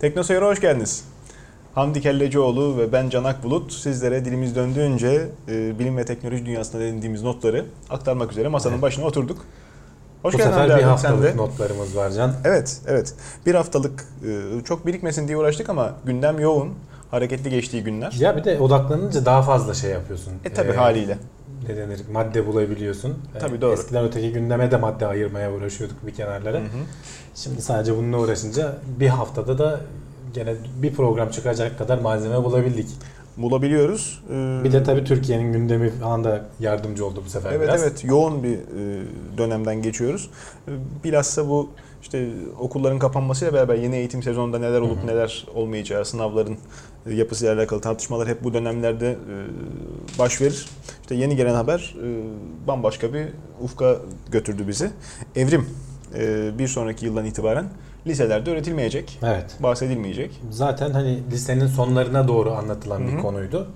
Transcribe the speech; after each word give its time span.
Teknoseyir'e 0.00 0.44
hoş 0.44 0.60
geldiniz. 0.60 1.04
Hamdi 1.74 2.00
Kellecioğlu 2.00 2.78
ve 2.78 2.92
ben 2.92 3.08
Canak 3.10 3.44
Bulut 3.44 3.72
sizlere 3.72 4.24
dilimiz 4.24 4.56
döndüğünce 4.56 5.28
e, 5.48 5.78
bilim 5.78 5.96
ve 5.96 6.04
teknoloji 6.04 6.46
dünyasında 6.46 6.82
edindiğimiz 6.82 7.22
notları 7.22 7.64
aktarmak 7.90 8.32
üzere 8.32 8.48
masanın 8.48 8.74
Evet. 8.74 8.82
başına 8.82 9.04
oturduk. 9.04 9.38
Hoş 10.22 10.34
Bu 10.34 10.38
geldin 10.38 10.50
sefer 10.50 10.68
bir 10.76 10.80
sen 10.82 10.88
haftalık 10.88 11.22
de. 11.24 11.36
notlarımız 11.36 11.96
var 11.96 12.10
Can. 12.10 12.34
Evet, 12.44 12.80
evet. 12.86 13.14
Bir 13.46 13.54
haftalık 13.54 14.04
e, 14.28 14.64
çok 14.64 14.86
birikmesin 14.86 15.28
diye 15.28 15.36
uğraştık 15.38 15.68
ama 15.70 15.92
gündem 16.04 16.40
yoğun, 16.40 16.74
hareketli 17.10 17.50
geçtiği 17.50 17.84
günler. 17.84 18.12
Ya 18.18 18.36
bir 18.36 18.44
de 18.44 18.58
odaklanınca 18.58 19.24
daha 19.24 19.42
fazla 19.42 19.74
şey 19.74 19.90
yapıyorsun. 19.90 20.32
E 20.44 20.52
tabi 20.52 20.68
Ee, 20.72 20.76
haliyle. 20.76 21.18
Ne 21.68 21.76
denir? 21.76 22.00
Madde 22.12 22.46
bulabiliyorsun. 22.46 23.14
Ee, 23.36 23.38
Tabii, 23.38 23.60
doğru. 23.60 23.72
Eskiden 23.72 24.04
öteki 24.04 24.32
gündeme 24.32 24.70
de 24.70 24.76
madde 24.76 25.06
ayırmaya 25.06 25.52
uğraşıyorduk 25.52 26.06
bir 26.06 26.12
kenarlara. 26.14 26.58
Hı 26.58 26.62
hı. 26.62 26.66
Şimdi 27.34 27.62
sadece 27.62 27.96
bununla 27.96 28.18
uğraşınca 28.18 28.76
bir 29.00 29.08
haftada 29.08 29.58
da 29.58 29.80
gene 30.34 30.54
bir 30.82 30.94
program 30.94 31.30
çıkacak 31.30 31.78
kadar 31.78 31.98
malzeme 31.98 32.44
bulabildik. 32.44 32.88
Bulabiliyoruz. 33.36 34.22
E, 34.30 34.60
Bir 34.64 34.72
de 34.72 34.82
tabii 34.82 35.04
Türkiye'nin 35.04 35.52
gündemi 35.52 35.90
falan 35.90 36.24
da 36.24 36.44
yardımcı 36.60 37.06
oldu 37.06 37.22
bu 37.26 37.30
sefer 37.30 37.52
Evet 37.52 37.68
biraz. 37.68 37.82
evet 37.82 38.04
yoğun 38.04 38.42
bir 38.42 38.54
e, 38.58 39.02
dönemden 39.38 39.82
geçiyoruz. 39.82 40.30
E, 40.68 40.70
Bilhassa 41.04 41.48
bu 41.48 41.68
işte 42.02 42.28
okulların 42.60 42.98
kapanmasıyla 42.98 43.54
beraber 43.54 43.74
yeni 43.74 43.96
eğitim 43.96 44.22
sezonunda 44.22 44.58
neler 44.58 44.80
olup 44.80 44.98
Hı 44.98 45.02
hı. 45.02 45.06
neler 45.06 45.46
olmayacağı, 45.54 46.04
sınavların 46.04 46.56
e, 47.06 47.14
yapısıyla 47.14 47.54
alakalı 47.54 47.80
tartışmalar 47.80 48.28
hep 48.28 48.44
bu 48.44 48.54
dönemlerde 48.54 49.10
e, 49.10 49.34
baş 50.18 50.40
verir. 50.40 50.66
İşte 51.00 51.14
yeni 51.14 51.36
gelen 51.36 51.54
haber 51.54 51.94
e, 52.04 52.06
bambaşka 52.66 53.14
bir 53.14 53.26
ufka 53.62 53.96
götürdü 54.32 54.68
bizi. 54.68 54.90
Evrim 55.36 55.66
bir 56.58 56.68
sonraki 56.68 57.06
yıldan 57.06 57.24
itibaren 57.24 57.68
liselerde 58.06 58.50
öğretilmeyecek, 58.50 59.18
Evet. 59.22 59.56
bahsedilmeyecek. 59.60 60.40
Zaten 60.50 60.90
hani 60.90 61.18
lisenin 61.32 61.66
sonlarına 61.66 62.28
doğru 62.28 62.52
anlatılan 62.52 63.00
Hı 63.00 63.04
hı. 63.04 63.16
bir 63.16 63.22
konuydu. 63.22 63.66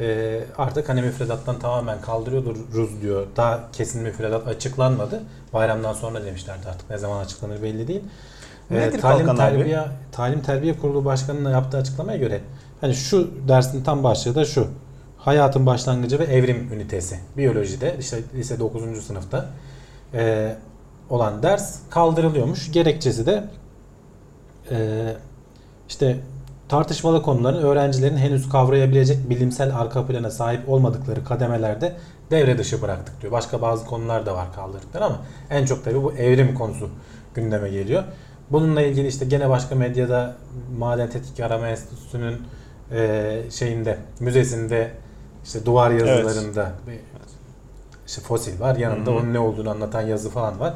Ee, 0.00 0.40
artık 0.58 0.88
hani 0.88 1.02
müfredattan 1.02 1.58
tamamen 1.58 2.00
kaldırıyoruz 2.00 3.02
diyor. 3.02 3.26
Daha 3.36 3.70
kesin 3.72 4.02
müfredat 4.02 4.48
açıklanmadı. 4.48 5.22
Bayramdan 5.52 5.92
sonra 5.92 6.24
demişlerdi 6.24 6.68
artık 6.68 6.90
ne 6.90 6.98
zaman 6.98 7.24
açıklanır 7.24 7.62
belli 7.62 7.88
değil. 7.88 8.02
Ee, 8.70 8.74
Nedir 8.74 9.00
Talim 9.00 9.26
Kalkan 9.26 9.46
abi? 9.46 9.56
Terbiye 9.56 9.84
Talim 10.12 10.40
Terbiye 10.40 10.78
Kurulu 10.78 11.04
Başkanı'nın 11.04 11.50
yaptığı 11.50 11.78
açıklamaya 11.78 12.18
göre 12.18 12.40
hani 12.80 12.94
şu 12.94 13.30
dersin 13.48 13.84
tam 13.84 14.04
başlığı 14.04 14.34
da 14.34 14.44
şu. 14.44 14.68
Hayatın 15.18 15.66
başlangıcı 15.66 16.18
ve 16.18 16.24
evrim 16.24 16.72
ünitesi. 16.72 17.18
Biyolojide 17.36 17.96
işte 18.00 18.18
lise 18.34 18.60
9. 18.60 19.04
sınıfta 19.04 19.46
ee, 20.14 20.56
olan 21.10 21.42
ders 21.42 21.78
kaldırılıyormuş. 21.90 22.72
Gerekçesi 22.72 23.26
de 23.26 23.44
ee, 24.70 25.16
işte 25.88 26.20
tartışmalı 26.70 27.22
konuların 27.22 27.62
öğrencilerin 27.62 28.16
henüz 28.16 28.48
kavrayabilecek 28.48 29.30
bilimsel 29.30 29.76
arka 29.76 30.06
plana 30.06 30.30
sahip 30.30 30.68
olmadıkları 30.68 31.24
kademelerde 31.24 31.96
devre 32.30 32.58
dışı 32.58 32.82
bıraktık 32.82 33.22
diyor. 33.22 33.32
Başka 33.32 33.62
bazı 33.62 33.86
konular 33.86 34.26
da 34.26 34.34
var 34.34 34.52
kaldırdıkları 34.54 35.04
ama 35.04 35.18
en 35.50 35.64
çok 35.64 35.84
tabii 35.84 36.02
bu 36.02 36.12
evrim 36.12 36.54
konusu 36.54 36.88
gündeme 37.34 37.70
geliyor. 37.70 38.02
Bununla 38.50 38.82
ilgili 38.82 39.08
işte 39.08 39.24
gene 39.24 39.50
başka 39.50 39.74
medyada 39.74 40.36
Maden 40.78 41.10
Tetkik 41.10 41.40
Arama 41.40 41.68
Enstitüsü'nün 41.68 42.42
eee, 42.92 43.42
şeyinde 43.50 43.98
müzesinde 44.20 44.90
işte 45.44 45.66
duvar 45.66 45.90
yazılarında 45.90 46.72
bir 46.86 46.98
işte 48.06 48.22
fosil 48.22 48.60
var. 48.60 48.76
Yanında 48.76 49.10
Hı 49.10 49.14
hı. 49.14 49.18
onun 49.18 49.34
ne 49.34 49.38
olduğunu 49.38 49.70
anlatan 49.70 50.02
yazı 50.02 50.30
falan 50.30 50.60
var. 50.60 50.74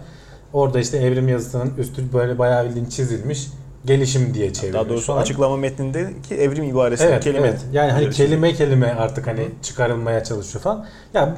Orada 0.53 0.81
işte 0.81 0.99
evrim 0.99 1.29
yazısının 1.29 1.73
üstü 1.79 2.13
böyle 2.13 2.39
bayağı 2.39 2.65
bildiğin 2.65 2.87
çizilmiş. 2.87 3.49
Gelişim 3.85 4.35
diye 4.35 4.53
çevrilmiş. 4.53 4.75
Daha 4.81 4.89
doğrusu 4.89 5.07
falan. 5.07 5.23
açıklama 5.23 5.57
metnindeki 5.57 6.35
evrim 6.35 6.65
ibaresi 6.65 7.05
Evet, 7.05 7.25
kelime. 7.25 7.49
evet. 7.49 7.61
Yani 7.73 7.93
hani 7.93 8.11
kelime 8.11 8.53
kelime 8.53 8.87
artık 8.99 9.27
hani 9.27 9.49
çıkarılmaya 9.63 10.25
çalışıyor 10.25 10.63
falan. 10.63 10.87
Ya 11.15 11.37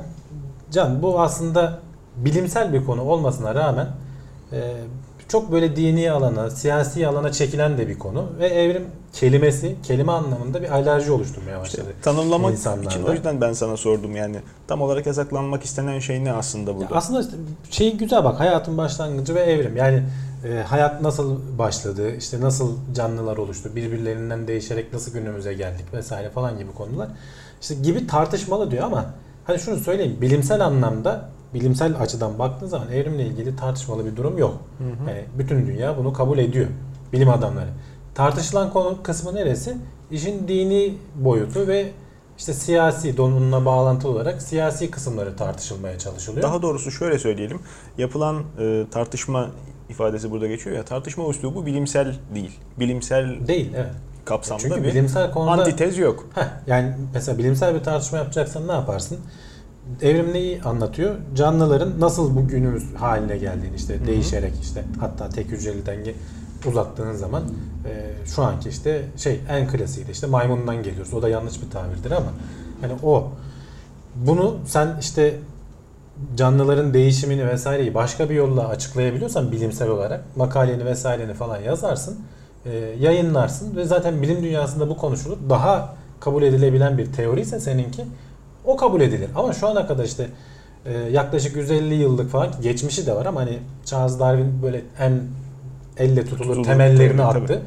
Can 0.71 1.03
bu 1.03 1.21
aslında 1.21 1.79
bilimsel 2.17 2.73
bir 2.73 2.85
konu 2.85 3.03
olmasına 3.03 3.55
rağmen 3.55 3.89
e, 4.53 4.73
çok 5.29 5.53
böyle 5.53 5.77
dini 5.77 6.11
alana, 6.11 6.51
siyasi 6.51 7.07
alana 7.07 7.33
çekilen 7.33 7.79
de 7.79 7.89
bir 7.89 7.99
konu 7.99 8.27
ve 8.39 8.47
evrim 8.49 8.85
kelimesi, 9.13 9.77
kelime 9.83 10.13
anlamında 10.13 10.63
bir 10.63 10.71
alerji 10.71 11.13
oluşturmaya 11.13 11.63
İşte 11.63 11.79
başladı. 11.79 11.95
tanımlamak 12.03 12.53
insanlarda. 12.53 12.91
için 12.91 13.03
o 13.03 13.13
yüzden 13.13 13.41
ben 13.41 13.53
sana 13.53 13.77
sordum 13.77 14.17
yani. 14.17 14.37
Tam 14.69 14.83
olarak 14.83 15.07
yasaklanmak 15.07 15.63
istenen 15.65 15.99
şey 15.99 16.25
ne 16.25 16.33
aslında 16.33 16.71
Ya 16.71 16.77
burada? 16.77 16.95
aslında 16.95 17.21
işte 17.21 17.33
şey 17.71 17.97
güzel 17.97 18.25
bak 18.25 18.41
hayatın 18.41 18.79
başlangıcı 18.79 19.35
ve 19.35 19.41
evrim. 19.41 19.77
Yani 19.77 20.03
e, 20.45 20.63
hayat 20.63 21.03
nasıl 21.03 21.59
başladı, 21.59 22.17
işte 22.17 22.41
nasıl 22.41 22.77
canlılar 22.95 23.37
oluştu, 23.37 23.71
birbirlerinden 23.77 24.49
değişerek 24.49 24.93
nasıl 24.93 25.13
günümüze 25.13 25.55
geldik 25.55 25.85
vesaire 25.93 26.31
falan 26.31 26.59
gibi 26.59 26.73
konular. 26.73 27.09
İşte 27.61 27.75
gibi 27.75 28.07
tartışmalı 28.07 28.71
diyor 28.71 28.85
ama 28.85 29.07
hani 29.45 29.59
şunu 29.59 29.77
söyleyeyim 29.77 30.17
bilimsel 30.21 30.65
anlamda 30.65 31.29
bilimsel 31.55 32.01
açıdan 32.01 32.39
baktığın 32.39 32.67
zaman 32.67 32.93
evrimle 32.93 33.27
ilgili 33.27 33.57
tartışmalı 33.57 34.07
bir 34.07 34.17
durum 34.17 34.39
yok. 34.39 34.55
Yani 35.09 35.25
bütün 35.39 35.67
dünya 35.67 35.99
bunu 35.99 36.13
kabul 36.13 36.39
ediyor. 36.39 36.67
Bilim 37.13 37.29
adamları. 37.29 37.69
Tartışılan 38.15 38.73
konu 38.73 39.03
kısmı 39.03 39.35
neresi? 39.35 39.77
İşin 40.11 40.49
dini 40.49 40.95
boyutu 41.15 41.67
ve 41.67 41.93
işte 42.39 42.53
siyasi 42.53 43.17
donunla 43.17 43.65
bağlantılı 43.65 44.13
olarak 44.13 44.43
siyasi 44.43 44.91
kısımları 44.91 45.37
tartışılmaya 45.37 45.99
çalışılıyor. 45.99 46.43
Daha 46.43 46.63
doğrusu 46.63 46.91
şöyle 46.91 47.19
söyleyelim. 47.19 47.61
Yapılan 47.99 48.43
e, 48.59 48.87
tartışma 48.91 49.51
ifadesi 49.89 50.31
burada 50.31 50.47
geçiyor 50.47 50.77
ya. 50.77 50.85
Tartışma 50.85 51.29
üslubu 51.29 51.67
bilimsel 51.67 52.15
değil. 52.35 52.59
Bilimsel 52.81 53.47
Değil 53.47 53.73
evet. 53.77 53.91
kapsamda 54.25 54.63
Çünkü 54.63 54.83
bir 54.85 54.89
bilimsel 54.89 55.31
konuda 55.31 55.51
antitez 55.51 55.99
yok. 55.99 56.29
Heh, 56.35 56.45
yani 56.67 56.93
mesela 57.15 57.39
bilimsel 57.39 57.75
bir 57.75 57.81
tartışma 57.81 58.19
yapacaksan 58.19 58.69
ne 58.69 58.73
yaparsın? 58.73 59.19
Evrim 60.03 60.33
neyi 60.33 60.63
anlatıyor? 60.63 61.15
Canlıların 61.35 62.01
nasıl 62.01 62.37
bu 62.37 62.49
günümüz 62.49 62.95
haline 62.95 63.37
geldiğini 63.37 63.77
işte 63.77 64.07
değişerek 64.07 64.53
işte 64.63 64.85
hatta 65.01 65.29
tek 65.29 65.47
hücreli 65.47 65.87
denge 65.87 66.15
uzattığın 66.67 67.13
zaman 67.13 67.43
e, 67.85 68.27
şu 68.27 68.43
anki 68.43 68.69
işte 68.69 69.03
şey 69.17 69.41
en 69.49 69.69
klasiği 69.69 70.07
de 70.07 70.13
işte 70.13 70.27
maymundan 70.27 70.83
geliyoruz. 70.83 71.15
O 71.15 71.23
da 71.23 71.29
yanlış 71.29 71.63
bir 71.63 71.71
tabirdir 71.71 72.11
ama 72.11 72.33
hani 72.81 72.93
o 73.03 73.33
bunu 74.15 74.57
sen 74.67 74.97
işte 75.01 75.35
canlıların 76.37 76.95
değişimini 76.95 77.49
vesaireyi 77.49 77.95
başka 77.95 78.31
bir 78.31 78.35
yolla 78.35 78.69
açıklayabiliyorsan 78.69 79.53
bilimsel 79.53 79.89
olarak 79.89 80.37
makaleni 80.37 80.85
vesaireni 80.85 81.35
falan 81.35 81.61
yazarsın, 81.61 82.19
e, 82.67 82.71
yayınlarsın 83.01 83.77
ve 83.77 83.85
zaten 83.85 84.23
bilim 84.23 84.43
dünyasında 84.43 84.89
bu 84.89 84.97
konuşulur. 84.97 85.37
Daha 85.51 85.95
kabul 86.21 86.43
edilebilen 86.43 86.99
bir 86.99 87.13
teori 87.13 87.41
ise 87.41 87.61
seninki 87.61 88.05
o 88.65 88.77
kabul 88.77 89.01
edilir. 89.01 89.31
Ama 89.35 89.53
şu 89.53 89.69
ana 89.69 89.87
kadar 89.87 90.05
işte 90.05 90.27
e, 90.87 90.93
yaklaşık 90.93 91.57
150 91.57 91.95
yıllık 91.95 92.31
falan 92.31 92.49
geçmişi 92.63 93.07
de 93.07 93.15
var 93.15 93.27
ama 93.27 93.41
hani 93.41 93.59
Charles 93.85 94.19
Darwin 94.19 94.63
böyle 94.63 94.83
en 94.99 95.21
elle 95.97 96.25
tutulur, 96.25 96.45
Tutulur 96.45 96.65
temellerini 96.65 97.17
teori, 97.17 97.39
attı. 97.39 97.63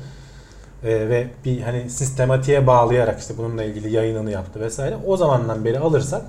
E, 0.83 1.09
ve 1.09 1.27
bir 1.45 1.61
hani 1.61 1.89
sistematiğe 1.89 2.67
bağlayarak 2.67 3.19
işte 3.19 3.33
bununla 3.37 3.63
ilgili 3.63 3.95
yayınını 3.95 4.31
yaptı 4.31 4.59
vesaire. 4.59 4.97
O 5.07 5.17
zamandan 5.17 5.65
beri 5.65 5.79
alırsak 5.79 6.21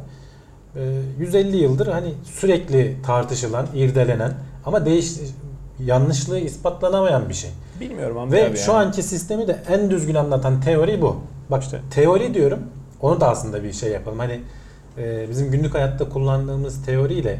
150 1.18 1.56
yıldır 1.56 1.86
hani 1.86 2.14
sürekli 2.24 2.96
tartışılan, 3.06 3.66
irdelenen 3.74 4.32
ama 4.66 4.86
değiş 4.86 5.12
yanlışlığı 5.84 6.38
ispatlanamayan 6.38 7.28
bir 7.28 7.34
şey. 7.34 7.50
Bilmiyorum 7.80 8.16
Hamdi 8.16 8.32
Ve 8.34 8.46
abi 8.48 8.56
şu 8.56 8.70
yani. 8.70 8.86
anki 8.86 9.02
sistemi 9.02 9.48
de 9.48 9.58
en 9.68 9.90
düzgün 9.90 10.14
anlatan 10.14 10.60
teori 10.60 11.02
bu. 11.02 11.16
Bak 11.50 11.62
İşte. 11.62 11.80
teori 11.90 12.34
diyorum. 12.34 12.58
Onu 13.00 13.20
da 13.20 13.28
aslında 13.30 13.62
bir 13.64 13.72
şey 13.72 13.92
yapalım. 13.92 14.18
Hani 14.18 14.40
e, 14.98 15.26
bizim 15.30 15.50
günlük 15.50 15.74
hayatta 15.74 16.08
kullandığımız 16.08 16.82
teoriyle 16.86 17.38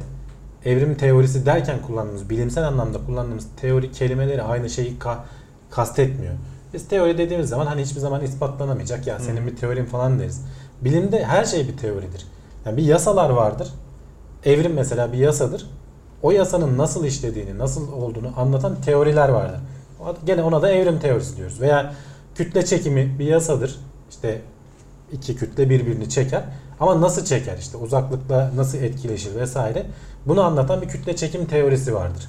evrim 0.65 0.95
teorisi 0.95 1.47
derken 1.47 1.77
kullandığımız, 1.87 2.31
bilimsel 2.31 2.65
anlamda 2.67 2.99
kullandığımız 3.07 3.47
teori 3.61 3.93
kelimeleri 3.93 4.43
aynı 4.43 4.71
şeyi 4.71 4.99
ka- 4.99 5.19
kastetmiyor. 5.71 6.35
Biz 6.75 6.89
teori 6.89 7.19
dediğimiz 7.19 7.49
zaman 7.49 7.67
hani 7.67 7.83
hiçbir 7.83 8.00
zaman 8.00 8.21
ispatlanamayacak 8.25 9.06
ya 9.06 9.19
senin 9.19 9.47
bir 9.47 9.56
teorin 9.56 9.85
falan 9.85 10.19
deriz. 10.19 10.41
Bilimde 10.85 11.25
her 11.25 11.44
şey 11.44 11.69
bir 11.69 11.76
teoridir. 11.76 12.26
Yani 12.67 12.77
bir 12.77 12.83
yasalar 12.83 13.31
vardır. 13.31 13.69
Evrim 14.45 14.73
mesela 14.73 15.12
bir 15.12 15.19
yasadır. 15.19 15.67
O 16.23 16.31
yasanın 16.31 16.79
nasıl 16.79 17.05
işlediğini, 17.05 17.59
nasıl 17.59 17.93
olduğunu 17.93 18.33
anlatan 18.37 18.81
teoriler 18.81 19.29
vardır. 19.29 19.61
Gene 20.27 20.43
ona 20.43 20.62
da 20.62 20.71
evrim 20.71 20.99
teorisi 20.99 21.37
diyoruz. 21.37 21.61
Veya 21.61 21.95
kütle 22.35 22.65
çekimi 22.65 23.19
bir 23.19 23.25
yasadır. 23.25 23.77
İşte 24.11 24.41
iki 25.12 25.37
kütle 25.37 25.71
birbirini 25.71 26.09
çeker. 26.09 26.45
Ama 26.81 27.01
nasıl 27.01 27.25
çeker 27.25 27.59
işte 27.59 27.77
uzaklıkla 27.77 28.51
nasıl 28.57 28.79
etkileşir 28.79 29.35
vesaire. 29.35 29.87
Bunu 30.27 30.43
anlatan 30.43 30.83
bir 30.83 30.89
kütle 30.89 31.17
çekim 31.17 31.47
teorisi 31.47 31.95
vardır. 31.95 32.29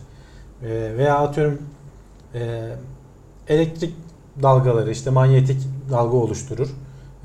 Ee, 0.63 0.67
veya 0.97 1.17
atıyorum 1.17 1.61
e, 2.33 2.69
elektrik 3.47 3.95
dalgaları 4.41 4.91
işte 4.91 5.09
manyetik 5.09 5.61
dalga 5.91 6.17
oluşturur. 6.17 6.69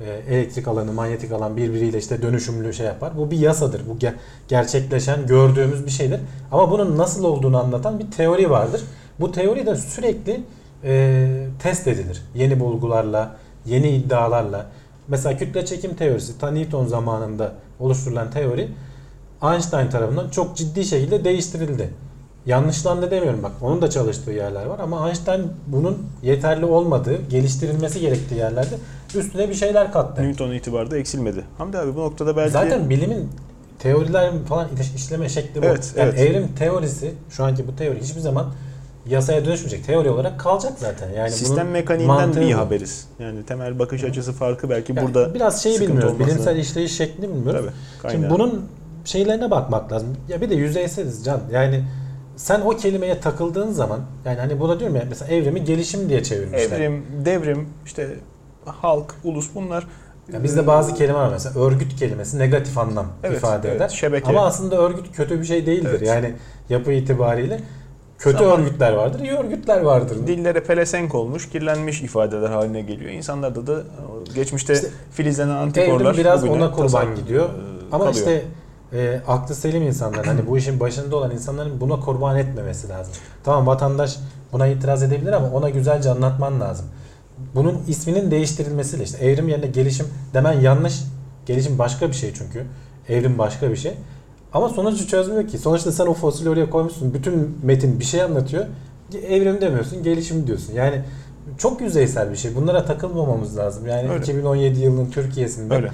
Ee, 0.01 0.35
elektrik 0.35 0.67
alanı, 0.67 0.93
manyetik 0.93 1.31
alan 1.31 1.57
birbiriyle 1.57 1.97
işte 1.97 2.21
dönüşümlü 2.21 2.73
şey 2.73 2.85
yapar. 2.85 3.17
Bu 3.17 3.31
bir 3.31 3.37
yasadır. 3.37 3.81
Bu 3.89 3.97
ge- 3.97 4.13
gerçekleşen, 4.47 5.27
gördüğümüz 5.27 5.85
bir 5.85 5.91
şeydir. 5.91 6.19
Ama 6.51 6.71
bunun 6.71 6.97
nasıl 6.97 7.23
olduğunu 7.23 7.59
anlatan 7.59 7.99
bir 7.99 8.11
teori 8.11 8.49
vardır. 8.49 8.81
Bu 9.19 9.31
teori 9.31 9.65
de 9.65 9.75
sürekli 9.75 10.41
e, 10.83 11.47
test 11.59 11.87
edilir. 11.87 12.21
Yeni 12.35 12.59
bulgularla, 12.59 13.35
yeni 13.65 13.89
iddialarla. 13.89 14.65
Mesela 15.07 15.37
kütle 15.37 15.65
çekim 15.65 15.95
teorisi, 15.95 16.39
ta 16.39 16.51
Newton 16.51 16.85
zamanında 16.85 17.53
oluşturulan 17.79 18.31
teori 18.31 18.69
Einstein 19.43 19.89
tarafından 19.89 20.29
çok 20.29 20.57
ciddi 20.57 20.85
şekilde 20.85 21.23
değiştirildi. 21.23 21.89
Yanlışlandı 22.47 23.11
demiyorum 23.11 23.43
bak. 23.43 23.51
Onun 23.61 23.81
da 23.81 23.89
çalıştığı 23.89 24.31
yerler 24.31 24.65
var 24.65 24.79
ama 24.79 25.07
Einstein 25.07 25.47
bunun 25.67 25.97
yeterli 26.23 26.65
olmadığı, 26.65 27.21
geliştirilmesi 27.29 27.99
gerektiği 27.99 28.35
yerlerde 28.35 28.75
üstüne 29.15 29.49
bir 29.49 29.53
şeyler 29.53 29.91
kattı. 29.91 30.23
Newton 30.23 30.51
itibarda 30.51 30.97
eksilmedi. 30.97 31.43
Hamdi 31.57 31.77
abi 31.77 31.95
bu 31.95 31.99
noktada 31.99 32.37
belki... 32.37 32.51
Zaten 32.51 32.89
bilimin 32.89 33.29
teoriler 33.79 34.31
falan 34.49 34.67
işleme 34.95 35.29
şekli 35.29 35.61
bu. 35.61 35.65
Evet, 35.65 35.93
yani 35.97 36.09
evet. 36.09 36.19
evrim 36.19 36.47
teorisi 36.59 37.13
şu 37.29 37.43
anki 37.43 37.67
bu 37.67 37.75
teori 37.75 38.01
hiçbir 38.01 38.19
zaman 38.19 38.45
yasaya 39.09 39.45
dönüşmeyecek. 39.45 39.85
Teori 39.85 40.09
olarak 40.09 40.39
kalacak 40.39 40.73
zaten. 40.77 41.09
Yani 41.13 41.31
Sistem 41.31 41.69
mekaniğinden 41.69 42.35
bir 42.35 42.51
haberiz. 42.51 43.07
Yani 43.19 43.43
temel 43.43 43.79
bakış 43.79 44.03
açısı 44.03 44.33
farkı 44.33 44.69
belki 44.69 44.93
Yani 44.95 45.07
burada 45.07 45.33
biraz 45.33 45.63
şeyi 45.63 45.81
bilmiyoruz. 45.81 46.19
Bilimsel 46.19 46.57
işleyiş 46.57 46.97
şeklini 46.97 47.29
bilmiyoruz. 47.29 47.65
Tabii. 48.01 48.11
Şimdi 48.11 48.29
bunun 48.29 48.65
şeylerine 49.05 49.51
bakmak 49.51 49.91
lazım. 49.91 50.15
Ya 50.29 50.41
bir 50.41 50.49
de 50.49 50.55
yüzeyseliz 50.55 51.25
can. 51.25 51.39
Yani 51.51 51.83
sen 52.37 52.61
o 52.61 52.69
kelimeye 52.69 53.19
takıldığın 53.19 53.71
zaman 53.71 53.99
yani 54.25 54.39
hani 54.39 54.59
burada 54.59 54.79
diyorum 54.79 54.95
ya 54.95 55.03
mesela 55.09 55.31
evrimi 55.35 55.63
gelişim 55.63 56.09
diye 56.09 56.23
çevirmişler. 56.23 56.79
Evrim, 56.79 57.05
devrim, 57.25 57.69
işte 57.85 58.07
halk, 58.65 59.15
ulus 59.23 59.49
bunlar 59.55 59.87
Ya 60.33 60.43
bizde 60.43 60.67
bazı 60.67 60.93
kelime 60.95 61.17
var 61.19 61.29
mesela 61.31 61.59
örgüt 61.59 61.95
kelimesi 61.95 62.39
negatif 62.39 62.77
anlam 62.77 63.05
Evet, 63.23 63.37
ifade 63.37 63.67
evet, 63.67 63.77
eder. 63.77 63.89
şebeke. 63.89 64.29
Ama 64.29 64.45
aslında 64.45 64.77
örgüt 64.81 65.11
kötü 65.15 65.39
bir 65.39 65.45
şey 65.45 65.65
değildir. 65.65 65.89
Evet. 65.89 66.07
Yani 66.07 66.33
yapı 66.69 66.91
itibariyle 66.91 67.59
kötü 68.17 68.37
Zaman- 68.37 68.59
örgütler 68.61 68.93
vardır, 68.93 69.19
iyi 69.19 69.31
örgütler 69.31 69.81
vardır. 69.81 70.17
dillere 70.27 70.63
pelesenk 70.63 71.15
olmuş, 71.15 71.49
kirlenmiş 71.49 72.01
ifadeler 72.01 72.49
haline 72.49 72.81
geliyor. 72.81 73.11
İnsanlarda 73.11 73.67
da 73.67 73.83
geçmişte 74.35 74.73
İşte 74.73 74.87
filizlenen 75.11 75.55
antikorlar 75.55 76.17
biraz 76.17 76.43
ona 76.43 76.71
kurban 76.71 77.15
gidiyor. 77.15 77.49
Ama 77.91 78.05
kalıyor. 78.05 78.13
işte 78.13 78.41
e, 78.93 79.21
aklı 79.27 79.55
selim 79.55 79.83
insanlar 79.83 80.25
hani 80.25 80.47
bu 80.47 80.57
işin 80.57 80.79
başında 80.79 81.15
olan 81.15 81.31
insanların 81.31 81.81
buna 81.81 81.99
kurban 81.99 82.37
etmemesi 82.37 82.89
lazım. 82.89 83.13
Tamam 83.43 83.67
vatandaş 83.67 84.17
buna 84.53 84.67
itiraz 84.67 85.03
edebilir 85.03 85.33
ama 85.33 85.49
ona 85.51 85.69
güzelce 85.69 86.09
anlatman 86.09 86.59
lazım. 86.61 86.85
Bunun 87.55 87.81
isminin 87.87 88.31
değiştirilmesiyle 88.31 89.03
işte 89.03 89.17
evrim 89.17 89.49
yerine 89.49 89.67
gelişim 89.67 90.07
demen 90.33 90.53
yanlış. 90.53 91.03
Gelişim 91.45 91.77
başka 91.79 92.07
bir 92.07 92.13
şey 92.13 92.33
çünkü. 92.33 92.65
Evrim 93.09 93.37
başka 93.37 93.71
bir 93.71 93.75
şey. 93.75 93.93
Ama 94.53 94.69
sonucu 94.69 95.07
çözmüyor 95.07 95.47
ki. 95.47 95.57
Sonuçta 95.57 95.91
sen 95.91 96.05
o 96.05 96.13
fosili 96.13 96.49
oraya 96.49 96.69
koymuşsun. 96.69 97.13
Bütün 97.13 97.57
metin 97.63 97.99
bir 97.99 98.05
şey 98.05 98.21
anlatıyor. 98.21 98.65
Evrim 99.27 99.61
demiyorsun, 99.61 100.03
gelişim 100.03 100.47
diyorsun. 100.47 100.73
Yani 100.73 101.01
çok 101.57 101.81
yüzeysel 101.81 102.31
bir 102.31 102.35
şey. 102.35 102.55
Bunlara 102.55 102.85
takılmamamız 102.85 103.57
lazım. 103.57 103.87
Yani 103.87 104.09
Öyle. 104.09 104.23
2017 104.23 104.79
yılının 104.79 105.11
Türkiye'sinde 105.11 105.75
öyle. 105.75 105.91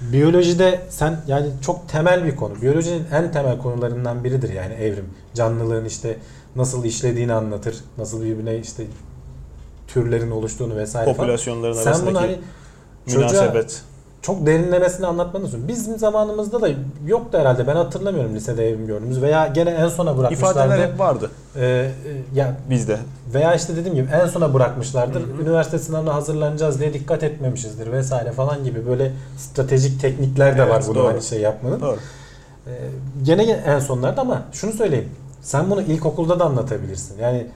Biyolojide 0.00 0.80
sen 0.88 1.20
yani 1.26 1.46
çok 1.62 1.88
temel 1.88 2.24
bir 2.24 2.36
konu. 2.36 2.62
Biyolojinin 2.62 3.06
en 3.12 3.32
temel 3.32 3.58
konularından 3.58 4.24
biridir 4.24 4.52
yani 4.52 4.74
evrim. 4.74 5.08
Canlılığın 5.34 5.84
işte 5.84 6.16
nasıl 6.56 6.84
işlediğini 6.84 7.32
anlatır. 7.32 7.76
Nasıl 7.98 8.24
birbirine 8.24 8.58
işte 8.58 8.84
türlerin 9.88 10.30
oluştuğunu 10.30 10.76
vesaire 10.76 11.04
falan. 11.04 11.16
Popülasyonların 11.16 11.72
Sen 11.72 11.86
arasındaki 11.86 12.14
bunu 12.14 12.20
hani 12.20 12.38
münasebet. 13.06 13.82
Çok 14.22 14.46
derinlemesine 14.46 15.06
anlatmanı 15.06 15.44
istiyorum. 15.44 15.68
Bizim 15.68 15.98
zamanımızda 15.98 16.60
da 16.60 16.68
yoktu 17.06 17.38
herhalde. 17.38 17.66
Ben 17.66 17.76
hatırlamıyorum 17.76 18.34
lisede 18.34 18.68
evrim 18.68 18.86
gördüğümüz 18.86 19.22
veya 19.22 19.46
gene 19.46 19.70
en 19.70 19.88
sona 19.88 20.18
bırakmışlardı. 20.18 20.58
İfadeler 20.58 20.88
hep 20.88 20.98
vardı 20.98 21.30
Ee, 21.56 21.60
e, 21.62 21.90
ya 22.38 22.56
bizde. 22.70 22.98
veya 23.34 23.54
işte 23.54 23.76
dediğim 23.76 23.94
gibi 23.94 24.08
en 24.22 24.26
sona 24.26 24.54
bırakmışlardır. 24.54 25.22
Üniversite 25.42 25.78
sınavına 25.78 26.14
hazırlanacağız 26.14 26.80
diye 26.80 26.94
dikkat 26.94 27.22
etmemişizdir 27.22 27.92
vesaire 27.92 28.32
falan 28.32 28.64
gibi 28.64 28.86
böyle 28.86 29.12
stratejik 29.36 30.00
teknikler 30.00 30.58
de 30.58 30.62
Evet, 30.62 30.72
var 30.72 30.86
doğru. 30.94 31.06
hani 31.08 31.22
şey 31.22 31.40
yapmanın. 31.40 31.80
Doğru. 31.80 31.96
Ee, 32.66 32.70
gene 33.22 33.42
en 33.42 33.78
sonlarda 33.78 34.20
ama 34.20 34.42
şunu 34.52 34.72
söyleyeyim. 34.72 35.08
Sen 35.42 35.70
bunu 35.70 35.82
ilkokulda 35.82 36.38
da 36.40 36.44
anlatabilirsin. 36.44 37.18
Yani 37.18 37.46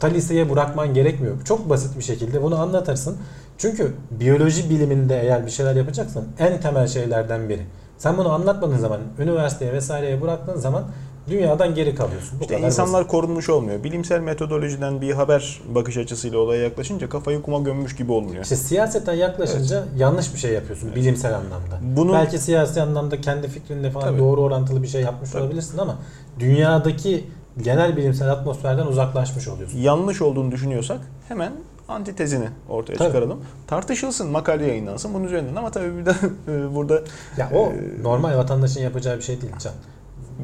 ta 0.00 0.06
liseye 0.06 0.50
bırakman 0.50 0.94
gerekmiyor. 0.94 1.34
Çok 1.44 1.70
basit 1.70 1.98
bir 1.98 2.02
şekilde 2.02 2.42
bunu 2.42 2.60
anlatırsın. 2.60 3.16
Çünkü 3.58 3.92
biyoloji 4.10 4.70
biliminde 4.70 5.20
eğer 5.22 5.46
bir 5.46 5.50
şeyler 5.50 5.76
yapacaksan 5.76 6.24
en 6.38 6.60
temel 6.60 6.86
şeylerden 6.88 7.48
biri. 7.48 7.62
Sen 7.98 8.16
bunu 8.18 8.32
anlatmadığın 8.32 8.78
zaman, 8.78 9.00
üniversiteye 9.18 9.72
vesaireye 9.72 10.22
bıraktığın 10.22 10.56
zaman 10.56 10.84
dünyadan 11.30 11.74
geri 11.74 11.94
kalıyorsun. 11.94 12.38
Bu 12.38 12.42
İşte 12.42 12.54
kadar 12.56 12.66
insanlar 12.66 13.00
basit. 13.00 13.10
korunmuş 13.10 13.48
olmuyor. 13.50 13.84
Bilimsel 13.84 14.20
metodolojiden 14.20 15.00
bir 15.00 15.12
haber 15.12 15.60
bakış 15.74 15.96
açısıyla 15.96 16.38
olaya 16.38 16.62
yaklaşınca 16.62 17.08
kafayı 17.08 17.42
kuma 17.42 17.58
gömmüş 17.58 17.96
gibi 17.96 18.12
olmuyor. 18.12 18.42
İşte 18.42 18.56
siyaseten 18.56 19.14
yaklaşınca 19.14 19.84
yanlış 19.96 20.34
bir 20.34 20.38
şey 20.38 20.52
yapıyorsun 20.52 20.94
bilimsel 20.94 21.34
anlamda. 21.36 21.78
Bunun 21.96 22.12
Belki 22.12 22.38
siyasi 22.38 22.82
anlamda 22.82 23.20
kendi 23.20 23.48
fikrinde 23.48 23.90
falan 23.90 24.08
Tabii. 24.08 24.18
doğru 24.18 24.40
orantılı 24.42 24.82
bir 24.82 24.88
şey 24.88 25.02
yapmış 25.02 25.30
Tabii. 25.30 25.42
olabilirsin 25.42 25.78
ama 25.78 25.98
dünyadaki 26.40 27.24
genel 27.62 27.96
bilimsel 27.96 28.30
atmosferden 28.32 28.86
uzaklaşmış 28.86 29.48
oluyorsun. 29.48 29.78
yanlış 29.78 30.22
olduğunu 30.22 30.50
düşünüyorsak 30.52 30.98
hemen 31.28 31.52
antitezini 31.88 32.48
ortaya 32.68 32.94
Tabii. 32.96 33.08
çıkaralım. 33.08 33.40
Tartışılsın, 33.66 34.28
makale 34.30 34.66
yayınlansın 34.66 35.14
bunun 35.14 35.24
üzerinden 35.24 35.56
ama 35.56 35.70
tabii 35.70 35.96
bir 35.98 36.06
de 36.06 36.12
e, 36.48 36.74
burada 36.74 37.00
Ya 37.36 37.50
o 37.54 37.66
Ee, 37.72 38.02
normal 38.02 38.36
vatandaşın 38.38 38.80
yapacağı 38.80 39.16
bir 39.16 39.22
şey 39.22 39.40
değil 39.40 39.52
Can. 39.58 39.72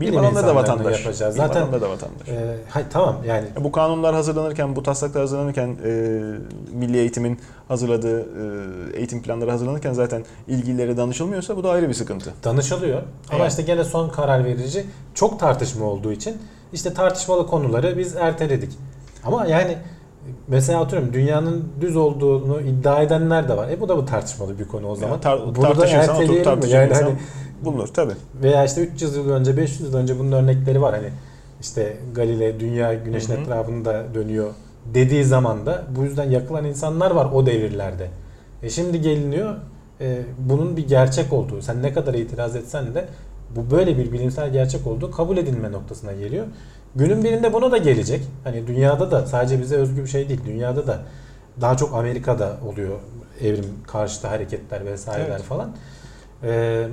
bilim 0.01 0.19
adamları 0.19 0.47
da 0.47 0.55
vatandaş. 0.55 1.05
yapacağı. 1.05 1.31
Bilim 1.31 1.43
Zaten 1.47 1.61
adamları 1.63 1.81
da 1.83 1.91
vatandaş. 1.91 2.29
e, 2.29 2.57
hay, 2.69 2.85
tamam 2.91 3.17
yani 3.27 3.47
Bu 3.61 3.73
kanunlar 3.73 4.15
hazırlanırken, 4.15 4.77
bu 4.77 4.83
taslaklar 4.83 5.21
hazırlanırken, 5.21 5.69
e, 5.85 5.91
Milli 6.73 6.97
Eğitim'in 6.99 7.39
hazırladığı 7.69 8.21
e, 8.21 8.97
eğitim 8.99 9.23
planları 9.23 9.51
hazırlanırken 9.51 9.93
zaten 9.93 10.25
ilgililere 10.49 10.97
danışılmıyorsa 10.97 11.57
bu 11.57 11.65
da 11.65 11.71
ayrı 11.71 11.89
bir 11.89 11.95
sıkıntı. 11.95 12.33
danışılıyor. 12.45 13.03
Ama 13.31 13.39
Evet. 13.39 13.51
işte 13.51 13.63
gene 13.63 13.85
son 13.85 14.09
karar 14.09 14.45
verici 14.45 14.87
çok 15.15 15.41
tartışma 15.41 15.87
olduğu 15.87 16.13
için 16.13 16.37
işte 16.73 16.95
tartışmalı 16.95 17.47
konuları 17.47 17.99
biz 17.99 18.17
erteledik. 18.17 18.73
Ama 19.25 19.47
yani 19.47 19.79
mesela 20.49 20.81
atıyorum 20.81 21.13
dünyanın 21.13 21.65
düz 21.81 21.97
olduğunu 21.97 22.61
iddia 22.61 23.03
edenler 23.03 23.49
de 23.49 23.57
var. 23.57 23.69
E 23.69 23.81
bu 23.81 23.89
da 23.89 23.97
bu 23.97 24.05
tartışmalı 24.07 24.59
bir 24.59 24.65
konu 24.65 24.89
o 24.89 24.95
zaman. 24.97 25.13
Yani 25.13 25.23
tar- 25.23 25.55
Bunu 25.57 25.63
da 25.79 25.87
erteleyelim 25.87 26.59
mi? 26.59 26.69
Yani 26.69 26.95
hani 26.95 27.15
bulunur 27.65 27.87
tabii. 27.89 28.13
veya 28.43 28.65
işte 28.65 28.81
300 28.81 29.17
yıl 29.17 29.31
önce 29.31 29.57
500 29.57 29.81
yıl 29.81 29.95
önce 29.95 30.19
bunun 30.19 30.33
örnekleri 30.33 30.83
var 30.83 30.95
hani 30.95 31.09
işte 31.61 31.97
Galile 32.15 32.61
dünya 32.61 32.95
güneşin 32.95 33.33
Hı 33.33 33.37
hı. 33.37 33.41
etrafında 33.41 34.05
dönüyor 34.15 34.51
dediği 34.95 35.25
zaman 35.25 35.67
da 35.67 35.83
bu 35.97 36.03
yüzden 36.05 36.31
yakılan 36.31 36.65
insanlar 36.65 37.11
var 37.11 37.29
o 37.33 37.47
devirlerde. 37.47 38.09
E 38.63 38.71
şimdi 38.71 39.01
geliniyor 39.01 39.55
e, 40.01 40.19
bunun 40.39 40.77
bir 40.77 40.89
gerçek 40.89 41.33
olduğu 41.33 41.63
sen 41.63 41.83
ne 41.83 41.93
kadar 41.93 42.15
itiraz 42.15 42.57
etsen 42.57 42.95
de 42.95 43.09
bu 43.57 43.71
böyle 43.71 43.99
bir 43.99 44.13
bilimsel 44.13 44.53
gerçek 44.53 44.87
olduğu 44.87 45.11
kabul 45.11 45.37
edilme 45.37 45.73
noktasına 45.73 46.13
geliyor. 46.13 46.47
Günün 46.97 47.25
birinde 47.25 47.53
buna 47.53 47.73
da 47.73 47.79
gelecek. 47.79 48.23
Hani 48.45 48.67
dünyada 48.67 49.11
da 49.11 49.27
sadece 49.27 49.61
bize 49.61 49.77
özgü 49.77 50.03
bir 50.03 50.09
şey 50.09 50.29
değil. 50.29 50.41
Dünyada 50.47 50.87
da 50.87 51.03
daha 51.61 51.77
çok 51.77 51.95
Amerika'da 51.95 52.57
oluyor 52.73 52.99
evrim 53.41 53.65
karşıtı 53.87 54.29
hareketler 54.29 54.85
vesaireler 54.87 55.31
Evet. 55.31 55.43
falan. 55.43 55.71
Ee, 56.43 56.87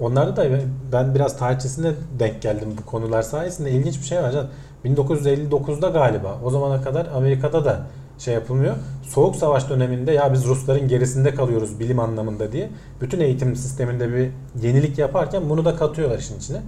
onlarda 0.00 0.36
da 0.36 0.46
ben 0.92 1.14
biraz 1.14 1.38
tarihçesine 1.38 1.92
denk 2.18 2.42
geldim 2.42 2.68
bu 2.82 2.86
konular 2.86 3.22
sayesinde. 3.22 3.70
ilginç 3.70 3.98
bir 4.00 4.06
şey 4.06 4.22
var. 4.22 4.32
Can. 4.32 4.48
1959'da 4.84 5.88
galiba 5.88 6.38
o 6.44 6.50
zamana 6.50 6.82
kadar 6.82 7.06
Amerika'da 7.06 7.64
da 7.64 7.86
şey 8.18 8.34
yapılmıyor. 8.34 8.74
Soğuk 9.02 9.36
Savaş 9.36 9.70
döneminde 9.70 10.12
ya 10.12 10.32
biz 10.32 10.44
Rusların 10.44 10.88
gerisinde 10.88 11.34
kalıyoruz 11.34 11.80
bilim 11.80 11.98
anlamında 11.98 12.52
diye 12.52 12.70
bütün 13.00 13.20
eğitim 13.20 13.56
sisteminde 13.56 14.14
bir 14.14 14.30
yenilik 14.62 14.98
yaparken 14.98 15.50
bunu 15.50 15.64
da 15.64 15.76
katıyorlar 15.76 16.18
işin 16.18 16.38
içine. 16.38 16.58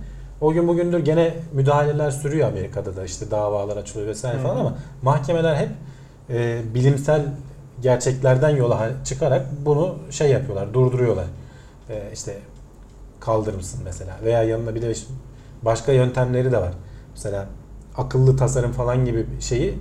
O 0.44 0.52
gün 0.52 0.68
bugündür 0.68 0.98
gene 0.98 1.34
müdahaleler 1.52 2.10
sürüyor 2.10 2.48
Amerika'da 2.48 2.96
da 2.96 3.04
işte 3.04 3.30
davalar 3.30 3.76
açılıyor 3.76 4.08
vesaire 4.08 4.38
Hı 4.38 4.42
falan 4.42 4.56
ama 4.56 4.74
mahkemeler 5.02 5.56
hep 5.56 5.68
e, 6.30 6.62
bilimsel 6.74 7.22
gerçeklerden 7.82 8.50
yola 8.50 8.90
çıkarak 9.04 9.46
bunu 9.64 9.94
şey 10.10 10.30
yapıyorlar, 10.30 10.74
durduruyorlar. 10.74 11.24
E, 11.90 12.02
işte 12.12 12.38
kaldırımsın 13.20 13.80
mesela 13.84 14.16
veya 14.24 14.42
yanına 14.42 14.74
bir 14.74 14.82
de 14.82 14.92
başka 15.62 15.92
yöntemleri 15.92 16.52
de 16.52 16.58
var. 16.58 16.72
Mesela 17.14 17.46
akıllı 17.96 18.36
tasarım 18.36 18.72
falan 18.72 19.04
gibi 19.04 19.26
şeyi 19.40 19.78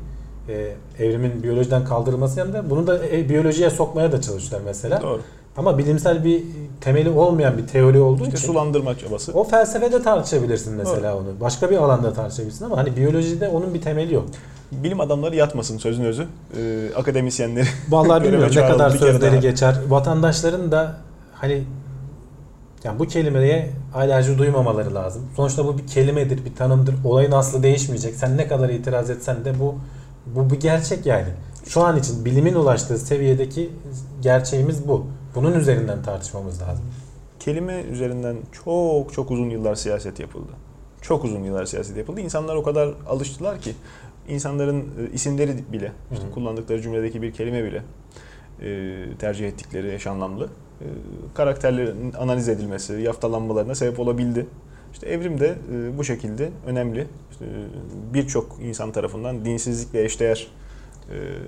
e, 0.50 0.76
evrimin 1.00 1.44
biyolojiden 1.44 1.86
kaldırılması 1.86 2.40
yanında 2.40 2.70
bunu 2.70 2.88
da 2.88 3.08
e, 3.08 3.30
biyolojiye 3.30 3.70
sokmaya 3.70 4.12
da 4.12 4.22
çalışıyorlar 4.22 4.68
mesela. 4.68 5.02
Doğru. 5.02 5.22
Ama 5.58 5.78
bilimsel 5.78 6.24
bir 6.24 6.44
temeli 6.82 7.10
olmayan 7.10 7.58
bir 7.58 7.68
teori 7.68 8.00
olduğu 8.00 8.24
İşte 8.24 8.38
için 8.38 8.48
sulandırma 8.48 8.98
çabası. 8.98 9.32
o 9.34 9.44
felsefede 9.44 10.02
tartışabilirsin 10.04 10.74
mesela 10.74 11.18
onu. 11.18 11.26
Başka 11.42 11.70
bir 11.70 11.78
alanda 11.78 12.14
tartışabilirsin 12.14 12.66
ama 12.66 12.78
hani 12.78 12.96
biyolojide 12.96 13.48
onun 13.48 13.74
bir 13.74 13.82
temeli 13.82 14.14
yok. 14.14 14.26
Bilim 14.72 15.00
adamları 15.00 15.36
yatmasın 15.36 15.78
sözün 15.78 16.04
özü. 16.04 16.28
Ee, 16.58 16.90
akademisyenleri. 16.96 17.66
Vallahi 17.90 18.24
bilmiyorum 18.24 18.56
ne 18.56 18.68
kadar 18.68 18.90
sözleri 18.90 19.40
geçer. 19.40 19.76
Vatandaşların 19.90 20.72
da 20.72 20.96
hani 21.34 21.64
yani 22.84 23.00
bu 23.00 23.08
kelimeye 23.08 23.70
alerji 23.96 24.38
duymamaları 24.38 24.96
lazım. 24.96 25.22
Sonuçta 25.36 25.66
bu 25.66 25.78
bir 25.78 25.88
kelimedir, 25.88 26.46
bir 26.46 26.56
tanımdır. 26.56 26.96
Olayın 27.06 27.32
aslı 27.32 27.64
değişmeyecek. 27.64 28.16
Sen 28.16 28.38
ne 28.38 28.48
kadar 28.48 28.70
itiraz 28.70 29.10
etsen 29.10 29.46
de 29.46 29.60
bu 29.60 29.76
bu 30.36 30.50
bir 30.50 30.60
gerçek 30.60 31.06
yani. 31.06 31.28
Şu 31.68 31.82
an 31.82 31.98
için 31.98 32.26
bilimin 32.26 32.54
ulaştığı 32.54 32.98
seviyedeki 32.98 33.70
gerçeğimiz 34.22 34.88
bu. 34.88 35.06
Bunun 35.36 35.54
üzerinden 35.54 36.04
tartışmamız 36.04 36.62
lazım. 36.62 36.86
Kelime 37.40 37.82
üzerinden 37.82 38.38
çok 38.52 39.14
çok 39.14 39.32
uzun 39.32 39.50
yıllar 39.50 39.76
siyaset 39.76 40.20
yapıldı. 40.20 40.52
Çok 41.02 41.24
uzun 41.24 41.44
yıllar 41.44 41.66
siyaset 41.66 41.98
yapıldı. 41.98 42.22
İnsanlar 42.22 42.56
o 42.56 42.64
kadar 42.64 42.90
alıştılar 43.08 43.62
ki 43.62 43.74
insanların 44.28 44.80
e, 44.80 45.14
isimleri 45.14 45.56
bile, 45.72 45.92
işte 46.14 46.26
kullandıkları 46.34 46.82
cümledeki 46.82 47.22
bir 47.22 47.34
kelime 47.34 47.64
bile 47.64 47.84
e, 48.62 49.18
tercih 49.20 49.48
ettikleri 49.48 49.94
eş 49.94 50.08
anlamlı 50.08 50.46
e, 50.82 50.86
karakterlerin 51.34 52.14
analiz 52.14 52.50
edilmesi, 52.50 52.94
yaftalanmalarına 52.94 53.76
sebep 53.76 54.00
olabildi. 54.00 54.48
İşte 54.94 55.08
evrim 55.08 55.40
de 55.40 55.56
bu 55.98 56.04
şekilde 56.04 56.50
önemli. 56.66 57.08
İşte, 57.32 57.46
Birçok 58.14 58.58
insan 58.62 58.92
tarafından 58.92 59.46
dinsizlikle 59.46 60.04
eşdeğer 60.04 60.48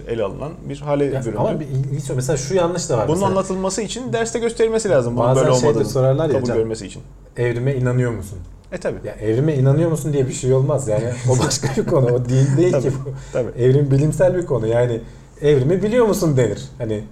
ele 0.08 0.24
alınan 0.24 0.52
bir 0.70 0.78
hale 0.80 1.06
Ya, 1.06 1.22
büründü. 1.22 1.38
ama 1.38 1.60
bir 1.60 1.66
ilginç 1.66 2.10
mesela 2.16 2.38
şu 2.38 2.56
yanlış 2.56 2.90
da 2.90 2.98
var. 2.98 3.08
Bunun 3.08 3.18
mesela, 3.20 3.32
anlatılması 3.32 3.82
için 3.82 4.14
derste 4.14 4.40
gösterilmesi 4.40 4.90
lazım. 4.90 5.18
Bunun 5.18 5.28
Bazen 5.28 5.46
böyle 5.46 5.60
şey 5.60 5.70
olmadığını 5.70 5.90
sorarlar 5.90 6.26
ya 6.28 6.32
kabul 6.34 6.46
Can. 6.48 6.58
görmesi 6.58 6.86
için. 6.88 7.02
Evrime 7.38 7.76
inanıyor 7.76 8.12
musun? 8.12 8.38
E 8.72 8.78
tabi. 8.78 8.96
Ya 9.08 9.14
evrime 9.14 9.56
inanıyor 9.56 9.92
musun 9.92 10.14
diye 10.14 10.28
bir 10.28 10.34
şey 10.34 10.54
olmaz. 10.54 10.88
Yani 10.88 11.06
o 11.30 11.40
başka 11.46 11.82
bir 11.82 11.88
konu. 11.88 12.06
O 12.06 12.26
din 12.26 12.58
değil 12.58 12.72
Tabii. 12.72 12.84
ki 12.84 12.94
bu. 13.06 13.10
Tabii. 13.34 13.52
Evrim 13.62 13.92
bilimsel 13.92 14.36
bir 14.36 14.46
konu. 14.46 14.68
Yani 14.68 15.02
evrimi 15.42 15.84
biliyor 15.84 16.06
musun 16.06 16.38
denir. 16.38 16.64
Hani 16.78 17.04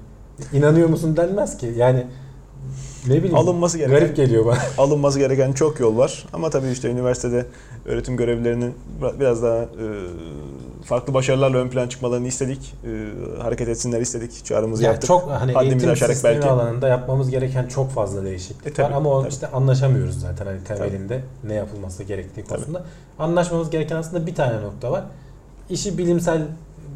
inanıyor 0.53 0.89
musun 0.89 1.17
denmez 1.17 1.57
ki. 1.57 1.73
Yani 1.77 2.07
ne 3.07 3.17
bileyim. 3.17 3.35
Alınması 3.35 3.77
gereken 3.77 3.99
Garip 3.99 4.15
geliyor 4.15 4.45
bana. 4.45 4.57
alınması 4.77 5.19
gereken 5.19 5.53
çok 5.53 5.79
yol 5.79 5.97
var. 5.97 6.25
Ama 6.33 6.49
tabii 6.49 6.69
işte 6.69 6.89
üniversitede 6.89 7.45
öğretim 7.85 8.17
görevlilerinin 8.17 8.73
biraz 9.19 9.43
daha 9.43 9.57
e, 9.63 9.67
farklı 10.85 11.13
başarılarla 11.13 11.57
ön 11.57 11.69
plan 11.69 11.87
çıkmalarını 11.87 12.27
istedik. 12.27 12.73
E, 12.85 13.41
hareket 13.41 13.67
etsinler 13.67 14.01
istedik. 14.01 14.45
Çağrımızı 14.45 14.83
Yani 14.83 14.91
yaptık. 14.91 15.07
çok 15.07 15.29
hani 15.31 15.53
Haddimizi 15.53 15.87
eğitim 15.87 16.07
sistemi 16.07 16.35
belki. 16.35 16.49
alanında 16.49 16.87
yapmamız 16.87 17.29
gereken 17.29 17.67
çok 17.67 17.91
fazla 17.91 18.23
değişiklik 18.23 18.67
E, 18.67 18.73
tabii, 18.73 18.91
var 18.91 18.97
ama 18.97 19.09
o 19.09 19.21
tabii. 19.21 19.31
işte 19.33 19.47
anlaşamıyoruz 19.47 20.19
zaten 20.19 20.45
hani 20.45 20.63
temelinde 20.63 21.21
ne 21.43 21.53
yapılması 21.53 22.03
gerektiği 22.03 22.41
Tabii. 22.43 22.47
konusunda. 22.49 22.83
Anlaşmamız 23.19 23.69
gereken 23.69 23.95
aslında 23.95 24.27
bir 24.27 24.35
tane 24.35 24.61
nokta 24.61 24.91
var. 24.91 25.03
İşi 25.69 25.97
bilimsel 25.97 26.41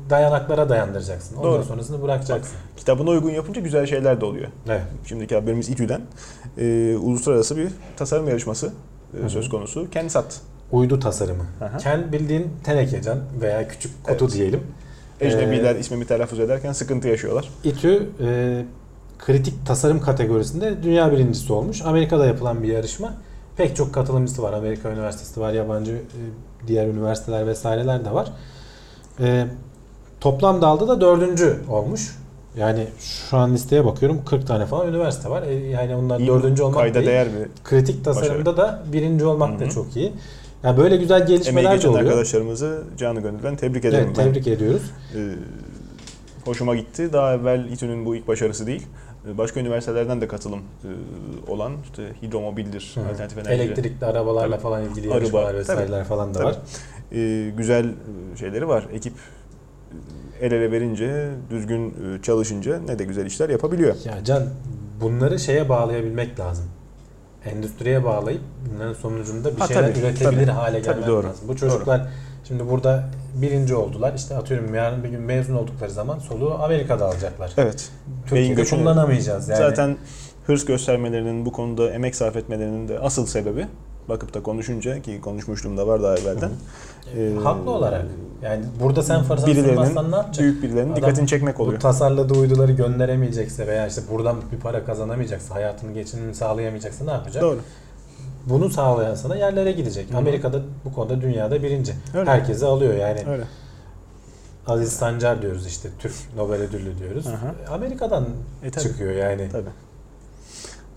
dayanaklara 0.09 0.69
dayandıracaksın. 0.69 1.35
Ondan 1.37 1.51
Doğru. 1.51 1.63
sonrasını 1.63 2.01
bırakacaksın. 2.01 2.55
Kitabına 2.77 3.09
uygun 3.09 3.29
yapınca 3.29 3.61
güzel 3.61 3.85
şeyler 3.85 4.21
de 4.21 4.25
oluyor. 4.25 4.47
Evet. 4.67 4.81
Şimdiki 5.05 5.35
haberimiz 5.35 5.69
İTÜ'den. 5.69 6.01
E, 6.57 6.95
uluslararası 7.01 7.57
bir 7.57 7.67
tasarım 7.97 8.27
yarışması 8.27 8.73
e, 9.25 9.29
söz 9.29 9.49
konusu. 9.49 9.89
Kendisat. 9.89 10.41
Uydu 10.71 10.99
tasarımı. 10.99 11.43
Aha. 11.61 11.77
Ken 11.77 12.11
bildiğin 12.11 12.49
tenekecan 12.63 13.19
veya 13.41 13.67
küçük 13.67 14.03
kutu 14.03 14.25
Evet. 14.25 14.33
diyelim. 14.33 14.61
Ecnebiler 15.21 15.75
Ee, 15.75 15.79
ismimi 15.79 16.05
telaffuz 16.07 16.39
ederken 16.39 16.71
sıkıntı 16.71 17.07
yaşıyorlar. 17.07 17.49
İTÜ 17.63 18.09
e, 18.21 18.65
kritik 19.19 19.65
tasarım 19.65 20.01
kategorisinde 20.01 20.83
dünya 20.83 21.11
birincisi 21.11 21.53
olmuş. 21.53 21.81
Amerika'da 21.85 22.25
yapılan 22.25 22.63
bir 22.63 22.67
yarışma. 22.67 23.13
Pek 23.57 23.75
çok 23.75 23.93
katılımcısı 23.93 24.43
var. 24.43 24.53
Amerika 24.53 24.89
Üniversitesi 24.91 25.39
var, 25.41 25.53
yabancı 25.53 25.91
e, 25.91 26.19
diğer 26.67 26.87
üniversiteler 26.87 27.47
vesaireler 27.47 28.05
de 28.05 28.13
var. 28.13 28.31
E, 29.19 29.45
toplam 30.21 30.61
dalda 30.61 30.87
da 30.87 31.01
dördüncü 31.01 31.57
olmuş. 31.69 32.17
Yani 32.57 32.87
şu 32.99 33.37
an 33.37 33.53
listeye 33.53 33.85
bakıyorum 33.85 34.25
40 34.25 34.47
tane 34.47 34.65
falan 34.65 34.87
üniversite 34.87 35.29
var. 35.29 35.43
E, 35.43 35.53
yani 35.53 35.95
onlar 35.95 36.19
İyi, 36.19 36.27
dördüncü 36.27 36.63
olmak 36.63 36.79
Kayda 36.79 36.93
değil. 36.95 37.07
değer 37.07 37.27
bir 37.27 37.63
Kritik 37.63 38.05
tasarımda 38.05 38.57
da 38.57 38.83
birinci 38.93 39.25
olmak 39.25 39.55
Hı 39.55 39.59
da 39.65 39.69
çok 39.69 39.95
iyi. 39.95 40.13
Yani 40.63 40.77
böyle 40.77 40.97
güzel 40.97 41.21
emeği 41.21 41.37
gelişmeler 41.37 41.71
de 41.71 41.75
geçen 41.75 41.89
oluyor. 41.89 42.03
arkadaşlarımızı 42.05 42.83
canı 42.97 43.21
gönülden 43.21 43.55
tebrik 43.55 43.85
ederim. 43.85 44.05
Evet, 44.07 44.17
ben. 44.17 44.23
tebrik 44.25 44.47
ediyoruz. 44.47 44.81
Ee, 45.15 45.19
hoşuma 46.45 46.75
gitti. 46.75 47.13
Daha 47.13 47.33
evvel 47.33 47.65
İTÜ'nün 47.71 48.05
bu 48.05 48.15
ilk 48.15 48.27
başarısı 48.27 48.67
değil. 48.67 48.87
Ee, 49.27 49.37
Başka 49.37 49.59
üniversitelerden 49.59 50.21
de 50.21 50.27
katılım 50.27 50.59
e, 50.59 51.51
olan 51.51 51.73
işte 51.83 52.03
hidromobildir, 52.21 52.91
Hı 52.95 53.09
alternatif 53.09 53.37
enerji. 53.37 53.63
Elektrikli 53.63 54.05
arabalarla 54.05 54.51
Tabii. 54.55 54.63
falan 54.63 54.83
ilgili 54.83 55.07
Araba, 55.07 55.15
yarışmalar 55.17 55.55
vesaireler 55.55 56.03
falan 56.03 56.33
da 56.33 56.39
tabii. 56.39 56.45
var. 56.47 56.57
Ee, 57.11 57.49
güzel 57.57 57.85
e, 57.85 58.37
şeyleri 58.39 58.67
var. 58.67 58.87
Ekip 58.93 59.13
e, 60.41 60.45
el 60.45 60.51
ele 60.51 60.71
verince, 60.71 61.29
düzgün 61.49 61.93
çalışınca 62.23 62.79
ne 62.79 62.99
de 62.99 63.03
güzel 63.03 63.25
işler 63.25 63.49
yapabiliyor. 63.49 63.95
Ya 64.05 64.23
Can 64.23 64.43
bunları 65.01 65.39
şeye 65.39 65.69
bağlayabilmek 65.69 66.39
lazım. 66.39 66.65
Endüstriye 67.45 68.03
bağlayıp 68.03 68.41
bunların 68.73 68.93
sonucunda 68.93 69.55
bir 69.55 69.59
Ha, 69.59 69.67
şeyler 69.67 69.81
tabii, 69.93 69.99
üretebilir 69.99 70.31
tabii. 70.45 70.51
hale 70.51 70.81
Tabii, 70.81 70.93
gelmek 70.95 71.07
doğru. 71.07 71.27
lazım. 71.27 71.47
Bu 71.47 71.55
çocuklar 71.55 72.01
şimdi 72.47 72.69
burada 72.69 73.03
birinci 73.35 73.75
oldular. 73.75 74.13
İşte 74.13 74.37
atıyorum 74.37 74.75
yarın 74.75 75.03
bir 75.03 75.09
gün 75.09 75.21
mezun 75.21 75.55
oldukları 75.55 75.91
zaman 75.91 76.19
soluğu 76.19 76.53
Amerika'da 76.63 77.05
alacaklar. 77.05 77.51
Evet. 77.57 77.89
Türkiye'de 78.27 78.63
kullanamayacağız 78.63 79.49
yani. 79.49 79.57
Zaten 79.57 79.97
hırs 80.47 80.65
göstermelerinin, 80.65 81.45
bu 81.45 81.51
konuda 81.51 81.89
emek 81.89 82.15
sarf 82.15 82.35
etmelerinin 82.35 82.87
de 82.87 82.99
asıl 82.99 83.25
sebebi 83.25 83.67
bakıp 84.09 84.33
da 84.33 84.43
konuşunca 84.43 85.01
ki 85.01 85.21
konuşmuştum 85.21 85.77
da 85.77 85.87
var 85.87 86.03
daha 86.03 86.17
evvelden. 86.17 86.51
Ee, 87.17 87.31
haklı 87.43 87.71
olarak. 87.71 88.05
Yani 88.43 88.65
burada 88.83 89.03
sen 89.03 89.23
fırsat 89.23 89.47
birilerinin, 89.47 89.77
ne 89.77 89.81
yapacaksın? 89.81 90.43
büyük 90.43 90.63
birilerinin 90.63 90.91
Adam 90.91 90.95
dikkatini 90.95 91.27
çekmek 91.27 91.59
Bu 91.59 91.63
oluyor. 91.63 91.79
tasarladığı 91.79 92.33
uyduları 92.39 92.71
gönderemeyecekse 92.71 93.67
veya 93.67 93.87
işte 93.87 94.01
buradan 94.11 94.35
bir 94.51 94.57
para 94.59 94.85
kazanamayacaksa, 94.85 95.55
hayatını 95.55 95.93
geçinimini 95.93 96.35
sağlayamayacaksa 96.35 97.05
ne 97.05 97.11
yapacak? 97.11 97.43
Doğru. 97.43 97.59
Bunu 98.45 98.69
sağlayan 98.69 99.15
sana 99.15 99.35
yerlere 99.35 99.71
gidecek. 99.71 100.09
Hı 100.09 100.13
hı. 100.13 100.17
Amerika'da 100.17 100.61
bu 100.85 100.93
konuda 100.93 101.21
dünyada 101.21 101.63
birinci. 101.63 101.93
Öyle. 102.13 102.29
Herkesi 102.29 102.65
alıyor 102.65 102.93
yani. 102.93 103.23
Öyle. 103.29 103.43
Aziz 104.67 104.93
Sancar 104.93 105.41
diyoruz 105.41 105.67
işte 105.67 105.89
Türk 105.99 106.13
Nobel 106.37 106.61
ödüllü 106.61 106.99
diyoruz. 106.99 107.27
Aha. 107.27 107.73
Amerika'dan 107.75 108.25
E, 108.63 108.71
tabii. 108.71 108.83
çıkıyor 108.83 109.11
yani. 109.11 109.49
Tabii. 109.51 109.69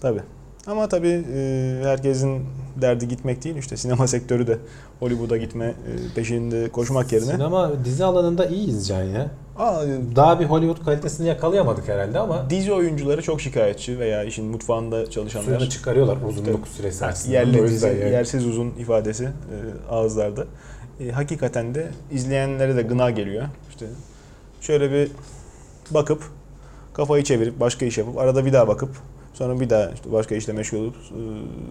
Tabii. 0.00 0.20
Ama 0.66 0.88
tabii 0.88 1.24
e, 1.34 1.80
herkesin 1.84 2.42
derdi 2.80 3.08
gitmek 3.08 3.44
değil. 3.44 3.56
İşte 3.56 3.76
sinema 3.76 4.06
sektörü 4.06 4.46
de 4.46 4.58
Hollywood'a 5.00 5.36
gitme 5.36 5.64
e, 5.66 5.74
peşinde 6.14 6.68
koşmak 6.68 7.12
yerine. 7.12 7.32
Sinema 7.32 7.72
dizi 7.84 8.04
alanında 8.04 8.46
iyiyiz 8.46 8.88
Can 8.88 9.02
ya. 9.02 9.30
Aa, 9.58 9.82
Daha 10.16 10.40
bir 10.40 10.44
Hollywood 10.44 10.84
kalitesini 10.84 11.28
yakalayamadık 11.28 11.88
herhalde 11.88 12.18
ama 12.18 12.50
dizi 12.50 12.72
oyuncuları 12.72 13.22
çok 13.22 13.40
şikayetçi 13.40 13.98
veya 13.98 14.24
işin 14.24 14.44
mutfağında 14.44 15.10
çalışanlar. 15.10 15.46
suyunu 15.46 15.68
çıkarıyorlar 15.68 16.18
uzunluk 16.28 16.68
süresi 16.68 17.04
Evet, 17.04 17.12
açısından. 17.12 17.34
yerli 17.34 17.68
dizi, 17.68 17.86
yani. 17.86 17.98
yersiz 17.98 18.46
uzun 18.46 18.70
ifadesi 18.70 19.24
e, 19.24 19.28
ağızlarda. 19.90 20.44
E, 21.00 21.10
hakikaten 21.10 21.74
de 21.74 21.90
izleyenlere 22.12 22.76
de 22.76 22.82
gına 22.82 23.10
geliyor. 23.10 23.44
İşte 23.70 23.86
şöyle 24.60 24.90
bir 24.92 25.10
bakıp 25.90 26.22
kafayı 26.92 27.24
çevirip 27.24 27.60
başka 27.60 27.86
iş 27.86 27.98
yapıp 27.98 28.18
arada 28.18 28.44
bir 28.46 28.52
daha 28.52 28.68
bakıp 28.68 28.90
sonra 29.34 29.60
bir 29.60 29.70
daha 29.70 29.90
işte 29.90 30.12
başka 30.12 30.34
işle 30.34 30.52
meşgul 30.52 30.78
olup 30.78 30.94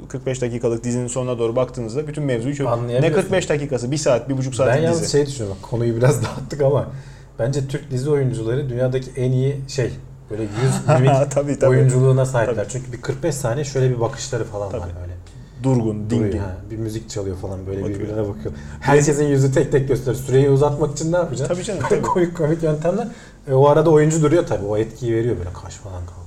e, 0.05 0.07
45 0.07 0.41
dakikalık 0.41 0.83
dizinin 0.83 1.07
sonuna 1.07 1.39
doğru 1.39 1.55
baktığınızda 1.55 2.07
bütün 2.07 2.23
mevzuyu 2.23 2.55
çöz. 2.55 2.65
Ne 2.67 2.71
Anlayabiliyorsun. 2.71 3.21
45 3.21 3.49
dakikası, 3.49 3.91
1 3.91 3.97
saat, 3.97 4.29
1,5 4.29 4.53
saat 4.55 4.67
Ben 4.67 4.81
yalnız 4.81 5.01
dizi. 5.01 5.11
şey 5.11 5.25
düşünüyorum. 5.25 5.57
bak, 5.63 5.69
Konuyu 5.69 5.95
biraz 5.95 6.23
dağıttık 6.23 6.61
ama 6.61 6.85
bence 7.39 7.67
Türk 7.67 7.91
dizi 7.91 8.09
oyuncuları 8.09 8.69
dünyadaki 8.69 9.11
en 9.15 9.31
iyi 9.31 9.61
şey 9.67 9.91
böyle 10.31 10.43
yüz 10.43 10.87
mimik 11.01 11.31
tabii 11.31 11.59
tabii. 11.59 11.69
oyunculuğuna 11.69 12.25
sahipler. 12.25 12.55
Tabii. 12.55 12.67
Çünkü 12.69 12.91
bir 12.93 13.01
45 13.01 13.35
saniye 13.35 13.65
şöyle 13.65 13.89
bir 13.89 13.99
bakışları 13.99 14.43
falan 14.43 14.67
var 14.73 14.79
Tabii. 14.79 14.91
böyle. 15.01 15.13
Durgun, 15.63 16.09
Duruyor, 16.09 16.25
dingin. 16.25 16.39
ha, 16.39 16.57
bir 16.71 16.77
müzik 16.77 17.09
çalıyor 17.09 17.37
falan 17.37 17.67
böyle 17.67 17.81
Bakıyor. 17.81 17.99
birbirine 17.99 18.19
bakıyor. 18.29 18.53
Herkesin 18.79 19.25
yüzü 19.25 19.51
tek 19.53 19.71
tek 19.71 19.87
gösteriyor. 19.87 20.23
Süreyi 20.23 20.49
uzatmak 20.49 20.91
için 20.97 21.11
ne 21.11 21.15
yapacaksın? 21.17 21.55
Tabii 21.55 21.63
canım. 21.65 21.81
Tabii. 21.89 22.01
komik 22.13 22.37
komik 22.37 22.63
yöntemler. 22.63 23.07
E, 23.47 23.53
o 23.53 23.67
arada 23.67 23.89
oyuncu 23.89 24.21
duruyor 24.21 24.45
tabii. 24.47 24.65
O 24.65 24.77
etkiyi 24.77 25.13
veriyor 25.15 25.37
böyle 25.37 25.49
kaş 25.63 25.73
falan 25.75 25.93
kalkıyor 26.05 26.15
falan. 26.15 26.18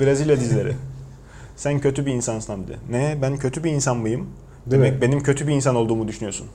Brezilya 0.00 0.40
dizileri. 0.40 0.72
Sen 1.56 1.80
kötü 1.80 2.06
bir 2.06 2.12
insansın 2.12 2.68
de. 2.68 2.76
Ne? 2.90 3.18
Ben 3.22 3.36
kötü 3.36 3.64
bir 3.64 3.70
insan 3.70 3.96
mıyım? 3.96 4.26
Değil 4.66 4.82
Demek 4.82 4.94
mi? 4.94 5.00
benim 5.00 5.22
kötü 5.22 5.46
bir 5.48 5.52
insan 5.52 5.74
olduğumu 5.76 6.08
düşünüyorsun. 6.08 6.46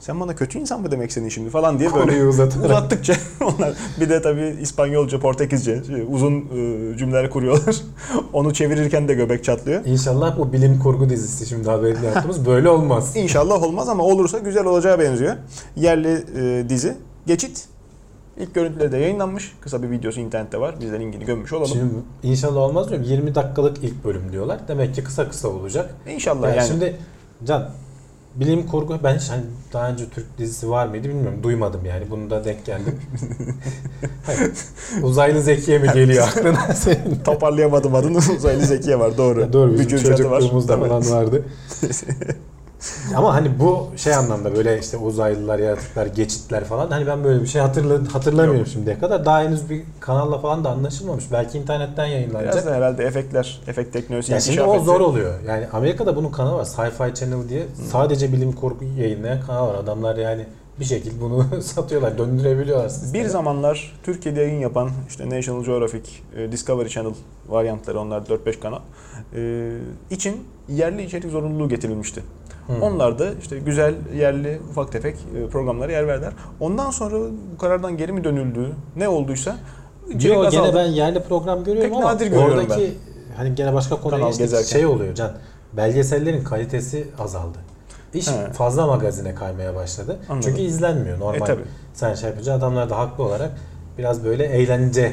Sen 0.00 0.20
bana 0.20 0.34
kötü 0.34 0.58
insan 0.58 0.80
mı 0.80 0.90
demek 0.90 1.08
istedin 1.10 1.28
şimdi 1.28 1.50
falan 1.50 1.78
diye 1.78 1.92
böyle 1.94 2.04
Konuyu 2.04 2.28
uzatarak. 2.28 2.66
uzattıkça 2.66 3.14
onlar 3.40 3.72
bir 4.00 4.08
de 4.08 4.22
tabii 4.22 4.56
İspanyolca, 4.60 5.20
Portekizce 5.20 5.84
şey, 5.84 6.04
uzun 6.10 6.32
e, 6.34 6.96
cümleler 6.98 7.30
kuruyorlar. 7.30 7.76
Onu 8.32 8.54
çevirirken 8.54 9.08
de 9.08 9.14
göbek 9.14 9.44
çatlıyor. 9.44 9.84
İnşallah 9.84 10.38
bu 10.38 10.52
bilim 10.52 10.78
kurgu 10.78 11.10
dizisi 11.10 11.46
şimdi 11.46 11.70
haberini 11.70 12.06
yaptığımız 12.06 12.46
böyle 12.46 12.68
olmaz. 12.68 13.16
İnşallah 13.16 13.62
olmaz 13.62 13.88
ama 13.88 14.02
olursa 14.02 14.38
güzel 14.38 14.64
olacağı 14.64 14.98
benziyor. 14.98 15.36
Yerli 15.76 16.24
e, 16.38 16.68
dizi 16.68 16.94
Geçit. 17.26 17.68
İlk 18.38 18.54
görüntüleri 18.54 18.92
de 18.92 18.98
yayınlanmış. 18.98 19.52
Kısa 19.60 19.82
bir 19.82 19.90
videosu 19.90 20.20
internette 20.20 20.60
var. 20.60 20.74
Biz 20.80 20.92
de 20.92 21.00
linkini 21.00 21.24
gömmüş 21.24 21.52
olalım. 21.52 21.68
Şimdi 21.68 21.94
inşallah 22.22 22.60
olmaz 22.60 22.88
diyorum. 22.90 23.06
20 23.06 23.34
dakikalık 23.34 23.84
ilk 23.84 24.04
bölüm 24.04 24.32
diyorlar. 24.32 24.60
Demek 24.68 24.94
ki 24.94 25.04
kısa 25.04 25.28
kısa 25.28 25.48
olacak. 25.48 25.94
İnşallah 26.08 26.48
Yani, 26.48 26.56
yani. 26.56 26.68
şimdi 26.68 26.96
Can 27.44 27.70
bilim 28.34 28.66
kurgu 28.66 28.98
ben 29.04 29.18
hiç 29.18 29.30
hani 29.30 29.42
daha 29.72 29.88
önce 29.88 30.08
Türk 30.10 30.38
dizisi 30.38 30.70
var 30.70 30.86
mıydı 30.86 31.08
bilmiyorum. 31.08 31.42
Duymadım 31.42 31.86
yani. 31.86 32.10
Bunu 32.10 32.30
da 32.30 32.44
denk 32.44 32.66
geldim. 32.66 33.00
Hayır. 34.26 34.52
Uzaylı 35.02 35.42
Zekiye 35.42 35.78
mi 35.78 35.88
geliyor 35.94 36.28
aklına 36.36 36.74
senin? 36.74 37.20
Toparlayamadım 37.24 37.94
adını. 37.94 38.18
Uzaylı 38.18 38.64
Zekiye 38.66 38.98
var 38.98 39.18
doğru. 39.18 39.40
Ya 39.40 39.52
Doğru 39.52 39.78
bizim 39.78 39.98
çocukluğumuzda 39.98 40.78
falan 40.78 41.10
vardı. 41.10 41.44
Ama 43.16 43.34
hani 43.34 43.58
bu 43.58 43.88
şey 43.96 44.14
anlamda 44.14 44.56
böyle 44.56 44.78
işte 44.78 44.96
uzaylılar, 44.96 45.58
yaratıklar, 45.58 46.06
geçitler 46.06 46.64
falan 46.64 46.90
hani 46.90 47.06
ben 47.06 47.24
böyle 47.24 47.42
bir 47.42 47.46
şey 47.46 47.60
hatırla, 47.60 48.14
hatırlamıyorum 48.14 48.58
Yok. 48.58 48.68
şimdiye 48.68 48.98
kadar. 48.98 49.24
Daha 49.24 49.42
henüz 49.42 49.70
bir 49.70 49.82
kanalla 50.00 50.38
falan 50.38 50.64
da 50.64 50.70
anlaşılmamış. 50.70 51.24
Belki 51.32 51.58
internetten 51.58 52.06
yayınlanacak. 52.06 52.52
Biraz 52.52 52.66
da 52.66 52.74
herhalde 52.74 53.04
efektler, 53.04 53.60
efekt 53.66 53.92
teknolojisi 53.92 54.32
Ya 54.32 54.40
şimdi 54.40 54.62
o 54.62 54.80
zor 54.80 55.00
oluyor. 55.00 55.34
Yani 55.46 55.66
Amerika'da 55.72 56.16
bunun 56.16 56.30
kanalı 56.30 56.56
var. 56.56 56.64
Sci-Fi 56.64 57.14
Channel 57.14 57.48
diye 57.48 57.66
sadece 57.90 58.32
bilim 58.32 58.52
kurgu 58.52 58.84
yayınlayan 58.84 59.40
kanal 59.40 59.68
var. 59.68 59.74
Adamlar 59.74 60.16
yani 60.16 60.46
bir 60.80 60.84
şekilde 60.84 61.20
bunu 61.20 61.46
satıyorlar, 61.62 62.18
döndürebiliyorlar. 62.18 62.86
Bir 62.86 62.90
sistemi. 62.90 63.28
zamanlar 63.28 63.92
Türkiye'de 64.02 64.40
yayın 64.40 64.60
yapan 64.60 64.90
işte 65.08 65.30
National 65.30 65.64
Geographic, 65.64 66.10
e, 66.36 66.52
Discovery 66.52 66.88
Channel 66.88 67.12
varyantları 67.48 68.00
onlar 68.00 68.20
4-5 68.20 68.60
kanal 68.60 68.80
e, 69.34 69.70
için 70.10 70.44
yerli 70.68 71.02
içerik 71.02 71.30
zorunluluğu 71.30 71.68
getirilmişti. 71.68 72.22
Hmm. 72.66 72.82
Onlar 72.82 73.18
da 73.18 73.30
işte 73.42 73.58
güzel 73.58 73.94
yerli 74.16 74.60
ufak 74.70 74.92
tefek 74.92 75.16
e, 75.36 75.48
programlara 75.48 75.92
yer 75.92 76.06
verdiler. 76.06 76.32
Ondan 76.60 76.90
sonra 76.90 77.16
bu 77.54 77.58
karardan 77.58 77.96
geri 77.96 78.12
mi 78.12 78.24
dönüldü 78.24 78.72
ne 78.96 79.08
olduysa 79.08 79.56
içerik 80.08 80.36
Yo, 80.36 80.50
gene 80.50 80.74
ben 80.74 80.84
yerli 80.84 81.22
program 81.22 81.64
görüyorum 81.64 81.90
Pek 81.90 81.98
ama 81.98 82.14
nadir 82.14 82.26
görüyorum 82.26 82.58
oradaki 82.58 82.94
hani 83.36 83.54
gene 83.54 83.74
başka 83.74 83.96
konuya 83.96 84.26
geçtik. 84.26 84.44
gezerken. 84.44 84.66
Şey 84.66 84.86
oluyor 84.86 85.14
Can. 85.14 85.32
Belgesellerin 85.72 86.44
kalitesi 86.44 87.08
azaldı. 87.18 87.58
İş 88.14 88.28
He. 88.28 88.52
fazla 88.52 88.86
magazine 88.86 89.34
kaymaya 89.34 89.74
başladı. 89.74 90.18
Anladım. 90.28 90.50
Çünkü 90.50 90.62
izlenmiyor 90.62 91.20
normal. 91.20 91.36
E, 91.36 91.44
tabii. 91.44 91.64
Sen 91.94 92.14
şey 92.14 92.30
yapınca 92.30 92.54
adamlar 92.54 92.90
da 92.90 92.98
haklı 92.98 93.24
olarak 93.24 93.50
biraz 93.98 94.24
böyle 94.24 94.44
eğlence 94.44 95.12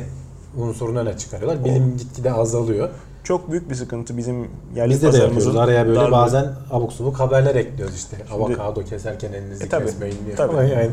unsurunu 0.58 1.00
öne 1.00 1.18
çıkarıyorlar. 1.18 1.66
Bilim 1.66 1.98
gitgide 1.98 2.32
azalıyor. 2.34 2.90
Çok 3.24 3.52
büyük 3.52 3.70
bir 3.70 3.76
sıkıntı 3.76 4.18
bizim 4.18 4.48
yerli 4.76 4.90
Biz 4.90 5.04
de, 5.04 5.14
de 5.14 5.18
yapıyoruz. 5.18 5.56
Araya 5.56 5.88
böyle 5.88 6.00
darlığı. 6.00 6.12
bazen 6.12 6.46
abuk 6.72 6.94
subuk 6.94 7.20
haberler 7.20 7.56
ekliyoruz 7.56 7.96
işte. 7.96 8.18
Şimdi- 8.18 8.34
Avokado 8.34 8.84
keserken 8.84 9.34
elinizi 9.34 9.66
E, 9.66 9.70
tabii, 9.70 9.86
kesmeyin 9.86 10.18
diye 10.26 10.36
tabii. 10.36 10.56
yani. 10.70 10.90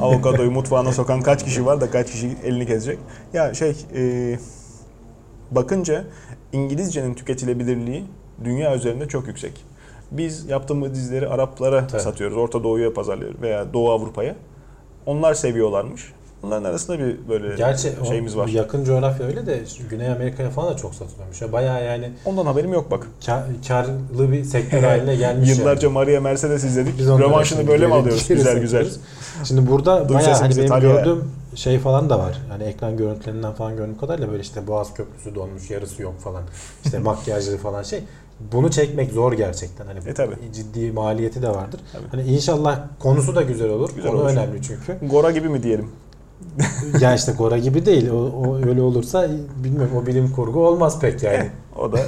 Avokadoyu 0.00 0.50
mutfağına 0.50 0.92
sokan 0.92 1.20
kaç 1.22 1.44
kişi 1.44 1.66
var 1.66 1.80
da 1.80 1.90
kaç 1.90 2.10
kişi 2.10 2.36
elini 2.44 2.66
kesecek. 2.66 2.98
Ya 3.32 3.54
şey 3.54 3.76
e, 3.96 4.38
bakınca 5.50 6.04
İngilizcenin 6.52 7.14
tüketilebilirliği 7.14 8.04
dünya 8.44 8.74
üzerinde 8.76 9.08
çok 9.08 9.26
yüksek. 9.26 9.64
Biz 10.10 10.48
yaptığımız 10.48 10.94
dizileri 10.94 11.28
Araplara 11.28 11.86
Tabii. 11.86 12.00
satıyoruz, 12.02 12.36
Orta 12.36 12.64
Doğu'ya 12.64 12.94
pazarlıyoruz 12.94 13.42
veya 13.42 13.72
Doğu 13.72 13.90
Avrupa'ya. 13.90 14.34
Onlar 15.06 15.34
seviyorlarmış. 15.34 16.12
Bunların 16.42 16.64
arasında 16.64 16.98
bir 16.98 17.16
böyle 17.28 17.56
Gerçi 17.56 17.92
şeyimiz 18.08 18.36
var. 18.36 18.48
yakın 18.48 18.84
coğrafya 18.84 19.26
öyle 19.26 19.46
de 19.46 19.60
Güney 19.90 20.08
Amerika'ya 20.12 20.50
falan 20.50 20.72
da 20.72 20.76
çok 20.76 20.94
satılıyormuş. 20.94 21.42
Ya 21.42 21.52
bayağı 21.52 21.84
yani 21.84 22.10
Ondan 22.24 22.46
haberim 22.46 22.72
yok 22.72 22.90
bak. 22.90 23.06
kar, 23.26 23.42
karlı 23.68 24.32
bir 24.32 24.44
sektör 24.44 24.82
haline 24.82 25.16
gelmiş 25.16 25.48
Yıllarca 25.58 25.86
yani. 25.88 25.94
Maria 25.94 26.20
Mercedes 26.20 26.64
izledik. 26.64 26.98
Biz 26.98 27.06
Rövanşını 27.08 27.66
böyle 27.68 27.86
mi 27.86 27.94
alıyoruz? 27.94 28.28
Güzel 28.28 28.58
güzel. 28.58 28.88
Şimdi 29.44 29.70
burada 29.70 30.08
bayağı 30.08 30.34
hani 30.34 30.56
benim 30.56 30.80
gördüğüm 30.80 31.24
şey 31.54 31.78
falan 31.78 32.10
da 32.10 32.18
var. 32.18 32.38
Hani 32.48 32.62
ekran 32.64 32.96
görüntülerinden 32.96 33.52
falan 33.52 33.76
gördüğüm 33.76 33.98
kadarıyla 33.98 34.30
böyle 34.30 34.42
işte 34.42 34.66
Boğaz 34.66 34.94
Köprüsü 34.94 35.34
donmuş 35.34 35.70
yarısı 35.70 36.02
yok 36.02 36.20
falan. 36.20 36.42
İşte 36.84 36.98
makyajları 37.08 37.56
falan 37.58 37.82
şey. 37.82 38.00
Bunu 38.52 38.70
çekmek 38.70 39.12
zor 39.12 39.32
gerçekten. 39.32 39.86
Hani 39.86 39.98
E 40.06 40.14
tabii. 40.14 40.34
ciddi 40.54 40.92
maliyeti 40.92 41.42
de 41.42 41.48
vardır. 41.48 41.80
Tabii. 41.92 42.08
Hani 42.10 42.22
inşallah 42.22 42.80
konusu 42.98 43.34
da 43.34 43.42
güzel 43.42 43.70
olur. 43.70 43.90
Güzel 43.96 44.10
Konu 44.10 44.20
olur. 44.22 44.30
önemli 44.30 44.62
çünkü. 44.62 45.06
Gora 45.06 45.30
gibi 45.30 45.48
mi 45.48 45.62
diyelim? 45.62 45.90
Ya 47.00 47.14
işte 47.14 47.32
Gora 47.32 47.58
gibi 47.58 47.86
değil. 47.86 48.10
O, 48.10 48.16
o 48.16 48.56
öyle 48.56 48.82
olursa 48.82 49.28
bilmiyorum 49.64 49.92
o 50.02 50.06
bilim 50.06 50.32
kurgu 50.32 50.66
olmaz 50.66 51.00
pek 51.00 51.22
yani. 51.22 51.48
O 51.78 51.92
da 51.92 51.98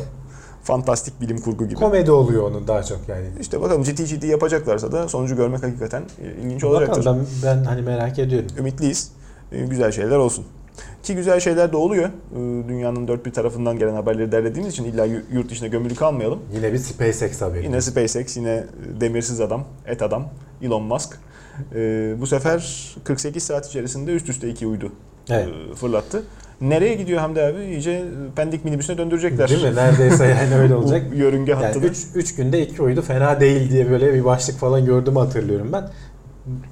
fantastik 0.63 1.21
bilim 1.21 1.39
kurgu 1.41 1.65
gibi. 1.65 1.75
Komedi 1.75 2.11
oluyor 2.11 2.43
onun 2.51 2.69
daha 2.69 2.83
çok 2.83 2.99
yani. 3.09 3.27
İşte 3.41 3.61
bakalım 3.61 3.83
ciddi 3.83 4.07
ciddi 4.07 4.27
yapacaklarsa 4.27 4.93
da 4.93 5.09
sonucu 5.09 5.37
görmek 5.37 5.63
hakikaten 5.63 6.03
ilginç 6.45 6.65
olacaktır. 6.65 7.01
Bakalım 7.01 7.27
ben, 7.45 7.59
ben 7.59 7.65
hani 7.65 7.83
merak 7.83 8.19
ediyorum. 8.19 8.49
Ümitliyiz. 8.59 9.13
E, 9.53 9.67
Güzel 9.67 9.93
şeyler 9.93 10.17
olsun. 10.17 10.45
Ki 11.03 11.15
güzel 11.15 11.41
şeyler 11.41 11.73
de 11.73 11.77
oluyor. 11.77 12.05
E, 12.09 12.69
Dünyanın 12.69 13.09
dört 13.09 13.27
bir 13.27 13.33
tarafından 13.33 13.79
gelen 13.79 13.95
haberleri 13.95 14.33
derlediğimiz 14.33 14.73
için 14.73 14.85
illa 14.85 15.05
yu- 15.05 15.23
yurt 15.33 15.51
dışında 15.51 15.69
gömülü 15.69 15.95
kalmayalım. 15.95 16.39
Yine 16.55 16.73
bir 16.73 16.79
SpaceX 16.79 17.41
haberi. 17.41 17.65
Yine 17.65 17.81
SpaceX, 17.81 18.37
yine 18.37 18.65
demirsiz 19.01 19.41
adam, 19.41 19.65
et 19.87 20.03
adam, 20.03 20.29
Elon 20.63 20.83
Musk. 20.83 21.19
E, 21.75 22.15
bu 22.21 22.27
sefer 22.27 22.89
48 23.05 23.43
saat 23.43 23.69
içerisinde 23.69 24.13
üst 24.13 24.29
üste 24.29 24.49
iki 24.49 24.67
uydu 24.67 24.93
Evet. 25.31 25.49
e, 25.73 25.75
fırlattı. 25.75 26.23
Nereye 26.61 26.95
gidiyor 26.95 27.21
Hamdi 27.21 27.43
abi? 27.43 27.65
İyice 27.65 28.05
pendik 28.37 28.65
minibüsüne 28.65 28.99
döndürecekler. 28.99 29.49
Değil 29.49 29.63
mi? 29.65 29.75
Neredeyse 29.77 30.25
yani 30.27 30.55
öyle 30.55 30.75
olacak. 30.75 31.03
Bu 31.13 31.15
yörünge 31.15 31.53
Yani 31.53 31.65
hattını. 31.65 31.85
3 32.15 32.35
günde 32.35 32.67
2 32.67 32.83
uydu 32.83 33.03
fena 33.03 33.41
değil 33.41 33.71
diye 33.71 33.91
böyle 33.91 34.15
bir 34.15 34.25
başlık 34.25 34.57
falan 34.59 34.85
gördüğümü 34.85 35.19
hatırlıyorum 35.19 35.73
ben. 35.73 35.91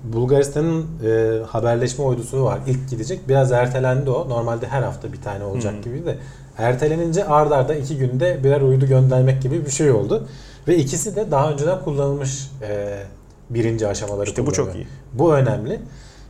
Bulgaristan'ın 0.05 0.87
e, 1.07 1.43
haberleşme 1.47 2.05
uydusu 2.05 2.45
var. 2.45 2.59
İlk 2.67 2.91
gidecek. 2.91 3.29
Biraz 3.29 3.53
ertelendi 3.53 4.11
o. 4.11 4.29
Normalde 4.29 4.67
her 4.69 4.83
hafta 4.83 5.13
bir 5.13 5.21
tane 5.23 5.45
olacak 5.45 5.75
Hmm. 5.75 5.83
gibi 5.83 6.07
de. 6.07 6.19
Ertelenince 6.59 7.25
ard 7.25 7.51
arda 7.51 7.75
2 7.75 7.99
günde 7.99 8.45
birer 8.45 8.61
uydu 8.61 8.87
göndermek 8.87 9.43
gibi 9.43 9.67
bir 9.67 9.71
şey 9.71 9.91
oldu. 9.91 10.29
Ve 10.69 10.77
ikisi 10.77 11.17
de 11.17 11.31
daha 11.31 11.53
önceden 11.53 11.81
kullanılmış 11.85 12.51
e, 12.63 12.99
birinci 13.51 13.87
aşamaları 13.89 14.29
İşte 14.29 14.47
bu 14.47 14.53
çok 14.53 14.75
iyi. 14.75 14.87
Bu 15.13 15.35
önemli. 15.35 15.81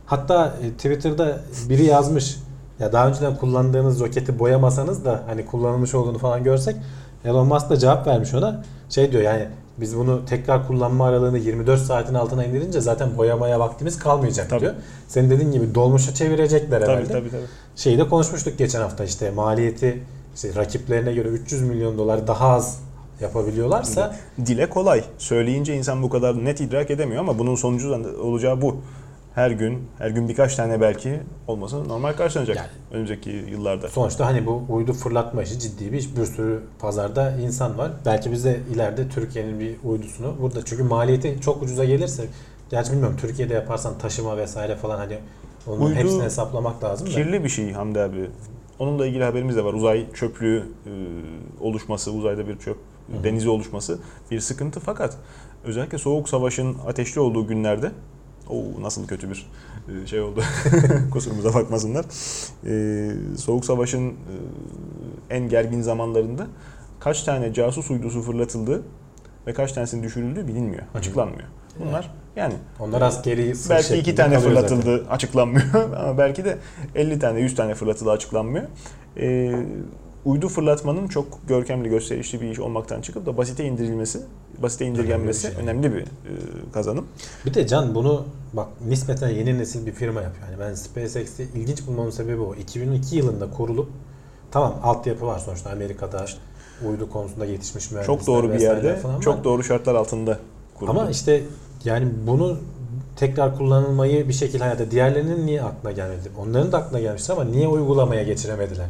Hatta 0.05 0.53
e, 0.63 0.71
Twitter'da 0.71 1.39
biri 1.69 1.85
yazmış 1.85 2.35
ya 2.79 2.93
daha 2.93 3.07
önceden 3.07 3.35
kullandığınız 3.35 3.99
roketi 3.99 4.39
boyamasanız 4.39 5.05
da 5.05 5.23
hani 5.27 5.45
kullanılmış 5.45 5.95
olduğunu 5.95 6.17
falan 6.17 6.43
görsek 6.43 6.75
Elon 7.25 7.47
Musk 7.47 7.69
da 7.69 7.77
cevap 7.77 8.07
vermiş 8.07 8.33
ona. 8.33 8.63
Şey 8.89 9.11
diyor 9.11 9.23
yani 9.23 9.47
biz 9.77 9.97
bunu 9.97 10.25
tekrar 10.25 10.67
kullanma 10.67 11.05
aralığını 11.07 11.37
24 11.37 11.81
saatin 11.81 12.13
altına 12.13 12.45
indirince 12.45 12.81
zaten 12.81 13.17
boyamaya 13.17 13.59
vaktimiz 13.59 13.99
kalmayacak 13.99 14.49
Tabii. 14.49 14.61
diyor. 14.61 14.73
Senin 15.07 15.29
dediğin 15.29 15.51
gibi 15.51 15.75
dolmuşa 15.75 16.13
çevirecekler 16.13 16.79
Tabii 16.81 16.91
herhalde. 16.91 17.11
tabii 17.11 17.29
tabii. 17.29 17.41
Şeyi 17.75 17.97
de 17.97 18.09
konuşmuştuk 18.09 18.57
geçen 18.57 18.81
hafta 18.81 19.03
işte 19.03 19.31
maliyeti 19.31 20.03
işte 20.35 20.55
rakiplerine 20.55 21.13
göre 21.13 21.27
300 21.27 21.61
milyon 21.61 21.97
dolar 21.97 22.27
daha 22.27 22.49
az 22.49 22.79
yapabiliyorlarsa 23.21 24.15
Dile 24.45 24.69
kolay. 24.69 25.03
Söyleyince 25.17 25.75
insan 25.75 26.03
bu 26.03 26.09
kadar 26.09 26.45
net 26.45 26.61
idrak 26.61 26.91
edemiyor 26.91 27.21
ama 27.21 27.39
bunun 27.39 27.55
sonucu 27.55 27.89
da 27.91 28.21
olacağı 28.21 28.61
bu. 28.61 28.77
Her 29.35 29.51
gün, 29.51 29.87
her 29.97 30.09
gün 30.09 30.29
birkaç 30.29 30.55
tane 30.55 30.81
belki 30.81 31.19
olması 31.47 31.89
normal 31.89 32.13
karşılanacak 32.13 32.57
Yani- 32.57 32.67
önümüzdeki 32.91 33.29
yıllarda. 33.29 33.87
Sonuçta 33.87 34.25
hani 34.25 34.45
bu 34.45 34.63
uydu 34.69 34.93
fırlatma 34.93 35.43
işi 35.43 35.59
ciddi 35.59 35.91
bir 35.91 35.97
iş. 35.97 36.17
Bir 36.17 36.25
sürü 36.25 36.59
pazarda 36.79 37.31
insan 37.31 37.77
var. 37.77 37.91
Belki 38.05 38.31
biz 38.31 38.45
de 38.45 38.59
ileride 38.73 39.09
Türkiye'nin 39.09 39.59
bir 39.59 39.75
uydusunu 39.83 40.35
burada 40.41 40.65
çünkü 40.65 40.83
maliyeti 40.83 41.37
çok 41.41 41.63
ucuza 41.63 41.85
gelirse 41.85 42.25
gerçi 42.69 42.91
bilmiyorum 42.91 43.17
Türkiye'de 43.21 43.53
yaparsan 43.53 43.97
taşıma 43.97 44.37
vesaire 44.37 44.75
falan 44.75 44.97
hani 44.97 45.17
onun 45.67 45.81
Uydu 45.81 45.95
hepsini 45.95 46.23
hesaplamak 46.23 46.83
lazım 46.83 47.07
da. 47.07 47.11
Kirli 47.11 47.43
bir 47.43 47.49
şey 47.49 47.71
Hamdi 47.71 47.99
abi. 47.99 48.29
Onunla 48.79 49.05
ilgili 49.05 49.23
haberimiz 49.23 49.55
de 49.55 49.63
var. 49.65 49.73
Uzay 49.73 50.05
çöplüğü 50.13 50.63
e, 50.85 50.91
oluşması, 51.63 52.11
uzayda 52.11 52.47
bir 52.47 52.57
çöp 52.57 52.77
hı. 53.17 53.23
denizi 53.23 53.49
oluşması 53.49 53.99
bir 54.31 54.39
sıkıntı 54.39 54.79
fakat 54.79 55.17
özellikle 55.63 55.97
soğuk 55.97 56.29
savaşın 56.29 56.77
ateşli 56.87 57.21
olduğu 57.21 57.47
günlerde 57.47 57.91
o 58.49 58.63
nasıl 58.81 59.07
kötü 59.07 59.29
bir 59.29 59.49
e, 60.03 60.07
şey 60.07 60.21
oldu. 60.21 60.43
Kusurumuza 61.11 61.53
bakmasınlar. 61.53 62.05
E, 62.65 63.11
soğuk 63.37 63.65
savaşın 63.65 64.09
e, 64.09 64.13
en 65.29 65.49
gergin 65.49 65.81
zamanlarında 65.81 66.47
kaç 66.99 67.23
tane 67.23 67.53
casus 67.53 67.91
uydusu 67.91 68.21
fırlatıldığı 68.21 68.83
ve 69.47 69.53
kaç 69.53 69.71
tanesinin 69.71 70.03
düşürüldüğü 70.03 70.47
bilinmiyor, 70.47 70.83
açıklanmıyor. 70.95 71.47
Bunlar 71.79 72.11
yani 72.35 72.53
Onlar 72.79 73.01
askeri 73.01 73.53
belki 73.69 73.95
iki 73.95 74.15
tane 74.15 74.35
kalıyor 74.35 74.53
zaten. 74.53 74.81
fırlatıldı 74.81 75.09
açıklanmıyor 75.09 75.73
ama 75.97 76.17
belki 76.17 76.45
de 76.45 76.57
50 76.95 77.19
tane 77.19 77.39
100 77.39 77.55
tane 77.55 77.75
fırlatıldı 77.75 78.11
açıklanmıyor. 78.11 78.65
Ee, 79.17 79.65
uydu 80.25 80.47
fırlatmanın 80.47 81.07
çok 81.07 81.47
görkemli 81.47 81.89
gösterişli 81.89 82.41
bir 82.41 82.49
iş 82.49 82.59
olmaktan 82.59 83.01
çıkıp 83.01 83.25
da 83.25 83.37
basite 83.37 83.65
indirilmesi, 83.65 84.21
basite 84.63 84.85
indirgenmesi 84.85 85.47
Önemli 85.47 85.57
bir 85.57 85.63
önemli 85.63 85.83
şey. 85.83 85.93
bir, 85.93 86.29
e, 86.29 86.71
kazanım. 86.73 87.05
Bir 87.45 87.53
de 87.53 87.67
Can 87.67 87.95
bunu 87.95 88.25
bak 88.53 88.67
nispeten 88.87 89.29
yeni 89.29 89.57
nesil 89.57 89.85
bir 89.85 89.91
firma 89.91 90.21
yapıyor. 90.21 90.47
Yani 90.47 90.59
ben 90.59 90.73
SpaceX'i 90.73 91.47
ilginç 91.55 91.87
bulmamın 91.87 92.09
sebebi 92.11 92.41
o. 92.41 92.55
2002 92.55 93.15
yılında 93.15 93.51
kurulup 93.51 93.89
tamam 94.51 94.75
altyapı 94.83 95.25
var 95.25 95.39
sonuçta 95.39 95.69
Amerika'da 95.69 96.25
uydu 96.89 97.09
konusunda 97.09 97.45
yetişmiş 97.45 97.91
mühendisler 97.91 98.15
Çok 98.15 98.27
doğru 98.27 98.53
bir 98.53 98.59
yerde, 98.59 98.95
falan 98.95 99.15
var. 99.15 99.21
çok 99.21 99.43
doğru 99.43 99.63
şartlar 99.63 99.95
altında 99.95 100.39
kuruldu. 100.75 100.99
Ama 100.99 101.09
işte 101.09 101.43
yani 101.83 102.07
bunu 102.27 102.57
tekrar 103.15 103.57
kullanılmayı 103.57 104.27
bir 104.27 104.33
şekilde 104.33 104.63
hayata 104.63 104.91
diğerlerinin 104.91 105.45
niye 105.45 105.61
aklına 105.63 105.91
gelmedi? 105.91 106.29
Onların 106.39 106.71
da 106.71 106.77
aklına 106.77 106.99
gelmiştir 106.99 107.33
ama 107.33 107.43
niye 107.43 107.67
uygulamaya 107.67 108.23
geçiremediler? 108.23 108.87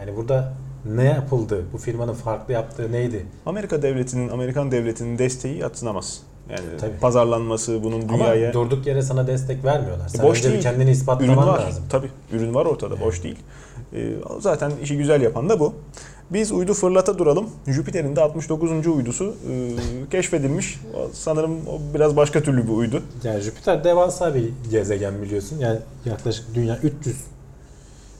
Yani 0.00 0.16
burada 0.16 0.52
ne 0.94 1.04
yapıldı? 1.04 1.64
Bu 1.72 1.78
firmanın 1.78 2.14
farklı 2.14 2.54
yaptığı 2.54 2.92
neydi? 2.92 3.26
Amerika 3.46 3.82
devletinin, 3.82 4.28
Amerikan 4.28 4.70
devletinin 4.70 5.18
desteği 5.18 5.58
yatsınamaz. 5.58 6.20
Yani 6.50 6.60
Tabii. 6.80 6.98
pazarlanması, 7.00 7.84
bunun 7.84 8.08
dünyaya 8.08 8.44
Ama 8.44 8.52
durduk 8.52 8.86
yere 8.86 9.02
sana 9.02 9.26
destek 9.26 9.64
vermiyorlar. 9.64 10.08
Sen 10.08 10.26
boş 10.26 10.38
önce 10.38 10.50
değil. 10.50 10.62
kendini 10.62 10.82
ürün 10.84 10.92
ispatlaman 10.92 11.48
var. 11.48 11.60
lazım. 11.60 11.84
Tabii 11.90 12.10
ürün 12.32 12.54
var 12.54 12.66
ortada, 12.66 13.00
boş 13.00 13.22
değil. 13.22 13.36
Ee, 13.94 14.12
zaten 14.40 14.72
işi 14.82 14.96
güzel 14.96 15.22
yapan 15.22 15.48
da 15.48 15.60
bu. 15.60 15.74
Biz 16.30 16.52
uydu 16.52 16.74
fırlata 16.74 17.18
duralım. 17.18 17.50
Jüpiter'in 17.66 18.16
de 18.16 18.20
69. 18.20 18.86
uydusu 18.86 19.34
e, 19.50 19.70
keşfedilmiş. 20.10 20.80
Sanırım 21.12 21.52
o 21.52 21.94
biraz 21.94 22.16
başka 22.16 22.42
türlü 22.42 22.64
bir 22.64 22.72
uydu. 22.72 23.02
Yani 23.24 23.40
Jüpiter 23.40 23.84
devasa 23.84 24.34
bir 24.34 24.50
gezegen 24.70 25.22
biliyorsun. 25.22 25.58
Yani 25.58 25.78
yaklaşık 26.04 26.54
dünya 26.54 26.78
300 26.78 27.16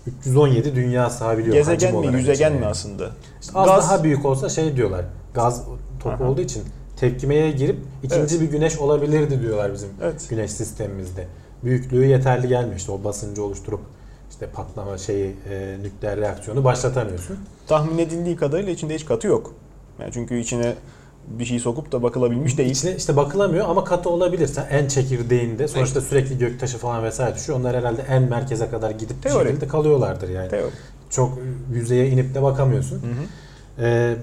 317 0.07 0.77
dünya 0.77 1.11
sahabiliyor. 1.11 1.55
Gezegen 1.55 1.97
mi, 1.97 2.07
yüzegen 2.17 2.53
mi 2.53 2.67
aslında? 2.67 3.11
İşte 3.41 3.53
az 3.59 3.67
Gaz- 3.67 3.91
daha 3.91 4.05
büyük 4.05 4.25
olsa 4.25 4.49
şey 4.49 4.77
diyorlar. 4.77 5.05
Gaz 5.35 5.65
topu 6.03 6.25
Aha. 6.25 6.31
olduğu 6.31 6.41
için 6.41 6.63
tepkimeye 6.97 7.51
girip 7.51 7.77
ikinci 8.03 8.35
Evet. 8.35 8.41
bir 8.41 8.51
güneş 8.51 8.79
olabilirdi 8.79 9.41
diyorlar 9.43 9.73
bizim 9.73 9.89
Evet. 10.03 10.27
güneş 10.31 10.51
sistemimizde. 10.51 11.27
Büyüklüğü 11.65 12.07
yeterli 12.07 12.49
gelmiyor. 12.49 12.77
İşte 12.77 12.93
o 12.93 13.05
basıncı 13.05 13.45
oluşturup 13.45 13.81
işte 14.31 14.47
patlama 14.47 14.99
şeyi 14.99 15.37
e, 15.51 15.77
nükleer 15.83 16.21
reaksiyonu 16.21 16.65
başlatamıyorsun. 16.65 17.37
Tahmin 17.67 17.99
edildiği 17.99 18.37
kadarıyla 18.37 18.73
içinde 18.73 18.95
hiç 18.95 19.07
katı 19.07 19.27
yok. 19.27 19.55
Yani 20.01 20.11
çünkü 20.13 20.39
içine 20.39 20.75
bir 21.29 21.45
şey 21.45 21.59
sokup 21.59 21.93
da 21.93 22.03
bakılabilmiş 22.03 22.59
değil. 22.59 22.71
İçine 22.71 22.97
işte 22.97 23.17
bakılamıyor 23.17 23.69
ama 23.69 23.85
katı 23.85 24.11
olabilirse 24.11 24.69
en 24.71 24.89
çekirdeğinde 24.89 25.69
sonuçta 25.69 26.01
sürekli 26.01 26.39
göktaşı 26.39 26.79
falan 26.79 27.05
vesaire 27.05 27.35
düşüyor. 27.35 27.59
Onlar 27.59 27.77
herhalde 27.77 28.03
en 28.03 28.23
merkeze 28.23 28.69
kadar 28.69 28.91
gidip 28.91 29.25
bir 29.25 29.31
şekilde 29.31 29.69
kalıyorlardır 29.69 30.29
yani. 30.29 30.49
Teori. 30.49 30.71
Çok 31.11 31.39
yüzeye 31.73 32.09
inip 32.09 32.35
de 32.35 32.43
bakamıyorsun. 32.43 32.97
Hı 32.97 33.07
hı. 33.07 33.87
Ee, 33.87 34.17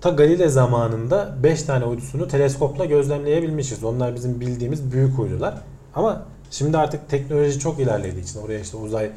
ta 0.00 0.10
Galile 0.10 0.48
zamanında 0.48 1.34
5 1.42 1.62
tane 1.62 1.84
uydusunu 1.84 2.28
teleskopla 2.28 2.84
gözlemleyebilmişiz. 2.84 3.84
Onlar 3.84 4.14
bizim 4.14 4.40
bildiğimiz 4.40 4.92
büyük 4.92 5.18
uydular. 5.18 5.54
Ama 5.94 6.22
şimdi 6.50 6.78
artık 6.78 7.08
teknoloji 7.08 7.58
çok 7.58 7.80
ilerlediği 7.80 8.24
için 8.24 8.40
oraya 8.40 8.60
işte 8.60 8.76
uzay 8.76 9.10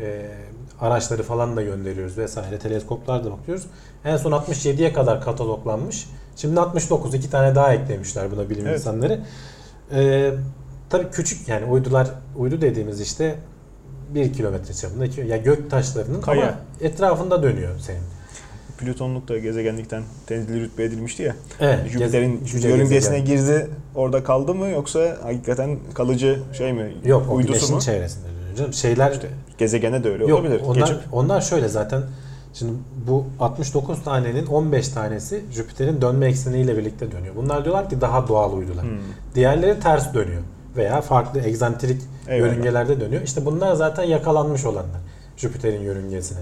e, 0.00 0.30
araçları 0.80 1.22
falan 1.22 1.56
da 1.56 1.62
gönderiyoruz 1.62 2.18
vesaire. 2.18 2.58
Teleskoplar 2.58 3.24
da 3.24 3.30
bakıyoruz. 3.32 3.66
En 4.04 4.16
son 4.16 4.32
67'ye 4.32 4.92
kadar 4.92 5.20
kataloglanmış. 5.20 6.06
Şimdi 6.36 6.60
69 6.60 7.14
iki 7.14 7.30
tane 7.30 7.54
daha 7.54 7.74
eklemişler 7.74 8.30
buna 8.32 8.50
bilim 8.50 8.66
Evet. 8.66 8.78
insanları. 8.78 9.20
Ee, 9.94 10.30
tabii 10.90 11.10
küçük 11.12 11.48
yani 11.48 11.64
uydular 11.66 12.08
uydu 12.36 12.60
dediğimiz 12.60 13.00
işte 13.00 13.34
1 14.14 14.32
kilometre 14.32 14.74
çapında 14.74 15.04
iki- 15.06 15.20
ya 15.20 15.36
gök 15.36 15.70
taşlarının 15.70 16.20
Kaya. 16.20 16.42
ama 16.42 16.54
etrafında 16.80 17.42
dönüyor 17.42 17.78
senin. 17.78 18.02
Plütonluk 18.78 19.28
da 19.28 19.38
gezegenlikten 19.38 20.02
tenzili 20.26 20.60
rütbe 20.60 20.84
edilmişti 20.84 21.22
ya. 21.22 21.34
Evet, 21.60 21.78
Jüpiter'in 21.88 22.40
yörüngesine 22.62 23.20
girdi, 23.20 23.66
orada 23.94 24.24
kaldı 24.24 24.54
mı 24.54 24.68
yoksa 24.68 25.16
hakikaten 25.22 25.78
kalıcı 25.94 26.38
şey 26.58 26.72
mi? 26.72 26.92
Yok 27.04 27.26
o 27.30 27.34
uydusu 27.34 27.52
güneşin 27.52 27.74
mu? 27.74 27.80
çevresinde 27.80 28.26
dönüyor. 28.56 28.72
Şeyler 28.72 29.12
İşte 29.12 29.28
gezegene 29.58 30.04
de 30.04 30.10
öyle 30.12 30.26
yok 30.26 30.40
olabilir. 30.40 30.60
onlar, 30.66 30.74
Geçip 30.80 30.98
onlar 31.12 31.40
şöyle 31.40 31.68
zaten 31.68 32.02
şimdi 32.54 32.72
bu 33.06 33.24
69 33.40 34.02
tanenin 34.04 34.46
15 34.46 34.88
tanesi 34.88 35.44
Jüpiter'in 35.52 36.00
dönme 36.00 36.26
ekseniyle 36.26 36.76
birlikte 36.78 37.12
dönüyor. 37.12 37.36
Bunlar 37.36 37.64
diyorlar 37.64 37.90
ki 37.90 38.00
daha 38.00 38.28
doğal 38.28 38.52
uydular. 38.52 38.82
Hmm. 38.84 38.98
Diğerleri 39.34 39.80
ters 39.80 40.14
dönüyor 40.14 40.42
veya 40.76 41.00
farklı 41.00 41.40
egzantrik 41.40 42.02
Eyvallah. 42.28 42.50
yörüngelerde 42.50 43.00
dönüyor. 43.00 43.22
İşte 43.22 43.44
bunlar 43.44 43.74
zaten 43.74 44.02
yakalanmış 44.02 44.64
olanlar 44.64 45.00
Jüpiter'in 45.36 45.80
yörüngesine. 45.82 46.38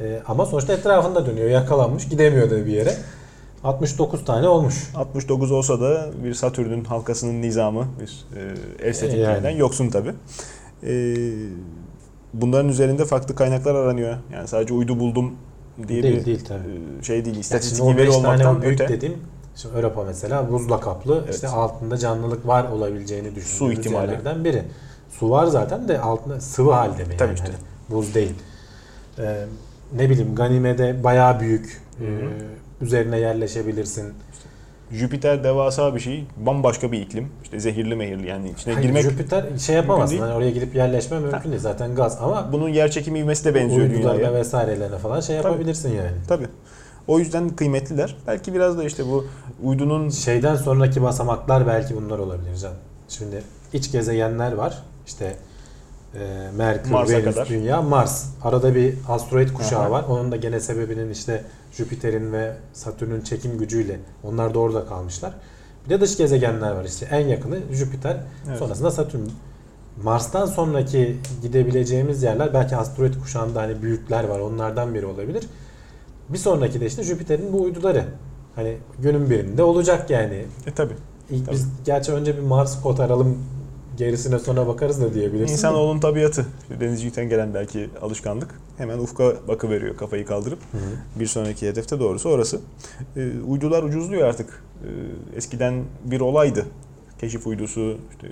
Ee, 0.00 0.22
ama 0.28 0.46
sonuçta 0.46 0.72
etrafında 0.72 1.26
dönüyor. 1.26 1.50
Yakalanmış, 1.50 2.08
gidemiyor 2.08 2.50
da 2.50 2.66
bir 2.66 2.72
yere. 2.72 2.94
69 3.64 4.24
tane 4.24 4.48
olmuş. 4.48 4.90
69 4.94 5.52
olsa 5.52 5.80
da 5.80 6.10
bir 6.24 6.34
Satürn'ün 6.34 6.84
halkasının 6.84 7.42
nizamı 7.42 7.86
bir 8.00 8.24
e, 8.38 8.88
estetikliğinden 8.88 9.50
Yani. 9.50 9.58
yoksun 9.58 9.90
tabi. 9.90 10.10
Bunların 12.40 12.68
üzerinde 12.68 13.04
farklı 13.04 13.34
kaynaklar 13.34 13.74
aranıyor. 13.74 14.16
Yani 14.32 14.48
sadece 14.48 14.74
uydu 14.74 15.00
buldum 15.00 15.34
diye 15.88 16.02
Değil, 16.02 16.20
bir 16.20 16.24
değil 16.24 16.44
tabii. 16.48 16.60
e, 17.00 17.02
şey 17.02 17.16
değil. 17.24 17.26
Yani 17.36 17.40
İstatistik 17.40 17.84
o 17.84 17.88
veri 17.88 17.96
5 17.98 18.06
tane 18.06 18.16
olmaktan 18.16 18.62
büyük 18.62 18.80
öte. 18.80 18.88
dediğim 18.92 19.14
şimdi 19.56 19.76
Europa 19.76 20.04
mesela 20.04 20.52
buzla 20.52 20.80
kaplı 20.80 21.20
Evet. 21.24 21.34
işte 21.34 21.48
altında 21.48 21.96
canlılık 21.96 22.46
var 22.46 22.64
olabileceğini 22.68 23.34
düşündüğümüz 23.34 23.78
ihtimali. 23.78 24.10
yerlerden 24.10 24.44
biri. 24.44 24.62
Su 25.10 25.30
var 25.30 25.46
zaten 25.46 25.88
de 25.88 26.00
altında 26.00 26.40
sıvı 26.40 26.72
halde 26.72 26.92
mi 26.92 26.98
yani? 27.08 27.16
Tabii 27.16 27.34
işte. 27.34 27.46
Hani 27.46 27.56
buz 27.90 28.14
değil. 28.14 28.34
Ee, 29.18 29.44
ne 29.96 30.10
bileyim 30.10 30.34
Ganime'de 30.34 31.04
bayağı 31.04 31.40
büyük 31.40 31.80
Hı 31.98 32.04
hı. 32.04 32.08
e, 32.10 32.84
üzerine 32.84 33.18
yerleşebilirsin. 33.18 34.12
Jüpiter 34.94 35.44
devasa 35.44 35.94
bir 35.94 36.00
şey. 36.00 36.26
Bambaşka 36.36 36.92
bir 36.92 37.00
iklim. 37.00 37.28
İşte 37.42 37.60
zehirli 37.60 37.96
mehirli 37.96 38.28
yani 38.28 38.50
içine 38.50 38.74
Hayır, 38.74 38.86
girmek 38.86 39.02
Jüpiter 39.02 39.44
şey 39.58 39.76
yapamazsın. 39.76 40.18
Hani 40.18 40.32
oraya 40.32 40.50
gidip 40.50 40.74
yerleşme 40.74 41.20
mümkün 41.20 41.50
değil. 41.50 41.62
Zaten 41.62 41.94
gaz 41.94 42.18
ama 42.22 42.52
bunun 42.52 42.68
yer 42.68 42.90
çekimi 42.90 43.18
ivmesi 43.18 43.44
de 43.44 43.54
benziyor 43.54 43.90
dünyaya. 43.90 44.34
vesairelerine 44.34 44.98
falan 44.98 45.20
şey 45.20 45.36
Tabii. 45.36 45.48
yapabilirsin 45.48 45.88
yani. 45.88 46.16
Tabii. 46.28 46.46
O 47.08 47.18
yüzden 47.18 47.48
kıymetliler. 47.48 48.16
Belki 48.26 48.54
biraz 48.54 48.78
da 48.78 48.84
işte 48.84 49.06
bu 49.06 49.26
uydunun 49.62 50.08
Şeyden 50.08 50.56
sonraki 50.56 51.02
basamaklar 51.02 51.66
belki 51.66 51.96
bunlar 51.96 52.18
olabilir 52.18 52.56
canım. 52.56 52.76
Şimdi 53.08 53.42
iç 53.72 53.92
gezegenler 53.92 54.52
var. 54.52 54.82
İşte 55.06 55.36
e, 56.14 56.50
Merkür, 56.56 56.90
Mars'a 56.90 57.12
Venüs, 57.12 57.24
kadar. 57.24 57.48
Dünya, 57.48 57.82
Mars. 57.82 58.24
Arada 58.42 58.74
bir 58.74 58.94
asteroid 59.08 59.48
kuşağı 59.52 59.80
Aha. 59.80 59.90
var. 59.90 60.04
Onun 60.08 60.32
da 60.32 60.36
gene 60.36 60.60
sebebinin 60.60 61.10
işte 61.10 61.44
Jüpiter'in 61.76 62.32
ve 62.32 62.56
Satürn'ün 62.72 63.20
çekim 63.20 63.58
gücüyle 63.58 64.00
onlar 64.24 64.54
da 64.54 64.58
orada 64.58 64.86
kalmışlar. 64.86 65.32
Bir 65.84 65.90
de 65.90 66.00
dış 66.00 66.16
gezegenler 66.16 66.70
var 66.72 66.84
işte. 66.84 67.06
En 67.10 67.26
yakını 67.26 67.58
Jüpiter, 67.72 68.16
Evet. 68.48 68.58
sonrasında 68.58 68.90
Satürn. 68.90 69.20
Mars'tan 70.02 70.46
sonraki 70.46 71.16
gidebileceğimiz 71.42 72.22
yerler 72.22 72.54
belki 72.54 72.76
asteroid 72.76 73.14
kuşağında 73.22 73.62
hani 73.62 73.82
büyükler 73.82 74.24
var. 74.24 74.38
Onlardan 74.38 74.94
biri 74.94 75.06
olabilir. 75.06 75.44
Bir 76.28 76.38
sonraki 76.38 76.80
de 76.80 76.86
işte 76.86 77.02
Jüpiter'in 77.02 77.52
bu 77.52 77.62
uyduları. 77.62 78.04
Hani 78.54 78.76
günün 78.98 79.30
birinde 79.30 79.62
olacak 79.62 80.10
yani. 80.10 80.34
e. 80.34 80.44
İlk 80.66 80.76
Tabii. 80.76 80.94
biz 81.50 81.66
gerçi 81.84 82.12
önce 82.12 82.36
bir 82.36 82.42
Mars 82.42 82.82
kotaralım 82.82 83.38
gerisine 83.96 84.38
sonra 84.38 84.66
bakarız 84.66 85.00
da 85.00 85.14
diyebilirsin. 85.14 85.52
İnsanoğlunun 85.52 86.00
tabiatı. 86.00 86.46
Denizcilikten 86.80 87.28
gelen 87.28 87.54
belki 87.54 87.90
alışkanlık. 88.02 88.60
Hemen 88.78 88.98
ufka 88.98 89.34
bakı 89.48 89.70
veriyor 89.70 89.96
kafayı 89.96 90.26
kaldırıp. 90.26 90.58
Hı 90.72 90.78
hı. 90.78 91.20
Bir 91.20 91.26
sonraki 91.26 91.68
hedefte 91.68 92.00
doğrusu 92.00 92.28
orası. 92.28 92.60
Ee, 93.16 93.30
uydular 93.46 93.82
ucuzluyor 93.82 94.28
artık. 94.28 94.62
Ee, 94.84 95.36
eskiden 95.36 95.84
bir 96.04 96.20
olaydı. 96.20 96.66
Keşif 97.20 97.46
uydusu, 97.46 97.96
işte 98.10 98.28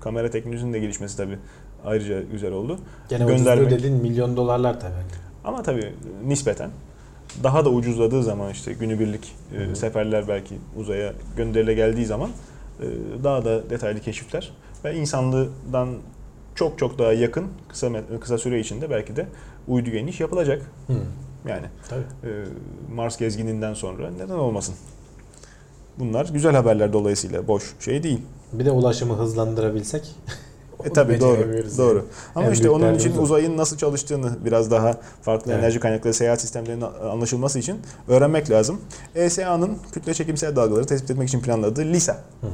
kamera 0.00 0.30
teknolojisinin 0.30 0.72
de 0.72 0.78
gelişmesi 0.78 1.16
tabii 1.16 1.38
ayrıca 1.84 2.22
güzel 2.22 2.52
oldu. 2.52 2.78
Gene 3.08 3.24
Göndermek. 3.24 3.72
ucuzluğu 3.72 4.02
milyon 4.02 4.36
dolarlar 4.36 4.80
tabii. 4.80 4.92
Ama 5.44 5.62
tabii 5.62 5.92
nispeten 6.26 6.70
daha 7.42 7.64
da 7.64 7.70
ucuzladığı 7.70 8.22
zaman 8.22 8.50
işte 8.50 8.72
günübirlik 8.72 9.32
e, 9.54 9.74
seferler 9.74 10.28
belki 10.28 10.54
uzaya 10.76 11.12
gönderile 11.36 11.74
geldiği 11.74 12.06
zaman 12.06 12.30
e, 12.80 12.84
daha 13.24 13.44
da 13.44 13.70
detaylı 13.70 14.00
keşifler 14.00 14.52
ve 14.84 14.94
insanlığından 14.94 15.88
çok 16.54 16.78
çok 16.78 16.98
daha 16.98 17.12
yakın 17.12 17.46
kısa 17.68 17.90
kısa 18.20 18.38
süre 18.38 18.60
içinde 18.60 18.90
belki 18.90 19.16
de 19.16 19.26
uydu 19.68 19.90
geniş 19.90 20.20
yapılacak. 20.20 20.62
Hı. 20.86 20.92
Yani 21.48 21.66
Tabii. 21.88 22.30
e, 22.30 22.30
Mars 22.94 23.18
gezgininden 23.18 23.74
sonra 23.74 24.10
neden 24.10 24.34
olmasın? 24.34 24.74
Bunlar 25.98 26.28
güzel 26.32 26.54
haberler 26.54 26.92
dolayısıyla 26.92 27.48
boş 27.48 27.74
şey 27.80 28.02
değil. 28.02 28.20
Bir 28.52 28.64
de 28.64 28.70
ulaşımı 28.70 29.14
hızlandırabilsek. 29.14 30.14
E 30.84 30.90
tabii 30.92 31.20
doğru. 31.20 31.38
Doğru. 31.78 31.96
yani. 31.96 32.08
Ama 32.34 32.46
En 32.46 32.52
işte 32.52 32.70
onun 32.70 32.94
için 32.94 33.16
uzayın 33.18 33.56
nasıl 33.56 33.76
çalıştığını 33.76 34.44
biraz 34.44 34.70
daha 34.70 34.92
farklı 35.22 35.52
Evet. 35.52 35.62
enerji 35.62 35.80
kaynakları 35.80 36.14
seyahat 36.14 36.40
sistemlerinin 36.40 36.84
anlaşılması 37.10 37.58
için 37.58 37.80
öğrenmek 38.08 38.50
lazım. 38.50 38.80
ESA'nın 39.14 39.78
kütle 39.92 40.14
çekimsel 40.14 40.56
dalgaları 40.56 40.86
tespit 40.86 41.10
etmek 41.10 41.28
için 41.28 41.40
planladığı 41.40 41.84
LISA 41.84 42.12
Hı 42.40 42.46
hı. 42.46 42.50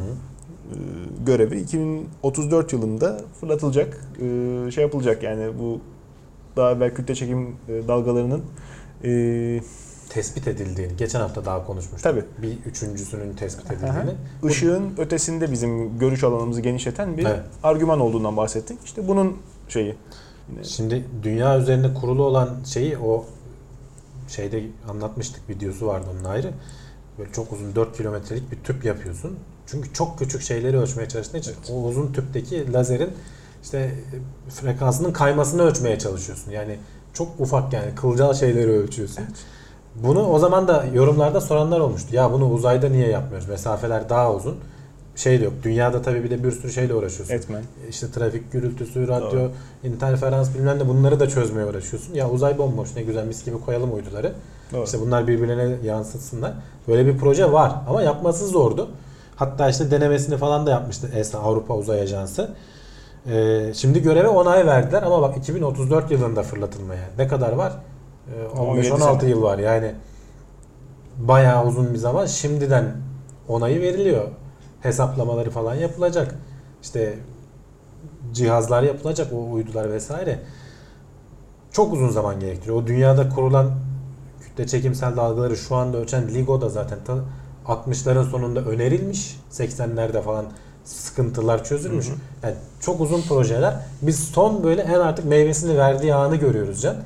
E, 0.70 1.24
görevi 1.26 1.60
2034 1.60 2.72
yılında 2.72 3.20
fırlatılacak, 3.40 4.00
e, 4.16 4.70
şey 4.70 4.84
yapılacak 4.84 5.22
yani 5.22 5.58
bu 5.58 5.80
daha 6.56 6.72
evvel 6.72 6.94
kütle 6.94 7.14
çekim 7.14 7.56
e, 7.68 7.88
dalgalarının 7.88 8.42
e, 9.04 9.60
Tespit 10.10 10.48
edildiğini. 10.48 10.96
Geçen 10.96 11.20
hafta 11.20 11.44
daha 11.44 11.66
konuşmuştuk. 11.66 12.02
tabii 12.02 12.24
Bir 12.42 12.58
üçüncüsünün 12.66 13.32
tespit 13.34 13.66
Aha. 13.66 13.74
edildiğini. 13.74 14.18
Bu- 14.42 14.46
ötesinde 14.98 15.52
bizim 15.52 15.98
görüş 15.98 16.24
alanımızı 16.24 16.60
genişleten 16.60 17.16
bir 17.16 17.24
Evet. 17.26 17.40
argüman 17.62 18.00
olduğundan 18.00 18.36
bahsettik. 18.36 18.78
İşte 18.84 19.08
bunun 19.08 19.36
şeyi. 19.68 19.94
Yine 20.50 20.64
Şimdi 20.64 21.04
dünya 21.22 21.58
üzerinde 21.58 21.94
kurulu 21.94 22.22
olan 22.22 22.50
şeyi 22.64 22.98
o 22.98 23.24
şeyde 24.28 24.62
anlatmıştık 24.88 25.48
videosu 25.48 25.86
vardı 25.86 26.06
onun 26.14 26.24
ayrı. 26.24 26.50
Böyle 27.18 27.32
çok 27.32 27.52
uzun 27.52 27.74
4 27.74 27.96
kilometrelik 27.96 28.52
bir 28.52 28.56
tüp 28.56 28.84
yapıyorsun. 28.84 29.38
Çünkü 29.70 29.92
çok 29.92 30.18
küçük 30.18 30.42
şeyleri 30.42 30.78
ölçmeye 30.78 31.08
çalıştığın 31.08 31.38
için 31.38 31.54
o 31.72 31.82
uzun 31.82 32.12
tüpteki 32.12 32.72
lazerin 32.72 33.10
işte 33.62 33.94
frekansının 34.48 35.12
kaymasını 35.12 35.62
ölçmeye 35.62 35.98
çalışıyorsun. 35.98 36.50
Yani 36.50 36.76
çok 37.14 37.28
ufak 37.38 37.72
yani 37.72 37.94
kılcal 37.94 38.34
şeyleri 38.34 38.70
ölçüyorsun. 38.70 39.24
Bunu 39.94 40.26
o 40.26 40.38
zaman 40.38 40.68
da 40.68 40.84
yorumlarda 40.94 41.40
soranlar 41.40 41.80
olmuştu. 41.80 42.16
Ya 42.16 42.32
bunu 42.32 42.50
uzayda 42.50 42.88
niye 42.88 43.08
yapmıyoruz? 43.08 43.48
Mesafeler 43.48 44.08
daha 44.08 44.34
uzun. 44.34 44.56
şey 45.16 45.40
de 45.40 45.44
yok. 45.44 45.52
Dünyada 45.62 46.02
tabii 46.02 46.24
bir 46.24 46.30
de 46.30 46.44
bir 46.44 46.52
sürü 46.52 46.72
şeyle 46.72 46.94
uğraşıyorsun. 46.94 47.34
Etmen. 47.34 47.62
İşte 47.88 48.10
trafik 48.10 48.52
gürültüsü, 48.52 49.08
radyo, 49.08 49.30
Doğru. 49.30 49.50
interferans 49.84 50.54
bilmem 50.54 50.78
ne 50.78 50.88
bunları 50.88 51.20
da 51.20 51.28
çözmeye 51.28 51.66
uğraşıyorsun. 51.66 52.14
Ya 52.14 52.30
uzay 52.30 52.58
bomboş 52.58 52.96
ne 52.96 53.02
güzel 53.02 53.26
mis 53.26 53.44
gibi 53.44 53.60
koyalım 53.60 53.94
uyduları. 53.94 54.32
Doğru. 54.72 54.84
İşte 54.84 55.00
bunlar 55.00 55.26
birbirlerine 55.26 55.86
yansıtsınlar. 55.86 56.52
Böyle 56.88 57.06
bir 57.06 57.18
proje 57.18 57.52
var 57.52 57.72
ama 57.88 58.02
yapması 58.02 58.46
zordu. 58.46 58.90
Hatta 59.40 59.68
işte 59.68 59.90
denemesini 59.90 60.36
falan 60.36 60.66
da 60.66 60.70
yapmıştı 60.70 61.10
ESA 61.14 61.38
Avrupa 61.38 61.74
Uzay 61.74 62.00
Ajansı. 62.00 62.50
Ee, 63.26 63.72
şimdi 63.74 64.02
göreve 64.02 64.28
onay 64.28 64.66
verdiler 64.66 65.02
ama 65.02 65.22
bak 65.22 65.36
2034 65.36 66.10
yılında 66.10 66.42
fırlatılmaya. 66.42 67.08
Ne 67.18 67.28
kadar 67.28 67.52
var? 67.52 67.72
Ee, 68.56 68.58
17 68.58 68.88
15-16 68.88 69.20
sene. 69.20 69.30
yıl 69.30 69.42
var 69.42 69.58
yani. 69.58 69.94
Bayağı 71.18 71.66
uzun 71.66 71.92
bir 71.92 71.98
zaman 71.98 72.26
şimdiden 72.26 72.84
onayı 73.48 73.80
veriliyor. 73.80 74.28
Hesaplamaları 74.80 75.50
falan 75.50 75.74
yapılacak. 75.74 76.34
İşte 76.82 77.18
cihazlar 78.32 78.82
yapılacak 78.82 79.32
o 79.32 79.52
uydular 79.52 79.92
vesaire. 79.92 80.38
Çok 81.72 81.92
uzun 81.92 82.08
zaman 82.08 82.40
gerektiriyor. 82.40 82.76
O 82.76 82.86
dünyada 82.86 83.28
kurulan 83.28 83.70
kütle 84.40 84.66
çekimsel 84.66 85.16
dalgaları 85.16 85.56
şu 85.56 85.76
anda 85.76 85.98
ölçen 85.98 86.28
LIGO 86.28 86.60
da 86.60 86.68
zaten 86.68 86.98
ta 87.06 87.14
60'ların 87.66 88.30
sonunda 88.30 88.60
önerilmiş. 88.60 89.36
80'lerde 89.52 90.22
falan 90.22 90.44
sıkıntılar 90.84 91.64
çözülmüş. 91.64 92.08
Hı 92.08 92.12
hı. 92.12 92.16
Yani 92.42 92.54
çok 92.80 93.00
uzun 93.00 93.22
projeler. 93.22 93.74
Biz 94.02 94.18
son 94.18 94.64
böyle 94.64 94.82
en 94.82 95.00
artık 95.00 95.24
meyvesini 95.24 95.78
verdiği 95.78 96.14
anı 96.14 96.36
görüyoruz 96.36 96.82
Can. 96.82 96.96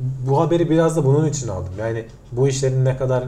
Bu 0.00 0.40
haberi 0.40 0.70
biraz 0.70 0.96
da 0.96 1.04
bunun 1.04 1.28
için 1.28 1.48
aldım. 1.48 1.72
Yani 1.78 2.04
bu 2.32 2.48
işlerin 2.48 2.84
ne 2.84 2.96
kadar 2.96 3.24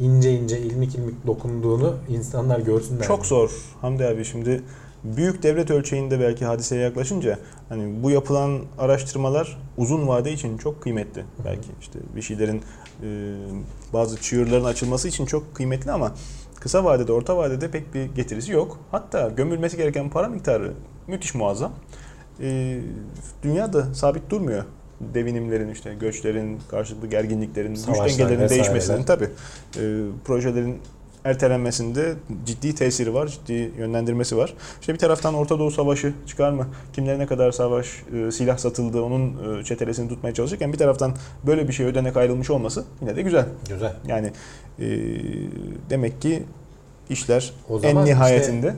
ince 0.00 0.32
ince 0.32 0.60
ilmik 0.60 0.94
ilmik 0.94 1.26
dokunduğunu 1.26 1.94
insanlar 2.08 2.58
görsünler. 2.58 3.04
Çok 3.04 3.26
zor 3.26 3.50
Hamdi 3.80 4.06
abi 4.06 4.24
şimdi 4.24 4.62
büyük 5.16 5.42
devlet 5.42 5.70
ölçeğinde 5.70 6.20
belki 6.20 6.44
hadiseye 6.44 6.82
yaklaşınca 6.82 7.38
hani 7.68 8.02
bu 8.02 8.10
yapılan 8.10 8.60
araştırmalar 8.78 9.58
uzun 9.76 10.08
vade 10.08 10.32
için 10.32 10.58
çok 10.58 10.82
kıymetli. 10.82 11.24
Belki 11.44 11.68
işte 11.80 11.98
bir 12.16 12.22
şeylerin 12.22 12.62
e, 13.02 13.06
bazı 13.92 14.20
çığırların 14.20 14.64
açılması 14.64 15.08
için 15.08 15.26
çok 15.26 15.54
kıymetli 15.54 15.92
ama 15.92 16.12
kısa 16.60 16.84
vadede, 16.84 17.12
orta 17.12 17.36
vadede 17.36 17.70
pek 17.70 17.94
bir 17.94 18.04
getirisi 18.04 18.52
yok. 18.52 18.78
Hatta 18.90 19.28
gömülmesi 19.28 19.76
gereken 19.76 20.10
para 20.10 20.28
miktarı 20.28 20.72
müthiş 21.06 21.34
muazzam. 21.34 21.72
E, 22.40 22.80
dünya 23.42 23.72
da 23.72 23.94
sabit 23.94 24.30
durmuyor. 24.30 24.64
Devinimlerin 25.00 25.68
işte 25.68 25.94
göçlerin, 25.94 26.60
karşılıklı 26.70 27.06
gerginliklerin, 27.08 27.68
güç 27.68 27.78
Savaşlar 27.78 28.08
dengelerinin 28.08 28.44
vesaireler. 28.44 28.50
değişmesinin 28.50 29.04
tabii 29.04 29.28
e, 29.76 29.82
projelerin 30.24 30.78
ertelenmesinde 31.26 32.14
ciddi 32.46 32.74
tesiri 32.74 33.14
var, 33.14 33.26
ciddi 33.26 33.72
yönlendirmesi 33.78 34.36
var. 34.36 34.54
İşte 34.80 34.94
bir 34.94 34.98
taraftan 34.98 35.34
Orta 35.34 35.58
Doğu 35.58 35.70
Savaşı 35.70 36.12
çıkar 36.26 36.50
mı? 36.50 36.66
Kimlere 36.92 37.18
ne 37.18 37.26
kadar 37.26 37.52
savaş, 37.52 38.02
e, 38.28 38.30
silah 38.30 38.58
satıldı, 38.58 39.02
onun 39.02 39.58
e, 39.60 39.64
çetelesini 39.64 40.08
tutmaya 40.08 40.34
çalışırken 40.34 40.72
bir 40.72 40.78
taraftan 40.78 41.14
böyle 41.46 41.68
bir 41.68 41.72
şey 41.72 41.86
ödenek 41.86 42.16
ayrılmış 42.16 42.50
olması 42.50 42.84
yine 43.00 43.16
de 43.16 43.22
güzel. 43.22 43.46
Güzel. 43.68 43.96
Yani 44.06 44.32
e, 44.78 44.86
demek 45.90 46.22
ki 46.22 46.42
işler 47.10 47.52
O 47.70 47.80
en 47.82 48.04
nihayetinde 48.04 48.74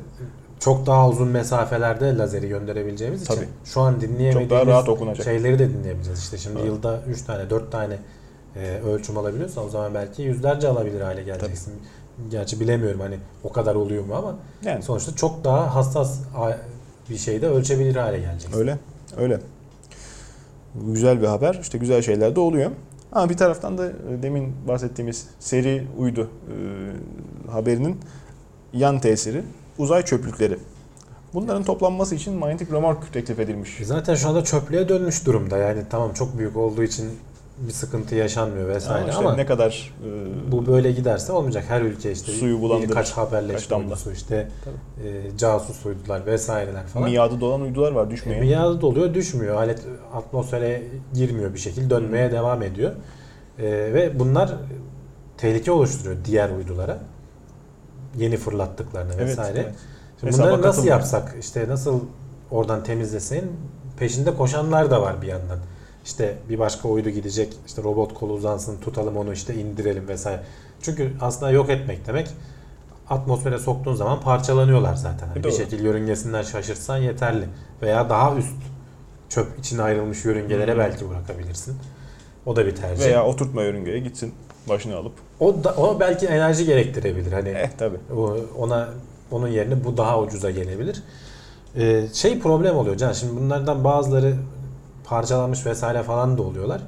Çok 0.61 0.87
daha 0.87 1.09
uzun 1.09 1.29
mesafelerde 1.29 2.19
lazeri 2.19 2.49
gönderebileceğimiz 2.49 3.23
için 3.23 3.35
Tabii. 3.35 3.49
şu 3.65 3.81
an 3.81 3.93
çok 3.93 4.03
dinleyemediğimiz 4.03 4.51
daha 4.51 4.67
rahat 4.67 4.89
okunacak. 4.89 5.25
şeyleri 5.25 5.59
de 5.59 5.71
dinleyebileceğiz. 5.71 6.21
İşte 6.21 6.39
şimdi 6.39 6.59
Evet. 6.59 6.67
yılda 6.67 7.01
3 7.09 7.23
tane 7.23 7.51
4 7.51 7.73
tane 7.73 7.99
e, 8.57 8.81
ölçüm 8.81 9.19
alabiliyorsan 9.19 9.65
o 9.65 9.69
zaman 9.69 9.95
belki 9.95 10.23
yüzlerce 10.23 10.69
alabilir 10.69 11.01
hale 11.01 11.23
geleceksin. 11.23 11.75
Gerçi 12.31 12.61
bilemiyorum 12.61 13.01
hani 13.01 13.19
o 13.45 13.53
kadar 13.53 13.75
oluyor 13.75 14.05
mu 14.05 14.15
ama 14.15 14.37
Yani 14.65 14.83
sonuçta 14.83 15.15
çok 15.15 15.45
daha 15.45 15.75
hassas 15.75 16.19
bir 17.11 17.17
şeyde 17.17 17.49
ölçebilir 17.49 17.97
hale 17.97 18.19
geleceksin. 18.19 18.59
Öyle, 18.59 18.79
öyle. 19.17 19.41
Güzel 20.75 21.23
bir 21.23 21.27
haber. 21.27 21.59
İşte 21.63 21.79
güzel 21.79 22.03
şeyler 22.03 22.37
de 22.37 22.41
oluyor. 22.41 22.71
Ama 23.13 23.31
bir 23.31 23.37
taraftan 23.37 23.79
da 23.79 23.87
e, 23.87 24.23
demin 24.23 24.55
bahsettiğimiz 24.69 25.27
seri 25.41 25.87
uydu 25.99 26.31
e, 26.49 26.55
haberinin 27.51 28.01
yan 28.73 29.01
tesiri 29.01 29.43
uzay 29.79 30.05
çöplükleri. 30.05 30.59
Bunların 31.35 31.65
toplanması 31.65 32.15
için 32.15 32.35
manyetik 32.35 32.73
römork 32.73 33.13
teklif 33.13 33.39
edilmiş. 33.39 33.81
Zaten 33.83 34.15
şu 34.15 34.29
anda 34.29 34.45
çöplüğe 34.45 34.89
dönmüş 34.89 35.27
durumda. 35.27 35.59
Yani 35.59 35.83
tamam 35.91 36.13
çok 36.13 36.39
büyük 36.39 36.57
olduğu 36.57 36.83
için 36.83 37.11
bir 37.67 37.73
sıkıntı 37.73 38.15
yaşanmıyor 38.15 38.69
vesaire 38.69 39.11
Ama 39.13 39.19
ama, 39.19 39.31
işte 39.31 39.43
ne 39.43 39.47
kadar 39.47 39.95
e, 40.05 40.53
bu 40.53 40.67
böyle 40.67 40.93
giderse 40.93 41.33
olmayacak. 41.33 41.65
Her 41.69 41.81
ülke 41.81 42.13
işte 42.13 42.33
Suyu 42.33 42.61
bulandırır. 42.61 42.89
birkaç 42.89 43.13
haberleşme 43.13 43.77
uydusu 43.77 44.13
işte 44.13 44.49
e, 45.05 45.37
casus 45.39 45.87
uydular 45.87 46.27
vesaireler 46.27 46.87
falan. 46.87 47.11
miadı 47.11 47.41
dolan 47.41 47.61
uydular 47.61 47.93
var 47.93 48.07
E, 48.07 48.11
düşmeyen. 48.11 48.45
Miadı 48.47 48.81
doluyor 48.81 49.15
düşmüyor. 49.15 49.57
Alet 49.57 49.83
atmosfere 50.15 50.83
girmiyor 51.15 51.55
bir 51.55 51.59
şekilde 51.59 51.91
dönmeye 51.91 52.33
devam 52.33 52.63
ediyor. 52.63 52.93
E, 53.59 53.65
ve 53.65 54.19
bunlar 54.19 54.55
tehlike 55.37 55.73
oluşturuyor 55.73 56.17
diğer 56.25 56.51
uydulara. 56.51 56.99
Yeni 58.17 58.37
fırlattıklarını 58.37 59.13
Evet, 59.17 59.29
vesaire. 59.29 59.59
evet. 59.61 59.75
Şimdi 60.21 60.33
Hesaba 60.33 60.47
bunları 60.49 60.63
nasıl 60.63 60.85
yapsak 60.87 61.37
işte 61.41 61.69
nasıl 61.69 62.01
oradan 62.51 62.83
temizlesin 62.85 63.53
peşinde 63.99 64.35
koşanlar 64.37 64.91
da 64.91 65.03
var 65.03 65.23
bir 65.23 65.27
yandan. 65.27 65.59
İşte 66.09 66.35
bir 66.49 66.59
başka 66.59 66.89
uydu 66.89 67.11
gidecek 67.11 67.53
işte 67.67 67.83
robot 67.83 68.15
kolu 68.15 68.33
uzansın 68.33 68.81
tutalım 68.81 69.17
onu 69.17 69.33
işte 69.33 69.55
indirelim 69.55 70.09
vesaire. 70.09 70.41
Çünkü 70.83 71.13
aslında 71.21 71.51
yok 71.53 71.71
etmek 71.71 72.07
demek 72.07 72.29
atmosfere 73.11 73.59
soktuğun 73.59 73.95
zaman 73.95 74.21
parçalanıyorlar 74.21 74.95
zaten. 74.95 75.29
Hani 75.29 75.45
bir 75.45 75.53
şekilde 75.53 75.83
yörüngesinden 75.83 76.43
şaşırtsan 76.43 76.97
yeterli. 76.97 77.45
Veya 77.83 78.11
daha 78.11 78.37
üst 78.37 78.53
çöp 79.29 79.59
içine 79.59 79.83
ayrılmış 79.83 80.25
yörüngelere 80.25 80.73
Hmm. 80.73 80.79
belki 80.79 81.11
bırakabilirsin. 81.11 81.77
O 82.47 82.57
da 82.57 82.67
bir 82.67 82.77
tercih. 82.77 83.05
Veya 83.05 83.25
oturtma 83.27 83.63
yörüngeye 83.63 83.99
gitsin 83.99 84.35
başını 84.69 84.97
alıp. 84.97 85.13
o 85.41 85.65
da 85.65 85.75
o 85.77 86.01
belki 86.01 86.27
enerji 86.27 86.65
gerektirebilir. 86.67 87.33
Hani 87.33 87.49
Eh 87.49 87.71
tabi. 87.79 87.97
o- 88.17 88.37
ona 88.59 88.89
onun 89.31 89.49
yerine 89.49 89.85
bu 89.85 89.97
daha 89.97 90.21
ucuza 90.21 90.51
gelebilir. 90.51 91.03
Ee, 91.77 92.05
şey 92.13 92.39
problem 92.41 92.77
oluyor 92.77 92.97
Can. 92.97 93.13
Şimdi 93.13 93.41
bunlardan 93.41 93.85
bazıları 93.85 94.35
parçalanmış 95.09 95.67
vesaire 95.67 96.03
falan 96.03 96.39
da 96.39 96.43
oluyorlar. 96.43 96.81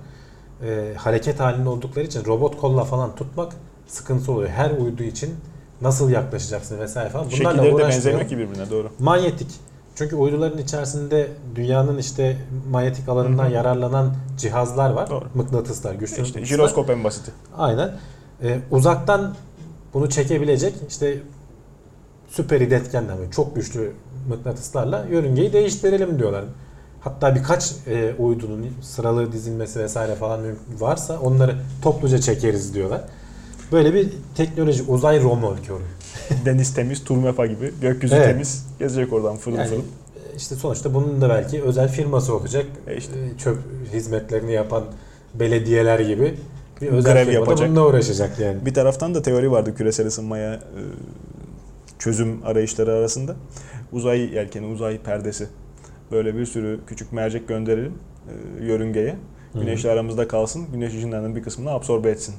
Ee, 0.62 0.92
hareket 0.96 1.40
halinde 1.40 1.68
oldukları 1.68 2.04
için 2.04 2.24
robot 2.24 2.60
kolla 2.60 2.84
falan 2.84 3.14
tutmak 3.14 3.52
sıkıntı 3.86 4.32
oluyor. 4.32 4.48
Her 4.48 4.70
uydu 4.70 5.02
için 5.02 5.34
nasıl 5.80 6.10
yaklaşacaksın 6.10 6.78
vesaire 6.78 7.08
falan. 7.08 7.26
Bunlarla 7.26 7.62
Şekilleri 7.62 7.78
de 7.78 7.88
benzemiyor 7.88 8.28
ki 8.28 8.38
birbirine 8.38 8.70
doğru. 8.70 8.88
Manyetik. 8.98 9.50
Çünkü 9.94 10.16
uyduların 10.16 10.58
içerisinde 10.58 11.28
dünyanın 11.54 11.98
işte 11.98 12.36
manyetik 12.70 13.08
alanından 13.08 13.44
Hı 13.44 13.48
hı. 13.48 13.52
yararlanan 13.52 14.14
cihazlar 14.38 14.90
var. 14.90 15.10
Doğru. 15.10 15.24
Mıknatıslar, 15.34 15.94
güçlü 15.94 16.04
İşte 16.12 16.22
mıknatıslar. 16.22 16.44
jiroskop 16.46 16.90
en 16.90 17.04
basiti. 17.04 17.30
Aynen. 17.58 17.92
Ee, 18.42 18.58
uzaktan 18.70 19.34
bunu 19.94 20.10
çekebilecek 20.10 20.74
işte 20.88 21.18
süper 22.28 22.60
iletkenler 22.60 23.16
çok 23.30 23.56
güçlü 23.56 23.92
mıknatıslarla 24.28 25.06
yörüngeyi 25.10 25.52
değiştirelim 25.52 26.18
diyorlar. 26.18 26.44
Hatta 27.00 27.34
birkaç 27.34 27.72
e, 27.86 28.14
uydunun 28.18 28.66
sıralı 28.82 29.32
dizilmesi 29.32 29.80
vesaire 29.80 30.14
falan 30.14 30.40
varsa 30.78 31.18
onları 31.20 31.56
topluca 31.82 32.18
çekeriz 32.18 32.74
diyorlar. 32.74 33.00
Böyle 33.72 33.94
bir 33.94 34.08
teknoloji 34.36 34.82
uzay 34.82 35.22
romorku. 35.22 35.80
Deniz 36.44 36.74
temiz, 36.74 37.04
turmefa 37.04 37.46
gibi. 37.46 37.72
Gökyüzü 37.80 38.14
Evet. 38.14 38.26
temiz. 38.26 38.66
Gezecek 38.78 39.12
oradan 39.12 39.36
fırıl 39.36 39.56
Yani 39.56 39.68
fırıl. 39.68 39.80
e, 39.80 40.36
işte 40.36 40.54
sonuçta 40.54 40.94
bunun 40.94 41.20
da 41.20 41.28
belki 41.28 41.62
özel 41.62 41.88
firması 41.88 42.34
olacak. 42.36 42.66
E 42.86 42.96
işte. 42.96 43.12
E, 43.20 43.38
Çöp 43.38 43.58
hizmetlerini 43.92 44.52
yapan 44.52 44.84
belediyeler 45.34 46.00
gibi 46.00 46.34
bir 46.80 46.88
özel 46.88 47.12
Grev 47.12 47.20
firma 47.24 47.32
da 47.32 47.38
yapacak. 47.50 47.68
bununla 47.68 47.86
uğraşacak 47.86 48.38
yani. 48.38 48.66
Bir 48.66 48.74
taraftan 48.74 49.14
da 49.14 49.22
teori 49.22 49.50
vardı 49.50 49.74
küresel 49.74 50.06
ısınmaya 50.06 50.54
e, 50.54 50.60
çözüm 51.98 52.46
arayışları 52.46 52.92
arasında. 52.92 53.36
Uzay 53.92 54.20
yelkeni, 54.20 54.66
uzay 54.66 54.98
perdesi. 54.98 55.46
Böyle 56.10 56.36
bir 56.36 56.46
sürü 56.46 56.80
küçük 56.86 57.12
mercek 57.12 57.48
gönderelim 57.48 57.94
e, 58.60 58.64
yörüngeye. 58.64 59.16
Güneşle 59.54 59.90
aramızda 59.90 60.28
kalsın. 60.28 60.66
Güneş 60.72 60.94
ışınlarının 60.94 61.36
bir 61.36 61.42
kısmını 61.42 61.70
absorbe 61.70 62.10
etsin. 62.10 62.34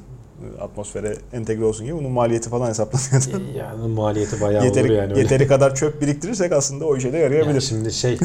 E, 0.57 0.62
Atmosfere 0.62 1.13
entegre 1.34 1.63
olsun 1.65 1.86
gibi. 1.86 1.95
Bunun 1.97 2.12
maliyeti 2.12 2.49
falan 2.49 2.67
hesaplanıyordu. 2.69 3.43
Yani 3.57 3.88
maliyeti 3.88 4.41
bayağı 4.41 4.65
yeteri, 4.65 4.86
olur 4.88 4.93
yani. 4.95 5.12
öyle. 5.12 5.19
yeteri 5.19 5.47
kadar 5.53 5.75
çöp 5.75 6.01
biriktirirsek 6.01 6.51
aslında 6.51 6.86
o 6.86 6.97
işe 6.97 7.13
de 7.13 7.17
Yani 7.17 7.23
yarayabilir. 7.34 7.62
şimdi 7.62 7.91
şey 7.93 8.17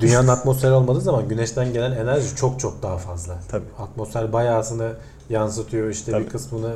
dünyanın 0.00 0.28
atmosferi 0.28 0.72
olmadığı 0.72 1.00
zaman 1.00 1.28
güneşten 1.28 1.72
gelen 1.72 1.92
enerji 1.92 2.36
çok 2.36 2.60
çok 2.60 2.82
daha 2.82 2.98
fazla. 2.98 3.38
Tabii. 3.50 3.64
Atmosfer 3.78 4.32
bayağısını 4.32 4.92
yansıtıyor 5.30 5.88
işte 5.90 6.12
Tabii. 6.12 6.24
bir 6.24 6.28
kısmını 6.30 6.74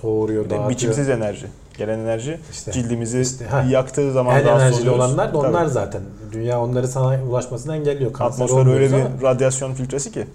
soğuruyor, 0.00 0.44
Bir 0.44 0.50
dağıtıyor. 0.50 0.70
biçimsiz 0.70 1.08
enerji. 1.08 1.46
Gelen 1.78 1.98
enerji 1.98 2.40
İşte. 2.50 2.72
cildimizi 2.72 3.20
İşte, 3.20 3.46
ha. 3.46 3.62
yaktığı 3.62 4.12
zaman 4.12 4.36
en 4.40 4.44
rahatsız 4.44 4.66
enerjili 4.72 4.90
olanlar 4.90 5.28
da 5.34 5.40
Tabii. 5.40 5.48
onlar 5.50 5.66
zaten. 5.66 6.02
Dünya 6.32 6.60
onları 6.60 6.88
sana 6.88 7.22
ulaşmasını 7.24 7.76
engelliyor. 7.76 8.12
Kanser 8.12 8.44
Atmosfer 8.44 8.72
öyle 8.74 8.88
bir 8.88 9.00
ama 9.00 9.10
radyasyon 9.22 9.74
filtresi 9.74 10.12
ki. 10.12 10.26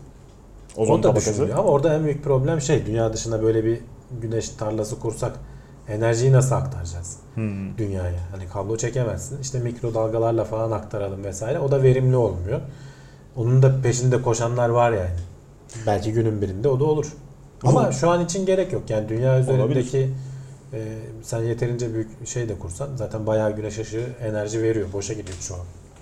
Ozon 0.78 0.94
o 0.94 0.98
da 0.98 1.02
tabakası. 1.02 1.50
Ama 1.58 1.64
orada 1.64 1.94
en 1.96 2.04
büyük 2.04 2.24
problem 2.24 2.62
şey 2.62 2.86
dünya 2.86 3.14
dışında 3.14 3.44
böyle 3.44 3.66
bir 3.66 3.80
güneş 4.22 4.50
tarlası 4.50 5.00
kursak 5.00 5.32
Enerjiyi 5.90 6.32
nasıl 6.34 6.56
aktaracağız 6.56 7.18
Hmm. 7.36 7.78
dünyaya? 7.78 8.20
Hani 8.32 8.48
kablo 8.54 8.78
çekemezsin. 8.78 9.42
İşte 9.42 9.60
mikrodalgalarla 9.60 10.44
falan 10.44 10.72
aktaralım 10.72 11.24
vesaire. 11.24 11.60
O 11.60 11.72
da 11.72 11.84
verimli 11.84 12.16
olmuyor. 12.16 12.60
Onun 13.36 13.62
da 13.62 13.82
peşinde 13.84 14.22
koşanlar 14.22 14.70
var 14.70 14.92
yani. 14.92 15.10
Belki 15.88 16.14
günün 16.14 16.42
birinde 16.42 16.68
o 16.68 16.80
da 16.80 16.84
olur. 16.84 17.14
Ama 17.64 17.92
şu 17.92 18.10
an 18.10 18.26
için 18.26 18.46
gerek 18.46 18.74
yok. 18.74 18.90
Yani 18.90 19.10
dünya 19.10 19.40
üzerindeki 19.40 20.10
e, 20.74 20.80
sen 21.24 21.42
yeterince 21.42 21.94
büyük 21.94 22.28
şey 22.28 22.50
de 22.50 22.60
kursan 22.60 22.90
zaten 22.96 23.28
bayağı 23.28 23.56
güneş 23.56 23.80
ışığı 23.80 24.06
enerji 24.22 24.64
veriyor. 24.64 24.88
Boşa 24.94 25.14
gidiyor 25.14 25.38
çoğu. 25.48 25.58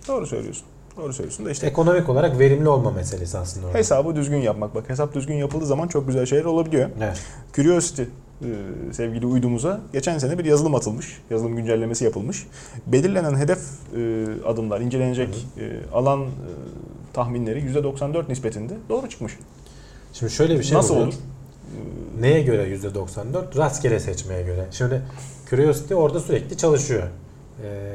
Doğru 0.07 0.27
söylüyorsun. 0.27 0.65
Doğru 0.97 1.13
söylüyorsun 1.13 1.45
da 1.45 1.51
işte 1.51 1.67
Ekonomik 1.67 2.09
olarak 2.09 2.39
verimli 2.39 2.69
olma 2.69 2.91
meselesi 2.91 3.37
aslında 3.37 3.67
orada. 3.67 3.77
hesabı 3.77 4.15
düzgün 4.15 4.37
yapmak. 4.37 4.75
Bak 4.75 4.89
hesap 4.89 5.13
düzgün 5.15 5.35
yapıldığı 5.35 5.65
zaman 5.65 5.87
çok 5.87 6.07
güzel 6.07 6.25
şeyler 6.25 6.45
olabiliyor. 6.45 6.89
Evet. 7.01 7.21
Curiosity 7.53 8.01
e, 8.01 8.47
sevgili 8.93 9.25
uydumuza 9.25 9.81
geçen 9.93 10.17
sene 10.17 10.37
bir 10.39 10.45
yazılım 10.45 10.75
atılmış. 10.75 11.21
Yazılım 11.29 11.55
güncellemesi 11.55 12.05
yapılmış. 12.05 12.47
Belirlenen 12.87 13.35
hedef 13.35 13.59
e, 13.97 14.25
adımlar, 14.45 14.81
incelenecek 14.81 15.47
e, 15.59 15.71
alan 15.93 16.21
e, 16.21 16.27
tahminleri 17.13 17.59
%94 17.59 18.29
nispetinde 18.29 18.73
doğru 18.89 19.09
çıkmış. 19.09 19.33
Şimdi 20.13 20.31
şöyle 20.31 20.59
bir 20.59 20.63
şey 20.63 20.77
Nasıl 20.77 20.93
oluyor. 20.93 21.07
olur? 21.07 21.15
Neye 22.19 22.41
göre 22.41 22.77
%94? 22.77 23.57
Rastgele 23.57 23.99
seçmeye 23.99 24.43
göre. 24.43 24.65
Şimdi 24.71 25.01
Curiosity 25.49 25.93
orada 25.93 26.19
sürekli 26.19 26.57
çalışıyor. 26.57 27.03
Ee, 27.63 27.89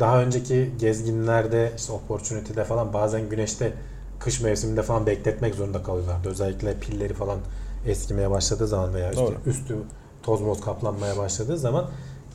daha 0.00 0.22
önceki 0.22 0.70
gezginlerde 0.78 1.72
işte 1.76 1.92
Opportunity'de 1.92 2.64
falan 2.64 2.92
bazen 2.92 3.28
güneşte 3.28 3.72
kış 4.20 4.40
mevsiminde 4.40 4.82
falan 4.82 5.06
bekletmek 5.06 5.54
zorunda 5.54 5.82
kalıyorlardı. 5.82 6.28
Özellikle 6.28 6.74
pilleri 6.74 7.14
falan 7.14 7.38
eskimeye 7.86 8.30
başladığı 8.30 8.66
zaman 8.66 8.94
veya 8.94 9.10
üstü, 9.10 9.22
Doğru. 9.22 9.34
üstü 9.46 9.76
toz 10.22 10.40
moz 10.40 10.60
kaplanmaya 10.60 11.16
başladığı 11.16 11.58
zaman 11.58 11.86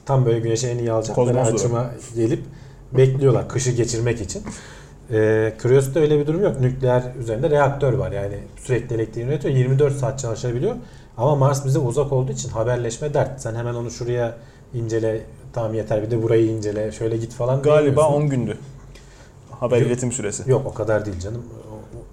tam 0.06 0.26
böyle 0.26 0.40
güneşe 0.40 0.68
en 0.68 0.78
iyi 0.78 0.92
alacakları 0.92 1.42
açıma 1.42 1.92
gelip 2.16 2.44
bekliyorlar 2.92 3.50
kışı 3.50 3.72
geçirmek 3.72 4.22
için. 4.22 4.44
Ee, 5.14 5.54
Curiosity'de 5.62 6.00
öyle 6.00 6.20
bir 6.20 6.28
durum 6.28 6.44
yok. 6.44 6.60
Nükleer 6.60 7.04
üzerinde 7.20 7.50
reaktör 7.50 7.94
var. 7.94 8.12
Yani 8.12 8.38
sürekli 8.58 8.96
elektriğini 8.96 9.30
üretiyor. 9.30 9.56
24 9.56 9.96
saat 9.96 10.20
çalışabiliyor. 10.20 10.76
Ama 11.18 11.36
Mars 11.36 11.66
bize 11.66 11.80
uzak 11.80 12.12
olduğu 12.12 12.32
için 12.32 12.50
haberleşme 12.50 13.14
dert. 13.14 13.42
Sen 13.42 13.56
hemen 13.56 13.74
onu 13.74 13.92
şuraya 13.92 14.38
incele. 14.74 15.22
Tamam 15.54 15.74
yeter 15.74 16.04
bir 16.04 16.12
de 16.12 16.24
burayı 16.24 16.46
incele. 16.48 16.92
Şöyle 16.92 17.18
git 17.18 17.34
falan 17.34 17.62
Galiba 17.62 17.82
diyemiyorsun. 17.82 18.14
10 18.14 18.30
gündü. 18.30 18.58
Haber 19.52 19.78
Yok. 19.78 19.88
iletim 19.88 20.12
süresi. 20.12 20.52
Yok 20.52 20.62
o 20.66 20.74
kadar 20.74 21.06
değil 21.06 21.20
canım. 21.20 21.44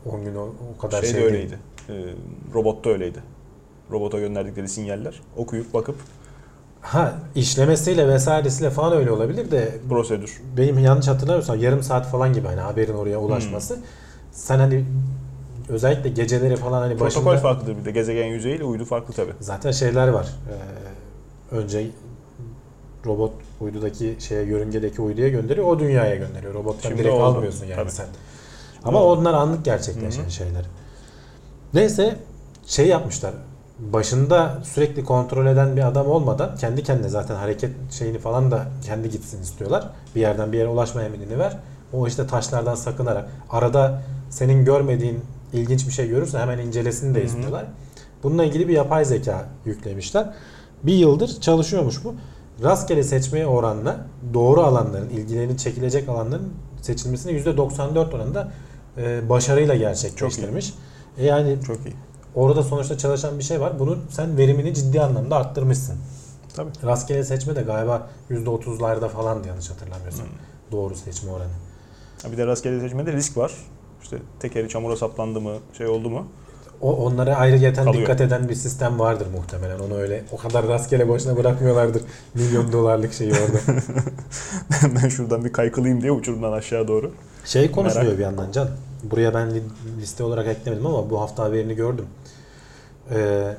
10 0.07 0.25
gün 0.25 0.35
o, 0.35 0.49
o 0.77 0.81
kadar 0.81 1.03
şey 1.03 1.11
şey, 1.11 1.21
de 1.21 1.33
değil. 1.33 1.35
öyleydi. 1.35 1.59
E, 1.89 1.95
robotta 2.55 2.91
öyleydi. 2.91 3.19
Robota 3.91 4.19
gönderdikleri 4.19 4.69
sinyaller 4.69 5.21
okuyup 5.37 5.75
bakıp 5.75 5.97
Ha 6.83 7.15
işlemesiyle 7.35 8.09
vesairesiyle 8.09 8.71
falan 8.71 8.93
öyle 8.93 9.11
olabilir 9.13 9.51
de 9.51 9.79
prosedür. 9.89 10.41
benim 10.57 10.79
yanlış 10.79 11.09
hatırlamıyorsam 11.09 11.61
yarım 11.61 11.83
saat 11.83 12.07
falan 12.11 12.33
gibi 12.33 12.47
hani 12.47 12.61
haberin 12.61 12.95
oraya 12.95 13.19
ulaşması. 13.21 13.79
Sen 14.33 14.59
hani 14.59 14.85
özellikle 15.69 16.09
geceleri 16.11 16.57
falan 16.57 16.81
hani 16.81 16.97
Protokol 16.97 17.27
başında 17.27 17.43
farklıdır 17.43 17.77
bir 17.79 17.85
de. 17.85 17.91
Gezegen 17.91 18.27
yüzeyiyle 18.27 18.65
uydu 18.65 18.85
farklı 18.85 19.15
tabii. 19.15 19.33
zaten 19.41 19.71
şeyler 19.71 20.09
var. 20.09 20.29
Ee, 20.51 21.55
önce 21.57 21.87
robot 23.07 23.33
uydudaki 23.61 24.17
şeye 24.19 24.43
yörüngedeki 24.43 25.03
uyduya 25.03 25.29
gönderiyor. 25.29 25.67
O 25.67 25.79
dünyaya 25.79 26.17
gönderiyor. 26.17 26.55
Robottan 26.55 26.89
Şimdi 26.89 27.03
direkt 27.03 27.15
oldu. 27.15 27.25
almıyorsun 27.25 27.67
yani 27.67 27.77
Tabii. 27.77 27.91
sen. 27.91 28.07
Ama 28.85 29.03
oldu. 29.03 29.21
onlar 29.21 29.35
anlık 29.35 29.65
gerçekleşen 29.65 30.23
Hı 30.23 30.27
hı. 30.27 30.31
şeyler. 30.31 30.65
Neyse 31.75 32.17
şey 32.67 32.87
yapmışlar. 32.89 33.33
Başında 33.81 34.59
sürekli 34.65 35.05
kontrol 35.05 35.47
eden 35.47 35.77
bir 35.77 35.87
adam 35.87 36.07
olmadan 36.07 36.57
kendi 36.57 36.83
kendine 36.83 37.09
zaten 37.09 37.35
hareket 37.35 37.71
şeyini 37.91 38.19
falan 38.19 38.51
da 38.51 38.67
kendi 38.87 39.11
gitsin 39.11 39.43
istiyorlar. 39.43 39.91
Bir 40.15 40.21
yerden 40.21 40.53
bir 40.53 40.59
yere 40.59 40.69
ulaşma 40.69 41.03
emrini 41.03 41.39
ver. 41.39 41.57
O 41.93 42.07
işte 42.07 42.27
taşlardan 42.27 42.75
sakınarak 42.75 43.29
arada 43.51 44.03
senin 44.31 44.65
görmediğin 44.65 45.21
ilginç 45.53 45.87
bir 45.87 45.93
şey 45.93 46.09
görürse 46.09 46.39
hemen 46.39 46.59
incelesini 46.59 47.15
de 47.15 47.25
istiyorlar. 47.25 47.67
Bununla 48.23 48.45
ilgili 48.45 48.69
bir 48.69 48.73
yapay 48.73 49.05
zeka 49.05 49.49
yüklemişler. 49.65 50.35
Bir 50.83 50.95
yıldır 50.95 51.41
çalışıyormuş 51.41 52.05
bu. 52.05 52.15
Rastgele 52.63 53.03
seçmeye 53.03 53.47
oranla 53.47 53.97
doğru 54.35 54.61
alanların, 54.61 55.09
ilgilerini 55.09 55.59
çekilecek 55.59 56.09
alanların 56.09 56.53
seçilmesini 56.83 57.33
%94 57.33 58.15
oranında 58.15 58.53
e, 58.97 59.29
başarıyla 59.29 59.75
gerçekleştirmiş. 59.75 60.75
E 61.19 61.27
yani 61.27 61.57
Çok 61.67 61.77
iyi. 61.87 62.10
Orada 62.35 62.63
sonuçta 62.63 62.99
çalışan 62.99 63.39
bir 63.39 63.45
şey 63.45 63.61
var. 63.61 63.79
Bunun 63.79 63.99
sen 64.11 64.39
verimini 64.39 64.75
ciddi 64.75 65.01
anlamda 65.01 65.37
arttırmışsın. 65.37 65.97
Tabii. 66.57 66.71
Rastgele 66.85 67.25
seçme 67.25 67.57
de 67.57 67.63
galiba 67.63 68.09
%30'larda 68.31 69.09
falandı 69.09 69.49
yanlış 69.49 69.71
hatırlamıyorsam. 69.71 70.27
Hmm. 70.27 70.33
Doğru 70.73 70.95
seçme 70.97 71.33
oranı. 71.33 71.51
Bir 72.33 72.37
de 72.37 72.47
rastgele 72.47 72.81
seçmede 72.81 73.13
risk 73.13 73.37
var. 73.37 73.53
İşte 74.03 74.17
tekeri 74.41 74.69
çamura 74.69 74.97
saplandı 74.97 75.41
mı, 75.41 75.53
şey 75.79 75.87
oldu 75.87 76.11
mu? 76.11 76.27
O 76.81 76.97
onlara 76.97 77.37
ayrıyeten 77.37 77.85
Kalıyor. 77.85 78.03
dikkat 78.03 78.21
eden 78.21 78.49
bir 78.49 78.55
sistem 78.55 78.99
vardır 78.99 79.27
muhtemelen. 79.37 79.79
Onu 79.79 79.95
öyle 79.95 80.25
o 80.33 80.37
kadar 80.37 80.69
rastgele 80.69 81.09
boşuna 81.09 81.37
bırakmıyorlardır. 81.37 82.03
Milyon 82.35 82.73
dolarlık 82.73 83.13
şeyi 83.13 83.33
orada. 83.33 83.81
ben 85.03 85.09
şuradan 85.09 85.45
bir 85.45 85.53
kaykılayım 85.53 86.03
diye 86.03 86.13
uçurumdan 86.13 86.53
aşağı 86.53 86.89
doğru. 86.89 87.13
Şey 87.45 87.71
konuşuluyor 87.71 88.07
Merak. 88.07 88.19
bir 88.19 88.25
yandan 88.25 88.53
Can. 88.53 88.69
Buraya 89.03 89.35
ben 89.35 89.55
li- 89.55 89.63
liste 90.01 90.25
olarak 90.25 90.47
eklemedim 90.47 90.87
ama 90.87 91.11
bu 91.11 91.21
hafta 91.21 91.45
haberini 91.45 91.75
gördüm. 91.75 92.07
Ee, 93.15 93.55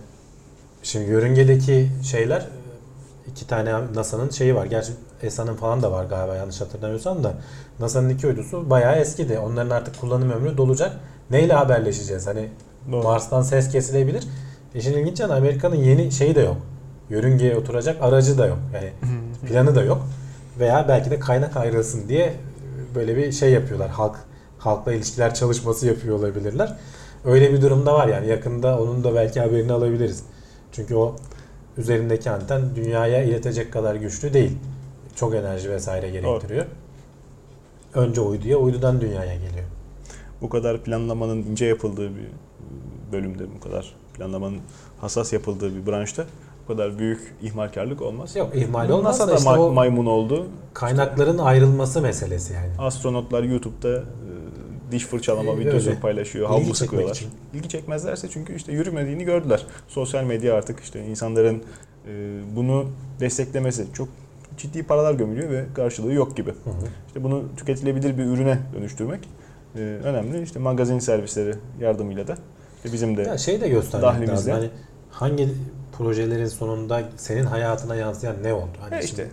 şimdi 0.84 1.10
yörüngedeki 1.10 1.90
şeyler 2.04 2.48
iki 3.32 3.48
tane 3.48 3.74
NASA'nın 3.96 4.30
şeyi 4.30 4.56
var. 4.56 4.66
Gerçi 4.66 4.92
ESA'nın 5.24 5.56
falan 5.56 5.82
da 5.82 5.92
var 5.92 6.06
galiba 6.06 6.36
yanlış 6.36 6.62
hatırlamıyorsam 6.62 7.24
da. 7.24 7.34
NASA'nın 7.80 8.10
iki 8.10 8.28
uydusu 8.28 8.70
bayağı 8.70 8.96
eskidi. 8.96 9.40
Onların 9.40 9.70
artık 9.70 10.00
kullanım 10.02 10.32
ömrü 10.32 10.58
dolacak. 10.58 10.92
Neyle 11.30 11.54
haberleşeceğiz? 11.54 12.28
Hani 12.28 12.50
Doğru. 12.92 13.04
Mars'tan 13.04 13.42
ses 13.42 13.72
kesilebilir. 13.72 14.24
İşin 14.76 14.94
ilginç 14.94 15.20
yanı 15.20 15.36
Amerika'nın 15.36 15.76
yeni 15.76 16.12
şeyi 16.12 16.36
de 16.36 16.42
yok. 16.42 16.58
Yörüngeye 17.10 17.58
oturacak 17.58 18.02
aracı 18.02 18.38
da 18.38 18.48
yok. 18.48 18.58
Yani 18.74 18.92
planı 19.48 19.76
da 19.76 19.84
yok. 19.84 20.02
Veya 20.60 20.86
belki 20.88 21.12
de 21.12 21.20
kaynak 21.20 21.58
ayrılsın 21.58 22.10
diye 22.10 22.34
böyle 22.96 23.18
bir 23.18 23.32
şey 23.32 23.52
yapıyorlar. 23.52 23.90
Halk 23.90 24.16
halkla 24.62 24.94
ilişkiler 24.94 25.34
çalışması 25.34 25.88
yapıyor 25.88 26.20
olabilirler. 26.20 26.78
Öyle 27.26 27.54
bir 27.54 27.62
durumda 27.62 27.94
var 27.94 28.08
yani 28.08 28.28
yakında 28.28 28.80
onun 28.82 29.04
da 29.04 29.16
belki 29.16 29.40
haberini 29.40 29.74
alabiliriz. 29.74 30.24
Çünkü 30.72 30.96
o 30.96 31.16
üzerindeki 31.78 32.30
anten 32.32 32.62
dünyaya 32.76 33.24
iletecek 33.24 33.74
kadar 33.74 33.96
güçlü 33.96 34.34
değil. 34.34 34.58
Çok 35.16 35.36
enerji 35.36 35.70
vesaire 35.70 36.10
gerektiriyor. 36.10 36.66
Önce 37.94 38.22
uyduya, 38.22 38.58
uydudan 38.58 39.02
dünyaya 39.02 39.36
geliyor. 39.36 39.66
Bu 40.42 40.50
kadar 40.50 40.84
planlamanın 40.84 41.38
ince 41.38 41.66
yapıldığı 41.66 42.10
bir 42.16 42.28
bölümde, 43.12 43.44
bu 43.56 43.60
kadar 43.70 43.96
planlamanın 44.18 44.60
hassas 45.02 45.34
yapıldığı 45.34 45.76
bir 45.76 45.92
branşta 45.92 46.26
bu 46.64 46.68
kadar 46.74 47.00
büyük 47.00 47.36
ihmalkarlık 47.42 48.02
olmaz. 48.02 48.36
Yok 48.36 48.56
ihmal 48.56 48.90
olmaz 48.90 49.20
NASA 49.20 49.32
da 49.32 49.36
işte 49.36 49.50
ma- 49.50 49.74
maymun 49.74 50.06
oldu. 50.06 50.48
kaynakların 50.74 51.38
ayrılması 51.38 52.02
meselesi 52.02 52.54
yani. 52.54 52.72
Astronotlar 52.80 53.44
YouTube'da 53.44 54.04
diş 54.92 55.06
fırçalama 55.06 55.52
Ee, 55.52 55.60
videosu 55.60 55.90
öyle. 55.90 56.00
paylaşıyor, 56.00 56.48
havlu 56.50 56.74
sıkıyorlar. 56.74 57.16
için. 57.16 57.30
İlgi 57.54 57.70
çekmezlerse 57.70 58.28
çünkü 58.30 58.56
işte 58.56 58.72
yürümediğini 58.72 59.24
gördüler. 59.24 59.66
Sosyal 59.88 60.24
medya 60.24 60.56
artık 60.56 60.80
işte 60.80 61.06
insanların 61.06 61.64
e, 62.08 62.40
bunu 62.56 62.86
desteklemesi 63.20 63.86
çok 63.94 64.10
ciddi 64.58 64.84
paralar 64.84 65.14
gömülüyor 65.14 65.50
ve 65.50 65.66
karşılığı 65.76 66.14
yok 66.14 66.38
gibi. 66.38 66.50
Hı 66.50 66.70
hı. 66.70 66.74
İşte 67.08 67.24
bunu 67.24 67.44
tüketilebilir 67.58 68.18
bir 68.18 68.24
ürüne 68.24 68.58
dönüştürmek 68.76 69.30
e, 69.76 69.80
önemli. 69.80 70.42
İşte 70.42 70.60
magazin 70.60 71.00
servisleri 71.00 71.54
yardımıyla 71.80 72.28
da 72.28 72.38
işte 72.78 72.94
bizim 72.94 73.18
de 73.18 73.22
Ya 73.22 73.38
şey 73.38 73.62
de 73.62 73.70
göstermek 73.70 74.30
lazım. 74.30 74.54
Hani 74.54 74.70
hangi 75.12 75.50
projelerin 75.98 76.46
sonunda 76.46 77.02
senin 77.18 77.44
hayatına 77.44 77.96
yansıyan 77.96 78.36
ne 78.44 78.54
oldu? 78.54 78.70
Hani 78.80 78.96
e 78.96 79.02
şimdi 79.08 79.22
işte 79.22 79.28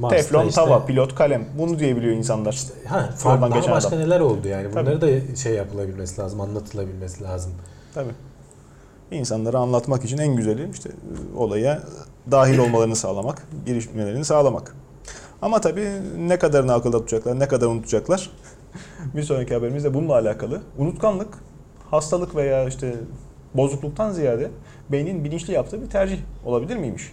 Mars'ta 0.00 0.16
teflon 0.16 0.48
işte- 0.48 0.60
tava, 0.60 0.86
pilot 0.86 1.14
kalem 1.14 1.44
bunu 1.58 1.78
diyebiliyor 1.78 2.14
insanlar. 2.14 2.62
ha, 2.88 3.10
farklı 3.16 3.50
daha 3.50 3.70
başka 3.70 3.88
adam. 3.88 3.98
neler 3.98 4.20
oldu 4.20 4.48
yani. 4.48 4.70
Tabii. 4.72 4.86
Bunları 4.86 5.00
da 5.00 5.36
şey 5.36 5.54
yapılabilmesi 5.54 6.20
lazım, 6.20 6.40
anlatılabilmesi 6.40 7.24
lazım. 7.24 7.52
Tabii. 7.94 8.12
İnsanlara 9.10 9.58
anlatmak 9.58 10.04
için 10.04 10.18
en 10.18 10.36
güzeli 10.36 10.70
işte 10.72 10.88
e, 10.88 11.38
olaya 11.38 11.82
dahil 12.30 12.58
olmalarını 12.58 12.96
sağlamak, 12.96 13.42
girişmelerini 13.66 14.24
sağlamak. 14.24 14.76
Ama 15.42 15.60
tabii 15.60 15.88
ne 16.18 16.38
kadarını 16.38 16.74
akılda 16.74 16.98
tutacaklar, 16.98 17.40
ne 17.40 17.48
kadar 17.48 17.66
unutacaklar. 17.66 18.30
bir 19.16 19.22
sonraki 19.22 19.54
haberimiz 19.54 19.84
de 19.84 19.94
bununla 19.94 20.14
alakalı. 20.14 20.62
Unutkanlık, 20.78 21.38
hastalık 21.90 22.36
veya 22.36 22.68
işte 22.68 22.94
bozukluktan 23.54 24.12
ziyade 24.12 24.50
beynin 24.92 25.24
bilinçli 25.24 25.52
yaptığı 25.52 25.82
bir 25.82 25.90
tercih 25.90 26.18
olabilir 26.44 26.76
miymiş? 26.76 27.12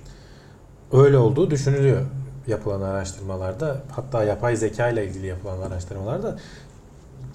Öyle 0.92 1.18
olduğu 1.18 1.52
düşünülüyor 1.52 2.02
yapılan 2.48 2.82
araştırmalarda. 2.82 3.78
Hatta 3.92 4.24
yapay 4.24 4.56
zeka 4.56 4.90
ile 4.90 5.08
ilgili 5.08 5.26
yapılan 5.28 5.62
araştırmalarda. 5.62 6.38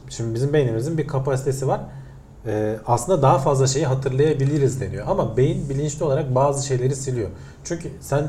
Şimdi 0.08 0.34
bizim 0.34 0.52
beynimizin 0.52 0.98
bir 0.98 1.06
kapasitesi 1.08 1.68
var. 1.68 1.80
e, 2.46 2.76
aslında 2.86 3.22
daha 3.22 3.38
fazla 3.38 3.66
şeyi 3.66 3.86
hatırlayabiliriz 3.86 4.80
deniyor. 4.80 5.04
Ama 5.08 5.36
beyin 5.36 5.68
bilinçli 5.68 6.04
olarak 6.04 6.34
bazı 6.34 6.66
şeyleri 6.66 6.96
siliyor. 6.96 7.28
Çünkü 7.64 7.88
sen 8.00 8.28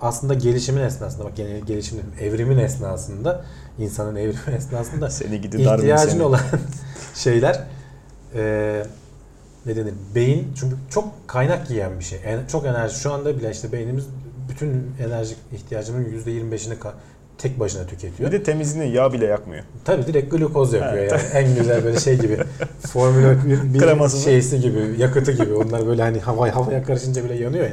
aslında 0.00 0.34
gelişimin 0.34 0.82
esnasında 0.82 1.24
bak 1.24 1.36
gene 1.36 1.60
gelişim 1.60 1.98
dedim, 1.98 2.12
evrimin 2.20 2.58
esnasında 2.58 3.44
insanın 3.78 4.16
evrimi 4.16 4.56
esnasında 4.56 5.10
Seni 5.10 5.40
gidi 5.40 5.56
ihtiyacın 5.56 6.10
seni. 6.10 6.22
olan 6.22 6.40
şeyler 7.14 7.60
e, 8.34 8.82
ne 9.66 9.76
denir? 9.76 9.94
Beyin 10.14 10.52
çünkü 10.56 10.76
çok 10.90 11.28
kaynak 11.28 11.70
yiyen 11.70 11.98
bir 11.98 12.04
şey. 12.04 12.20
En, 12.24 12.46
çok 12.46 12.66
enerji. 12.66 12.94
Şu 12.94 13.12
anda 13.12 13.38
bile 13.38 13.50
işte 13.50 13.72
beynimiz 13.72 14.06
bütün 14.54 14.86
enerji 15.06 15.34
ihtiyacının 15.52 16.04
%25'ini 16.04 16.74
ka- 16.74 16.92
tek 17.38 17.60
başına 17.60 17.86
tüketiyor. 17.86 18.32
Bir 18.32 18.38
de 18.38 18.42
temizliğini 18.42 18.94
yağ 18.94 19.12
bile 19.12 19.24
yakmıyor. 19.26 19.64
Tabii 19.84 20.06
direkt 20.06 20.30
glukoz 20.30 20.72
yapıyor 20.72 20.96
Evet. 21.04 21.12
yani. 21.34 21.46
En 21.46 21.54
güzel 21.56 21.84
böyle 21.84 22.00
şey 22.00 22.18
gibi. 22.18 22.38
Formula 22.86 23.36
1 23.44 23.74
bir 23.74 23.78
Kremasını. 23.78 24.20
şeysi 24.20 24.60
gibi, 24.60 24.94
yakıtı 24.98 25.32
gibi. 25.32 25.54
Onlar 25.54 25.86
böyle 25.86 26.02
hani 26.02 26.20
hava 26.20 26.54
havaya 26.54 26.82
karışınca 26.82 27.24
bile 27.24 27.34
yanıyor 27.34 27.64
ya. 27.64 27.72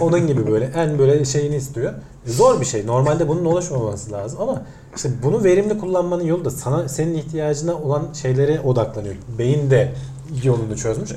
Onun 0.00 0.26
gibi 0.26 0.46
böyle 0.50 0.64
en 0.76 0.98
böyle 0.98 1.24
şeyini 1.24 1.56
istiyor. 1.56 1.92
Zor 2.26 2.60
bir 2.60 2.66
şey. 2.66 2.86
Normalde 2.86 3.28
bunun 3.28 3.44
oluşmaması 3.44 4.12
lazım 4.12 4.40
ama 4.40 4.62
işte 4.96 5.08
bunu 5.22 5.44
verimli 5.44 5.78
kullanmanın 5.78 6.24
yolu 6.24 6.44
da 6.44 6.50
sana 6.50 6.88
senin 6.88 7.14
ihtiyacına 7.14 7.74
olan 7.74 8.08
şeylere 8.22 8.60
odaklanıyor. 8.60 9.14
Beyin 9.38 9.70
de 9.70 9.92
yolunu 10.44 10.76
çözmüş. 10.76 11.10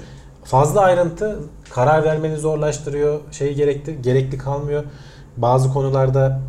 Fazla 0.45 0.81
ayrıntı 0.81 1.39
karar 1.69 2.03
vermeni 2.03 2.37
zorlaştırıyor. 2.37 3.19
Şey 3.31 3.53
gerekli 3.53 4.01
gerekli 4.01 4.37
kalmıyor. 4.37 4.83
Bazı 5.37 5.73
konularda 5.73 6.39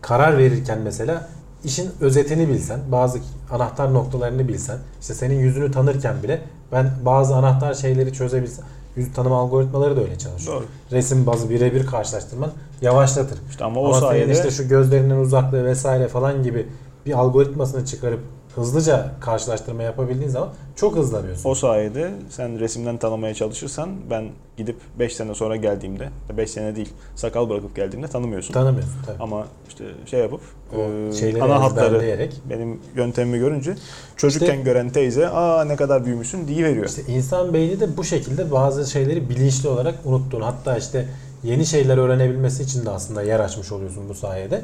karar 0.00 0.38
verirken 0.38 0.78
mesela 0.78 1.28
işin 1.64 1.90
özetini 2.00 2.48
bilsen, 2.48 2.80
bazı 2.92 3.18
anahtar 3.50 3.94
noktalarını 3.94 4.48
bilsen, 4.48 4.78
işte 5.00 5.14
senin 5.14 5.38
yüzünü 5.38 5.72
tanırken 5.72 6.22
bile 6.22 6.40
ben 6.72 6.90
bazı 7.04 7.36
anahtar 7.36 7.74
şeyleri 7.74 8.12
çözebilsem, 8.12 8.64
yüz 8.96 9.12
tanıma 9.12 9.38
algoritmaları 9.38 9.96
da 9.96 10.00
öyle 10.00 10.18
çalışıyor. 10.18 10.56
Doğru. 10.56 10.64
Resim 10.92 11.26
bazı 11.26 11.50
birebir 11.50 11.86
karşılaştırman 11.86 12.50
yavaşlatır. 12.82 13.38
İşte 13.50 13.64
ama 13.64 13.80
o 13.80 13.86
Ama 13.86 14.00
sayede 14.00 14.32
işte 14.32 14.50
şu 14.50 14.68
gözlerinin 14.68 15.20
uzaklığı 15.20 15.64
vesaire 15.64 16.08
falan 16.08 16.42
gibi 16.42 16.66
bir 17.06 17.18
algoritmasını 17.18 17.86
çıkarıp 17.86 18.20
hızlıca 18.54 19.10
karşılaştırma 19.20 19.82
yapabildiğin 19.82 20.28
zaman 20.30 20.48
çok 20.76 20.96
hızlanıyorsun. 20.96 21.50
o 21.50 21.54
sayede 21.54 22.10
sen 22.30 22.60
resimden 22.60 22.96
tanımaya 22.96 23.34
çalışırsan 23.34 23.90
ben 24.10 24.24
gidip 24.56 24.76
5 24.98 25.16
sene 25.16 25.34
sonra 25.34 25.56
geldiğimde 25.56 26.08
5 26.36 26.50
sene 26.50 26.76
değil 26.76 26.92
sakal 27.16 27.50
bırakıp 27.50 27.76
geldiğimde 27.76 28.08
tanımıyorsun. 28.08 28.54
Tanımıyorsun 28.54 28.96
tabii. 29.06 29.22
Ama 29.22 29.46
işte 29.68 29.84
şey 30.06 30.20
yapıp 30.20 30.40
O 30.76 30.80
e, 30.80 31.42
ana 31.42 31.62
hatları 31.62 32.28
benim 32.50 32.80
yöntemimi 32.96 33.38
görünce 33.38 33.74
çocukken 34.16 34.46
İşte- 34.46 34.62
gören 34.62 34.90
teyze 34.90 35.28
aa 35.28 35.64
ne 35.64 35.76
kadar 35.76 36.04
büyümüşsün 36.04 36.48
diye 36.48 36.64
veriyor. 36.64 36.86
İşte 36.86 37.02
insan 37.08 37.54
beyni 37.54 37.80
de 37.80 37.96
bu 37.96 38.04
şekilde 38.04 38.50
bazı 38.50 38.90
şeyleri 38.90 39.28
bilinçli 39.28 39.68
olarak 39.68 39.94
unuttuğunu 40.04 40.46
hatta 40.46 40.76
işte 40.76 41.06
yeni 41.44 41.66
şeyler 41.66 41.98
öğrenebilmesi 41.98 42.62
için 42.62 42.86
de 42.86 42.90
aslında 42.90 43.22
yer 43.22 43.40
açmış 43.40 43.72
oluyorsun 43.72 44.08
bu 44.08 44.14
sayede. 44.14 44.62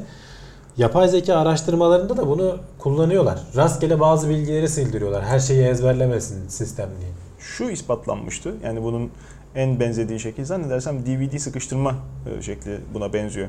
Yapay 0.79 1.07
zeka 1.07 1.35
araştırmalarında 1.35 2.17
da 2.17 2.27
bunu 2.27 2.57
kullanıyorlar. 2.79 3.39
Rastgele 3.55 3.99
bazı 3.99 4.29
bilgileri 4.29 4.69
sildiriyorlar. 4.69 5.23
Her 5.23 5.39
şeyi 5.39 5.63
ezberlemesin 5.63 6.47
sistem 6.47 6.89
diye. 6.99 7.09
Şu 7.39 7.63
ispatlanmıştı. 7.69 8.53
Yani 8.63 8.83
bunun 8.83 9.11
en 9.55 9.79
benzediği 9.79 10.19
şekil 10.19 10.45
zannedersem 10.45 11.05
DVD 11.05 11.37
sıkıştırma 11.37 11.95
e, 12.37 12.41
şekli 12.41 12.77
buna 12.93 13.13
benziyor. 13.13 13.47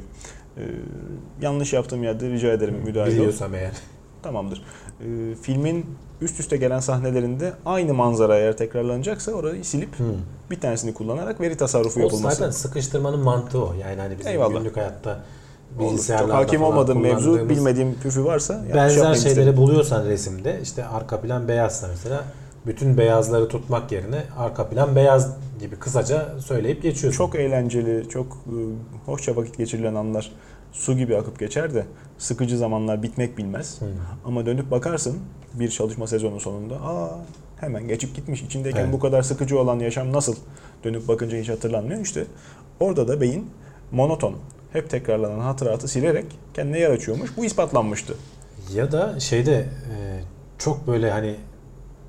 E, 0.56 0.62
yanlış 1.42 1.72
yaptığım 1.72 2.02
yerde 2.02 2.30
rica 2.30 2.52
ederim 2.52 2.74
müdahale 2.84 3.10
ol. 3.10 3.14
Biliyorsam 3.14 3.54
eğer. 3.54 3.72
Tamamdır. 4.22 4.62
E, 5.00 5.34
filmin 5.42 5.86
üst 6.20 6.40
üste 6.40 6.56
gelen 6.56 6.80
sahnelerinde 6.80 7.52
aynı 7.66 7.94
manzara 7.94 8.38
eğer 8.38 8.56
tekrarlanacaksa 8.56 9.32
orayı 9.32 9.64
silip 9.64 9.98
Hmm. 9.98 10.06
bir 10.50 10.60
tanesini 10.60 10.94
kullanarak 10.94 11.40
veri 11.40 11.56
tasarrufu 11.56 12.00
O 12.00 12.02
yapılması. 12.02 12.36
zaten 12.36 12.50
sıkıştırmanın 12.50 13.20
mantığı 13.20 13.64
o. 13.64 13.74
Yani 13.74 14.00
hani 14.00 14.18
bizim 14.18 14.32
Eyvallah. 14.32 14.58
günlük 14.58 14.76
hayatta 14.76 15.20
Olur. 15.78 15.84
Çok 15.84 15.92
bilgisayarlarda 15.92 16.36
hakim 16.36 16.62
olmadığım 16.62 17.00
mevzu, 17.00 17.48
bilmediğim 17.48 17.94
püfü 17.94 18.24
varsa 18.24 18.64
benzer 18.74 19.14
şeyleri 19.14 19.14
istedim. 19.14 19.56
buluyorsan 19.56 20.06
resimde 20.06 20.60
işte 20.62 20.86
arka 20.86 21.20
plan 21.20 21.48
beyazsa 21.48 21.88
mesela 21.88 22.24
bütün 22.66 22.98
beyazları 22.98 23.48
tutmak 23.48 23.92
yerine 23.92 24.22
arka 24.38 24.68
plan 24.68 24.96
beyaz 24.96 25.36
gibi 25.60 25.76
kısaca 25.76 26.40
söyleyip 26.40 26.82
geçiyorsun. 26.82 27.18
Çok 27.18 27.34
eğlenceli, 27.34 28.08
çok 28.08 28.26
e, 28.26 28.56
hoşça 29.06 29.36
vakit 29.36 29.58
geçirilen 29.58 29.94
anlar 29.94 30.32
su 30.72 30.96
gibi 30.96 31.16
akıp 31.16 31.38
geçer 31.38 31.74
de 31.74 31.84
sıkıcı 32.18 32.58
zamanlar 32.58 33.02
bitmek 33.02 33.38
bilmez. 33.38 33.80
Hı. 33.80 33.84
Ama 34.24 34.46
dönüp 34.46 34.70
bakarsın 34.70 35.18
bir 35.54 35.70
çalışma 35.70 36.06
sezonu 36.06 36.40
sonunda 36.40 36.74
aa 36.74 37.08
hemen 37.60 37.88
geçip 37.88 38.16
gitmiş. 38.16 38.42
İçindeyken 38.42 38.80
Evet. 38.80 38.92
bu 38.92 39.00
kadar 39.00 39.22
sıkıcı 39.22 39.58
olan 39.60 39.78
yaşam 39.78 40.12
nasıl? 40.12 40.34
Dönüp 40.84 41.08
bakınca 41.08 41.38
hiç 41.38 41.48
hatırlanmıyor. 41.48 42.00
İşte 42.00 42.24
orada 42.80 43.08
da 43.08 43.20
beyin 43.20 43.50
monoton, 43.92 44.34
hep 44.72 44.90
tekrarlanan 44.90 45.38
hatıratı 45.38 45.88
silerek 45.88 46.26
kendine 46.54 46.78
yer 46.78 46.90
açıyormuş. 46.90 47.36
Bu 47.36 47.44
ispatlanmıştı. 47.44 48.14
Ya 48.74 48.92
da 48.92 49.20
şeyde 49.20 49.54
e, 49.56 49.96
çok 50.58 50.86
böyle 50.86 51.10
hani 51.10 51.36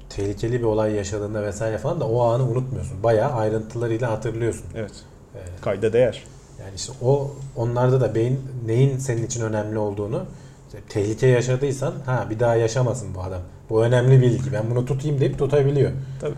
tehlikeli 0.10 0.60
bir 0.60 0.64
olay 0.66 0.94
yaşadığında 0.94 1.44
vesaire 1.44 1.78
falan 1.78 2.00
da 2.00 2.08
o 2.08 2.22
anı 2.22 2.44
unutmuyorsun. 2.50 3.04
Bayağı 3.04 3.32
ayrıntılarıyla 3.32 4.12
hatırlıyorsun. 4.12 4.66
Evet. 4.76 4.92
E, 5.36 5.40
Kayda 5.62 5.94
değer. 5.94 6.24
yani 6.60 6.76
işte 6.76 6.94
o 7.02 7.32
onlarda 7.56 8.02
da 8.02 8.16
beyin 8.16 8.40
neyin 8.66 8.98
senin 8.98 9.26
için 9.26 9.42
önemli 9.42 9.78
olduğunu 9.78 10.24
işte 10.68 10.80
tehlike 10.90 11.28
yaşadıysan 11.28 11.94
ha 12.06 12.28
bir 12.30 12.40
daha 12.40 12.56
yaşamasın 12.56 13.16
bu 13.16 13.22
adam. 13.22 13.42
Bu 13.70 13.84
önemli 13.84 14.22
bilgi. 14.22 14.54
Ben 14.54 14.70
bunu 14.72 14.86
tutayım 14.86 15.20
deyip 15.20 15.40
tutabiliyor. 15.40 15.92
Tabii. 16.22 16.36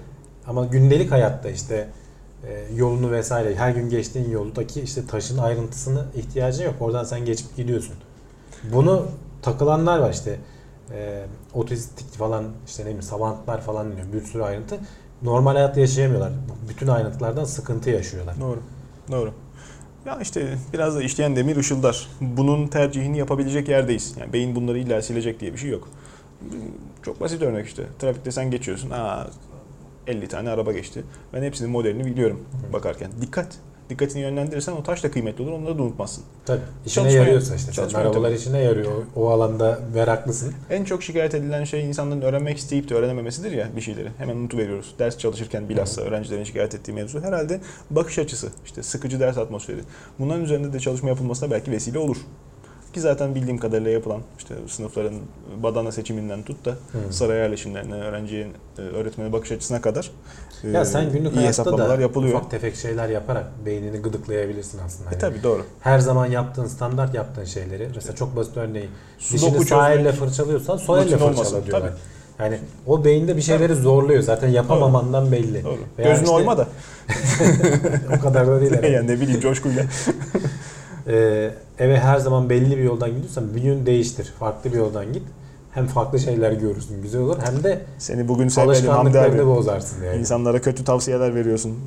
Ama 0.48 0.66
gündelik 0.66 1.12
hayatta 1.12 1.50
işte 1.50 1.88
e, 2.48 2.76
yolunu 2.76 3.12
vesaire 3.12 3.56
her 3.56 3.72
gün 3.72 3.90
geçtiğin 3.90 4.30
yoldaki 4.30 4.82
işte 4.82 5.08
taşın 5.08 5.38
ayrıntısını 5.38 6.06
ihtiyacın 6.16 6.64
yok. 6.64 6.76
Oradan 6.80 7.04
sen 7.04 7.26
geçip 7.26 7.56
gidiyorsun. 7.58 7.96
Bunu 8.74 9.06
takılanlar 9.42 10.00
var 10.00 10.14
işte 10.14 10.40
e, 10.92 11.26
otistik 11.54 12.14
falan 12.14 12.46
işte 12.68 12.84
ne 12.84 12.86
bileyim 12.86 13.04
savantlar 13.04 13.62
falan 13.62 13.96
diyor. 13.96 14.08
Bir 14.14 14.22
sürü 14.22 14.44
ayrıntı. 14.44 14.80
Normal 15.22 15.54
hayatta 15.54 15.80
yaşayamıyorlar. 15.80 16.32
Bütün 16.70 16.88
ayrıntılardan 16.88 17.46
sıkıntı 17.46 17.90
yaşıyorlar. 17.90 18.36
Doğru. 18.42 18.60
Doğru. 19.12 19.34
Ya 20.06 20.20
işte 20.22 20.58
biraz 20.74 20.96
da 20.96 21.04
işleyen 21.04 21.36
demir 21.36 21.56
ışıldar. 21.58 22.08
Bunun 22.22 22.68
tercihini 22.68 23.18
yapabilecek 23.18 23.70
yerdeyiz. 23.70 24.14
Yani 24.20 24.34
beyin 24.34 24.56
bunları 24.56 24.80
illa 24.80 25.02
silecek 25.02 25.40
diye 25.40 25.54
bir 25.54 25.58
şey 25.58 25.70
yok. 25.70 25.88
Çok 27.04 27.22
basit 27.22 27.42
örnek 27.42 27.68
işte. 27.68 27.84
Trafikte 28.00 28.32
sen 28.32 28.52
geçiyorsun. 28.52 28.90
Aa 28.90 29.28
50 30.08 30.28
tane 30.28 30.50
araba 30.50 30.72
geçti. 30.72 31.04
Ben 31.34 31.44
hepsinin 31.44 31.72
modelini 31.72 32.06
biliyorum 32.06 32.46
bakarken. 32.74 33.12
Dikkat. 33.22 33.48
Dikkatini 33.90 34.22
yönlendirirsen 34.22 34.74
o 34.74 34.84
taş 34.84 35.04
da 35.04 35.12
kıymetli 35.12 35.44
olur. 35.44 35.52
Onları 35.52 35.78
da 35.78 35.84
unutmazsın. 35.84 36.24
Tabii. 36.46 36.62
İşine 36.86 37.04
Çalışma 37.04 37.20
yarıyorsa 37.20 37.56
işte. 37.56 37.72
Çalışma 37.72 38.00
arabalar 38.00 38.16
yöntemi. 38.16 38.36
işine 38.36 38.60
yarıyor. 38.60 38.92
O, 39.16 39.30
alanda 39.30 39.80
meraklısın. 39.94 40.54
En 40.70 40.84
çok 40.84 41.04
şikayet 41.04 41.36
edilen 41.36 41.64
şey 41.64 41.86
insanların 41.86 42.22
öğrenmek 42.22 42.58
isteyip 42.58 42.90
de 42.90 42.96
öğrenememesidir 42.96 43.52
ya 43.52 43.68
bir 43.76 43.82
şeyleri. 43.82 44.10
Hemen 44.18 44.36
unutuveriyoruz. 44.36 44.96
Ders 45.00 45.18
çalışırken 45.18 45.70
bilhassa 45.70 46.02
öğrencilerin 46.02 46.44
şikayet 46.44 46.76
ettiği 46.76 46.92
mevzu. 46.94 47.22
Herhalde 47.22 47.60
bakış 47.90 48.20
açısı, 48.20 48.50
işte 48.66 48.84
sıkıcı 48.84 49.20
ders 49.20 49.38
atmosferi. 49.38 49.80
Bunların 50.20 50.44
üzerinde 50.44 50.74
de 50.74 50.80
çalışma 50.80 51.10
yapılmasına 51.10 51.52
belki 51.52 51.72
vesile 51.72 52.00
olur. 52.00 52.18
Ki 52.94 53.02
zaten 53.02 53.36
bildiğim 53.36 53.58
kadarıyla 53.58 53.92
yapılan 53.92 54.22
işte 54.38 54.56
sınıfların 54.68 55.14
badana 55.64 55.92
seçiminden 55.92 56.44
tut 56.44 56.66
da 56.66 56.70
Hı. 56.72 57.14
saray 57.14 57.38
yerleşimlerine, 57.38 57.94
öğrenciye, 57.96 58.48
e, 58.78 58.82
öğretmene 58.82 59.32
bakış 59.34 59.52
açısına 59.52 59.82
kadar 59.82 60.12
Ya 60.74 60.82
e, 60.82 60.86
sen 60.86 61.04
günlük 61.12 61.32
iyi 61.34 61.36
hayatta 61.36 61.48
hesaplamalar 61.50 61.98
da 61.98 62.02
yapılıyor. 62.02 62.36
ufak 62.38 62.52
tefek 62.52 62.76
şeyler 62.76 63.10
yaparak 63.10 63.46
beynini 63.66 63.98
gıdıklayabilirsin 63.98 64.80
aslında. 64.86 65.10
E 65.10 65.14
Yani 65.14 65.22
tabi 65.22 65.44
doğru. 65.44 65.66
her 65.80 66.00
zaman 66.00 66.26
yaptığın 66.26 66.66
standart 66.68 67.14
yaptığın 67.16 67.44
şeyleri 67.46 67.90
mesela 67.96 68.16
çok 68.16 68.36
basit 68.36 68.58
örneği 68.58 68.90
Sudoku 69.20 69.52
dişini 69.54 69.66
sağ 69.66 69.92
elle 69.94 70.12
fırçalıyorsan 70.12 70.78
sol 70.78 70.98
elle 70.98 71.18
fırçala 71.18 71.66
diyorlar. 71.66 71.90
tabii. 71.90 72.00
Yani 72.40 72.60
o 72.88 73.06
beyinde 73.06 73.38
bir 73.38 73.42
şeyleri 73.42 73.76
zorluyor 73.76 74.22
zaten 74.24 74.50
yapamamandan 74.50 75.32
belli. 75.32 75.64
Doğru. 75.64 75.78
Veya 75.98 76.10
Gözünü 76.10 76.24
işte- 76.26 76.36
oyma 76.36 76.58
da. 76.58 76.68
o 78.18 78.22
kadar 78.22 78.48
da 78.48 78.62
değil 78.62 78.72
herhalde. 78.76 78.88
yani 78.88 79.08
ne 79.08 79.20
bileyim 79.20 79.40
coşkuyla. 79.42 79.84
Ee, 81.08 81.52
eve 81.80 82.00
her 82.00 82.18
zaman 82.18 82.50
belli 82.50 82.78
bir 82.78 82.84
yoldan 82.84 83.10
gidiyorsan 83.10 83.56
bir 83.56 83.62
gün 83.62 83.86
değiştir. 83.86 84.34
Farklı 84.40 84.72
bir 84.74 84.78
yoldan 84.78 85.14
git. 85.14 85.24
Hem 85.72 85.88
farklı 85.88 86.20
şeyler 86.20 86.52
görürsün 86.52 87.02
güzel 87.02 87.22
olur 87.22 87.38
hem 87.44 87.64
de 87.64 87.82
Seni 87.98 88.28
bugün 88.28 88.50
alışkanlıklarını 88.58 89.48
bozarsın 89.48 90.04
yani. 90.04 90.20
İnsanlara 90.20 90.62
kötü 90.62 90.84
tavsiyeler 90.84 91.36
veriyorsun. 91.36 91.80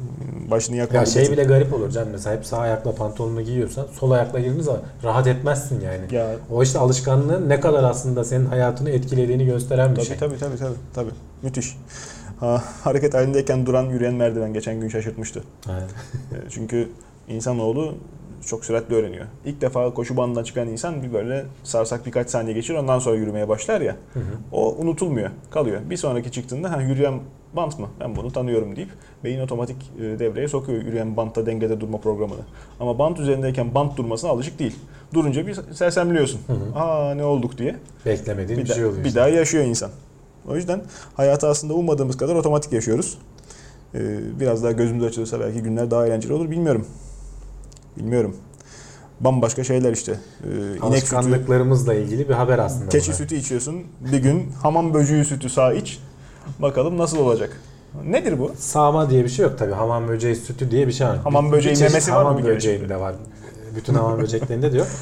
Başını 0.50 0.76
yakma. 0.76 0.98
Ya 0.98 1.06
şey 1.06 1.30
bile 1.30 1.44
garip 1.44 1.74
olur 1.74 1.90
Can 1.90 2.08
mesela 2.08 2.36
hep 2.36 2.46
sağ 2.46 2.58
ayakla 2.58 2.94
pantolonunu 2.94 3.42
giyiyorsan 3.42 3.86
sol 3.92 4.10
ayakla 4.10 4.38
girdiğin 4.38 4.62
zaman 4.62 4.80
rahat 5.04 5.26
etmezsin 5.26 5.80
yani. 5.80 6.14
Ya 6.14 6.30
O 6.50 6.62
işte 6.62 6.78
alışkanlığın 6.78 7.48
ne 7.48 7.60
kadar 7.60 7.84
aslında 7.84 8.24
senin 8.24 8.46
hayatını 8.46 8.90
etkilediğini 8.90 9.46
gösteren 9.46 9.90
bir 9.90 9.96
tabii, 9.96 10.06
şey. 10.06 10.16
tabii 10.16 10.38
tabii 10.38 10.56
tabii 10.56 10.76
tabii. 10.94 11.10
Müthiş. 11.42 11.76
Ha, 12.40 12.64
hareket 12.84 13.14
halindeyken 13.14 13.66
duran 13.66 13.84
yürüyen 13.84 14.14
merdiven 14.14 14.52
geçen 14.52 14.80
gün 14.80 14.88
şaşırtmıştı. 14.88 15.42
Evet. 15.70 15.90
Çünkü 16.50 16.88
insanoğlu 17.28 17.94
Çok 18.46 18.64
süratli 18.64 18.94
öğreniyor. 18.94 19.26
İlk 19.44 19.60
defa 19.60 19.94
koşu 19.94 20.16
bandından 20.16 20.44
çıkan 20.44 20.68
insan 20.68 21.02
bir 21.02 21.12
böyle 21.12 21.44
sarsak 21.64 22.06
birkaç 22.06 22.30
saniye 22.30 22.54
geçirir 22.54 22.78
ondan 22.78 22.98
sonra 22.98 23.16
yürümeye 23.16 23.48
başlar 23.48 23.80
ya. 23.80 23.96
Hı 24.14 24.20
hı. 24.20 24.24
O 24.52 24.74
unutulmuyor, 24.74 25.30
kalıyor. 25.50 25.80
Bir 25.90 25.96
sonraki 25.96 26.30
çıktığında 26.32 26.72
ha 26.72 26.82
yürüyen 26.82 27.20
bant 27.56 27.78
mı? 27.78 27.88
Ben 28.00 28.16
bunu 28.16 28.32
tanıyorum 28.32 28.76
deyip 28.76 28.88
beyin 29.24 29.40
otomatik 29.40 29.76
e, 29.98 30.02
devreye 30.02 30.48
sokuyor 30.48 30.82
yürüyen 30.82 31.16
bantta 31.16 31.46
dengede 31.46 31.80
durma 31.80 31.98
programını. 31.98 32.40
Ama 32.80 32.98
bant 32.98 33.20
üzerindeyken 33.20 33.74
bant 33.74 33.96
durmasına 33.96 34.30
alışık 34.30 34.58
değil. 34.58 34.76
Durunca 35.14 35.46
bir 35.46 35.54
sersemliyorsun. 35.74 36.40
Hı 36.46 36.52
hı. 36.52 36.78
Aa 36.78 37.14
ne 37.14 37.24
olduk 37.24 37.58
diye. 37.58 37.76
Beklemediğin 38.06 38.60
Bir, 38.60 38.68
bir, 38.68 38.74
şey 38.74 38.84
oluyor. 38.84 39.00
bir 39.04 39.08
işte. 39.08 39.20
daha 39.20 39.28
yaşıyor 39.28 39.64
insan. 39.64 39.90
O 40.48 40.56
yüzden 40.56 40.82
hayatı 41.14 41.48
aslında 41.48 41.74
ummadığımız 41.74 42.16
kadar 42.16 42.34
otomatik 42.34 42.72
yaşıyoruz. 42.72 43.18
Ee, 43.94 44.18
biraz 44.40 44.62
daha 44.64 44.72
gözümüz 44.72 45.04
açılırsa 45.04 45.40
belki 45.40 45.62
günler 45.62 45.90
daha 45.90 46.06
eğlenceli 46.06 46.32
olur 46.32 46.50
bilmiyorum. 46.50 46.86
Bilmiyorum. 47.96 48.36
Bambaşka 49.20 49.64
şeyler 49.64 49.92
işte. 49.92 50.12
Ee, 50.44 50.46
inek 50.56 50.72
sütü, 50.74 50.86
Alışkanlıklarımızla 50.86 51.94
ilgili 51.94 52.28
bir 52.28 52.34
haber 52.34 52.58
aslında. 52.58 52.88
keçi 52.88 53.10
bu. 53.12 53.16
sütü 53.16 53.34
içiyorsun. 53.36 53.82
Bir 54.12 54.18
gün 54.18 54.52
hamam 54.62 54.94
böceği 54.94 55.24
sütü 55.24 55.48
sağ 55.50 55.72
iç. 55.72 56.00
Bakalım 56.58 56.98
nasıl 56.98 57.18
olacak. 57.18 57.60
Nedir 58.04 58.38
bu? 58.38 58.52
Sağma 58.58 59.10
diye 59.10 59.24
bir 59.24 59.28
şey 59.28 59.42
yok 59.44 59.58
tabii. 59.58 59.72
Hamam 59.72 60.08
böceği 60.08 60.36
sütü 60.36 60.70
diye 60.70 60.86
bir 60.86 60.92
şey 60.92 61.06
var. 61.06 61.18
Hamam 61.18 61.52
böceği 61.52 61.76
memesi 61.76 62.12
var 62.12 62.22
mı 62.22 62.28
Hamam 62.28 62.44
böceğinde 62.44 63.00
var. 63.00 63.14
Bütün 63.76 63.94
hamam 63.94 64.18
böceklerinde 64.18 64.72
diyor. 64.72 64.86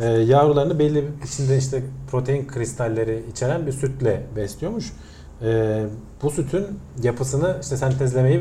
Ee, 0.00 0.04
yavrularını 0.06 0.78
belli 0.78 1.04
içinde 1.24 1.58
işte 1.58 1.82
protein 2.10 2.46
kristalleri 2.46 3.24
içeren 3.32 3.66
bir 3.66 3.72
sütle 3.72 4.22
besliyormuş. 4.36 4.92
Ee, 5.42 5.84
bu 6.22 6.30
sütün 6.30 6.66
yapısını 7.02 7.56
işte 7.62 7.76
sentezlemeyi 7.76 8.40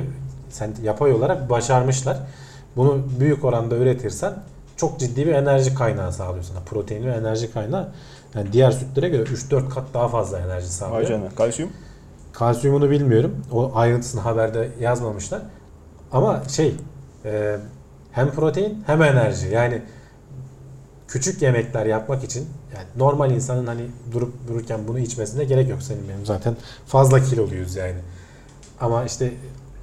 sent- 0.52 0.84
yapay 0.84 1.12
olarak 1.12 1.50
başarmışlar. 1.50 2.18
Bunu 2.78 3.04
büyük 3.20 3.46
oranda 3.46 3.76
üretirsen 3.76 4.34
çok 4.78 5.00
ciddi 5.00 5.28
bir 5.28 5.32
enerji 5.32 5.76
kaynağı 5.76 6.14
sağlıyor 6.14 6.44
sana. 6.44 6.60
Protein 6.60 7.06
ve 7.06 7.12
enerji 7.12 7.52
kaynağı. 7.52 7.90
Yani 8.36 8.54
diğer 8.54 8.72
sütlere 8.72 9.10
göre 9.10 9.24
3-4 9.24 9.70
kat 9.70 9.84
daha 9.94 10.08
fazla 10.08 10.40
enerji 10.40 10.68
sağlıyor. 10.68 10.98
Vay 10.98 11.08
canına. 11.08 11.30
Kalsiyum. 11.30 11.72
Kalsiyumunu 12.34 12.90
bilmiyorum. 12.90 13.46
O 13.52 13.72
ayrıntısını 13.76 14.22
haberde 14.22 14.70
yazmamışlar. 14.80 15.42
Ama 16.12 16.44
şey 16.50 16.76
e, 17.26 17.58
hem 18.12 18.32
protein 18.32 18.84
hem 18.88 19.04
enerji. 19.04 19.48
Yani 19.48 19.82
küçük 21.08 21.42
yemekler 21.42 21.86
yapmak 21.86 22.24
için 22.24 22.48
yani 22.76 22.88
normal 22.96 23.32
insanın 23.32 23.68
hani 23.68 23.82
durup 24.12 24.48
dururken 24.48 24.80
bunu 24.88 25.00
içmesine 25.00 25.44
gerek 25.44 25.70
yok 25.70 25.84
senin 25.84 26.10
benim 26.10 26.26
zaten 26.26 26.56
fazla 26.88 27.24
kiloluyuz 27.24 27.76
yani. 27.76 28.00
Ama 28.80 29.06
işte 29.06 29.34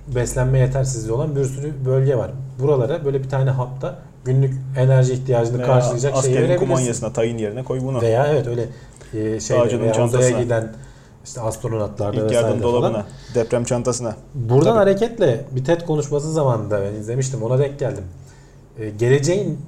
beslenme 0.09 0.59
yetersizliği 0.59 1.13
olan 1.13 1.37
bir 1.37 1.45
sürü 1.45 1.73
bölge 1.87 2.17
var. 2.17 2.31
Buralara 2.61 3.05
böyle 3.05 3.23
bir 3.23 3.29
tane 3.29 3.51
hapta 3.51 3.99
günlük 4.25 4.55
enerji 4.77 5.13
ihtiyacını 5.13 5.59
Veya 5.59 5.67
karşılayacak 5.67 6.13
şey 6.13 6.19
askerin 6.19 6.37
verebilirsin. 6.37 6.67
kumanyasına 6.67 7.13
tayin 7.13 7.39
yerine 7.39 7.65
koy 7.65 7.81
bunu. 7.83 8.01
Veya 8.01 8.27
evet 8.27 8.47
öyle 8.47 8.69
e, 9.15 9.41
şeyde 9.41 10.03
uzaya 10.03 10.43
giden 10.43 10.73
işte 11.25 11.41
astronotlarda 11.41 12.17
İlk 12.17 12.33
yardım 12.33 12.49
vesairede 12.49 12.63
falan. 12.63 12.75
dolabına, 12.75 13.05
deprem 13.35 13.65
çantasına. 13.65 14.17
Buradan 14.35 14.65
Tabii. 14.65 14.79
hareketle 14.79 15.45
bir 15.51 15.65
TED 15.65 15.81
konuşması 15.81 16.33
zamanında 16.33 16.83
ben 16.83 17.01
izlemiştim 17.01 17.43
ona 17.43 17.59
denk 17.59 17.79
geldim. 17.79 18.05
Ee, 18.79 18.91
geleceğin 18.91 19.59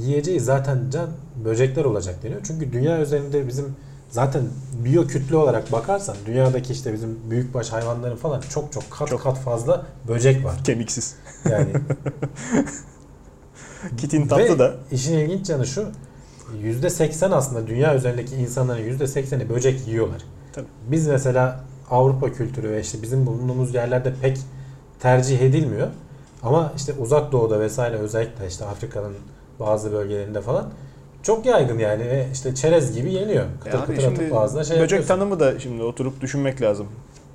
yiyeceği 0.00 0.40
zaten 0.40 0.78
can 0.92 1.08
böcekler 1.44 1.84
olacak 1.84 2.14
deniyor. 2.22 2.40
Çünkü 2.46 2.72
dünya 2.72 3.00
üzerinde 3.00 3.48
bizim 3.48 3.76
zaten 4.16 4.42
biyo 4.84 5.06
kütle 5.06 5.36
olarak 5.36 5.72
bakarsan 5.72 6.16
dünyadaki 6.26 6.72
işte 6.72 6.92
bizim 6.92 7.18
büyükbaş 7.30 7.72
hayvanların 7.72 8.16
falan 8.16 8.40
çok 8.40 8.72
çok 8.72 8.90
kat 8.90 9.08
Çok. 9.08 9.22
kat 9.22 9.38
fazla 9.38 9.86
böcek 10.08 10.44
var. 10.44 10.54
Kemiksiz. 10.64 11.14
Yani 11.50 11.68
Kitin 13.96 14.28
tatlı 14.28 14.44
Ve 14.44 14.58
da. 14.58 14.74
işin 14.92 15.18
ilginç 15.18 15.50
yanı 15.50 15.66
şu 15.66 15.88
%80 16.62 17.34
aslında 17.34 17.66
dünya 17.66 17.96
üzerindeki 17.96 18.36
insanların 18.36 18.98
%80'i 18.98 19.48
böcek 19.48 19.88
yiyorlar. 19.88 20.22
Tabii. 20.52 20.66
Biz 20.90 21.06
mesela 21.06 21.60
Avrupa 21.90 22.32
kültürü 22.32 22.70
ve 22.70 22.80
işte 22.80 23.02
bizim 23.02 23.26
bulunduğumuz 23.26 23.74
yerlerde 23.74 24.14
pek 24.22 24.38
tercih 25.00 25.40
edilmiyor. 25.40 25.88
Ama 26.42 26.72
işte 26.76 26.92
uzak 26.92 27.32
doğuda 27.32 27.60
vesaire 27.60 27.96
özellikle 27.96 28.46
işte 28.46 28.64
Afrika'nın 28.64 29.14
bazı 29.60 29.92
bölgelerinde 29.92 30.40
falan 30.40 30.70
çok 31.26 31.46
yaygın 31.46 31.78
yani 31.78 32.04
ve 32.04 32.26
işte 32.32 32.54
çerez 32.54 32.94
gibi 32.94 33.12
yeniyor. 33.12 33.44
Kıtır 33.64 33.78
Ya 33.78 33.84
abi 33.84 33.94
kıtır 33.94 34.12
atıp 34.12 34.36
ağzına 34.36 34.64
şey 34.64 34.76
böcek 34.76 34.82
yapıyorsun. 35.00 35.08
tanımı 35.08 35.40
da 35.40 35.58
şimdi 35.60 35.82
oturup 35.82 36.20
düşünmek 36.20 36.62
lazım. 36.62 36.86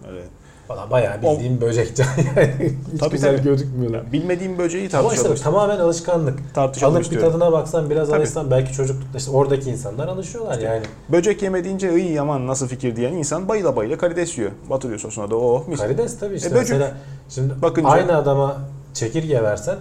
Öyle. 0.10 0.22
Valla 0.70 0.92
bayağı 0.92 1.22
bildiğim 1.22 1.62
böcek 1.62 2.00
yani. 2.00 2.52
Hiç 2.94 3.00
Tabii, 3.00 3.12
güzel 3.12 3.38
tabii. 3.38 3.44
gözükmüyorlar. 3.50 4.12
Bilmediğim 4.12 4.58
böceği 4.58 4.89
Ama 4.94 5.02
tartışalım. 5.02 5.34
işte 5.34 5.44
tamamen 5.44 5.80
alışkanlık. 5.80 6.54
tartışalım 6.56 6.94
Alıp 6.94 7.00
bir 7.00 7.04
istiyorum. 7.06 7.32
tadına 7.39 7.52
baksan 7.52 7.89
biraz 7.89 8.08
Tabii. 8.10 8.18
alışsan 8.20 8.52
belki 8.52 8.74
çocuklukta 8.74 9.18
işte 9.18 9.32
oradaki 9.32 9.70
insanlar 9.70 10.08
alışıyorlar 10.08 10.60
yani. 10.60 10.84
Böcek 11.10 11.42
yeme 11.42 11.64
deyince 11.64 11.96
iyi 12.00 12.22
aman 12.22 12.48
nasıl 12.48 12.68
fikir 12.68 12.96
diyen 12.96 13.14
insan 13.14 13.50
bayıla 13.50 13.76
bayıla 13.76 13.98
karides 13.98 14.38
yiyor. 14.38 14.52
Batırıyor 14.70 15.00
sosuna 15.00 15.32
da 15.32 15.36
oh 15.36 15.68
mis. 15.68 15.80
Karides 15.80 16.20
tabii 16.20 16.36
işte 16.36 16.50
E, 16.50 16.52
böcek. 16.52 16.70
mesela 16.70 16.92
şimdi 17.30 17.54
Bakınca- 17.62 17.88
aynı 17.89 18.18
adama 18.18 18.58
çekirge 18.94 19.44
versen 19.44 19.78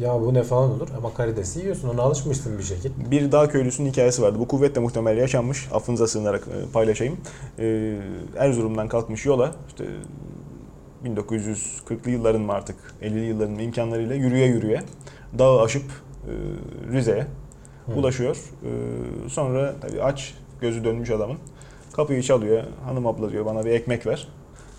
ya 0.00 0.20
bu 0.20 0.34
ne 0.34 0.42
falan 0.42 0.70
olur 0.70 0.88
ama 0.98 1.14
karidesi 1.14 1.60
yiyorsun 1.60 1.88
ona 1.88 2.02
alışmışsın 2.02 2.58
bir 2.58 2.62
şekil. 2.62 2.90
Bir 3.10 3.32
dağ 3.32 3.48
köylüsünün 3.48 3.90
hikayesi 3.90 4.22
vardı. 4.22 4.38
Bu 4.38 4.48
kuvvetle 4.48 4.80
muhtemel 4.80 5.16
yaşanmış. 5.16 5.68
Affınıza 5.72 6.06
sığınarak 6.06 6.48
e, 6.48 6.72
paylaşayım. 6.72 7.16
Ee, 7.58 7.96
Erzurum'dan 8.36 8.88
kalkmış 8.88 9.26
yola 9.26 9.54
işte 9.68 9.84
1940'lı 11.04 12.10
yılların 12.10 12.40
mı 12.40 12.52
artık 12.52 12.76
50'li 13.02 13.24
yılların 13.24 13.58
imkanlarıyla 13.58 14.14
yürüye 14.14 14.46
yürüye 14.46 14.82
dağı 15.38 15.60
aşıp 15.60 15.84
e, 15.84 16.32
Rize'ye 16.92 17.26
ulaşıyor. 17.96 18.36
Sonra 19.28 19.74
tabii 19.80 20.02
aç 20.02 20.34
gözü 20.60 20.84
dönmüş 20.84 21.10
adamın. 21.10 21.36
Kapıyı 21.92 22.22
çalıyor. 22.22 22.64
Hanım 22.84 23.06
abla 23.06 23.32
diyor 23.32 23.46
bana 23.46 23.64
bir 23.64 23.70
ekmek 23.70 24.06
ver. 24.06 24.28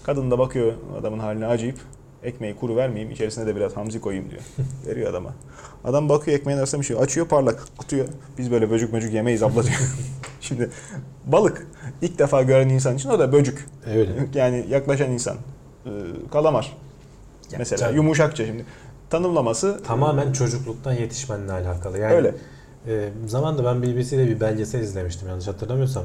Kadın 0.04 0.32
da 0.32 0.40
bakıyor 0.40 0.74
adamın 1.00 1.20
haline 1.20 1.48
acıyıp 1.48 1.78
ekmeği 2.26 2.56
kuru 2.56 2.76
vermeyeyim 2.76 3.12
içerisine 3.12 3.46
de 3.46 3.56
biraz 3.56 3.78
hamzi 3.78 4.02
koyayım 4.02 4.30
diyor. 4.32 4.42
Veriyor 4.88 5.10
adama. 5.10 5.34
Adam 5.84 6.10
bakıyor 6.10 6.38
ekmeğin 6.38 6.58
arasında 6.60 6.82
bir 6.82 6.86
şey 6.86 6.98
açıyor 7.00 7.28
parlak 7.28 7.64
atıyor. 7.84 8.08
Biz 8.38 8.52
böyle 8.52 8.72
böcük 8.72 8.94
böcük 8.94 9.14
yemeyiz 9.14 9.44
abla 9.44 9.64
diyor. 9.64 9.96
Şimdi 10.42 10.70
balık 11.26 11.68
ilk 12.02 12.20
defa 12.20 12.42
gören 12.42 12.70
insan 12.70 12.96
için 12.96 13.10
o 13.10 13.20
da 13.20 13.32
böcük. 13.34 13.66
Öyle. 13.96 14.12
Yani 14.34 14.66
yaklaşan 14.70 15.12
insan. 15.12 15.38
Ee, 15.86 15.90
kalamar. 16.32 16.78
Ya, 17.52 17.58
Mesela 17.58 17.88
tabii. 17.88 17.96
yumuşakça 17.96 18.46
şimdi. 18.46 18.66
Tanımlaması 19.10 19.84
Tamamen 19.84 20.32
çocukluktan 20.32 20.94
yetişmenle 20.94 21.52
alakalı. 21.52 21.98
Yani 21.98 22.14
öyle. 22.14 22.36
E, 22.88 23.10
zamanında 23.28 23.66
ben 23.66 23.84
BBC'de 23.84 24.28
bir 24.28 24.40
belgesel 24.40 24.80
izlemiştim 24.80 25.28
yanlış 25.28 25.48
hatırlamıyorsam. 25.48 26.04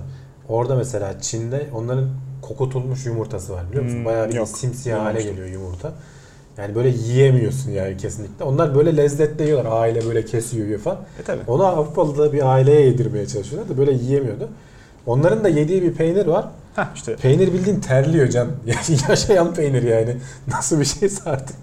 Orada 0.48 0.76
mesela 0.76 1.20
Çin'de 1.20 1.66
onların 1.74 2.08
kokutulmuş 2.42 3.06
yumurtası 3.06 3.52
var 3.52 3.68
biliyor 3.68 3.84
musun? 3.84 3.96
Hmm, 3.98 4.04
Bayağı 4.04 4.28
bir 4.28 4.34
yok. 4.34 4.48
simsiyah 4.48 5.04
hale 5.04 5.22
geliyor 5.22 5.46
yumurta. 5.48 5.92
Yani 6.58 6.74
böyle 6.74 6.88
yiyemiyorsun 6.88 7.70
yani 7.70 7.96
kesinlikle. 7.96 8.44
Onlar 8.44 8.74
böyle 8.74 8.96
lezzetli 8.96 9.44
yiyorlar. 9.44 9.72
Aile 9.80 10.06
böyle 10.06 10.24
kesiyor 10.24 10.66
yiyor 10.66 10.80
falan. 10.80 10.98
E 11.20 11.22
tabi. 11.22 11.40
Onu 11.46 11.66
Avrupalı'da 11.66 12.32
bir 12.32 12.52
aileye 12.52 12.80
yedirmeye 12.80 13.26
çalışıyorlar 13.26 13.68
da 13.74 13.78
böyle 13.78 13.92
yiyemiyordu. 13.92 14.48
Onların 15.06 15.44
da 15.44 15.48
yediği 15.48 15.82
bir 15.82 15.92
peynir 15.94 16.26
var. 16.26 16.48
Heh 16.76 16.84
işte 16.94 17.16
Peynir 17.16 17.52
bildiğin 17.52 17.80
terliyor 17.80 18.28
can. 18.28 18.46
Yani 18.66 18.98
yaşayan 19.08 19.54
peynir 19.54 19.82
yani. 19.82 20.16
Nasıl 20.48 20.80
bir 20.80 20.84
şeyse 20.84 21.30
artık. 21.30 21.56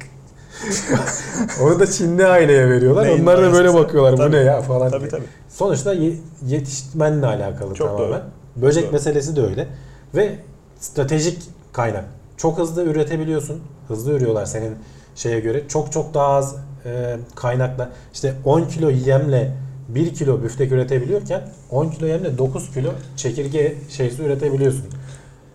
Onu 1.61 1.80
da 1.80 1.88
Çinli 1.91 2.25
aileye 2.25 2.69
veriyorlar. 2.69 3.03
Neyin 3.05 3.21
Onlar 3.23 3.41
da 3.41 3.53
böyle 3.53 3.73
bakıyorlar. 3.73 4.17
Tabii. 4.17 4.28
Bu 4.32 4.36
ne 4.38 4.39
ya 4.41 4.61
falan 4.61 4.89
tabi 4.91 4.99
diye. 5.01 5.09
tabi. 5.09 5.23
Sonuçta 5.49 5.93
ye- 5.93 6.15
yetişmenle 6.47 7.25
alakalı 7.25 7.73
Çok 7.73 7.88
tamamen. 7.88 8.09
doğru. 8.11 8.21
Böcek 8.55 8.84
Doğru. 8.84 8.91
meselesi 8.91 9.36
de 9.36 9.41
öyle. 9.41 9.67
Ve 10.15 10.36
stratejik 10.80 11.39
kaynak. 11.73 12.05
Çok 12.38 12.57
hızlı 12.57 12.84
üretebiliyorsun. 12.84 13.61
Hızlı 13.88 14.11
ürüyorlar 14.13 14.45
senin 14.45 14.75
şeye 15.15 15.39
göre. 15.39 15.67
Çok 15.67 15.91
çok 15.91 16.13
daha 16.13 16.28
az 16.28 16.55
e, 16.86 17.17
kaynakla. 17.36 17.89
İşte 18.13 18.34
10 18.45 18.63
kilo 18.65 18.89
yemle 18.89 19.53
1 19.89 20.13
kilo 20.15 20.43
büftek 20.43 20.71
üretebiliyorken 20.71 21.49
10 21.71 21.89
kilo 21.89 22.05
yemle 22.05 22.38
9 22.38 22.71
kilo 22.73 22.91
çekirge 23.17 23.75
şeysi 23.89 24.21
üretebiliyorsun. 24.23 24.86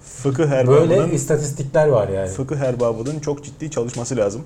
Fıkıh 0.01 0.39
Böyle 0.51 0.55
erbabının 0.55 1.11
istatistikler 1.11 1.89
var 1.89 2.09
yani. 2.09 2.29
fıkıh 2.29 2.57
erbabının 2.57 3.21
çok 3.21 3.45
ciddi 3.45 3.71
çalışması 3.71 4.17
lazım. 4.17 4.43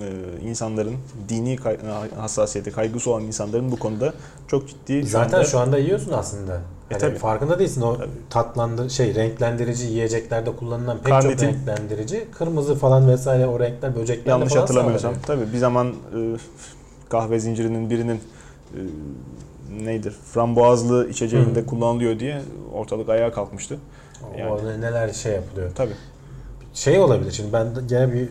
Ee, 0.00 0.04
insanların 0.48 0.94
dini 1.28 1.56
kay- 1.56 1.78
hassasiyeti, 2.16 2.70
kaygısı 2.72 3.10
olan 3.10 3.22
insanların 3.22 3.72
bu 3.72 3.78
konuda 3.78 4.12
çok 4.48 4.68
ciddi 4.68 5.02
şu 5.02 5.08
Zaten 5.08 5.38
anda- 5.38 5.44
şu 5.48 5.58
anda 5.58 5.78
yiyorsun 5.78 6.12
aslında. 6.12 6.60
Hani 6.90 6.98
tabii. 7.00 7.18
farkında 7.18 7.58
değilsin 7.58 7.80
o 7.82 7.96
Tabii. 7.96 8.08
tatlandır 8.30 8.90
şey 8.90 9.14
renklendirici 9.14 9.86
yiyeceklerde 9.86 10.56
kullanılan 10.56 10.98
pek 10.98 11.06
Karnitin. 11.12 11.46
çok 11.46 11.54
renklendirici 11.54 12.24
kırmızı 12.38 12.74
falan 12.74 13.08
vesaire 13.08 13.46
o 13.46 13.60
renkler 13.60 13.96
böceklerle 13.96 14.30
yanlış 14.30 14.48
falan 14.52 14.60
hatırlamıyorsam 14.60 15.14
sağlanıyor. 15.14 15.26
tabii 15.42 15.52
bir 15.52 15.58
zaman 15.58 15.88
e, 15.88 16.36
kahve 17.08 17.38
zincirinin 17.40 17.90
birinin 17.90 18.20
e, 18.74 18.80
neydir? 19.84 20.10
Frambuazlı 20.32 21.08
içeceğinde 21.08 21.60
Hı. 21.60 21.66
kullanılıyor 21.66 22.18
diye 22.18 22.42
ortalık 22.74 23.08
ayağa 23.08 23.32
kalkmıştı. 23.32 23.78
O 24.34 24.38
Yani. 24.38 24.64
ne- 24.66 24.80
neler 24.80 25.12
şey 25.12 25.32
yapılıyor. 25.32 25.70
Tabii. 25.74 25.94
Şey 26.74 26.98
olabilir 26.98 27.32
şimdi 27.32 27.52
ben 27.52 27.66
gene 27.88 28.12
bir 28.12 28.28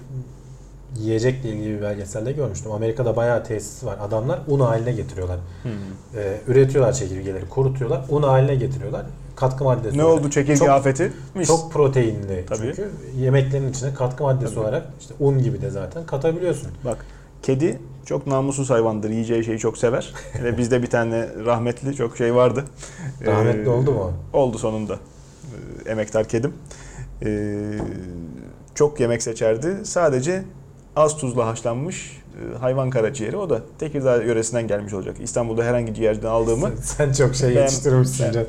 yiyecekle 1.00 1.50
ilgili 1.50 1.78
bir 1.78 1.82
belgeselde 1.82 2.32
görmüştüm. 2.32 2.72
Amerika'da 2.72 3.16
bayağı 3.16 3.44
tesis 3.44 3.84
var. 3.84 3.98
Adamlar 4.02 4.40
un 4.48 4.60
haline 4.60 4.92
getiriyorlar. 4.92 5.38
Hmm. 5.64 5.72
Ee, 6.16 6.38
üretiyorlar 6.48 6.94
çekirgeleri, 6.94 7.50
kurutuyorlar. 7.50 8.06
Un 8.10 8.24
haline 8.24 8.56
getiriyorlar. 8.56 9.06
Katkı 9.36 9.64
maddesi 9.64 9.98
Ne 9.98 10.04
olarak. 10.04 10.20
oldu 10.22 10.30
çekirge 10.30 10.58
Çok- 10.60 10.70
afeti? 10.70 11.14
Çok 11.48 11.72
proteinli 11.72 12.46
Tabii. 12.48 12.58
çünkü 12.60 12.90
yemeklerin 13.18 13.70
içine 13.70 13.94
katkı 13.94 14.24
maddesi 14.24 14.54
Tabii. 14.56 14.64
olarak 14.64 14.88
işte 15.00 15.14
un 15.20 15.40
gibi 15.44 15.62
de 15.62 15.70
zaten 15.70 16.06
katabiliyorsun. 16.06 16.68
Bak 16.86 17.06
kedi 17.44 17.80
çok 18.06 18.28
namussuz 18.28 18.70
hayvandır. 18.70 19.10
Yiyeceği 19.10 19.44
şeyi 19.44 19.60
çok 19.60 19.78
sever. 19.78 20.14
Ve 20.44 20.58
bizde 20.58 20.82
bir 20.82 20.90
tane 20.90 21.28
rahmetli 21.46 21.96
çok 21.96 22.18
şey 22.18 22.36
vardı. 22.36 22.64
Rahmetli 23.26 23.64
Ee, 23.66 23.70
oldu 23.70 23.92
mu? 23.92 24.12
Oldu 24.34 24.58
sonunda. 24.58 24.94
Ee, 25.86 25.90
emektar 25.92 26.28
kedim. 26.28 26.54
Ee, 27.26 27.56
çok 28.76 29.00
yemek 29.00 29.24
seçerdi. 29.24 29.76
Sadece 29.84 30.44
az 30.96 31.18
tuzla 31.18 31.48
haşlanmış 31.48 32.22
e, 32.36 32.58
hayvan 32.58 32.90
karaciğeri. 32.90 33.38
O 33.38 33.50
da 33.50 33.62
Tekirdağ 33.80 34.24
yöresinden 34.24 34.68
gelmiş 34.68 34.94
olacak. 34.94 35.16
İstanbul'da 35.22 35.64
herhangi 35.64 35.94
ciğerden 35.94 36.28
aldığımı 36.28 36.72
Sen, 36.82 37.06
sen 37.08 37.26
çok 37.26 37.36
şey 37.36 37.56
Ben- 37.56 37.62
yetiştirmişsin 37.62 38.26
ben- 38.36 38.46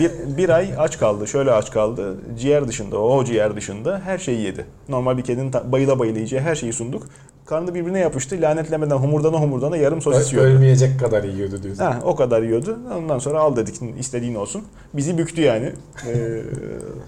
bir, 0.00 0.36
bir 0.36 0.48
ay 0.48 0.70
aç 0.78 0.98
kaldı. 0.98 1.26
Şöyle 1.26 1.52
aç 1.52 1.70
kaldı. 1.70 2.16
Ciğer 2.38 2.68
dışında, 2.68 2.98
o 2.98 3.24
ciğer 3.24 3.56
dışında 3.56 4.00
her 4.04 4.18
şeyi 4.18 4.40
yedi. 4.40 4.64
Normal 4.88 5.18
bir 5.18 5.22
kedinin 5.22 5.52
bayıla 5.72 5.98
bayıla 5.98 6.16
yiyeceği 6.18 6.42
her 6.42 6.54
şeyi 6.54 6.72
sunduk. 6.72 7.02
Karnı 7.46 7.74
birbirine 7.74 7.98
yapıştı. 7.98 8.36
Lanetlemeden 8.40 8.96
homurdana 8.96 9.36
homurdana 9.40 9.76
yarım 9.76 10.00
sosis 10.02 10.32
yiyordu. 10.32 10.48
Ölmeyecek 10.50 11.00
kadar 11.00 11.24
yiyordu 11.24 11.62
diyorsun. 11.62 11.84
Ha, 11.84 11.98
o 12.04 12.16
kadar 12.16 12.42
yiyordu. 12.42 12.78
Ondan 12.98 13.18
sonra 13.18 13.40
al 13.40 13.56
dedik 13.56 13.74
istediğin 13.98 14.34
olsun. 14.34 14.62
Bizi 14.94 15.18
büktü 15.18 15.40
yani. 15.42 15.72
Ee, 16.06 16.42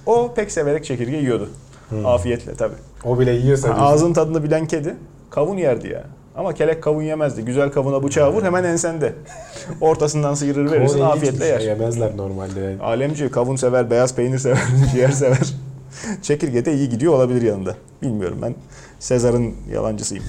o 0.06 0.32
pek 0.34 0.52
severek 0.52 0.84
çekirge 0.84 1.16
yiyordu. 1.16 1.48
Hmm. 1.92 2.06
Afiyetle 2.06 2.54
tabii. 2.54 2.74
O 3.04 3.18
bile 3.18 3.32
yiyorsa 3.32 3.66
diyorsun. 3.66 3.84
Ağzın 3.84 4.12
tadını 4.12 4.44
bilen 4.44 4.66
kedi 4.66 4.94
kavun 5.30 5.56
yerdi 5.56 5.88
ya. 5.88 6.04
Ama 6.36 6.54
kelek 6.54 6.82
kavun 6.82 7.02
yemezdi. 7.02 7.44
Güzel 7.44 7.70
kavuna 7.70 8.02
bıçağı 8.02 8.32
vur 8.32 8.42
hemen 8.42 8.64
ensende. 8.64 9.12
Ortasından 9.80 10.34
sıyırır 10.34 10.72
verirsin 10.72 11.00
afiyetle 11.00 11.38
şey, 11.38 11.48
yer. 11.48 11.60
Yemezler 11.60 12.16
normalde 12.16 12.60
yani. 12.60 12.82
Alemci 12.82 13.30
kavun 13.30 13.56
sever, 13.56 13.90
beyaz 13.90 14.14
peynir 14.14 14.38
sever, 14.38 14.58
ciğer 14.92 15.10
sever. 15.10 15.54
Çekirge 16.22 16.64
de 16.64 16.74
iyi 16.74 16.88
gidiyor 16.88 17.12
olabilir 17.12 17.42
yanında. 17.42 17.74
Bilmiyorum 18.02 18.38
ben 18.42 18.54
Sezar'ın 18.98 19.54
yalancısıyım. 19.72 20.24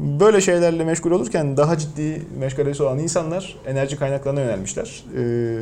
Böyle 0.00 0.40
şeylerle 0.40 0.84
meşgul 0.84 1.10
olurken 1.10 1.56
daha 1.56 1.78
ciddi 1.78 2.22
meşgalesi 2.38 2.82
olan 2.82 2.98
insanlar 2.98 3.56
enerji 3.66 3.96
kaynaklarına 3.98 4.40
yönelmişler. 4.40 5.04
Ee, 5.18 5.58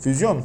füzyon. 0.00 0.42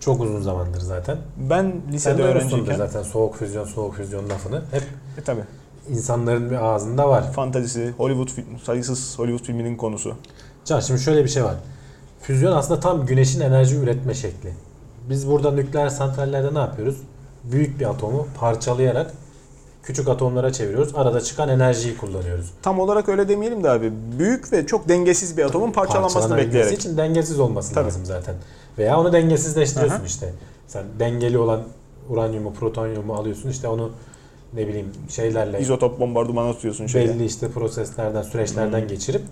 Çok 0.00 0.20
uzun 0.20 0.40
zamandır 0.40 0.80
zaten. 0.80 1.18
Ben 1.36 1.72
lisede 1.92 2.22
öğrenciyken... 2.22 2.76
zaten 2.76 3.02
soğuk 3.02 3.36
füzyon, 3.36 3.64
soğuk 3.64 3.94
füzyon 3.94 4.30
lafını. 4.30 4.62
Hep 4.70 4.82
E, 5.18 5.22
tabii. 5.24 5.44
insanların 5.90 6.50
bir 6.50 6.56
ağzında 6.56 7.08
var. 7.08 7.32
Fantazisi, 7.32 7.90
Hollywood 7.96 8.28
film, 8.28 8.58
sayısız 8.64 9.18
Hollywood 9.18 9.44
filminin 9.46 9.76
konusu. 9.76 10.14
Can 10.64 10.80
şimdi 10.80 11.00
şöyle 11.00 11.24
bir 11.24 11.28
şey 11.28 11.44
var. 11.44 11.54
Füzyon 12.20 12.52
aslında 12.52 12.80
tam 12.80 13.06
güneşin 13.06 13.40
enerji 13.40 13.76
üretme 13.76 14.14
şekli. 14.14 14.52
Biz 15.10 15.28
burada 15.28 15.50
nükleer 15.50 15.88
santrallerde 15.88 16.54
ne 16.54 16.58
yapıyoruz? 16.58 16.96
Büyük 17.44 17.80
bir 17.80 17.90
atomu 17.90 18.26
parçalayarak 18.40 19.12
küçük 19.82 20.08
atomlara 20.08 20.52
çeviriyoruz. 20.52 20.92
Arada 20.94 21.20
çıkan 21.20 21.48
enerjiyi 21.48 21.96
kullanıyoruz. 21.96 22.50
Tam 22.62 22.80
olarak 22.80 23.08
öyle 23.08 23.28
demeyelim 23.28 23.64
de 23.64 23.70
abi. 23.70 23.92
Büyük 24.18 24.52
ve 24.52 24.66
çok 24.66 24.88
dengesiz 24.88 25.36
bir 25.36 25.44
atomun 25.44 25.72
parçalanmasını 25.72 26.36
bekleyerek. 26.36 26.78
için 26.78 26.96
dengesiz 26.96 27.40
olması 27.40 27.74
Tabii. 27.74 27.84
lazım 27.86 28.04
zaten. 28.04 28.34
Veya 28.78 29.00
onu 29.00 29.12
dengesizleştiriyorsun 29.12 29.98
Aha. 29.98 30.06
işte. 30.06 30.32
Sen 30.66 30.84
dengeli 30.98 31.38
olan 31.38 31.60
uranyumu, 32.08 32.52
protonyumu 32.54 33.14
alıyorsun. 33.14 33.48
işte 33.48 33.68
onu 33.68 33.90
ne 34.54 34.68
bileyim 34.68 34.86
şeylerle 35.08 35.60
İzotop 35.60 36.00
bombardımanı 36.00 36.52
tutuyorsun 36.52 36.86
şeye. 36.86 37.08
belli 37.08 37.24
işte 37.24 37.48
proseslerden, 37.48 38.22
süreçlerden 38.22 38.88
geçirip 38.88 39.22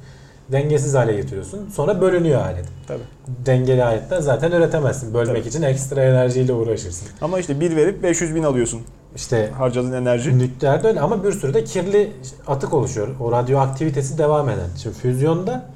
dengesiz 0.52 0.94
hale 0.94 1.12
getiriyorsun. 1.12 1.70
Sonra 1.70 2.00
bölünüyor 2.00 2.40
alet. 2.40 2.64
Tabii. 2.86 3.02
Dengeli 3.46 3.84
aletten 3.84 4.20
zaten 4.20 4.52
üretemezsin. 4.52 5.14
Bölmek 5.14 5.36
Tabii. 5.36 5.48
için 5.48 5.62
ekstra 5.62 6.04
enerjiyle 6.04 6.52
uğraşırsın. 6.52 7.08
Ama 7.20 7.38
işte 7.38 7.60
bir 7.60 7.76
verip 7.76 8.02
500 8.02 8.34
bin 8.34 8.42
alıyorsun. 8.42 8.80
İşte 9.16 9.50
Harcadığın 9.58 9.92
enerji. 9.92 10.38
nükleerde 10.38 10.88
öyle 10.88 11.00
ama 11.00 11.24
bir 11.24 11.32
sürü 11.32 11.54
de 11.54 11.64
kirli 11.64 12.12
atık 12.46 12.74
oluşuyor. 12.74 13.08
O 13.20 13.32
radyoaktivitesi 13.32 14.18
devam 14.18 14.48
eden. 14.48 14.68
Şimdi 14.82 14.96
füzyonda 14.96 15.70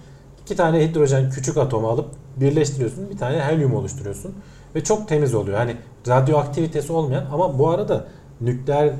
iki 0.44 0.56
tane 0.56 0.88
hidrojen 0.88 1.30
küçük 1.30 1.56
atomu 1.56 1.88
alıp 1.88 2.06
birleştiriyorsun. 2.36 3.10
Bir 3.10 3.18
tane 3.18 3.40
helyum 3.40 3.74
oluşturuyorsun. 3.74 4.34
Ve 4.74 4.84
çok 4.84 5.08
temiz 5.08 5.34
oluyor. 5.34 5.58
Hani 5.58 5.76
radyoaktivitesi 6.08 6.92
olmayan 6.92 7.24
ama 7.32 7.58
bu 7.58 7.70
arada 7.70 8.04
nükleer 8.40 8.92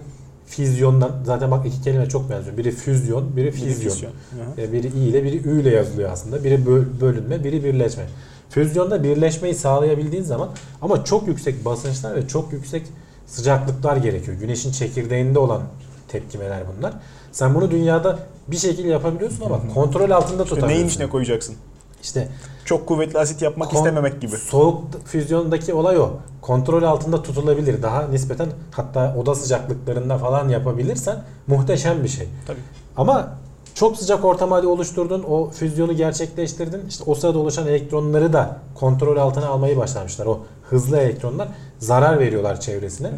füzyondan 0.47 1.11
zaten 1.25 1.51
bak 1.51 1.67
iki 1.67 1.83
kelime 1.83 2.09
çok 2.09 2.31
benziyor. 2.31 2.57
Biri 2.57 2.71
füzyon, 2.71 3.37
biri 3.37 3.47
Bir 3.47 3.53
füzyon. 3.53 3.91
füzyon. 3.91 4.11
Hı 4.11 4.61
hı. 4.61 4.61
E, 4.61 4.73
Biri 4.73 4.87
i 4.87 5.01
ile 5.09 5.25
biri 5.25 5.49
ü 5.49 5.61
ile 5.61 5.71
yazılıyor 5.75 6.11
aslında. 6.13 6.45
Biri 6.45 6.67
böl- 6.67 7.01
bölünme, 7.01 7.45
biri 7.45 7.65
birleşme. 7.65 8.05
Füzyonda 8.51 9.03
birleşmeyi 9.03 9.55
sağlayabildiğin 9.55 10.23
zaman 10.23 10.49
ama 10.83 11.05
çok 11.05 11.29
yüksek 11.29 11.65
basınçlar 11.65 12.17
ve 12.17 12.29
çok 12.29 12.53
yüksek 12.53 12.83
sıcaklıklar 13.27 13.97
gerekiyor. 13.97 14.37
Güneşin 14.37 14.73
çekirdeğinde 14.73 15.39
olan 15.39 15.63
tepkimeler 16.09 16.63
bunlar. 16.79 16.93
Sen 17.33 17.55
bunu 17.55 17.71
dünyada 17.71 18.19
bir 18.49 18.57
şekilde 18.57 18.89
yapabiliyorsun 18.89 19.45
ama 19.45 19.61
kontrol 19.75 20.11
altında 20.11 20.43
İşte 20.43 20.55
tutamıyorsun. 20.55 20.69
neyin 20.77 20.89
içine 20.89 21.09
koyacaksın? 21.09 21.57
İşte 22.03 22.29
Çok 22.71 22.87
kuvvetli 22.87 23.19
asit 23.19 23.43
yapmak 23.43 23.71
kon- 23.71 23.77
istememek 23.77 24.21
gibi. 24.21 24.37
Soğuk 24.37 24.83
füzyondaki 25.05 25.75
olay 25.75 25.99
o. 25.99 26.11
Kontrol 26.41 26.83
altında 26.83 27.23
tutulabilir. 27.23 27.83
Daha 27.83 28.03
nispeten 28.03 28.49
hatta 28.71 29.15
oda 29.19 29.35
sıcaklıklarında 29.35 30.19
falan 30.19 30.49
yapabilirsen 30.49 31.25
muhteşem 31.47 32.05
bir 32.05 32.09
şey. 32.09 32.29
Tabii. 32.47 32.59
Ama 32.97 33.29
çok 33.75 33.97
sıcak 33.97 34.25
ortam 34.25 34.51
hali 34.51 34.67
oluşturdun, 34.67 35.23
o 35.23 35.51
füzyonu 35.51 35.93
gerçekleştirdin. 35.93 36.83
İşte 36.89 37.05
o 37.07 37.15
sırada 37.15 37.39
oluşan 37.39 37.67
elektronları 37.67 38.33
da 38.33 38.57
kontrol 38.75 39.17
altına 39.17 39.47
almayı 39.49 39.77
başlamışlar. 39.77 40.27
O 40.27 40.41
hızlı 40.71 40.99
elektronlar 40.99 41.49
zarar 41.79 42.19
veriyorlar 42.19 42.61
çevresine. 42.61 43.11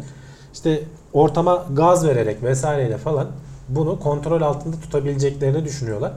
İşte 0.53 0.83
ortama 1.13 1.65
gaz 1.73 2.07
vererek 2.07 2.43
vesaireyle 2.43 2.97
falan 2.97 3.27
bunu 3.69 3.99
kontrol 3.99 4.41
altında 4.41 4.75
tutabileceklerini 4.75 5.65
düşünüyorlar. 5.65 6.13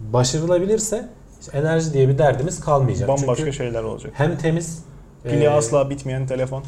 Başarılabilirse 0.00 1.08
işte 1.40 1.58
enerji 1.58 1.92
diye 1.92 2.08
bir 2.08 2.18
derdimiz 2.18 2.60
kalmayacak. 2.60 3.08
Bambaşka 3.08 3.36
Çünkü 3.36 3.52
şeyler 3.52 3.82
olacak. 3.82 4.12
hem 4.16 4.38
temiz 4.38 4.78
Pili 5.24 5.44
e, 5.44 5.48
asla 5.50 5.90
bitmeyen 5.90 6.26
telefon. 6.26 6.62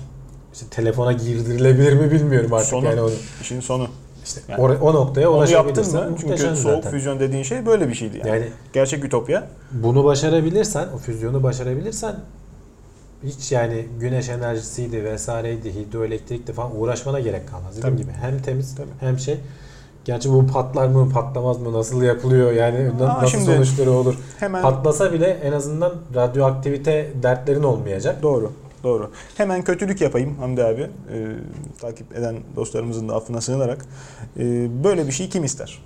işte 0.52 0.66
telefona 0.70 1.12
girdirilebilir 1.12 1.92
mi 1.92 2.10
bilmiyorum 2.10 2.52
artık 2.52 2.68
Sonu. 2.68 2.84
yani 2.86 3.00
onu 3.00 3.10
İşin 3.40 3.60
sonu. 3.60 3.88
işte 4.24 4.40
Yani 4.48 4.60
o, 4.60 4.64
o 4.68 4.94
noktaya 4.94 5.30
Onu 5.30 5.50
yaptın 5.50 5.92
mı? 5.92 6.16
Çünkü 6.20 6.38
soğuk 6.38 6.56
zaten. 6.56 6.90
füzyon 6.90 7.20
dediğin 7.20 7.42
şey 7.42 7.66
böyle 7.66 7.88
bir 7.88 7.94
şeydi 7.94 8.18
yani. 8.18 8.28
Yani 8.28 8.44
Gerçek 8.72 9.04
ütopya. 9.04 9.48
bunu 9.72 10.04
başarabilirsen, 10.04 10.88
o 10.94 10.98
füzyonu 10.98 11.42
başarabilirsen 11.42 12.14
hiç 13.24 13.52
yani 13.52 13.86
güneş 14.00 14.28
enerjisiydi 14.28 15.04
vesaireydi, 15.04 15.74
hidroelektrikti 15.74 16.52
falan 16.52 16.80
uğraşmana 16.80 17.20
gerek 17.20 17.48
kalmaz. 17.48 17.76
Dediğim 17.76 17.96
Tabii. 17.96 18.02
gibi 18.06 18.12
hem 18.20 18.42
temiz 18.42 18.74
Tabii. 18.74 18.88
hem 19.00 19.18
şey. 19.18 19.36
Gerçi 20.04 20.32
bu 20.32 20.46
patlar 20.46 20.88
mı 20.88 21.10
patlamaz 21.10 21.58
mı 21.60 21.72
nasıl 21.72 22.02
yapılıyor 22.02 22.52
yani 22.52 22.90
Aa, 23.00 23.06
nasıl 23.06 23.26
şimdi- 23.26 23.44
sonuçları 23.44 23.90
olur. 23.90 24.14
Hemen 24.38 24.62
Patlasa 24.62 25.12
bile 25.12 25.26
en 25.26 25.52
azından 25.52 25.92
radyoaktivite 26.14 27.12
dertlerin 27.22 27.62
olmayacak. 27.62 28.22
Doğru. 28.22 28.52
Doğru. 28.84 29.10
Hemen 29.36 29.62
kötülük 29.62 30.00
yapayım 30.00 30.38
Hamdi 30.38 30.64
abi. 30.64 30.80
Ee, 30.82 31.26
takip 31.80 32.16
eden 32.16 32.36
dostlarımızın 32.56 33.08
da 33.08 33.14
affına 33.16 33.40
sığınarak. 33.40 33.84
Ee, 34.38 34.68
böyle 34.84 35.06
bir 35.06 35.12
şey 35.12 35.28
kim 35.28 35.44
ister? 35.44 35.82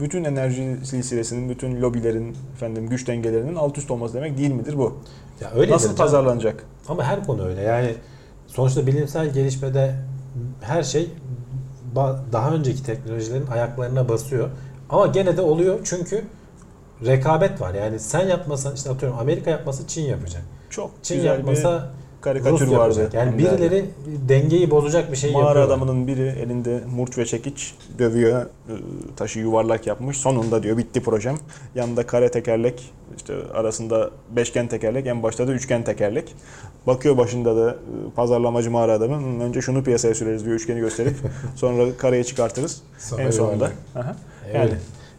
Bütün 0.00 0.24
enerji 0.24 0.76
silsilesinin, 0.84 1.48
bütün 1.48 1.82
lobilerin, 1.82 2.36
efendim 2.54 2.88
güç 2.88 3.06
dengelerinin 3.06 3.54
alt 3.54 3.78
üst 3.78 3.90
olması 3.90 4.14
demek 4.14 4.38
değil 4.38 4.50
midir 4.50 4.78
bu? 4.78 4.96
Ya 5.40 5.50
öyledir 5.54 5.72
Nasıl 5.72 5.96
pazarlanacak? 5.96 6.64
Ama 6.88 7.04
her 7.04 7.26
konu 7.26 7.44
öyle. 7.46 7.60
Yani 7.62 7.94
sonuçta 8.46 8.86
bilimsel 8.86 9.32
gelişmede 9.32 9.94
her 10.60 10.82
şey 10.82 11.10
daha 12.32 12.50
önceki 12.50 12.82
teknolojilerin 12.82 13.46
ayaklarına 13.46 14.08
basıyor. 14.08 14.50
Ama 14.90 15.06
gene 15.06 15.36
de 15.36 15.40
oluyor 15.40 15.80
çünkü 15.84 16.24
rekabet 17.06 17.60
var. 17.60 17.74
Yani 17.74 17.98
sen 17.98 18.28
yapmasan 18.28 18.74
işte 18.74 18.90
atıyorum 18.90 19.18
Amerika 19.18 19.50
yapmasa 19.50 19.86
Çin 19.86 20.02
yapacak. 20.02 20.42
Çok 20.70 20.90
Çin 21.02 21.16
güzel 21.16 21.28
yapmasa 21.28 21.78
bir 21.78 22.02
karikatür 22.22 22.52
Rus 22.66 22.72
vardı. 22.72 23.00
yapacak. 23.00 23.14
Yani 23.14 23.38
birileri 23.38 23.84
dengeyi 24.28 24.70
bozacak 24.70 25.12
bir 25.12 25.16
şey 25.16 25.32
Mağara 25.32 25.46
yapıyor. 25.46 25.66
adamının 25.66 26.06
biri 26.06 26.22
elinde 26.44 26.80
murç 26.96 27.18
ve 27.18 27.26
çekiç 27.26 27.74
dövüyor. 27.98 28.42
e, 28.42 28.46
Taşı 29.16 29.38
yuvarlak 29.38 29.86
yapmış. 29.86 30.16
Sonunda 30.16 30.62
diyor 30.62 30.76
bitti 30.78 31.02
projem. 31.02 31.36
Yanında 31.74 32.06
kare 32.06 32.30
tekerlek, 32.30 32.90
işte 33.16 33.34
arasında 33.54 34.10
beşgen 34.36 34.68
tekerlek, 34.68 35.06
en 35.06 35.22
başta 35.22 35.48
da 35.48 35.52
üçgen 35.52 35.84
tekerlek. 35.84 36.34
Bakıyor 36.86 37.18
başında 37.18 37.56
da 37.56 37.70
e, 37.70 37.74
pazarlamacı 38.16 38.70
mağara 38.70 38.92
adamı. 38.92 39.16
"Hmm, 39.18 39.40
Önce 39.40 39.60
şunu 39.60 39.84
piyasaya 39.84 40.14
süreriz 40.14 40.44
diyor 40.44 40.56
üçgeni 40.56 40.80
gösterip. 40.80 41.16
sonra 41.56 41.96
kareye 41.98 42.24
çıkartırız. 42.24 42.82
Sonra 42.98 43.22
en 43.22 43.30
sonunda. 43.30 43.70
Aha. 43.96 44.16
Öyle. 44.48 44.58
Yani 44.58 44.70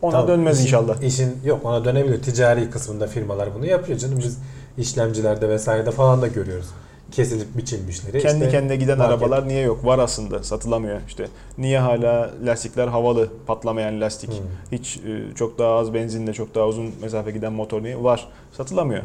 ona 0.01 0.11
Tamam, 0.11 0.27
dönmez 0.27 0.55
işin- 0.57 0.65
inşallah. 0.65 1.01
İşin 1.01 1.37
yok 1.45 1.59
ona 1.65 1.85
dönebilir. 1.85 2.21
Ticari 2.21 2.69
kısmında 2.69 3.07
firmalar 3.07 3.49
bunu 3.55 3.65
yapıyor 3.65 3.97
canım. 3.99 4.17
Biz 4.19 4.37
işlemcilerde 4.77 5.49
vesairede 5.49 5.91
falan 5.91 6.21
da 6.21 6.27
görüyoruz. 6.27 6.65
Kesilip 7.13 7.57
biçilmişleri. 7.57 8.21
Kendi 8.21 8.43
işte 8.45 8.57
kendine 8.57 8.75
giden 8.75 8.97
market- 8.97 9.09
arabalar 9.09 9.47
niye 9.47 9.61
yok? 9.61 9.85
Var 9.85 9.99
aslında 9.99 10.43
satılamıyor. 10.43 11.01
İşte 11.07 11.27
niye 11.57 11.79
hala 11.79 12.31
lastikler 12.45 12.87
havalı, 12.87 13.29
patlamayan 13.47 14.01
lastik? 14.01 14.29
Hmm. 14.29 14.37
Hiç 14.71 14.97
e, 14.97 15.35
çok 15.35 15.59
daha 15.59 15.75
az 15.75 15.93
benzinle 15.93 16.33
çok 16.33 16.55
daha 16.55 16.67
uzun 16.67 16.91
mesafe 17.01 17.31
giden 17.31 17.53
motor 17.53 17.83
niye? 17.83 18.03
Var. 18.03 18.27
Satılamıyor. 18.51 19.03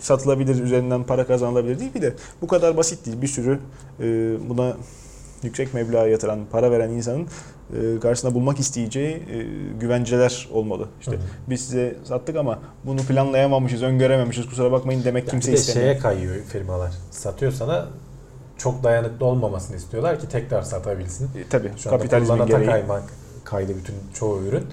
Satılabilir, 0.00 0.62
üzerinden 0.62 1.04
para 1.04 1.26
kazanılabilir 1.26 1.78
değil. 1.80 1.90
Bir 1.94 2.02
de 2.02 2.14
bu 2.42 2.46
kadar 2.46 2.76
basit 2.76 3.06
değil. 3.06 3.22
Bir 3.22 3.26
sürü 3.26 3.58
e, 4.00 4.04
buna 4.48 4.76
yüksek 5.42 5.74
meblağ 5.74 6.06
yatıran, 6.06 6.40
para 6.52 6.70
veren 6.70 6.90
insanın 6.90 7.26
karşısında 8.02 8.34
bulmak 8.34 8.60
isteyeceği 8.60 9.14
e, 9.16 9.46
güvenceler 9.80 10.48
olmalı. 10.52 10.88
İşte 11.00 11.12
Hı 11.12 11.16
hı. 11.16 11.20
biz 11.50 11.60
size 11.60 11.96
sattık 12.04 12.36
ama 12.36 12.58
bunu 12.84 13.00
planlayamamışız, 13.00 13.82
öngörememişiz. 13.82 14.46
Kusura 14.46 14.72
bakmayın 14.72 15.04
demek 15.04 15.24
Ya 15.24 15.30
kimse 15.30 15.48
bir 15.52 15.56
de 15.56 15.60
istemiyor. 15.60 15.92
şeye 15.92 15.98
kayıyor 16.02 16.34
firmalar. 16.44 16.90
Satıyor 17.10 17.52
sana 17.52 17.86
çok 18.58 18.84
dayanıklı 18.84 19.26
olmamasını 19.26 19.76
istiyorlar 19.76 20.20
ki 20.20 20.28
tekrar 20.28 20.62
satabilsin. 20.62 21.24
E, 21.24 21.48
tabii 21.50 21.72
Şu 21.76 21.90
kapitalizmin 21.90 22.46
gereği. 22.46 22.66
kaymak 22.66 23.02
kaydı 23.44 23.72
bütün 23.76 23.94
çoğu 24.14 24.42
ürün. 24.42 24.66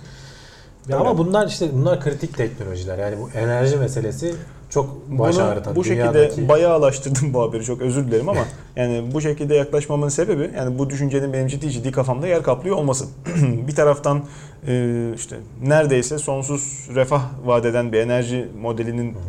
Ya 0.89 0.98
Öyle. 0.98 1.10
ama 1.10 1.18
bunlar 1.18 1.48
işte 1.48 1.70
bunlar 1.74 2.02
kritik 2.02 2.38
teknolojiler. 2.38 2.98
Yani 2.98 3.16
bu 3.22 3.30
enerji 3.30 3.78
meselesi 3.78 4.36
çok 4.70 5.09
baş 5.09 5.38
ağrıtan. 5.38 5.76
bu 5.76 5.84
şekilde 5.84 6.03
dünyadaki- 6.03 6.49
bayağılaştırdım 6.49 7.34
bu 7.34 7.41
haberi 7.41 7.63
çok 7.63 7.82
özür 7.82 8.07
dilerim 8.07 8.30
ama 8.30 8.41
yani 8.76 9.03
bu 9.13 9.22
şekilde 9.22 9.55
yaklaşmamın 9.55 10.09
sebebi 10.09 10.51
yani 10.57 10.80
bu 10.80 10.89
düşüncenin 10.89 11.34
benim 11.34 11.47
ciddi 11.47 11.72
ciddi 11.72 11.91
kafamda 11.91 12.28
yer 12.28 12.43
kaplıyor 12.43 12.76
olması. 12.76 13.05
bir 13.68 13.76
taraftan 13.76 14.24
e, 14.68 15.11
işte 15.15 15.36
neredeyse 15.63 16.18
sonsuz 16.18 16.88
refah 16.95 17.22
vadeden 17.45 17.91
bir 17.91 17.97
enerji 17.99 18.47
modelinin 18.61 19.13
Hı 19.13 19.18
hı. 19.18 19.22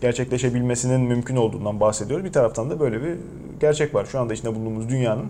gerçekleşebilmesinin 0.00 1.00
mümkün 1.00 1.36
olduğundan 1.36 1.80
bahsediyor. 1.80 2.24
Bir 2.24 2.32
taraftan 2.32 2.70
da 2.70 2.80
böyle 2.80 3.02
bir 3.02 3.14
gerçek 3.60 3.94
var. 3.94 4.04
Şu 4.06 4.20
anda 4.20 4.34
içinde 4.34 4.54
bulunduğumuz 4.54 4.88
dünyanın 4.88 5.24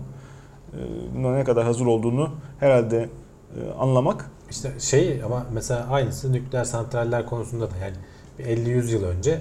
e, 0.73 0.79
buna 1.15 1.35
ne 1.35 1.43
kadar 1.43 1.63
hazır 1.65 1.85
olduğunu 1.85 2.29
herhalde 2.59 3.09
e, 3.55 3.71
anlamak 3.79 4.25
İşte 4.49 4.71
şey 4.79 5.21
ama 5.25 5.45
mesela 5.53 5.87
aynısı 5.91 6.33
nükleer 6.33 6.63
santraller 6.63 7.25
konusunda 7.25 7.65
da 7.65 7.77
yani 7.81 7.95
50-100 8.43 8.91
yıl 8.91 9.03
önce 9.03 9.31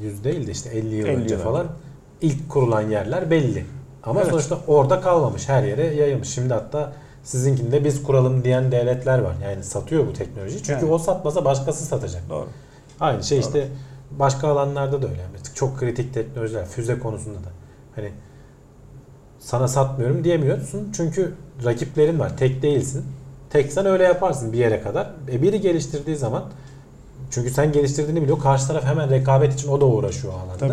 e, 0.00 0.04
100 0.04 0.24
değil 0.24 0.46
de 0.46 0.50
işte 0.50 0.70
50 0.70 0.94
yıl 0.94 1.06
50 1.06 1.16
önce 1.16 1.34
yıl 1.34 1.42
falan 1.42 1.66
ilk 2.20 2.48
kurulan 2.50 2.82
yerler 2.82 3.30
belli. 3.30 3.64
Ama 4.02 4.20
Evet. 4.20 4.30
sonuçta 4.30 4.58
orada 4.66 5.00
kalmamış. 5.00 5.48
Her 5.48 5.62
yere 5.62 5.86
yayılmış. 5.94 6.28
Şimdi 6.28 6.54
hatta 6.54 6.92
sizinkinde 7.22 7.84
biz 7.84 8.02
kuralım 8.02 8.44
diyen 8.44 8.72
devletler 8.72 9.18
var. 9.18 9.34
Yani 9.44 9.64
satıyor 9.64 10.06
bu 10.06 10.12
teknolojiyi. 10.12 10.62
Çünkü 10.62 10.84
Yani. 10.84 10.92
o 10.92 10.98
satmasa 10.98 11.44
başkası 11.44 11.84
satacak. 11.84 12.22
doğru. 12.30 12.46
Aynı 13.00 13.24
şey 13.24 13.38
Doğru. 13.38 13.46
işte 13.46 13.68
başka 14.10 14.48
alanlarda 14.48 15.02
da 15.02 15.06
öyle. 15.08 15.22
Mesela 15.32 15.54
çok 15.54 15.78
kritik 15.78 16.14
teknolojiler, 16.14 16.66
füze 16.66 16.98
konusunda 16.98 17.38
da. 17.38 17.48
Hani 17.94 18.10
sana 19.38 19.68
satmıyorum 19.68 20.24
diyemiyorsun. 20.24 20.88
Çünkü 20.96 21.34
rakiplerin 21.64 22.18
var. 22.18 22.36
Tek 22.36 22.62
değilsin. 22.62 23.04
Teksen 23.50 23.86
öyle 23.86 24.04
yaparsın 24.04 24.52
bir 24.52 24.58
yere 24.58 24.80
kadar. 24.82 25.10
E 25.32 25.42
biri 25.42 25.60
geliştirdiği 25.60 26.16
zaman 26.16 26.44
çünkü 27.34 27.50
sen 27.50 27.72
geliştirdiğini 27.72 28.22
biliyor. 28.22 28.40
Karşı 28.40 28.66
taraf 28.66 28.84
hemen 28.84 29.10
rekabet 29.10 29.54
için 29.54 29.68
o 29.68 29.80
da 29.80 29.84
uğraşıyor 29.86 30.32
o 30.34 30.36
alanda. 30.36 30.56
Tabii. 30.58 30.72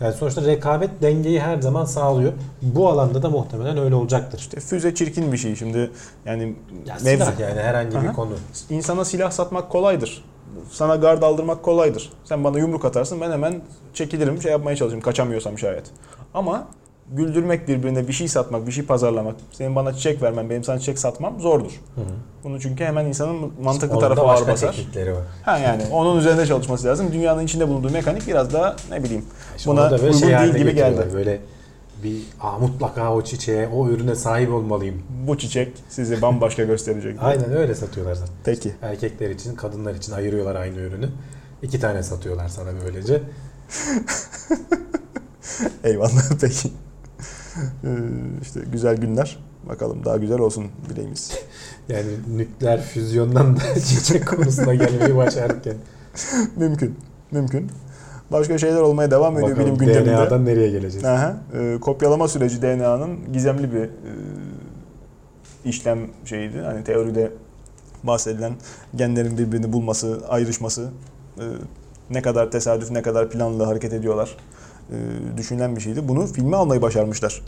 Yani 0.00 0.14
sonuçta 0.14 0.42
rekabet 0.42 1.02
dengeyi 1.02 1.40
her 1.40 1.60
zaman 1.60 1.84
sağlıyor. 1.84 2.32
Bu 2.62 2.88
alanda 2.88 3.22
da 3.22 3.30
muhtemelen 3.30 3.78
öyle 3.78 3.94
olacaktır. 3.94 4.38
İşte 4.38 4.60
füze 4.60 4.94
çirkin 4.94 5.32
bir 5.32 5.36
şey 5.36 5.56
şimdi 5.56 5.90
yani 6.24 6.56
Ya 6.86 6.96
mevzu. 7.04 7.24
silah 7.24 7.40
yani 7.40 7.60
herhangi 7.60 7.90
bir 7.90 7.96
Aha. 8.06 8.12
konu. 8.12 8.30
İnsana 8.70 9.04
silah 9.04 9.30
satmak 9.30 9.70
kolaydır. 9.70 10.24
Sana 10.70 10.96
gard 10.96 11.22
aldırmak 11.22 11.62
kolaydır. 11.62 12.12
Sen 12.24 12.44
bana 12.44 12.58
yumruk 12.58 12.84
atarsın 12.84 13.20
ben 13.20 13.30
hemen 13.30 13.60
çekilirim 13.94 14.42
şey 14.42 14.52
yapmaya 14.52 14.76
çalışırım 14.76 15.00
kaçamıyorsam 15.02 15.58
şayet. 15.58 15.84
Ama 16.34 16.66
güldürmek 17.12 17.68
birbirine 17.68 18.08
bir 18.08 18.12
şey 18.12 18.28
satmak, 18.28 18.66
bir 18.66 18.72
şey 18.72 18.84
pazarlamak, 18.84 19.34
senin 19.52 19.76
bana 19.76 19.92
çiçek 19.92 20.22
vermen, 20.22 20.50
benim 20.50 20.64
sana 20.64 20.78
çiçek 20.78 20.98
satmam 20.98 21.40
zordur. 21.40 21.70
Hı 21.94 22.00
hı. 22.00 22.04
Bunu 22.44 22.60
çünkü 22.60 22.84
hemen 22.84 23.04
insanın 23.04 23.52
mantıklı 23.62 23.92
Onun 23.92 24.00
tarafı 24.00 24.22
ağır 24.22 24.46
basar. 24.48 24.72
teknikleri 24.72 25.12
var. 25.12 25.22
Ha 25.44 25.58
yani 25.58 25.82
onun 25.92 26.18
üzerinde 26.18 26.46
çalışması 26.46 26.86
lazım. 26.86 27.12
Dünyanın 27.12 27.44
içinde 27.44 27.68
bulunduğu 27.68 27.90
mekanik 27.90 28.26
biraz 28.26 28.52
daha 28.52 28.76
ne 28.90 29.04
bileyim 29.04 29.24
İşte 29.56 29.70
buna 29.70 29.86
da 29.86 29.90
böyle 29.90 30.02
uygun 30.02 30.18
şey 30.18 30.38
değil 30.38 30.54
gibi 30.54 30.74
geldi. 30.74 31.06
Böyle 31.14 31.40
bir 32.04 32.22
Aa, 32.40 32.58
mutlaka 32.58 33.14
o 33.14 33.22
çiçeğe, 33.22 33.68
o 33.68 33.88
ürüne 33.88 34.14
sahip 34.14 34.52
olmalıyım. 34.52 35.02
Bu 35.26 35.38
çiçek 35.38 35.72
sizi 35.88 36.22
bambaşka 36.22 36.64
gösterecek. 36.64 37.16
Aynen 37.22 37.52
öyle 37.56 37.74
satıyorlar 37.74 38.14
zaten. 38.14 38.34
Peki. 38.44 38.72
Erkekler 38.82 39.30
için, 39.30 39.54
kadınlar 39.54 39.94
için 39.94 40.12
ayırıyorlar 40.12 40.54
aynı 40.54 40.78
ürünü. 40.78 41.08
İki 41.62 41.80
tane 41.80 42.02
satıyorlar 42.02 42.48
sana 42.48 42.70
böylece. 42.84 43.22
Eyvallah 45.84 46.22
peki. 46.40 46.70
Ee, 47.84 47.88
işte 48.42 48.60
güzel 48.72 48.96
günler. 48.96 49.38
Bakalım 49.68 50.04
daha 50.04 50.16
güzel 50.16 50.38
olsun 50.38 50.66
dileğimiz. 50.88 51.32
Yani 51.88 52.08
nükleer 52.36 52.82
füzyondan 52.82 53.56
da 53.56 53.60
çiçek 53.86 54.28
konusuna 54.28 54.74
gelmeyi 54.74 55.16
başarırken. 55.16 55.74
mümkün. 56.56 56.96
Mümkün. 57.30 57.70
Başka 58.32 58.58
şeyler 58.58 58.80
olmaya 58.80 59.10
devam 59.10 59.34
ediyor 59.34 59.50
Bakalım 59.50 59.66
bilim 59.66 59.78
gündeminde. 59.78 60.10
DNA'dan 60.10 60.44
nereye 60.44 60.70
geleceğiz? 60.70 61.04
Aha, 61.04 61.36
e, 61.54 61.78
kopyalama 61.80 62.28
süreci 62.28 62.62
DNA'nın 62.62 63.32
gizemli 63.32 63.72
bir 63.72 63.82
e, 63.82 63.90
işlem 65.64 65.98
şeyiydi. 66.24 66.60
Hani 66.60 66.84
teoride 66.84 67.32
bahsedilen 68.02 68.52
genlerin 68.96 69.38
birbirini 69.38 69.72
bulması, 69.72 70.20
ayrışması 70.28 70.90
e, 71.38 71.44
ne 72.10 72.22
kadar 72.22 72.50
tesadüf, 72.50 72.90
ne 72.90 73.02
kadar 73.02 73.30
planlı 73.30 73.64
hareket 73.64 73.92
ediyorlar 73.92 74.36
düşünülen 75.36 75.76
bir 75.76 75.80
şeydi. 75.80 76.08
Bunu 76.08 76.26
filme 76.26 76.56
almayı 76.56 76.82
başarmışlar. 76.82 77.42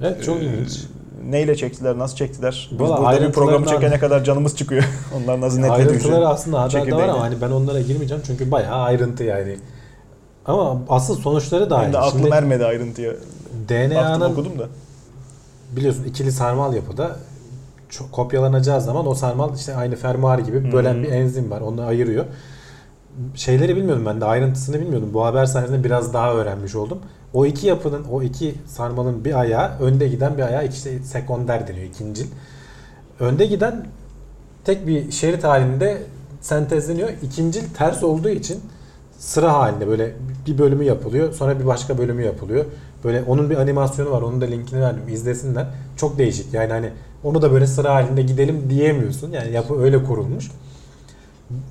Evet 0.00 0.24
çok 0.24 0.36
Ee, 0.36 0.44
ilginç. 0.44 0.84
Neyle 1.28 1.56
çektiler, 1.56 1.98
nasıl 1.98 2.16
çektiler? 2.16 2.68
Biz 2.72 2.80
Valla 2.80 3.00
burada 3.00 3.28
bir 3.28 3.32
programı 3.32 3.66
çekene 3.66 3.98
kadar 3.98 4.24
canımız 4.24 4.56
çıkıyor. 4.56 4.84
Onlar 5.16 5.40
nasıl 5.40 5.58
netlediği 5.58 5.88
Ayrıntıları 5.88 6.28
aslında 6.28 6.62
haberde 6.62 6.94
var 6.94 7.08
ama 7.08 7.20
hani 7.20 7.40
ben 7.40 7.50
onlara 7.50 7.80
girmeyeceğim 7.80 8.22
çünkü 8.26 8.50
bayağı 8.50 8.82
ayrıntı 8.82 9.24
yani. 9.24 9.56
Ama 10.46 10.80
asıl 10.88 11.16
sonuçları 11.16 11.70
da 11.70 11.76
aynı. 11.76 11.98
aklım 11.98 12.20
Şimdi 12.20 12.34
ermedi 12.34 12.64
ayrıntıya. 12.64 13.12
DNA'nın 13.68 14.20
okudum 14.32 14.58
da. 14.58 14.66
biliyorsun 15.76 16.04
ikili 16.04 16.32
sarmal 16.32 16.74
yapıda 16.74 17.16
çok 17.88 18.12
kopyalanacağı 18.12 18.80
zaman 18.80 19.06
o 19.06 19.14
sarmal 19.14 19.54
işte 19.54 19.74
aynı 19.74 19.96
fermuar 19.96 20.38
gibi 20.38 20.72
bölen 20.72 20.94
Hı. 20.94 21.02
bir 21.02 21.08
enzim 21.12 21.50
var. 21.50 21.60
Onu 21.60 21.82
ayırıyor. 21.82 22.24
Şeyleri 23.34 23.76
bilmiyordum 23.76 24.06
ben 24.06 24.20
de 24.20 24.24
ayrıntısını 24.24 24.80
bilmiyordum. 24.80 25.10
Bu 25.14 25.24
haber 25.24 25.46
sayesinde 25.46 25.84
biraz 25.84 26.14
daha 26.14 26.34
öğrenmiş 26.34 26.74
oldum. 26.74 26.98
O 27.34 27.46
iki 27.46 27.66
yapının, 27.66 28.04
o 28.04 28.22
iki 28.22 28.54
sarmalın 28.66 29.24
bir 29.24 29.40
ayağı, 29.40 29.78
önde 29.80 30.08
giden 30.08 30.36
bir 30.36 30.42
ayağı 30.42 30.66
işte 30.66 30.98
sekonder 30.98 31.68
deniyor, 31.68 31.86
ikincil. 31.86 32.26
Önde 33.20 33.46
giden 33.46 33.86
tek 34.64 34.86
bir 34.86 35.10
şerit 35.10 35.44
halinde 35.44 36.02
sentezleniyor. 36.40 37.08
İkincil 37.22 37.62
ters 37.78 38.02
olduğu 38.02 38.28
için 38.28 38.60
sıra 39.18 39.52
halinde 39.52 39.88
böyle 39.88 40.12
bir 40.46 40.58
bölümü 40.58 40.84
yapılıyor. 40.84 41.32
Sonra 41.32 41.60
bir 41.60 41.66
başka 41.66 41.98
bölümü 41.98 42.22
yapılıyor. 42.22 42.64
Böyle 43.04 43.22
onun 43.22 43.50
bir 43.50 43.56
animasyonu 43.56 44.10
var. 44.10 44.22
Onun 44.22 44.40
da 44.40 44.44
linkini 44.44 44.80
verdim. 44.80 45.02
izlesinler. 45.08 45.66
Çok 45.96 46.18
değişik. 46.18 46.54
Yani 46.54 46.72
hani 46.72 46.90
onu 47.24 47.42
da 47.42 47.52
böyle 47.52 47.66
sıra 47.66 47.94
halinde 47.94 48.22
gidelim 48.22 48.70
diyemiyorsun. 48.70 49.32
Yani 49.32 49.52
yapı 49.52 49.80
öyle 49.80 50.04
kurulmuş. 50.04 50.50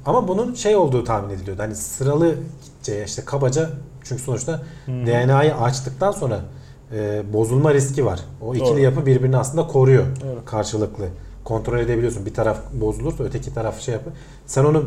Ama 0.05 0.27
bunun 0.27 0.53
şey 0.53 0.75
olduğu 0.75 1.03
tahmin 1.03 1.29
ediliyordu. 1.29 1.61
Hani 1.63 1.75
sıralı 1.75 2.35
gideceği 2.65 3.05
işte 3.05 3.25
kabaca 3.25 3.69
çünkü 4.03 4.23
sonuçta. 4.23 4.61
DNA'yı 4.87 5.55
açtıktan 5.55 6.11
sonra 6.11 6.39
e, 6.93 7.21
bozulma 7.33 7.73
riski 7.73 8.05
var. 8.05 8.19
O 8.41 8.55
ikili 8.55 8.69
Doğru. 8.69 8.79
yapı 8.79 9.05
birbirini 9.05 9.37
aslında 9.37 9.67
koruyor 9.67 10.05
Doğru. 10.23 10.45
karşılıklı. 10.45 11.05
Kontrol 11.43 11.79
edebiliyorsun. 11.79 12.25
Bir 12.25 12.33
taraf 12.33 12.57
bozulursa 12.73 13.23
öteki 13.23 13.53
taraf 13.53 13.79
şey 13.79 13.93
yapıyor. 13.93 14.15
Sen 14.45 14.63
onu 14.65 14.83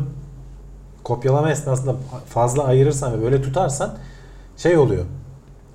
kopyalama 1.03 1.51
esnasında 1.51 1.95
fazla 2.29 2.63
ayırırsan 2.63 3.13
ve 3.19 3.21
böyle 3.23 3.41
tutarsan 3.41 3.97
şey 4.57 4.77
oluyor. 4.77 5.05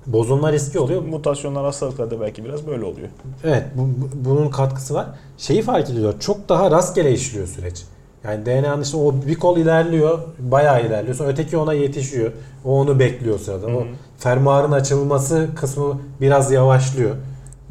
Bozulma 0.07 0.51
riski 0.51 0.79
oluyor. 0.79 1.01
Mutasyonlar 1.01 1.63
hastalıklarda 1.65 2.21
belki 2.21 2.45
biraz 2.45 2.67
böyle 2.67 2.85
oluyor. 2.85 3.07
Evet 3.43 3.63
bu, 3.75 3.81
bu- 3.81 4.25
bunun 4.29 4.49
katkısı 4.49 4.93
var. 4.93 5.07
Şeyi 5.37 5.61
fark 5.61 5.89
ediyor. 5.89 6.19
Çok 6.19 6.49
daha 6.49 6.71
rastgele 6.71 7.11
işliyor 7.13 7.47
süreç. 7.47 7.83
Yani 8.27 8.45
DNA'nın 8.45 8.81
işte 8.81 8.97
o 8.97 9.15
bir 9.27 9.35
kol 9.35 9.57
ilerliyor, 9.57 10.19
bayağı 10.39 10.85
ilerliyor. 10.85 11.15
Sonra 11.15 11.29
öteki 11.29 11.57
ona 11.57 11.73
yetişiyor. 11.73 12.31
O 12.65 12.79
onu 12.79 12.99
bekliyor 12.99 13.39
sırada. 13.39 13.67
Hı 13.67 13.71
O 13.77 13.81
hı. 13.81 13.85
fermuarın 14.17 14.71
açılması 14.71 15.47
kısmı 15.55 16.01
biraz 16.21 16.51
yavaşlıyor. 16.51 17.15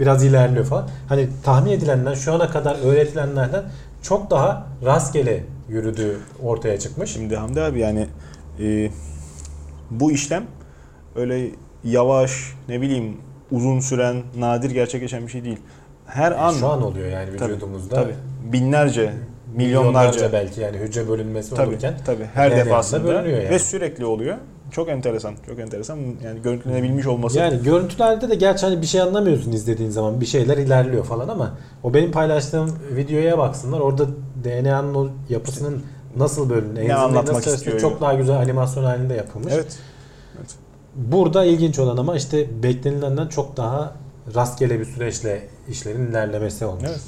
Biraz 0.00 0.24
ilerliyor 0.24 0.64
falan. 0.64 0.88
Hani 1.08 1.28
tahmin 1.44 1.70
edilenden 1.72 2.14
şu 2.14 2.32
ana 2.32 2.50
kadar 2.50 2.76
öğretilenlerden 2.84 3.62
çok 4.02 4.30
daha 4.30 4.66
rastgele 4.84 5.44
yürüdüğü 5.68 6.16
ortaya 6.42 6.78
çıkmış. 6.78 7.10
Şimdi 7.10 7.36
Hamdi 7.36 7.60
abi 7.60 7.80
yani 7.80 8.06
e, 8.60 8.90
bu 9.90 10.12
işlem 10.12 10.44
öyle 11.16 11.50
yavaş 11.84 12.54
ne 12.68 12.80
bileyim 12.80 13.16
uzun 13.50 13.80
süren 13.80 14.22
nadir 14.38 14.70
gerçekleşen 14.70 15.26
bir 15.26 15.32
şey 15.32 15.44
değil. 15.44 15.58
Her 16.06 16.32
an 16.32 16.52
Şu 16.52 16.68
an 16.68 16.82
oluyor 16.82 17.08
yani 17.08 17.36
Tabii, 17.36 17.52
vücudumuzda. 17.52 17.94
tabii, 17.94 18.14
binlerce, 18.52 19.12
milyonlarca 19.56 20.32
belki 20.32 20.60
yani 20.60 20.76
hücre 20.76 21.08
bölünmesi 21.08 21.54
tabii 21.54 21.68
olurken 21.68 21.94
tabii 22.06 22.24
her 22.34 22.56
defasında 22.56 23.04
bölünüyor 23.04 23.38
yani. 23.38 23.50
ve 23.50 23.58
sürekli 23.58 24.04
oluyor. 24.04 24.36
Çok 24.70 24.88
enteresan. 24.88 25.34
Çok 25.46 25.58
enteresan. 25.58 25.98
Yani 26.24 26.42
görüntülenebilmiş 26.42 27.06
olması. 27.06 27.38
Yani 27.38 27.62
görüntülerde 27.62 28.28
de 28.28 28.34
gerçi 28.34 28.66
hani 28.66 28.82
bir 28.82 28.86
şey 28.86 29.00
anlamıyorsun 29.00 29.52
izlediğin 29.52 29.90
zaman. 29.90 30.20
Bir 30.20 30.26
şeyler 30.26 30.56
ilerliyor 30.56 31.04
falan 31.04 31.28
ama 31.28 31.58
o 31.82 31.94
benim 31.94 32.12
paylaştığım 32.12 32.78
videoya 32.96 33.38
baksınlar. 33.38 33.80
Orada 33.80 34.06
DNA'nın 34.44 34.94
o 34.94 35.08
yapısının 35.28 35.82
nasıl 36.16 36.50
bölündüğünü, 36.50 36.78
enzimlerin 36.78 37.00
anlatmak 37.00 37.34
nasıl 37.34 37.54
istiyor 37.54 37.80
çok 37.80 38.00
daha 38.00 38.14
güzel 38.14 38.36
animasyon 38.36 38.84
halinde 38.84 39.14
yapılmış. 39.14 39.52
Evet. 39.52 39.78
Burada 40.94 41.44
ilginç 41.44 41.78
olan 41.78 41.96
ama 41.96 42.16
işte 42.16 42.62
beklenilenden 42.62 43.26
çok 43.26 43.56
daha 43.56 43.94
rastgele 44.34 44.80
bir 44.80 44.84
süreçle 44.84 45.48
işlerin 45.68 46.06
ilerlemesi 46.06 46.64
olmuş. 46.64 46.88
Evet. 46.88 47.00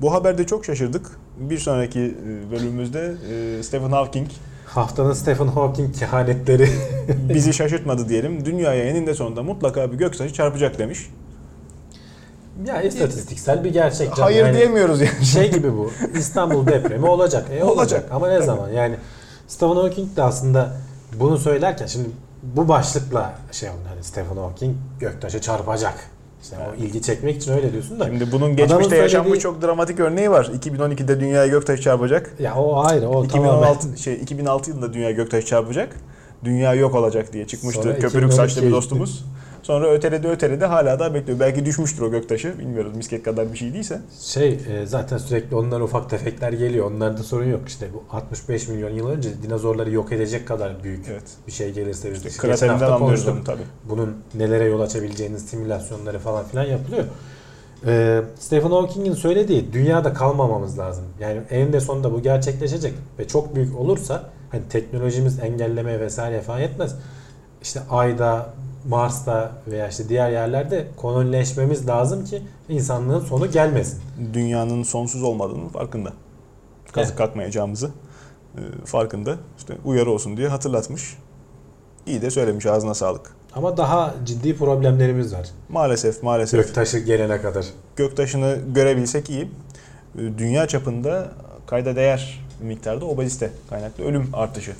Bu 0.00 0.12
haberde 0.12 0.46
çok 0.46 0.64
şaşırdık. 0.64 1.18
Bir 1.36 1.58
sonraki 1.58 2.00
e, 2.00 2.50
bölümümüzde 2.50 3.14
e, 3.58 3.62
Stephen 3.62 3.90
Hawking 3.90 4.28
Haftanın 4.66 5.12
Stephen 5.12 5.46
Hawking 5.46 5.98
kehanetleri. 5.98 6.68
bizi 7.08 7.52
şaşırtmadı 7.54 8.08
diyelim. 8.08 8.44
Dünyaya 8.44 8.84
eninde 8.84 9.14
sonunda 9.14 9.42
mutlaka 9.42 9.92
bir 9.92 9.98
göktaşı 9.98 10.34
çarpacak 10.34 10.78
demiş. 10.78 11.10
ya 12.66 12.82
istatistiksel 12.82 13.64
bir 13.64 13.72
gerçek. 13.72 14.08
canım. 14.08 14.22
Hayır 14.22 14.44
Yani 14.44 14.56
diyemiyoruz 14.56 15.00
yani. 15.00 15.24
Şey 15.24 15.50
gibi 15.50 15.72
bu. 15.72 15.92
İstanbul 16.14 16.66
depremi 16.72 17.06
olacak. 17.06 17.46
E, 17.50 17.64
olacak. 17.64 17.76
Olacak. 17.78 18.08
Ama 18.12 18.28
ne 18.28 18.42
zaman? 18.42 18.68
Yani 18.68 18.96
Stephen 19.48 19.76
Hawking 19.76 20.16
de 20.16 20.22
aslında 20.22 20.76
bunu 21.20 21.38
söylerken 21.38 21.86
şimdi 21.86 22.08
bu 22.42 22.68
başlıkla 22.68 23.34
şey 23.52 23.70
oldu. 23.70 23.78
Hani 23.88 24.04
Stephen 24.04 24.36
Hawking 24.36 24.76
göktaşı 25.00 25.40
çarpacak. 25.40 26.10
İşte 26.42 26.56
o 26.72 26.82
ilgi 26.84 27.02
çekmek 27.02 27.36
için 27.36 27.52
öyle 27.52 27.72
diyorsun 27.72 28.00
da. 28.00 28.06
Şimdi 28.06 28.32
bunun 28.32 28.56
geçmişte 28.56 28.82
söylediği- 28.84 29.02
yaşanmış 29.02 29.38
çok 29.38 29.62
dramatik 29.62 30.00
örneği 30.00 30.30
var. 30.30 30.44
2012'de 30.44 31.20
dünyaya 31.20 31.46
göktaşı 31.46 31.82
çarpacak. 31.82 32.34
Ya 32.38 32.54
o 32.54 32.76
ayrı. 32.84 33.08
O 33.08 33.28
tamamen. 33.28 33.28
2016 33.28 33.98
şey 34.02 34.14
2006 34.14 34.70
yılında 34.70 34.92
dünya 34.92 35.10
göktaşı 35.10 35.46
çarpacak. 35.46 35.96
Dünya 36.44 36.74
yok 36.74 36.94
olacak 36.94 37.32
diye 37.32 37.46
çıkmıştı 37.46 37.82
Sonra 37.82 37.94
köpürük 37.94 38.12
2012 38.32 38.36
saçlı 38.36 38.62
bir 38.66 38.70
dostumuz. 38.72 39.24
Sonra 39.66 39.90
öteledi 39.90 40.28
öteledi 40.28 40.64
hala 40.64 40.98
da 40.98 41.14
bekliyor. 41.14 41.40
Belki 41.40 41.64
düşmüştür 41.64 42.02
o 42.02 42.10
göktaşı. 42.10 42.58
Bilmiyoruz 42.58 42.96
misket 42.96 43.22
kadar 43.22 43.52
bir 43.52 43.58
şey 43.58 43.74
değilse. 43.74 44.00
Şey 44.20 44.48
e, 44.48 44.86
zaten 44.86 45.18
sürekli 45.18 45.56
onlara 45.56 45.84
ufak 45.84 46.10
tefekler 46.10 46.52
geliyor. 46.52 46.90
Onlarda 46.90 47.22
sorun 47.22 47.44
yok. 47.44 47.60
İşte 47.68 47.88
bu 47.94 48.16
65 48.16 48.68
milyon 48.68 48.90
yıl 48.90 49.08
önce 49.08 49.42
dinozorları 49.42 49.90
yok 49.90 50.12
edecek 50.12 50.48
kadar 50.48 50.84
büyük 50.84 51.08
Evet. 51.08 51.22
bir 51.46 51.52
şey 51.52 51.72
gelirse 51.72 52.12
biz 52.12 52.22
geçen 52.22 52.38
Kraterinden 52.38 52.90
anlıyoruz 52.90 53.28
onu 53.28 53.44
tabii. 53.44 53.62
bunun 53.84 54.16
nelere 54.34 54.64
yol 54.64 54.80
açabileceğinin 54.80 55.36
simülasyonları 55.38 56.18
falan 56.18 56.44
filan 56.44 56.64
yapılıyor. 56.64 57.04
Ee, 57.86 58.22
Stephen 58.38 58.70
Hawking'in 58.70 59.14
söylediği 59.14 59.72
dünyada 59.72 60.12
kalmamamız 60.12 60.78
lazım. 60.78 61.04
Yani 61.20 61.40
eninde 61.50 61.80
sonunda 61.80 62.12
bu 62.12 62.22
gerçekleşecek 62.22 62.94
ve 63.18 63.28
çok 63.28 63.54
büyük 63.56 63.80
olursa 63.80 64.30
hani 64.50 64.62
teknolojimiz 64.70 65.38
engellemeye 65.38 66.00
vesaire 66.00 66.40
falan 66.40 66.58
yetmez. 66.60 66.94
İşte 67.62 67.80
Ay'da, 67.90 68.54
Mars'ta 68.88 69.52
veya 69.66 69.88
işte 69.88 70.08
diğer 70.08 70.30
yerlerde 70.30 70.86
kolonileşmemiz 70.96 71.88
lazım 71.88 72.24
ki 72.24 72.42
insanlığın 72.68 73.20
sonu 73.20 73.50
gelmesin. 73.50 74.00
Dünyanın 74.32 74.82
sonsuz 74.82 75.22
olmadığının 75.22 75.68
farkında. 75.68 76.12
Kazık 76.92 77.18
kalkmayacağımızı 77.18 77.90
e, 78.56 78.60
farkında. 78.84 79.36
İşte 79.58 79.74
uyarı 79.84 80.10
olsun 80.10 80.36
diye 80.36 80.48
hatırlatmış. 80.48 81.18
İyi 82.06 82.22
de 82.22 82.30
söylemiş 82.30 82.66
ağzına 82.66 82.94
sağlık. 82.94 83.36
Ama 83.54 83.76
daha 83.76 84.14
ciddi 84.24 84.56
problemlerimiz 84.56 85.34
var. 85.34 85.48
Maalesef 85.68 86.22
maalesef 86.22 86.64
Göktaşı 86.66 86.98
gelene 86.98 87.40
kadar. 87.40 87.66
göktaşını 87.96 88.58
görebilsek 88.74 89.30
iyi. 89.30 89.42
E, 89.42 89.48
Dünya 90.38 90.68
çapında 90.68 91.28
kayda 91.66 91.96
değer 91.96 92.40
miktarda 92.62 93.04
obezite 93.04 93.50
kaynaklı 93.70 94.04
ölüm 94.04 94.28
artışı 94.32 94.72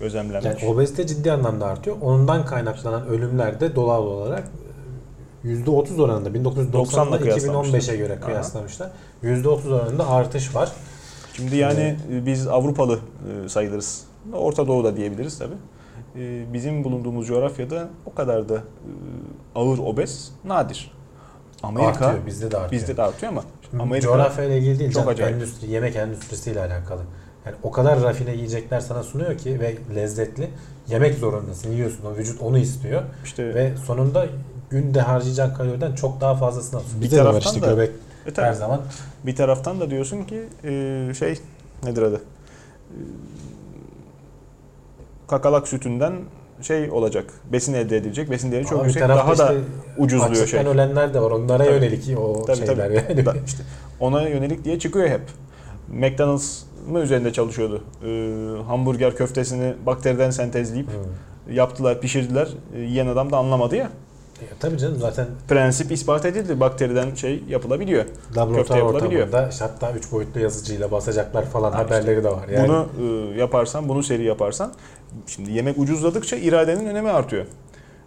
gözlemlenmiş. 0.00 0.62
Yani 0.62 0.72
obezite 0.72 1.06
ciddi 1.06 1.32
anlamda 1.32 1.66
artıyor. 1.66 1.96
Ondan 2.02 2.46
kaynaklanan 2.46 3.06
ölümler 3.06 3.60
de 3.60 3.76
doğal 3.76 4.02
olarak 4.02 4.44
%30 5.44 6.02
oranında 6.02 6.28
1990'da 6.28 6.78
90'la 6.78 7.18
kıyaslamışlar. 7.18 7.80
2015'e 7.80 7.96
göre 7.96 8.12
Aha. 8.12 8.20
kıyaslamışlar. 8.20 8.90
%30 9.22 9.74
oranında 9.74 10.08
artış 10.10 10.54
var. 10.54 10.72
Şimdi 11.32 11.56
yani 11.56 11.96
e, 12.12 12.26
biz 12.26 12.46
Avrupalı 12.46 12.98
e, 13.44 13.48
sayılırız. 13.48 14.04
Orta 14.32 14.66
Doğu 14.66 14.84
da 14.84 14.96
diyebiliriz 14.96 15.38
tabi. 15.38 15.54
Bizim 16.52 16.84
bulunduğumuz 16.84 17.26
coğrafyada 17.26 17.88
o 18.06 18.14
kadar 18.14 18.48
da 18.48 18.54
e, 18.54 18.60
ağır 19.54 19.78
obez 19.78 20.32
nadir. 20.44 20.92
Amerika 21.62 22.06
artıyor. 22.06 22.26
Bizde 22.26 22.50
de 22.50 22.56
artıyor. 22.56 22.82
bizde 22.82 22.96
de 22.96 23.02
artıyor 23.02 23.32
ama 23.32 23.42
Amerika, 23.82 24.08
Coğrafyayla 24.08 24.56
ilgili 24.56 24.78
değil. 24.78 24.92
çok 24.92 25.08
acayip. 25.08 25.36
Endüstri, 25.36 25.70
yemek 25.70 25.96
endüstrisiyle 25.96 26.60
alakalı. 26.60 27.00
Yani 27.48 27.56
o 27.62 27.70
kadar 27.70 28.02
rafine 28.02 28.34
yiyecekler 28.34 28.80
sana 28.80 29.02
sunuyor 29.02 29.38
ki 29.38 29.60
ve 29.60 29.74
lezzetli. 29.94 30.48
Yemek 30.88 31.14
zorundasın. 31.14 31.70
Yiyorsun. 31.72 32.04
O 32.06 32.16
vücut 32.16 32.42
onu 32.42 32.58
istiyor. 32.58 33.02
işte 33.24 33.54
Ve 33.54 33.72
sonunda 33.86 34.26
günde 34.70 35.00
harcayacağın 35.00 35.54
kaloriden 35.54 35.94
çok 35.94 36.20
daha 36.20 36.34
fazlasını 36.34 36.80
alıyorsun. 36.80 37.00
Bir 37.02 37.12
var 37.12 37.16
taraftan 37.16 37.54
işte 37.54 37.66
da- 37.66 37.70
göbek 37.72 37.90
e, 38.26 38.30
tabii. 38.32 38.46
her 38.46 38.52
zaman. 38.52 38.80
bir 39.26 39.36
taraftan 39.36 39.80
da 39.80 39.90
diyorsun 39.90 40.24
ki 40.24 40.42
e, 40.64 41.12
şey 41.18 41.38
nedir 41.84 42.02
adı? 42.02 42.16
E, 42.16 42.96
Kakalak 45.28 45.68
sütünden 45.68 46.12
şey 46.62 46.90
olacak. 46.90 47.24
Besin 47.52 47.74
elde 47.74 47.96
edilecek. 47.96 48.30
Besin 48.30 48.52
değeri 48.52 48.64
çok 48.64 48.72
Ama 48.72 48.82
bir 48.82 48.88
yüksek. 48.88 49.08
Daha 49.08 49.38
da 49.38 49.44
işte 49.52 49.56
ucuzluyor 49.98 50.30
Açlıktan 50.32 50.62
şey. 50.62 50.72
ölenler 50.72 51.14
de 51.14 51.20
var. 51.22 51.30
Onlara 51.30 51.64
Tabii. 51.64 51.74
yönelik 51.74 52.18
o 52.18 52.44
Tabii, 52.46 52.56
şeyler 52.56 52.76
tabii. 52.76 52.94
yani. 53.08 53.26
Da 53.26 53.34
işte 53.46 53.62
ona 54.00 54.28
yönelik 54.28 54.64
diye 54.64 54.78
çıkıyor 54.78 55.08
hep. 55.08 55.20
McDonald's 55.92 56.62
mı 56.90 57.00
üzerinde 57.00 57.32
çalışıyordu? 57.32 57.84
Ee, 58.04 58.62
hamburger 58.66 59.16
köftesini 59.16 59.74
bakteriden 59.86 60.30
sentezleyip 60.30 60.88
Hı. 60.88 61.52
yaptılar, 61.52 62.00
pişirdiler. 62.00 62.48
Ee, 62.74 62.80
yiyen 62.80 63.06
adam 63.06 63.32
da 63.32 63.36
anlamadı 63.36 63.76
ya. 63.76 63.90
E, 64.42 64.44
tabii 64.60 64.78
canım 64.78 64.96
zaten 64.98 65.26
Prensip 65.48 65.92
ispat 65.92 66.24
edildi. 66.24 66.60
Bakteriden 66.60 67.14
şey 67.14 67.42
yapılabiliyor. 67.48 68.04
Köfte 68.04 68.40
laboratuvar 68.40 68.80
ortamında 68.80 69.48
işte 69.48 69.64
hatta 69.64 69.92
3 69.92 70.12
boyutlu 70.12 70.40
yazıcıyla 70.40 70.90
basacaklar 70.90 71.44
falan 71.44 71.72
Ha, 71.72 71.78
haberleri 71.78 72.24
de 72.24 72.30
var. 72.30 72.48
Yani 72.48 72.68
Bunu 72.68 72.86
e, 73.34 73.38
yaparsan, 73.38 73.88
bunu 73.88 74.02
seri 74.02 74.24
yaparsan 74.24 74.72
şimdi 75.26 75.52
yemek 75.52 75.78
ucuzladıkça 75.78 76.36
iradenin 76.36 76.86
önemi 76.86 77.10
artıyor. 77.10 77.44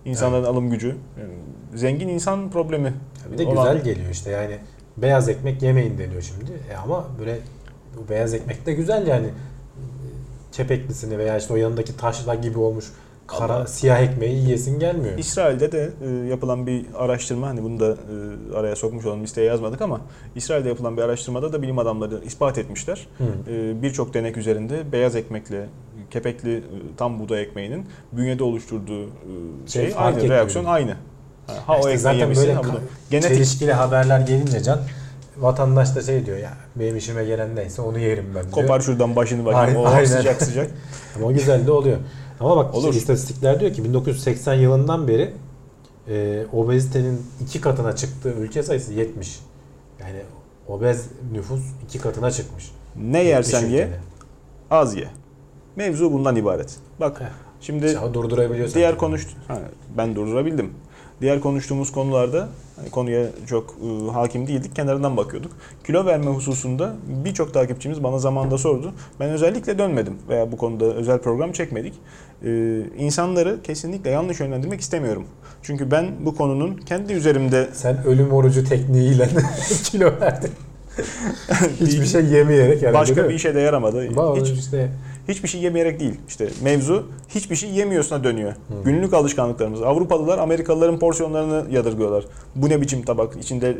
İnsanların 0.05 0.43
alım 0.43 0.69
gücü. 0.69 0.87
Yani 1.19 1.33
zengin 1.75 2.07
insan 2.07 2.49
problemi. 2.51 2.93
bir 3.33 3.37
de 3.37 3.45
olan- 3.45 3.73
güzel 3.77 3.93
geliyor 3.93 4.11
işte 4.11 4.31
yani 4.31 4.57
beyaz 4.97 5.29
ekmek 5.29 5.61
yemeyin 5.61 5.97
deniyor 5.97 6.21
şimdi. 6.21 6.51
E 6.71 6.75
ama 6.75 7.07
böyle 7.19 7.39
bu 7.97 8.09
beyaz 8.09 8.33
ekmek 8.33 8.65
de 8.65 8.73
güzel 8.73 9.07
yani 9.07 9.27
kepeklisini 10.51 11.17
veya 11.17 11.37
işte 11.37 11.53
o 11.53 11.55
yanındaki 11.55 11.97
taşla 11.97 12.35
gibi 12.35 12.59
olmuş 12.59 12.85
kara 13.27 13.55
Ama- 13.55 13.67
siyah 13.67 13.99
ekmeği 14.01 14.35
yiyesin 14.43 14.79
gelmiyor. 14.79 15.17
İsrail'de 15.17 15.71
de 15.71 15.91
e, 16.05 16.09
yapılan 16.27 16.67
bir 16.67 16.85
araştırma 16.97 17.47
hani 17.47 17.63
bunu 17.63 17.79
da 17.79 17.91
e, 17.91 18.55
araya 18.55 18.75
sokmuş 18.75 19.05
olalım 19.05 19.23
listeye 19.23 19.47
yazmadık 19.47 19.81
ama 19.81 20.01
İsrail'de 20.35 20.69
yapılan 20.69 20.97
bir 20.97 21.01
araştırmada 21.01 21.53
da 21.53 21.61
bilim 21.61 21.79
adamları 21.79 22.21
ispat 22.25 22.57
etmişler. 22.57 23.07
E, 23.47 23.81
Birçok 23.81 24.13
denek 24.13 24.37
üzerinde 24.37 24.91
beyaz 24.91 25.15
ekmekle 25.15 25.65
kepekli 26.09 26.57
e, 26.57 26.61
tam 26.97 27.19
buğday 27.19 27.41
ekmeğinin 27.41 27.85
bünyede 28.11 28.43
oluşturduğu 28.43 29.03
e, 29.05 29.09
Şey 29.67 29.85
şey, 29.85 29.93
aynı 29.97 30.15
etmiyor. 30.17 30.35
reaksiyon 30.35 30.65
aynı. 30.65 30.91
Ha, 30.91 31.53
ha 31.67 31.73
Ya 31.73 31.75
o 31.75 31.77
işte 31.79 31.89
ekmeği 31.89 31.97
zaten 31.97 32.19
yemişsin 32.19 32.47
böyle 32.47 32.53
ha 32.57 32.63
bunu. 32.63 32.79
Genetik. 33.11 33.29
çelişkili 33.35 33.73
haberler 33.73 34.19
gelince 34.19 34.63
can 34.63 34.79
vatandaş 35.37 35.95
da 35.95 36.01
şey 36.01 36.25
diyor 36.25 36.37
ya 36.37 36.53
benim 36.75 36.97
işime 36.97 37.25
gelen 37.25 37.55
neyse 37.55 37.81
onu 37.81 37.99
yerim 37.99 38.25
ben 38.35 38.43
diyor. 38.43 38.51
Kopar 38.51 38.79
şuradan 38.79 39.15
başını 39.15 39.45
bakayım. 39.45 39.67
Aynen, 39.67 39.79
O 39.79 39.85
aynen. 39.95 40.05
sıcak 40.05 40.41
sıcak. 40.41 40.71
Ama 41.15 41.25
o 41.27 41.33
güzel 41.33 41.67
de 41.67 41.71
oluyor. 41.71 41.97
Ama 42.39 42.57
bak 42.57 42.75
Olur. 42.75 42.93
istatistikler 42.93 43.59
diyor 43.59 43.73
ki 43.73 43.83
1980 43.83 44.53
yılından 44.53 45.07
beri 45.07 45.33
e, 46.09 46.43
obezitenin 46.53 47.21
iki 47.41 47.61
katına 47.61 47.95
çıktığı 47.95 48.29
ülke 48.29 48.63
sayısı 48.63 48.93
70. 48.93 49.39
Yani 49.99 50.21
obez 50.67 51.05
nüfus 51.31 51.61
iki 51.83 51.99
katına 51.99 52.31
çıkmış. 52.31 52.71
Ne 52.95 53.23
yersen 53.23 53.59
70 53.61 53.73
ye, 53.73 53.89
az 54.71 54.95
ye. 54.95 55.07
Mevzu 55.75 56.13
bundan 56.13 56.35
ibaret. 56.35 56.75
Bak 56.99 57.21
Heh. 57.21 57.25
şimdi 57.61 57.85
Ya 57.85 58.13
durdurabiliyorsan. 58.13 58.75
diğer 58.75 58.89
tabii. 58.89 58.99
konuş 58.99 59.27
ha, 59.47 59.59
ben 59.97 60.15
durdurabildim. 60.15 60.73
Diğer 61.21 61.39
konuştuğumuz 61.39 61.91
konularda 61.91 62.49
hani 62.75 62.89
konuya 62.89 63.25
çok 63.47 63.75
e, 64.09 64.11
hakim 64.11 64.47
değildik. 64.47 64.75
Kenarından 64.75 65.17
bakıyorduk. 65.17 65.51
Kilo 65.87 66.05
verme 66.05 66.31
hususunda 66.31 66.93
birçok 67.25 67.53
takipçimiz 67.53 68.03
bana 68.03 68.19
zamanında 68.19 68.57
sordu. 68.57 68.93
Ben 69.19 69.29
özellikle 69.29 69.77
dönmedim 69.77 70.13
veya 70.29 70.51
bu 70.51 70.57
konuda 70.57 70.85
özel 70.85 71.19
program 71.19 71.51
çekmedik. 71.51 71.93
E, 72.45 72.79
insanları 72.97 73.63
kesinlikle 73.63 74.09
yanlış 74.09 74.39
yönlendirmek 74.39 74.81
istemiyorum. 74.81 75.25
Çünkü 75.63 75.91
ben 75.91 76.11
bu 76.25 76.35
konunun 76.35 76.77
kendi 76.77 77.13
üzerimde 77.13 77.69
Sen 77.73 78.03
ölüm 78.05 78.33
orucu 78.33 78.63
tekniğiyle 78.63 79.29
kilo 79.83 80.11
verdin. 80.21 80.51
Hiçbir 81.81 82.05
şey 82.05 82.25
yemeyerek 82.25 82.81
herhalde 82.81 82.97
başka 82.97 83.29
bir 83.29 83.33
işe 83.33 83.55
de 83.55 83.59
yaramadı. 83.59 84.09
Ama 84.17 84.35
Hiç, 84.35 84.49
işte 84.49 84.89
hiçbir 85.27 85.47
şey 85.47 85.61
yemeyerek 85.61 85.99
değil. 85.99 86.19
İşte 86.27 86.49
mevzu 86.63 87.07
hiçbir 87.29 87.55
şey 87.55 87.69
yemiyorsun'a 87.69 88.23
dönüyor. 88.23 88.53
Günlük 88.85 89.13
alışkanlıklarımız. 89.13 89.81
Avrupalılar 89.81 90.37
Amerikalıların 90.37 90.99
porsiyonlarını 90.99 91.65
yadırgıyorlar. 91.71 92.25
Bu 92.55 92.69
ne 92.69 92.81
biçim 92.81 93.01
tabak? 93.01 93.35
İçinde 93.35 93.77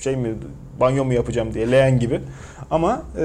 şey 0.00 0.16
mi 0.16 0.34
banyo 0.80 1.04
mu 1.04 1.12
yapacağım 1.12 1.54
diye 1.54 1.70
leğen 1.70 1.98
gibi. 1.98 2.20
Ama 2.70 3.02
e, 3.18 3.22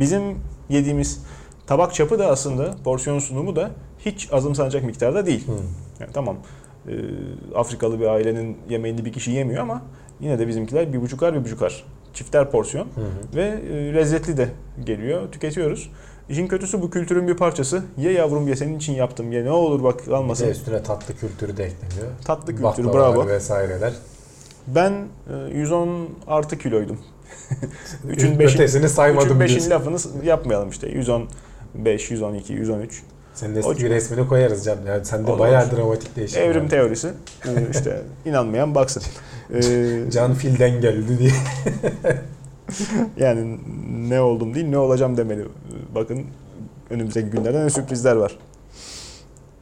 bizim 0.00 0.22
yediğimiz 0.68 1.22
tabak 1.66 1.94
çapı 1.94 2.18
da 2.18 2.26
aslında 2.26 2.74
porsiyon 2.84 3.18
sunumu 3.18 3.56
da 3.56 3.70
hiç 3.98 4.32
azımsanacak 4.32 4.84
miktarda 4.84 5.26
değil. 5.26 5.46
Hı. 5.46 5.52
Yani 6.00 6.12
tamam 6.12 6.36
e, 6.88 6.92
Afrikalı 7.54 8.00
bir 8.00 8.06
ailenin 8.06 8.56
yemeğini 8.70 9.04
bir 9.04 9.12
kişi 9.12 9.30
yemiyor 9.30 9.62
ama 9.62 9.82
yine 10.20 10.38
de 10.38 10.48
bizimkiler 10.48 10.92
bir 10.92 11.00
buçukar 11.00 11.34
bir 11.34 11.44
buçukar 11.44 11.84
çifter 12.14 12.50
porsiyon 12.50 12.84
Hı 12.84 13.00
hı. 13.00 13.36
ve 13.36 13.44
e, 13.44 13.94
lezzetli 13.94 14.36
de 14.36 14.48
geliyor 14.84 15.32
tüketiyoruz. 15.32 15.90
İşin 16.28 16.46
kötüsü 16.48 16.82
bu 16.82 16.90
kültürün 16.90 17.28
bir 17.28 17.34
parçası. 17.34 17.82
Ye 17.98 18.12
yavrum 18.12 18.48
ye 18.48 18.56
senin 18.56 18.76
için 18.76 18.92
yaptım 18.92 19.32
ye 19.32 19.44
ne 19.44 19.50
olur 19.50 19.82
bak 19.84 20.06
Bir 20.06 20.10
de 20.10 20.16
almasın. 20.16 20.48
üstüne 20.48 20.82
tatlı 20.82 21.16
kültürü 21.16 21.56
de 21.56 21.64
ekleniyor. 21.64 22.08
Tatlı 22.24 22.46
kültürü 22.46 22.62
Baklavalar 22.86 23.14
bravo. 23.16 23.26
vesaireler. 23.28 23.92
Ben 24.66 24.92
e, 25.52 25.58
110 25.58 26.08
artı 26.26 26.58
kiloydum. 26.58 26.98
Üçün 28.08 28.38
beşin, 28.38 28.58
Ötesini 28.58 28.88
saymadım 28.88 29.26
üçün 29.28 29.40
beşin 29.40 29.54
diyorsun. 29.54 29.70
lafını 29.70 29.98
s- 29.98 30.08
yapmayalım 30.24 30.70
işte. 30.70 30.88
115, 30.88 32.10
112, 32.10 32.52
113. 32.52 33.02
Senin 33.34 33.56
eski 33.56 33.76
civar. 33.76 33.90
resmini 33.92 34.28
koyarız 34.28 34.64
canım. 34.64 34.86
Yani 34.86 35.04
sende 35.04 35.30
Olur. 35.30 35.38
bayağı 35.38 35.76
dramatik 35.76 36.16
değişim. 36.16 36.42
Evrim 36.42 36.64
var. 36.64 36.68
teorisi. 36.70 37.08
E, 37.46 37.50
işte 37.70 38.02
inanmayan 38.24 38.74
baksın. 38.74 39.02
E, 39.54 39.60
Can 40.10 40.34
filden 40.34 40.80
geldi 40.80 41.18
diye. 41.18 41.30
yani 43.16 43.58
ne 44.10 44.20
oldum 44.20 44.54
değil 44.54 44.66
ne 44.66 44.78
olacağım 44.78 45.16
demeli. 45.16 45.44
Bakın 45.94 46.26
önümüzdeki 46.90 47.30
günlerde 47.30 47.64
ne 47.64 47.70
sürprizler 47.70 48.16
var. 48.16 48.38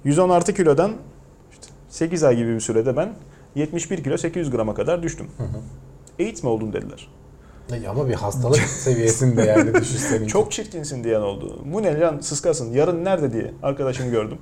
110 0.04 0.28
artı 0.28 0.54
kilodan 0.54 0.92
işte 1.52 1.66
8 1.88 2.24
ay 2.24 2.36
gibi 2.36 2.54
bir 2.54 2.60
sürede 2.60 2.96
ben 2.96 3.12
71 3.54 4.04
kilo 4.04 4.18
800 4.18 4.50
grama 4.50 4.74
kadar 4.74 5.02
düştüm. 5.02 5.26
Hı 5.36 5.42
hı. 5.42 5.60
AIDS 6.24 6.42
mi 6.42 6.48
oldun 6.48 6.72
dediler. 6.72 7.08
Ya 7.82 7.90
Ama 7.90 8.08
bir 8.08 8.14
hastalık 8.14 8.58
seviyesinde 8.84 9.42
yani 9.42 9.74
düşüş 9.74 10.00
senin. 10.00 10.26
Çok 10.26 10.52
çirkinsin 10.52 11.04
diyen 11.04 11.20
oldu. 11.20 11.62
Bu 11.64 11.82
ne 11.82 12.00
lan 12.00 12.18
sıskasın 12.20 12.72
yarın 12.72 13.04
nerede 13.04 13.32
diye 13.32 13.52
arkadaşımı 13.62 14.10
gördüm. 14.10 14.38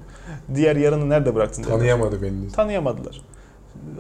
Diğer 0.54 0.76
yarını 0.76 1.08
nerede 1.08 1.34
bıraktın 1.34 1.62
dediler. 1.62 1.76
tanıyamadı 1.76 2.22
beni. 2.22 2.52
Tanıyamadılar. 2.52 3.22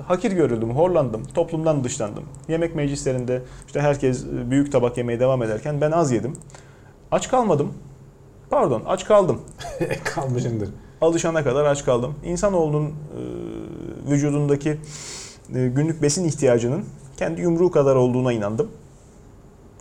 Hakir 0.06 0.32
görüldüm, 0.32 0.70
horlandım, 0.70 1.22
toplumdan 1.34 1.84
dışlandım. 1.84 2.24
Yemek 2.48 2.74
meclislerinde 2.74 3.42
işte 3.66 3.80
herkes 3.80 4.24
büyük 4.50 4.72
tabak 4.72 4.96
yemeye 4.98 5.20
devam 5.20 5.42
ederken 5.42 5.80
ben 5.80 5.90
az 5.90 6.12
yedim. 6.12 6.32
Aç 7.10 7.28
kalmadım. 7.28 7.72
Pardon, 8.50 8.82
aç 8.86 9.04
kaldım. 9.04 9.40
Kalmışındır. 10.04 10.68
Alışana 11.00 11.44
kadar 11.44 11.64
aç 11.64 11.84
kaldım. 11.84 12.14
İnsanoğlunun 12.24 12.86
e, 12.86 12.90
vücudundaki 14.10 14.70
e, 15.54 15.68
günlük 15.68 16.02
besin 16.02 16.24
ihtiyacının 16.28 16.84
kendi 17.16 17.40
yumruğu 17.40 17.70
kadar 17.70 17.96
olduğuna 17.96 18.32
inandım. 18.32 18.68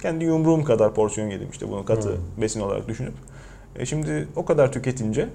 Kendi 0.01 0.25
yumruğum 0.25 0.63
kadar 0.63 0.93
porsiyon 0.93 1.29
yedim 1.29 1.47
işte 1.51 1.69
bunu 1.71 1.85
katı 1.85 2.09
Hmm. 2.09 2.41
besin 2.41 2.59
olarak 2.61 2.87
düşünüp. 2.87 3.13
E 3.75 3.85
şimdi 3.85 4.27
o 4.35 4.45
kadar 4.45 4.71
tüketince 4.71 5.29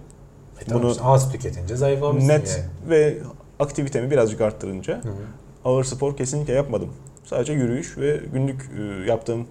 E 0.71 0.75
Bunu 0.75 0.95
az 1.03 1.33
tüketince 1.33 1.77
zayıflamışsın 1.77 2.29
net 2.29 2.49
yani. 2.49 2.91
ve 2.91 3.19
aktivitemi 3.61 4.11
birazcık 4.11 4.41
arttırınca 4.41 4.95
Hı 5.05 5.09
hı. 5.09 5.13
ağır 5.65 5.85
spor 5.85 6.17
kesinlikle 6.17 6.53
yapmadım. 6.53 6.89
Sadece 7.25 7.53
yürüyüş 7.53 7.99
ve 7.99 8.21
günlük 8.33 8.61
e, 8.79 9.11
yaptığım 9.11 9.41
e, 9.41 9.47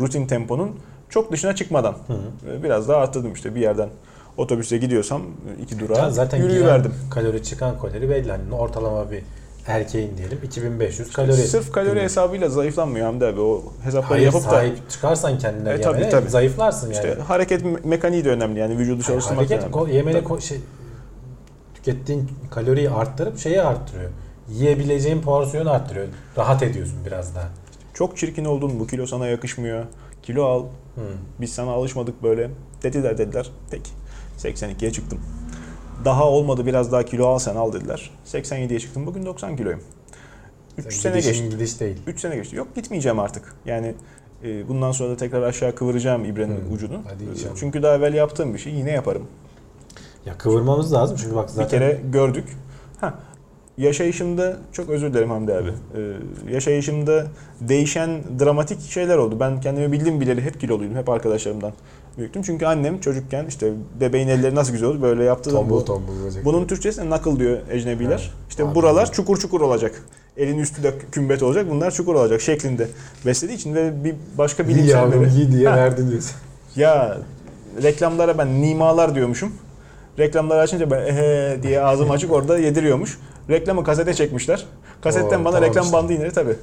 rutin 0.00 0.26
temponun 0.26 0.70
çok 1.08 1.32
dışına 1.32 1.54
çıkmadan 1.54 1.92
Hı 2.06 2.12
hı. 2.12 2.52
e, 2.58 2.62
biraz 2.62 2.88
daha 2.88 2.98
arttırdım 3.00 3.32
işte 3.32 3.54
bir 3.54 3.60
yerden 3.60 3.88
otobüste 4.36 4.78
gidiyorsam 4.78 5.22
iki 5.62 5.78
durağa 5.78 6.10
zaten 6.10 6.38
yürüyüverdim. 6.38 6.94
kalori 7.10 7.42
çıkan 7.42 7.78
kalori 7.78 8.10
belli. 8.10 8.30
Hani 8.30 8.54
ortalama 8.54 9.10
bir 9.10 9.22
erkeğin 9.66 10.16
diyelim 10.18 10.38
2500 10.44 11.12
kalori. 11.12 11.32
Sırf 11.36 11.72
kalori 11.72 11.90
günlük. 11.90 12.02
hesabıyla 12.04 12.48
zayıflanmıyor 12.48 13.06
Hamdi 13.06 13.26
abi. 13.26 13.40
O 13.40 13.62
hesapları 13.84 14.08
Hayır 14.12 14.24
yapıp 14.24 14.44
da 14.44 14.50
sahip 14.50 14.90
çıkarsan 14.90 15.38
kendine 15.38 15.70
E, 15.70 15.80
tabii, 15.80 15.94
yemene 15.96 16.10
tabii. 16.10 16.28
zayıflarsın 16.30 16.86
yani. 16.86 16.94
işte 16.94 17.22
hareket 17.22 17.62
me- 17.62 17.86
mekaniği 17.86 18.24
de 18.24 18.30
önemli 18.30 18.58
yani 18.60 18.78
vücudu 18.78 19.02
çalıştırmak 19.02 19.38
hareket 19.50 19.74
önemli. 19.76 19.94
yemene 19.96 20.18
ko- 20.18 20.40
şey, 20.40 20.58
tükettiğin 21.82 22.28
kaloriyi 22.50 22.90
arttırıp 22.90 23.38
şeyi 23.38 23.62
arttırıyor. 23.62 24.10
Yiyebileceğin 24.50 25.22
porsiyonu 25.22 25.70
arttırıyor. 25.70 26.06
Rahat 26.38 26.62
ediyorsun 26.62 26.96
biraz 27.06 27.34
daha. 27.34 27.48
Çok 27.94 28.16
çirkin 28.16 28.44
oldun 28.44 28.80
bu 28.80 28.86
kilo 28.86 29.06
sana 29.06 29.26
yakışmıyor. 29.26 29.84
Kilo 30.22 30.44
al. 30.44 30.64
Hı. 30.94 31.00
Biz 31.40 31.52
sana 31.54 31.70
alışmadık 31.70 32.22
böyle. 32.22 32.50
Dediler 32.82 33.18
dediler. 33.18 33.50
Peki. 33.70 33.90
82'ye 34.38 34.92
çıktım. 34.92 35.20
Daha 36.04 36.24
olmadı 36.28 36.66
biraz 36.66 36.92
daha 36.92 37.04
kilo 37.04 37.26
al 37.26 37.38
sen 37.38 37.56
al 37.56 37.72
dediler. 37.72 38.10
87'ye 38.26 38.80
çıktım. 38.80 39.06
Bugün 39.06 39.26
90 39.26 39.56
kiloyum. 39.56 39.80
3 40.78 40.94
sene 40.94 41.20
geçti. 41.20 41.48
gidiş 41.50 41.80
değil. 41.80 41.96
3 42.06 42.20
sene 42.20 42.36
geçti. 42.36 42.56
Yok 42.56 42.74
gitmeyeceğim 42.74 43.18
artık. 43.18 43.54
Yani 43.66 43.94
e, 44.44 44.68
bundan 44.68 44.92
sonra 44.92 45.10
da 45.10 45.16
tekrar 45.16 45.42
aşağı 45.42 45.74
kıvıracağım 45.74 46.24
ibrenin 46.24 46.60
Hmm. 46.64 46.72
ucunu. 46.72 47.00
Hadi 47.08 47.24
inşallah. 47.24 47.54
Çünkü 47.56 47.82
daha 47.82 47.94
evvel 47.96 48.14
yaptığım 48.14 48.54
bir 48.54 48.58
şey 48.58 48.72
yine 48.74 48.90
yaparım. 48.90 49.26
Ya 50.26 50.38
kıvırmamız 50.38 50.92
lazım 50.92 51.16
çünkü 51.20 51.34
bak 51.36 51.50
zaten 51.50 51.64
Bir 51.66 51.70
kere 51.70 52.00
gördük. 52.12 52.44
Ha, 53.00 53.14
yaşayışımda 53.78 54.56
çok 54.72 54.88
özür 54.88 55.12
dilerim 55.12 55.30
Hamdi 55.30 55.54
abi. 55.54 55.68
Ee, 55.68 56.12
yaşayışımda 56.52 57.26
değişen 57.60 58.10
dramatik 58.40 58.80
şeyler 58.80 59.16
oldu. 59.16 59.36
Ben 59.40 59.60
kendimi 59.60 59.92
bildim 59.92 60.20
bileli 60.20 60.42
hep 60.42 60.60
kiloluydum. 60.60 60.96
Hep 60.96 61.08
arkadaşlarımdan 61.08 61.72
büyüktüm. 62.18 62.42
Çünkü 62.42 62.66
annem 62.66 63.00
çocukken 63.00 63.46
işte 63.46 63.72
bebeğin 64.00 64.28
elleri 64.28 64.54
nasıl 64.54 64.72
güzel 64.72 64.88
olur 64.88 65.02
böyle 65.02 65.24
zaman 65.24 65.42
tombul 65.44 65.76
bu, 65.80 65.84
tombul 65.84 66.12
bunun 66.44 66.66
Türkçesi 66.66 67.00
knuckle 67.02 67.38
diyor 67.38 67.58
ecnebiler. 67.70 68.10
Evet. 68.10 68.30
İşte 68.50 68.64
Abi, 68.64 68.74
buralar 68.74 69.12
çukur 69.12 69.36
çukur 69.36 69.60
olacak. 69.60 70.02
Elin 70.36 70.58
üstü 70.58 70.82
de 70.82 70.94
kümbet 71.12 71.42
olacak. 71.42 71.66
Bunlar 71.70 71.90
çukur 71.90 72.14
olacak 72.14 72.40
şeklinde 72.40 72.88
beslediği 73.26 73.56
için 73.58 73.74
ve 73.74 74.04
bir 74.04 74.14
başka 74.38 74.62
İyi 74.62 74.68
bilimsel 74.68 74.88
yavrum 74.90 75.22
veri- 75.22 75.30
iyi 75.34 75.52
diye 75.52 75.64
verdin 75.70 76.10
diyorsun. 76.10 76.36
ya 76.76 77.18
reklamlara 77.82 78.38
ben 78.38 78.62
nimalar 78.62 79.14
diyormuşum. 79.14 79.52
Reklamları 80.18 80.60
açınca 80.60 80.90
ben 80.90 81.06
ehe 81.06 81.58
diye 81.62 81.80
ağzım 81.80 82.10
açık 82.10 82.32
orada 82.32 82.58
yediriyormuş. 82.58 83.18
Reklamı 83.50 83.84
kasete 83.84 84.14
çekmişler. 84.14 84.64
Kasetten 85.00 85.40
Oo, 85.40 85.44
bana 85.44 85.52
tamam 85.54 85.68
reklam 85.68 85.84
işte. 85.84 85.96
bandı 85.96 86.12
ineri 86.12 86.32
tabii. 86.32 86.54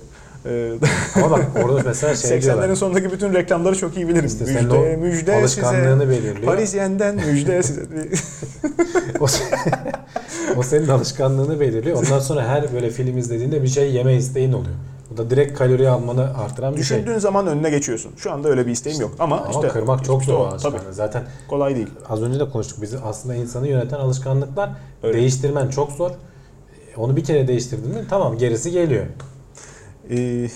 Ee, 0.45 0.71
Ama 1.15 1.31
bak 1.31 1.45
orada 1.63 1.81
mesela 1.85 2.15
şey 2.15 2.31
80'lerin 2.31 2.41
diyorlar. 2.41 2.75
sonundaki 2.75 3.11
bütün 3.11 3.33
reklamları 3.33 3.75
çok 3.77 3.97
iyi 3.97 4.07
bilirim. 4.07 4.25
İşte 4.25 4.45
müjde, 4.45 4.73
o 4.73 4.97
müjde 4.97 5.35
alışkanlığını 5.35 6.01
size. 6.03 6.09
belirliyor. 6.09 6.45
Parisyen'den 6.45 7.15
müjde 7.15 7.63
size. 7.63 7.81
o, 9.19 9.25
o 10.57 10.63
senin 10.63 10.87
alışkanlığını 10.87 11.59
belirliyor. 11.59 11.97
Ondan 11.97 12.19
sonra 12.19 12.47
her 12.47 12.73
böyle 12.73 12.89
film 12.89 13.17
izlediğinde 13.17 13.63
bir 13.63 13.67
şey 13.67 13.91
yeme 13.91 14.15
isteğin 14.15 14.53
oluyor. 14.53 14.75
Bu 15.11 15.17
da 15.17 15.29
direkt 15.29 15.57
kalori 15.57 15.89
almanı 15.89 16.37
artıran 16.37 16.75
bir 16.75 16.83
şey. 16.83 16.97
Düşündüğün 16.97 17.19
zaman 17.19 17.47
önüne 17.47 17.69
geçiyorsun. 17.69 18.11
Şu 18.17 18.31
anda 18.31 18.49
öyle 18.49 18.65
bir 18.67 18.71
isteğim 18.71 19.01
yok. 19.01 19.11
Ama, 19.19 19.37
Ama 19.37 19.51
işte 19.51 19.67
kırmak 19.67 20.05
çok 20.05 20.21
işte 20.21 20.31
zor 20.33 20.47
alışkanlığı. 20.47 20.77
Tabii 20.77 20.93
Zaten 20.93 21.23
kolay 21.47 21.75
değil. 21.75 21.87
az 22.09 22.21
önce 22.21 22.39
de 22.39 22.49
konuştuk. 22.49 22.81
Bizi 22.81 22.99
aslında 22.99 23.35
insanı 23.35 23.67
yöneten 23.67 23.99
alışkanlıklar 23.99 24.69
Öyle. 25.03 25.17
değiştirmen 25.17 25.67
çok 25.69 25.91
zor. 25.91 26.11
Onu 26.97 27.15
bir 27.15 27.23
kere 27.23 27.47
değiştirdin 27.47 27.89
mi 27.89 28.05
tamam 28.09 28.37
gerisi 28.37 28.71
geliyor. 28.71 29.05
Ee, 30.09 30.47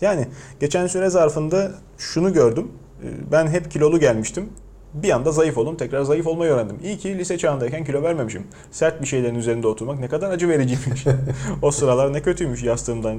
yani 0.00 0.28
geçen 0.60 0.86
süre 0.86 1.10
zarfında 1.10 1.70
şunu 1.98 2.32
gördüm. 2.32 2.68
Ee, 3.02 3.06
Ben 3.32 3.46
hep 3.46 3.70
kilolu 3.70 4.00
gelmiştim. 4.00 4.48
Bir 4.94 5.10
anda 5.10 5.32
zayıf 5.32 5.58
oldum. 5.58 5.76
Tekrar 5.76 6.02
zayıf 6.02 6.26
olmayı 6.26 6.50
öğrendim. 6.52 6.76
İyi 6.84 6.98
ki 6.98 7.18
lise 7.18 7.38
çağındayken 7.38 7.84
kilo 7.84 8.02
vermemişim. 8.02 8.42
Sert 8.70 9.00
bir 9.02 9.06
şeylerin 9.06 9.34
üzerinde 9.34 9.66
oturmak 9.66 9.98
ne 10.00 10.08
kadar 10.08 10.30
acı 10.30 10.48
vericiymiş. 10.48 11.04
o 11.62 11.70
sıralar 11.70 12.12
ne 12.12 12.22
kötüymüş 12.22 12.62
yastığımdan 12.62 13.18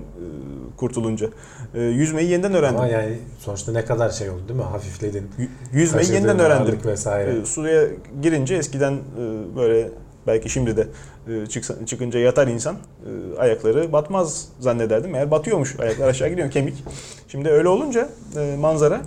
kurtulunca. 0.77 1.27
E, 1.75 1.81
Yüzmeyi 1.81 2.29
yeniden 2.29 2.53
öğrendim. 2.53 2.79
Ama 2.79 2.87
yani 2.87 3.17
sonuçta 3.39 3.71
ne 3.71 3.85
kadar 3.85 4.09
şey 4.09 4.29
oldu 4.29 4.41
değil 4.47 4.59
mi? 4.59 4.65
Hafifledin. 4.65 5.27
Y- 5.39 5.47
Yüzmeyi 5.73 6.11
yeniden 6.13 6.39
öğrendim. 6.39 6.79
Vesaire. 6.85 7.39
E, 7.41 7.45
Suya 7.45 7.83
girince 8.21 8.55
eskiden 8.55 8.93
e, 8.93 9.55
böyle 9.55 9.89
belki 10.27 10.49
şimdi 10.49 10.77
de 10.77 10.87
e, 11.27 11.45
çıksa- 11.47 11.85
çıkınca 11.85 12.19
yatar 12.19 12.47
insan 12.47 12.75
e, 12.75 13.39
ayakları 13.39 13.93
batmaz 13.93 14.47
zannederdim. 14.59 15.15
Eğer 15.15 15.31
batıyormuş 15.31 15.79
ayaklar 15.79 16.07
aşağı 16.07 16.29
gidiyor 16.29 16.51
kemik. 16.51 16.83
Şimdi 17.27 17.49
öyle 17.49 17.67
olunca 17.67 18.09
e, 18.37 18.55
manzara 18.59 19.01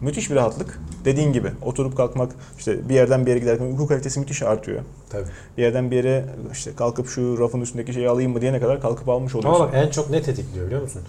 müthiş 0.00 0.30
bir 0.30 0.34
rahatlık. 0.36 0.80
Dediğin 1.04 1.32
gibi 1.32 1.52
oturup 1.62 1.96
kalkmak 1.96 2.32
işte 2.58 2.88
bir 2.88 2.94
yerden 2.94 3.26
bir 3.26 3.30
yere 3.30 3.38
giderken 3.38 3.64
uyku 3.64 3.86
kalitesi 3.86 4.20
müthiş 4.20 4.42
artıyor. 4.42 4.82
Tabii. 5.10 5.26
Bir 5.56 5.62
yerden 5.62 5.90
bir 5.90 5.96
yere 5.96 6.24
işte 6.52 6.70
kalkıp 6.76 7.08
şu 7.08 7.38
rafın 7.38 7.60
üstündeki 7.60 7.92
şeyi 7.92 8.08
alayım 8.08 8.32
mı 8.32 8.40
diyene 8.40 8.60
kadar 8.60 8.80
kalkıp 8.80 9.08
almış 9.08 9.34
Ama 9.34 9.40
oluyorsun. 9.40 9.66
bak 9.66 9.74
en 9.86 9.90
çok 9.90 10.10
ne 10.10 10.22
tetikliyor 10.22 10.66
biliyor 10.66 10.82
musun? 10.82 11.02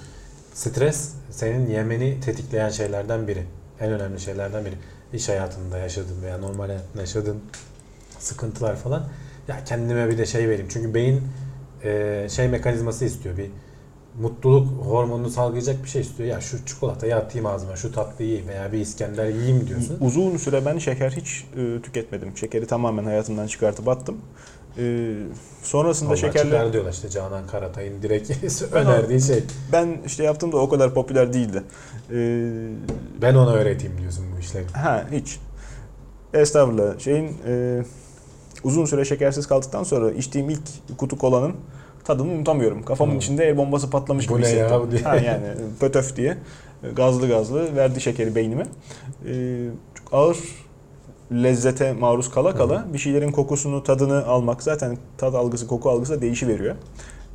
Stres 0.53 1.09
senin 1.31 1.69
yemeni 1.69 2.19
tetikleyen 2.21 2.69
şeylerden 2.69 3.27
biri. 3.27 3.43
En 3.79 3.91
önemli 3.91 4.19
şeylerden 4.19 4.65
biri. 4.65 4.75
İş 5.13 5.29
hayatında 5.29 5.77
yaşadığın 5.77 6.21
veya 6.21 6.37
normal 6.37 6.67
hayatında 6.67 7.01
yaşadığın 7.01 7.39
sıkıntılar 8.19 8.75
falan. 8.75 9.03
Ya 9.47 9.63
kendime 9.65 10.09
bir 10.09 10.17
de 10.17 10.25
şey 10.25 10.49
vereyim. 10.49 10.67
Çünkü 10.69 10.93
beyin 10.93 11.21
e, 11.83 12.27
şey 12.29 12.47
mekanizması 12.47 13.05
istiyor. 13.05 13.37
Bir 13.37 13.51
mutluluk 14.21 14.67
hormonunu 14.85 15.29
salgılayacak 15.29 15.83
bir 15.83 15.89
şey 15.89 16.01
istiyor. 16.01 16.29
Ya 16.29 16.41
şu 16.41 16.65
çikolatayı 16.65 17.15
atayım 17.15 17.45
ağzıma, 17.45 17.75
şu 17.75 17.91
tatlıyı 17.91 18.29
yiyeyim 18.29 18.49
veya 18.49 18.71
bir 18.71 18.77
İskender 18.77 19.25
yiyeyim 19.29 19.67
diyorsun. 19.67 19.97
Uzun 20.01 20.37
süre 20.37 20.65
ben 20.65 20.77
şeker 20.77 21.11
hiç 21.11 21.45
e, 21.57 21.81
tüketmedim. 21.81 22.37
Şekeri 22.37 22.67
tamamen 22.67 23.03
hayatımdan 23.03 23.47
çıkartıp 23.47 23.87
attım. 23.87 24.17
E, 24.77 25.13
sonrasında 25.63 26.09
Onlar 26.09 26.17
şekerle 26.17 26.43
çıkar 26.43 26.73
diyorlar 26.73 26.91
işte 26.91 27.09
Canan 27.09 27.47
Karatay'ın 27.47 28.01
direkt 28.01 28.31
önerdiği 28.71 29.21
şey. 29.21 29.43
ben 29.71 29.97
işte 30.05 30.23
yaptığımda 30.23 30.57
o 30.57 30.69
kadar 30.69 30.93
popüler 30.93 31.33
değildi. 31.33 31.63
E, 32.11 32.15
Ben 33.21 33.35
ona 33.35 33.53
öğreteyim 33.53 33.97
diyorsun 33.97 34.25
bu 34.35 34.39
işleri. 34.39 34.65
ha 34.73 35.05
hiç. 35.11 35.39
Estağfurullah. 36.33 36.99
Şeyin 36.99 37.37
e, 37.47 37.83
uzun 38.63 38.85
süre 38.85 39.05
şekersiz 39.05 39.47
kaldıktan 39.47 39.83
sonra 39.83 40.11
içtiğim 40.11 40.49
ilk 40.49 40.61
kutu 40.97 41.17
kolanın 41.17 41.55
tadını 42.03 42.31
unutamıyorum. 42.31 42.83
Kafamın 42.83 43.11
Hmm. 43.11 43.19
içinde 43.19 43.45
el 43.45 43.57
bombası 43.57 43.89
patlamış 43.89 44.29
Bu 44.29 44.33
gibi 44.37 44.45
ya 44.47 44.51
hissettim. 44.53 44.77
bu 44.87 44.91
diye. 44.91 45.01
Ha, 45.01 45.15
yani 45.15 45.43
pötöf 45.79 46.15
diye 46.15 46.37
gazlı 46.95 47.27
gazlı 47.27 47.75
verdi 47.75 48.01
şekeri 48.01 48.35
beynime. 48.35 48.65
Ee, 49.27 49.65
çok 49.95 50.13
ağır 50.13 50.37
lezzete 51.31 51.93
maruz 51.93 52.31
kala 52.31 52.55
kala 52.55 52.85
bir 52.93 52.97
şeylerin 52.97 53.31
kokusunu, 53.31 53.83
tadını 53.83 54.25
almak 54.25 54.63
zaten 54.63 54.97
tat 55.17 55.35
algısı, 55.35 55.67
koku 55.67 55.89
algısı 55.89 56.13
da 56.13 56.21
değişiveriyor. 56.21 56.75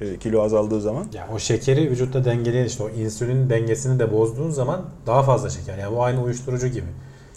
Ee, 0.01 0.17
kilo 0.19 0.43
azaldığı 0.43 0.81
zaman. 0.81 1.07
Ya 1.15 1.29
o 1.35 1.39
şekeri 1.39 1.91
vücutta 1.91 2.25
dengeleyen 2.25 2.65
işte 2.65 2.83
o 2.83 2.89
insülin 2.91 3.51
dengesini 3.51 3.99
de 3.99 4.13
bozduğun 4.13 4.51
zaman 4.51 4.83
daha 5.07 5.23
fazla 5.23 5.51
şeker. 5.51 5.79
Yani 5.79 5.97
bu 5.97 6.03
aynı 6.05 6.23
uyuşturucu 6.23 6.67
gibi. 6.67 6.87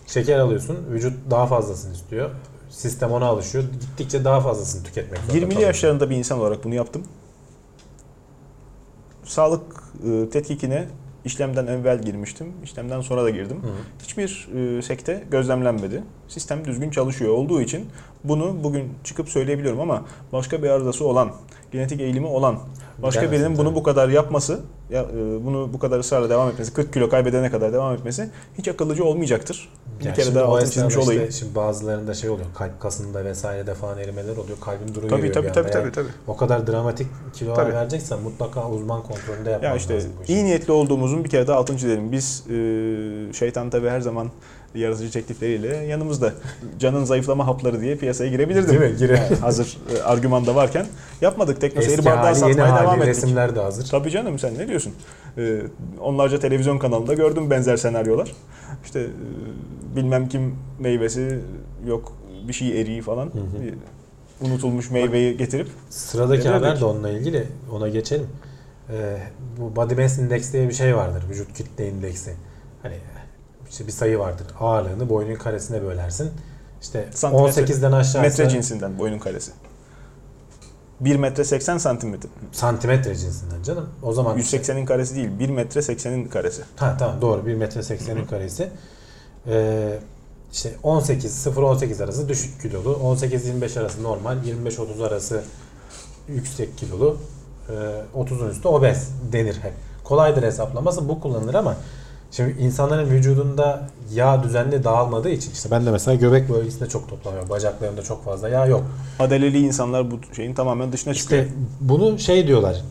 Şeker 0.08 0.40
alıyorsun, 0.40 0.78
vücut 0.92 1.14
daha 1.32 1.46
fazlasını 1.48 1.94
istiyor. 1.94 2.30
Sistem 2.70 3.12
ona 3.12 3.26
alışıyor. 3.26 3.64
Gittikçe 3.82 4.26
daha 4.26 4.40
fazlasını 4.42 4.84
tüketmek 4.84 5.20
zorunda 5.20 5.38
20'li 5.38 5.50
kalıyor. 5.50 5.68
yaşlarında 5.68 6.10
bir 6.10 6.16
insan 6.16 6.40
olarak 6.40 6.64
bunu 6.64 6.76
yaptım. 6.76 7.04
Sağlık 9.28 9.84
e, 10.10 10.30
tetkikine 10.30 10.88
işlemden 11.26 11.68
evvel 11.68 12.02
girmiştim. 12.02 12.48
İşlemden 12.64 13.02
sonra 13.02 13.24
da 13.24 13.30
girdim. 13.30 13.58
Hı. 13.64 13.68
Hiçbir 14.04 14.48
e, 14.56 14.82
sekte 14.82 15.24
gözlemlenmedi. 15.32 16.04
Sistem 16.28 16.66
düzgün 16.66 16.92
çalışıyor 16.92 17.34
olduğu 17.34 17.62
için 17.62 17.86
bunu 18.24 18.64
bugün 18.64 18.94
çıkıp 19.04 19.30
söyleyebiliyorum 19.30 19.80
ama 19.80 20.06
başka 20.34 20.64
bir 20.64 20.70
arızası 20.70 21.06
olan, 21.06 21.32
genetik 21.72 22.02
eğilimi 22.02 22.28
olan, 22.28 22.60
başka 23.02 23.22
Bilemezsin 23.22 23.46
birinin 23.46 23.58
bunu 23.58 23.68
tabii. 23.70 23.76
bu 23.76 23.84
kadar 23.84 24.10
yapması, 24.10 24.60
ya, 24.90 25.02
e, 25.02 25.46
bunu 25.46 25.74
bu 25.74 25.80
kadar 25.80 26.00
ısrarla 26.00 26.30
devam 26.30 26.50
etmesi, 26.50 26.74
40 26.74 26.94
kilo 26.94 27.10
kaybedene 27.10 27.52
kadar 27.52 27.74
devam 27.74 27.94
etmesi 27.94 28.30
hiç 28.58 28.68
akıllıcı 28.68 29.06
olmayacaktır. 29.06 29.70
Bir 30.00 30.06
Yani 30.06 30.16
kere 30.16 30.36
daha 30.36 30.46
altını 30.46 30.72
çizmiş 30.72 30.98
olayım. 30.98 31.22
Işte, 31.22 31.32
şimdi 31.40 31.56
bazılarında 31.56 32.14
şey 32.14 32.30
oluyor. 32.30 32.48
Kalp 32.56 32.80
kasında 32.80 33.26
vesairede 33.26 33.74
falan 33.74 33.98
erimeler 33.98 34.38
oluyor. 34.38 34.58
Kalbin 34.62 34.96
duruyor. 34.96 35.10
Tabii 35.10 35.32
tabii 35.32 35.52
tabii 35.52 35.68
Yani 35.68 35.74
tabii 35.74 35.92
tabii. 35.92 36.08
O 36.28 36.38
kadar 36.38 36.68
dramatik 36.68 37.08
Tabii. 37.56 37.74
vereceksen 37.74 38.20
mutlaka 38.22 38.70
uzman 38.70 39.04
kontrolünde 39.04 39.50
yapman 39.50 39.70
Ya 39.70 39.76
işte 39.76 39.96
lazım 39.96 40.12
bu 40.20 40.24
işi. 40.24 40.34
iyi 40.34 40.46
niyetli 40.46 40.72
olduğumuzun 40.74 41.24
bir 41.24 41.30
kere 41.30 41.48
daha 41.48 41.58
altını 41.58 41.78
çizelim. 41.78 42.12
Biz 42.12 42.44
e, 42.50 43.34
şeytan 43.34 43.70
tabi 43.70 43.90
her 43.90 44.00
zaman 44.02 44.30
yaratıcı 44.76 45.12
teklifleriyle 45.12 45.76
yanımızda. 45.78 46.34
Canın 46.80 47.04
zayıflama 47.04 47.48
hapları 47.48 47.82
diye 47.82 47.96
piyasaya 47.96 48.30
girebilirdim. 48.30 48.82
Değil 48.82 48.92
mi? 48.92 48.98
Gire. 48.98 49.14
Yani 49.16 49.36
hazır 49.42 49.78
e, 49.98 50.02
argüman 50.02 50.46
da 50.46 50.56
varken 50.56 50.86
yapmadık. 51.22 51.62
Tekno 51.62 51.82
seyir 51.82 51.94
Eski 51.98 52.06
bardağı 52.06 52.24
hali 52.24 52.36
satmaya 52.36 52.56
devam 52.58 52.86
hali 52.86 52.98
ettik. 53.00 53.08
resimler 53.08 53.56
de 53.56 53.60
hazır. 53.60 53.88
Tabii 53.88 54.10
canım 54.12 54.40
sen 54.40 54.58
ne 54.58 54.68
diyorsun? 54.68 54.94
E, 55.38 55.62
onlarca 56.02 56.40
televizyon 56.40 56.78
kanalında 56.78 57.14
gördüm 57.14 57.50
benzer 57.50 57.78
senaryolar. 57.78 58.32
İşte 58.86 59.00
e, 59.00 59.06
bilmem 59.98 60.30
kim 60.30 60.56
meyvesi 60.80 61.40
yok 61.88 62.14
bir 62.48 62.54
şey 62.54 62.82
eriği 62.82 63.02
falan. 63.02 63.26
Hı 63.26 63.30
hı. 63.30 63.62
Bir 63.64 63.74
unutulmuş 64.48 64.92
meyveyi 64.92 65.38
getirip 65.38 65.68
Sıradaki 65.90 66.44
Denedik. 66.44 66.62
haber 66.62 66.80
de 66.80 66.86
onunla 66.86 67.10
ilgili. 67.10 67.48
Ona 67.72 67.88
geçelim. 67.90 68.28
Ee, 68.90 69.18
bu 69.60 69.76
Body 69.76 69.96
Mass 69.96 70.18
Index 70.18 70.54
diye 70.54 70.70
bir 70.70 70.74
şey 70.74 70.96
vardır. 70.96 71.24
Vücut 71.30 71.54
kitle 71.54 71.90
indeksi. 71.90 72.34
Hani 72.84 72.96
işte 73.70 73.88
bir 73.88 73.92
sayı 73.92 74.20
vardır. 74.20 74.48
Ağırlığını 74.60 75.10
boyunun 75.10 75.36
karesine 75.36 75.82
bölersin. 75.84 76.32
İşte 76.82 77.08
Santimetre- 77.14 77.64
18'den 77.64 77.92
aşağısı 77.92 78.20
metre 78.22 78.50
cinsinden 78.50 79.00
boyunun 79.00 79.20
karesi. 79.20 79.52
1 81.00 81.16
metre 81.16 81.44
80 81.44 81.78
santimetre. 81.78 82.30
santimetre 82.52 83.16
cinsinden 83.16 83.64
canım. 83.64 83.90
O 84.04 84.14
zaman 84.14 84.38
180'in 84.38 84.86
karesi 84.86 85.16
değil, 85.16 85.30
1 85.40 85.50
metre 85.50 85.80
80'in 85.82 86.26
karesi. 86.28 86.62
Ha 86.76 86.96
tamam 87.00 87.22
doğru 87.22 87.46
1 87.46 87.54
metre 87.56 87.80
80'in 87.80 88.26
karesi. 88.26 88.70
Ee, 89.48 90.00
işte 90.54 90.72
18 90.84 91.48
0-18 91.48 92.04
arası 92.04 92.30
düşük 92.30 92.62
kilolu, 92.62 92.94
18-25 92.94 93.80
arası 93.80 94.04
normal, 94.04 94.38
25-30 94.38 95.08
arası 95.08 95.44
yüksek 96.28 96.78
kilolu, 96.78 97.18
e, 97.70 97.74
30'un 98.20 98.50
üstü 98.50 98.68
obez 98.68 99.10
denir 99.32 99.56
hep. 99.62 99.74
Kolaydır 100.04 100.44
hesaplaması 100.44 101.10
bu 101.10 101.20
kullanılır 101.20 101.54
ama 101.54 101.76
şimdi 102.32 102.62
insanların 102.62 103.10
vücudunda 103.10 103.90
yağ 104.14 104.44
düzenli 104.44 104.84
dağılmadığı 104.84 105.30
için 105.30 105.52
işte 105.52 105.72
ben 105.72 105.86
de 105.86 105.92
mesela 105.92 106.16
göbek 106.16 106.50
bölgesinde 106.50 106.90
çok 106.90 107.10
toplanıyor. 107.10 107.50
Bacaklarımda 107.50 108.02
çok 108.02 108.26
fazla 108.26 108.50
yağ 108.50 108.66
yok. 108.66 108.84
Adeleli 109.20 109.60
insanlar 109.60 110.12
bu 110.12 110.20
şeyin 110.36 110.54
tamamen 110.54 110.92
dışına 110.92 111.14
çıkıyor. 111.14 111.44
İşte 111.44 111.56
bunu 111.82 112.20
şey 112.20 112.48
diyorlar. 112.48 112.82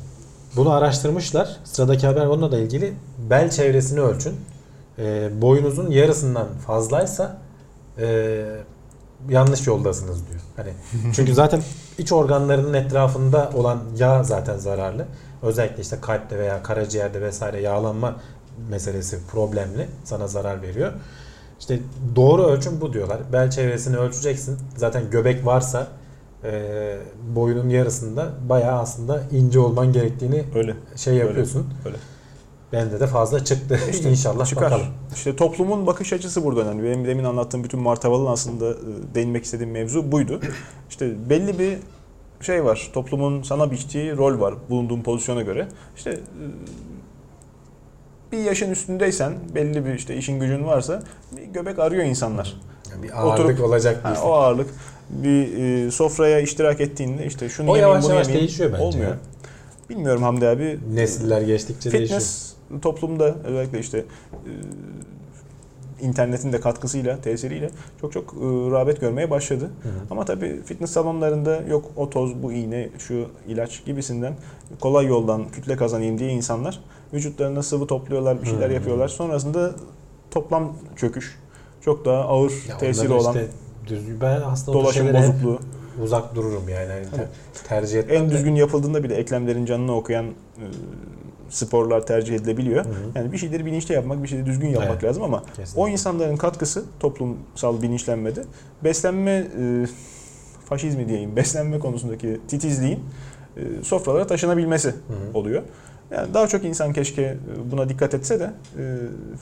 Bunu 0.57 0.73
araştırmışlar. 0.73 1.57
Sıradaki 1.65 2.07
haber 2.07 2.27
onunla 2.27 2.53
da 2.53 2.59
ilgili. 2.59 2.93
Bel 3.31 3.51
çevresini 3.51 4.01
ölçün. 4.01 4.35
Ee, 4.99 5.31
boyunuzun 5.43 5.91
yarısından 5.91 6.47
fazlaysa 6.67 7.39
e, 7.99 8.45
yanlış 9.29 9.67
yoldasınız 9.67 10.29
diyor. 10.29 10.41
Hani 10.57 10.71
çünkü 11.15 11.35
zaten 11.35 11.63
iç 11.99 12.13
organlarının 12.13 12.75
etrafında 12.75 13.51
olan 13.55 13.79
yağ 13.97 14.23
zaten 14.23 14.59
zararlı. 14.59 15.07
Özellikle 15.43 15.83
işte 15.83 15.97
kalpte 16.01 16.39
veya 16.39 16.63
karaciğerde 16.63 17.21
vesaire 17.21 17.61
yağlanma 17.61 18.17
meselesi 18.71 19.19
problemli. 19.33 19.89
Sana 20.05 20.27
zarar 20.29 20.63
veriyor. 20.63 20.93
İşte 21.61 21.79
doğru 22.17 22.43
ölçüm 22.43 22.81
bu 22.81 22.93
diyorlar. 22.93 23.19
Bel 23.33 23.51
çevresini 23.51 23.97
ölçeceksin. 23.97 24.59
Zaten 24.77 25.11
göbek 25.11 25.47
varsa 25.47 25.87
e, 26.45 26.97
boyunun 27.35 27.69
yarısında 27.69 28.29
bayağı 28.49 28.81
aslında 28.81 29.23
ince 29.33 29.59
olman 29.59 29.93
gerektiğini 29.93 30.45
Öyle. 30.55 30.75
şey 30.97 31.15
yapıyorsun. 31.15 31.67
öyle. 31.87 31.97
Bende 32.73 33.01
de 33.01 33.07
fazla 33.07 33.45
çıktı. 33.45 33.81
İşte 33.91 34.11
İnşallah 34.11 34.47
çıkar. 34.47 34.65
bakalım. 34.65 34.87
İşte 35.15 35.37
toplumun 35.37 35.87
bakış 35.87 36.13
açısı 36.13 36.45
burada 36.45 36.61
önemli. 36.61 36.85
Benim 36.85 37.07
demin 37.07 37.25
anlattığım 37.25 37.65
bütün 37.65 37.81
martavalın 37.81 38.27
aslında 38.27 38.71
e, 38.71 38.75
değinmek 39.15 39.45
istediğim 39.45 39.73
mevzu 39.73 40.13
buydu. 40.13 40.41
İşte 40.91 41.31
belli 41.31 41.59
bir 41.59 41.79
şey 42.41 42.65
var. 42.65 42.91
Toplumun 42.95 43.43
sana 43.43 43.71
biçtiği 43.71 44.17
rol 44.17 44.41
var 44.41 44.55
bulunduğun 44.71 45.03
pozisyona 45.03 45.43
göre. 45.43 45.69
İşte 45.97 46.11
e, 46.11 46.21
bir 48.33 48.39
yaşın 48.39 48.71
üstündeysen, 48.71 49.33
belli 49.55 49.87
bir 49.87 49.95
işte 49.95 50.17
işin 50.17 50.41
gücün 50.41 50.65
varsa 50.67 51.03
bir 51.37 51.43
göbek 51.43 51.79
arıyor 51.79 52.05
insanlar. 52.05 52.57
Yani 52.91 53.03
bir 53.03 53.21
ağırlık 53.23 53.51
Oturup- 53.59 53.63
olacak 53.63 54.01
Ha, 54.05 54.15
o 54.25 54.33
ağırlık 54.33 54.71
bir 55.11 55.59
e, 55.87 55.91
sofraya 55.91 56.41
iştirak 56.41 56.81
ettiğinde 56.81 57.27
işte 57.27 57.49
şunu 57.49 57.71
O 57.71 57.77
yemeyeyim 57.77 57.91
yavaş 57.93 58.05
bunu 58.05 58.13
yavaş 58.13 58.27
yemeyeyim 58.27 58.49
değişiyor 58.49 58.73
bence 58.73 58.83
olmuyor. 58.83 59.11
ya. 59.11 59.17
Bilmiyorum 59.91 60.23
Hamdi 60.23 60.49
abi. 60.49 60.79
Nesiller 60.95 61.41
geçtikçe 61.43 61.93
değişiyor. 61.93 62.21
Toplumda 62.83 63.35
özellikle 63.45 63.79
işte 63.79 63.99
e, 63.99 64.51
internetin 66.01 66.53
de 66.53 66.61
katkısıyla, 66.61 67.21
tesiriyle 67.21 67.71
çok 68.01 68.13
çok 68.13 68.35
e, 68.35 68.37
rağbet 68.71 69.01
görmeye 69.01 69.31
başladı. 69.31 69.71
Hı 69.83 69.89
hı. 69.89 69.93
Ama 70.11 70.25
tabii 70.25 70.61
fitness 70.65 70.91
salonlarında 70.91 71.57
yok 71.69 71.85
o 71.97 72.11
toz, 72.11 72.43
bu 72.43 72.53
iğne, 72.53 72.89
şu 72.99 73.27
ilaç 73.49 73.85
gibisinden 73.85 74.35
kolay 74.81 75.07
yoldan 75.07 75.49
kütle 75.49 75.77
kazanayım 75.77 76.19
diye 76.19 76.31
insanlar 76.31 76.81
vücutlarına 77.13 77.63
sıvı 77.63 77.87
topluyorlar, 77.87 78.43
bir 78.43 78.47
şeyler 78.47 78.71
Hı. 78.71 78.75
yapıyorlar. 78.75 79.09
Sonrasında 79.09 79.75
toplam 80.31 80.73
çöküş, 80.97 81.39
çok 81.81 82.05
daha 82.05 82.21
ağır 82.25 82.53
Ya 82.69 82.79
tesiri 82.79 83.13
olan 83.13 83.35
işte 83.35 83.49
düz- 83.89 84.21
ben 84.21 84.41
aslında 84.45 84.79
dolaşım 84.79 85.15
bozukluğu. 85.15 85.59
uzak 86.03 86.35
dururum 86.35 86.69
yani. 86.69 86.89
Ter- 87.17 87.29
tercih 87.69 87.99
etmem. 87.99 88.17
En 88.17 88.31
düzgün 88.31 88.55
yapıldığında 88.55 89.05
bile 89.05 89.15
eklemlerin 89.15 89.65
canını 89.67 89.97
okuyan 89.97 90.27
e, 90.27 90.33
sporlar 91.51 92.07
tercih 92.07 92.35
edilebiliyor. 92.35 92.85
Hı 92.85 92.89
hı. 92.89 92.95
Yani 93.15 93.33
bir 93.33 93.39
şeyleri 93.39 93.67
bilinçli 93.67 93.95
yapmak, 93.95 94.23
bir 94.23 94.29
şeyleri 94.29 94.47
düzgün 94.47 94.69
yapmak 94.69 94.91
Evet. 94.91 95.05
lazım 95.05 95.23
ama 95.23 95.43
Kesinlikle. 95.57 95.81
o 95.81 95.89
insanların 95.89 96.37
katkısı 96.37 96.85
toplumsal 97.01 97.83
bilinçlenmede 97.83 98.45
beslenme 98.85 99.31
e, 99.31 99.87
faşizmi 100.69 101.09
diyeyim, 101.09 101.37
beslenme 101.37 101.79
konusundaki 101.79 102.41
titizliğin 102.49 103.01
e, 103.57 103.61
sofralara 103.83 104.27
taşınabilmesi 104.27 104.89
Hı 104.89 104.93
hı. 104.93 105.39
oluyor. 105.39 105.63
Yani 106.11 106.35
daha 106.35 106.47
çok 106.49 106.65
insan 106.65 106.93
keşke 106.93 107.23
e, 107.23 107.37
buna 107.71 107.89
dikkat 107.89 108.15
etse 108.15 108.41
de 108.41 108.51
e, 108.79 108.83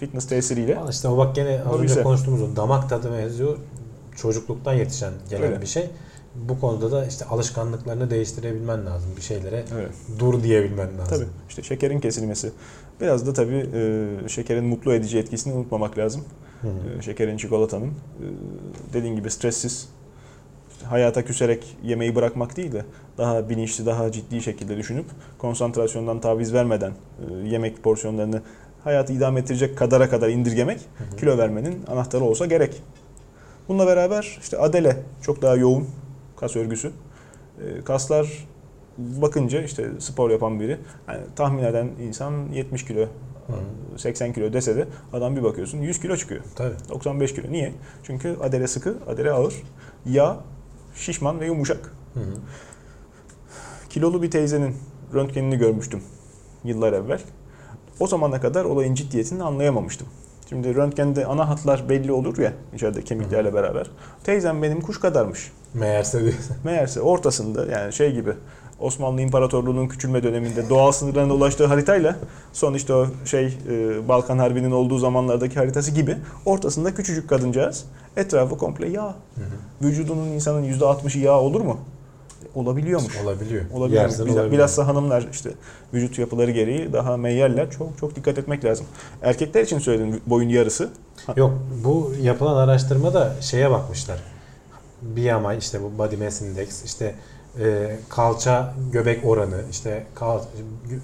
fitness 0.01 0.27
tesiriyle. 0.27 0.79
Ama 0.79 0.91
işte 0.91 1.09
o 1.09 1.17
bak 1.17 1.35
gene 1.35 1.61
az 1.75 1.81
önce 1.81 2.03
konuştuğumuz 2.03 2.43
o 2.43 2.57
damak 2.57 2.89
tadı 2.89 3.11
mevzu 3.11 3.59
çocukluktan 4.17 4.73
yetişen 4.73 5.13
gelen 5.31 5.43
Öyle. 5.43 5.63
bir 5.63 5.67
şey. 5.67 5.91
Bu 6.35 6.61
konuda 6.61 6.93
da 6.93 7.07
işte 7.07 7.25
alışkanlıklarını 7.25 8.11
değiştirebilmen 8.11 8.87
lazım. 8.87 9.11
Bir 9.17 9.23
şeylere 9.23 9.65
Evet. 9.75 9.91
dur 10.19 10.43
diyebilmen 10.43 10.99
lazım. 10.99 11.17
Tabii 11.19 11.29
işte 11.49 11.63
şekerin 11.63 12.01
kesilmesi. 12.01 12.53
Biraz 13.01 13.27
da 13.27 13.33
tabii 13.33 13.71
e, 13.75 14.29
şekerin 14.29 14.65
mutlu 14.65 14.93
edici 14.93 15.19
etkisini 15.19 15.55
unutmamak 15.55 15.99
lazım. 15.99 16.25
Hı 16.63 16.69
hı. 16.69 16.99
E, 16.99 17.03
şekerin, 17.03 17.37
çikolatanın. 17.37 17.87
E, 17.89 17.93
dediğin 18.93 19.17
gibi 19.17 19.31
stressiz, 19.31 19.89
işte 20.73 20.87
hayata 20.87 21.25
küserek 21.25 21.77
yemeği 21.83 22.15
bırakmak 22.15 22.57
değil 22.57 22.73
de 22.73 22.85
daha 23.19 23.49
bilinçli, 23.49 23.87
daha 23.87 24.13
ciddi 24.13 24.43
şekilde 24.43 24.77
düşünüp 24.77 25.07
konsantrasyondan 25.39 26.21
taviz 26.21 26.53
vermeden 26.55 26.91
e, 26.91 27.49
yemek 27.49 27.83
porsiyonlarını 27.83 28.43
hayatı 28.85 29.13
idame 29.13 29.41
ettirecek 29.41 29.79
kadara 29.79 30.11
kadar 30.11 30.29
indirgemek 30.29 30.79
Hı 30.79 31.05
hı. 31.05 31.17
kilo 31.17 31.39
vermenin 31.39 31.87
anahtarı 31.87 32.25
olsa 32.25 32.47
gerek. 32.47 32.83
Bununla 33.69 33.87
beraber 33.87 34.39
işte 34.41 34.59
adele 34.59 34.97
çok 35.23 35.43
daha 35.43 35.57
yoğun 35.57 35.87
kas 36.45 36.57
örgüsü. 36.57 36.93
E, 37.61 37.85
kaslar 37.85 38.47
bakınca 38.99 39.63
işte 39.63 39.91
spor 39.99 40.31
yapan 40.31 40.61
biri 40.61 40.79
yani 41.09 41.21
tahmin 41.37 41.63
eden 41.63 41.89
insan 42.01 42.49
70 42.53 42.85
kilo, 42.85 43.01
Hı 43.01 43.53
hı. 43.95 43.99
80 43.99 44.33
kilo 44.33 44.53
dese 44.53 44.77
de 44.77 44.89
adam 45.13 45.37
bir 45.37 45.43
bakıyorsun 45.43 45.79
100 45.79 46.01
kilo 46.01 46.17
çıkıyor. 46.17 46.41
Tabii. 46.57 46.75
95 46.89 47.35
kilo. 47.35 47.53
Niye? 47.53 47.73
Çünkü 48.03 48.37
adele 48.43 48.67
sıkı, 48.67 48.99
adele 49.09 49.31
ağır. 49.31 49.55
Yağ 50.07 50.37
Şişman 50.95 51.41
ve 51.41 51.47
yumuşak. 51.47 51.93
Hı 52.15 52.21
hı. 52.21 52.35
Kilolu 53.91 54.23
bir 54.23 54.31
teyzenin 54.31 54.77
röntgenini 55.15 55.59
görmüştüm 55.59 56.01
yıllar 56.65 56.93
evvel. 56.93 57.21
O 58.01 58.07
zamana 58.07 58.41
kadar 58.41 58.65
olayın 58.65 58.95
ciddiyetini 58.95 59.43
anlayamamıştım. 59.43 60.07
Şimdi 60.55 60.75
röntgende 60.75 61.27
ana 61.27 61.49
hatlar 61.49 61.89
belli 61.89 62.13
olur 62.13 62.39
ya 62.39 62.53
içeride 62.75 63.03
kemiklerle 63.03 63.55
beraber. 63.55 63.91
Teyzem 64.25 64.63
benim 64.63 64.81
kuş 64.81 65.01
kadarmış. 65.01 65.53
Meğerse 65.75 66.21
diyorsun. 66.21 66.57
Meğerse 66.65 67.01
ortasında 67.01 67.67
yani 67.67 67.93
şey 67.93 68.13
gibi 68.13 68.33
Osmanlı 68.81 69.21
İmparatorluğu'nun 69.21 69.89
küçülme 69.89 70.23
döneminde 70.23 70.69
doğal 70.69 70.93
sınırlarına 70.93 71.35
ulaştığı 71.35 71.67
haritayla 71.67 72.17
son 72.53 72.75
işte 72.75 72.95
o 72.95 73.07
şey 73.25 73.59
e, 73.71 74.09
Balkan 74.09 74.39
Harbi'nin 74.39 74.71
olduğu 74.71 74.99
zamanlardaki 74.99 75.55
haritası 75.55 75.91
gibi 75.91 76.17
ortasında 76.47 76.95
küçücük 76.95 77.29
kadıncağız. 77.29 77.85
Etrafı 78.17 78.59
komple 78.59 78.89
yağ. 78.89 79.15
Vücudunun 79.83 80.27
insanın 80.27 80.65
%60'ı 80.65 81.21
yağ 81.21 81.41
olur 81.41 81.61
mu? 81.61 81.79
Olabiliyormuş. 82.55 83.17
Olabiliyor. 83.25 83.65
Olabilir. 83.73 83.97
Yersen 83.97 84.27
Bilha- 84.27 84.33
olabiliyor. 84.33 84.53
Bilhassa 84.53 84.87
hanımlar 84.87 85.29
işte 85.33 85.51
vücut 85.95 86.19
yapıları 86.19 86.51
gereği 86.51 86.93
daha 86.93 87.17
meyyerler. 87.17 87.71
Çok 87.71 87.99
çok 87.99 88.17
dikkat 88.17 88.39
etmek 88.39 88.65
lazım. 88.65 88.87
Erkekler 89.23 89.63
için 89.63 89.79
söyledim 89.79 90.21
boyun 90.27 90.49
yarısı. 90.49 90.91
Yok 91.37 91.53
bu 91.85 92.13
yapılan 92.23 92.57
araştırmada 92.57 93.33
şeye 93.41 93.71
bakmışlar. 93.71 94.19
BMI 95.03 95.57
işte 95.59 95.79
bu 95.83 95.99
body 95.99 96.17
mass 96.17 96.43
index 96.43 96.85
işte 96.85 97.15
e, 97.61 97.97
kalça 98.09 98.75
göbek 98.93 99.25
oranı 99.27 99.61
işte 99.71 100.07
kal, 100.15 100.39
gö- 100.39 100.99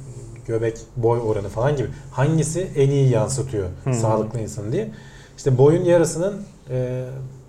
göbek 0.46 0.78
boy 0.96 1.18
oranı 1.20 1.48
falan 1.48 1.76
gibi 1.76 1.88
hangisi 2.12 2.68
en 2.76 2.90
iyi 2.90 3.08
yansıtıyor 3.10 3.68
Hı. 3.84 3.94
sağlıklı 3.94 4.40
insanı 4.40 4.72
diye. 4.72 4.90
İşte 5.36 5.58
boyun 5.58 5.84
yarısının 5.84 6.42
e, 6.70 7.04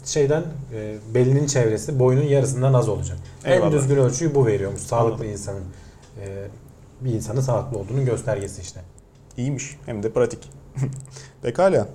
şeyden 0.06 0.44
e, 0.74 0.96
belinin 1.14 1.48
çevresi 1.48 2.00
boyunun 2.00 2.24
yarısından 2.24 2.74
az 2.74 2.90
olacak. 2.90 3.18
En 3.46 3.52
Eyvallah. 3.52 3.72
düzgün 3.72 3.96
ölçüyü 3.98 4.36
bu 4.36 4.46
veriyormuş 4.46 4.82
sağlıklı 4.82 5.14
Anladım. 5.14 5.32
insanın. 5.32 5.64
E, 6.22 6.48
bir 7.02 7.14
insanın 7.14 7.42
sağlıklı 7.42 7.78
olduğunun 7.78 8.06
göstergesi 8.06 8.62
işte. 8.62 8.82
İyiymiş 9.38 9.78
hem 9.86 10.04
de 10.04 10.12
pratik. 10.12 10.50
Pekala. 11.42 11.88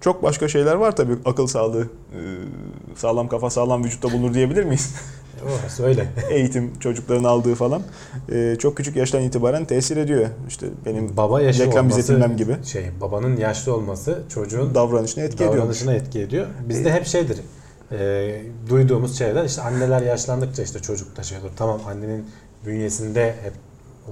Çok 0.00 0.22
başka 0.22 0.48
şeyler 0.48 0.74
var 0.74 0.96
tabii 0.96 1.16
akıl 1.24 1.46
sağlığı, 1.46 1.82
e, 1.84 2.20
sağlam 2.96 3.28
kafa 3.28 3.50
sağlam 3.50 3.84
vücutta 3.84 4.12
bulunur 4.12 4.34
diyebilir 4.34 4.64
miyiz? 4.64 4.94
Orası 5.44 5.84
öyle. 5.84 6.06
Eğitim, 6.30 6.78
çocukların 6.80 7.24
aldığı 7.24 7.54
falan. 7.54 7.82
E, 8.32 8.56
Çok 8.58 8.76
küçük 8.76 8.96
yaştan 8.96 9.22
itibaren 9.22 9.64
tesir 9.64 9.96
ediyor. 9.96 10.26
İşte 10.48 10.66
benim 10.86 11.16
Baba 11.16 11.40
yaşı 11.40 11.66
reklam 11.66 11.88
izletilmem 11.88 12.36
gibi 12.36 12.56
şey 12.64 12.90
babanın 13.00 13.36
yaşlı 13.36 13.74
olması 13.74 14.22
çocuğun 14.34 14.74
davranışına 14.74 15.24
etki 15.24 15.36
ediyormuş. 15.36 15.58
davranışına 15.60 15.92
etki 15.94 16.20
ediyor. 16.20 16.46
Bizde 16.68 16.92
hep 16.92 17.06
şeydir. 17.06 17.38
e, 17.92 18.42
duyduğumuz 18.68 19.18
şeyler 19.18 19.44
işte 19.44 19.62
anneler 19.62 20.02
yaşlandıkça 20.02 20.62
işte 20.62 20.78
çocuk 20.78 21.16
taşıyordur. 21.16 21.50
Tamam 21.56 21.80
annenin 21.88 22.26
bünyesinde 22.66 23.34
hep 23.42 23.52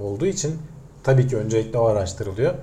olduğu 0.03 0.25
için 0.25 0.55
tabii 1.03 1.27
ki 1.27 1.37
öncelikle 1.37 1.79
o 1.79 1.85
araştırılıyor. 1.85 2.53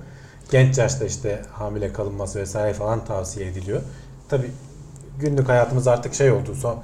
Genç 0.51 0.77
yaşta 0.77 1.05
işte 1.05 1.41
hamile 1.51 1.93
kalınması 1.93 2.39
vesaire 2.39 2.73
falan 2.73 3.05
tavsiye 3.05 3.47
ediliyor. 3.47 3.81
Tabii 4.29 4.51
günlük 5.19 5.49
hayatımız 5.49 5.87
artık 5.87 6.13
şey 6.13 6.31
oldu. 6.31 6.55
Son 6.55 6.75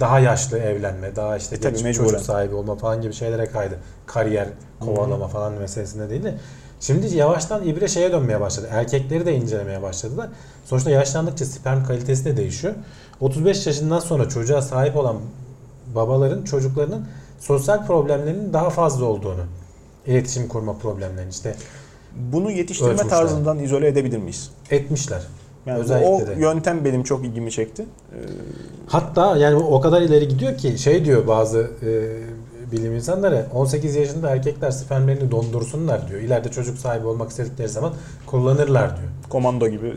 daha 0.00 0.20
yaşlı 0.20 0.58
evlenme, 0.58 1.16
daha 1.16 1.36
işte 1.36 1.56
E 1.56 1.60
tabii, 1.60 1.82
genç 1.82 1.96
çocuk 1.96 2.20
sahibi 2.20 2.54
olma 2.54 2.76
falan 2.76 3.02
gibi 3.02 3.12
şeylere 3.12 3.46
kaydı. 3.46 3.78
Kariyer 4.06 4.48
kovalama 4.80 5.28
falan 5.28 5.52
meselesinde 5.52 6.10
değil 6.10 6.24
de. 6.24 6.34
Şimdi 6.80 7.16
yavaştan 7.16 7.66
ibre 7.68 7.88
şeye 7.88 8.12
dönmeye 8.12 8.40
başladı. 8.40 8.68
Erkekleri 8.70 9.26
de 9.26 9.34
incelemeye 9.34 9.82
başladılar. 9.82 10.28
Sonuçta 10.64 10.90
yaşlandıkça 10.90 11.44
sperm 11.44 11.84
kalitesi 11.84 12.24
de 12.24 12.36
değişiyor. 12.36 12.74
35 13.20 13.66
yaşından 13.66 14.00
sonra 14.00 14.28
çocuğa 14.28 14.62
sahip 14.62 14.96
olan 14.96 15.16
babaların 15.94 16.42
çocuklarının 16.44 17.06
sosyal 17.40 17.86
problemlerinin 17.86 18.52
daha 18.52 18.70
fazla 18.70 19.04
olduğunu, 19.04 19.42
iletişim 20.06 20.48
kurma 20.48 20.78
problemlerinin 20.78 21.30
işte 21.30 21.56
Bunu 22.32 22.50
yetiştirme 22.50 22.92
Ölçmüşler. 22.92 23.18
tarzından 23.18 23.58
izole 23.58 23.88
edebilir 23.88 24.18
miyiz? 24.18 24.50
etmişler. 24.70 25.22
Yani 25.66 25.78
Özellikle 25.78 26.08
o 26.08 26.26
de. 26.26 26.34
yöntem 26.40 26.84
benim 26.84 27.02
çok 27.02 27.24
ilgimi 27.24 27.50
çekti. 27.50 27.82
E, 28.12 28.18
Hatta 28.86 29.36
yani 29.36 29.56
o 29.56 29.80
kadar 29.80 30.02
ileri 30.02 30.28
gidiyor 30.28 30.56
ki 30.58 30.78
şey 30.78 31.04
diyor 31.04 31.26
bazı 31.26 31.58
e, 31.82 31.92
bilim 32.72 32.94
insanları 32.94 33.46
18 33.54 33.96
yaşında 33.96 34.30
erkekler 34.30 34.70
spermlerini 34.70 35.30
dondursunlar 35.30 36.08
diyor. 36.08 36.20
İleride 36.20 36.48
çocuk 36.50 36.78
sahibi 36.78 37.06
olmak 37.06 37.30
istedikleri 37.30 37.68
zaman 37.68 37.92
kullanırlar 38.26 38.88
diyor. 38.96 39.08
komando 39.28 39.68
gibi. 39.68 39.92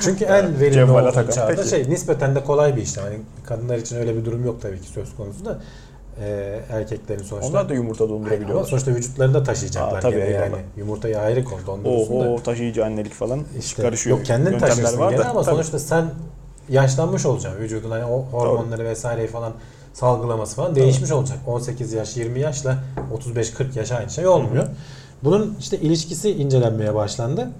Çünkü 0.00 0.24
en 0.24 0.60
verimli 0.60 0.90
olduğu 0.90 1.32
çağda 1.32 1.46
Peki. 1.56 1.68
şey 1.68 1.90
nispeten 1.90 2.34
de 2.34 2.44
kolay 2.44 2.76
bir 2.76 2.82
işlem. 2.82 3.04
Hani 3.04 3.18
kadınlar 3.46 3.78
için 3.78 3.96
öyle 3.96 4.16
bir 4.16 4.24
durum 4.24 4.44
yok 4.44 4.62
tabii 4.62 4.80
ki 4.80 4.88
söz 4.88 5.16
konusu 5.16 5.44
da 5.44 5.58
e, 6.20 6.60
erkeklerin 6.70 7.22
sonuçta. 7.22 7.50
Onlar 7.50 7.68
da 7.68 7.74
yumurta 7.74 8.04
Ama 8.04 8.12
dondurabiliyorlar. 8.12 8.64
sonuçta 8.64 8.90
vücutlarını 8.90 9.34
da 9.34 9.42
taşıyacaklar 9.42 9.98
Aa, 9.98 10.00
tabii, 10.00 10.16
gene 10.16 10.24
yani. 10.30 10.44
eyvallah. 10.44 10.58
Yumurtayı 10.76 11.18
ayrı 11.18 11.44
koy 11.44 11.58
dondurursun 11.66 12.20
da. 12.20 12.28
Oho 12.30 12.42
taşıyıcı 12.42 12.84
annelik 12.84 13.12
falan 13.12 13.40
İşte, 13.58 13.82
karışıyor. 13.82 14.16
Yok 14.18 14.26
kendin 14.26 14.50
Yöntemler 14.50 14.74
taşırsın 14.74 14.98
var 14.98 15.10
gene 15.10 15.20
da, 15.24 15.30
ama 15.30 15.42
tabii. 15.42 15.54
sonuçta 15.54 15.78
sen 15.78 16.04
yaşlanmış 16.68 17.26
olacaksın. 17.26 17.60
Vücudun 17.62 17.90
hani 17.90 18.04
o 18.04 18.22
hormonları 18.32 18.84
vesaireyi 18.84 19.28
falan 19.28 19.52
salgılaması 19.92 20.56
falan 20.56 20.74
değişmiş 20.74 21.12
olacak. 21.12 21.38
18 21.46 21.92
yaş 21.92 22.16
20 22.16 22.40
yaşla 22.40 22.78
35-40 23.34 23.78
yaş 23.78 23.92
aynı 23.92 24.10
şey 24.10 24.26
olmuyor. 24.26 24.66
Bunun 25.24 25.56
işte 25.60 25.78
ilişkisi 25.78 26.30
incelenmeye 26.30 26.94
başlandı. 26.94 27.50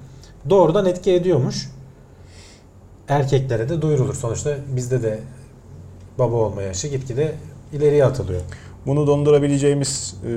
Doğrudan 0.51 0.87
etki 0.87 1.13
ediyormuş. 1.13 1.71
Erkeklere 3.09 3.69
de 3.69 3.83
duyurulur. 3.83 4.15
Sonuçta 4.15 4.51
bizde 4.77 5.03
de 5.03 5.19
baba 6.19 6.37
olma 6.37 6.63
yaşı 6.63 6.89
gitgide 6.89 7.35
ileriye 7.75 8.05
atılıyor. 8.05 8.41
Bunu 8.87 9.07
dondurabileceğimiz 9.07 10.17
e, 10.27 10.31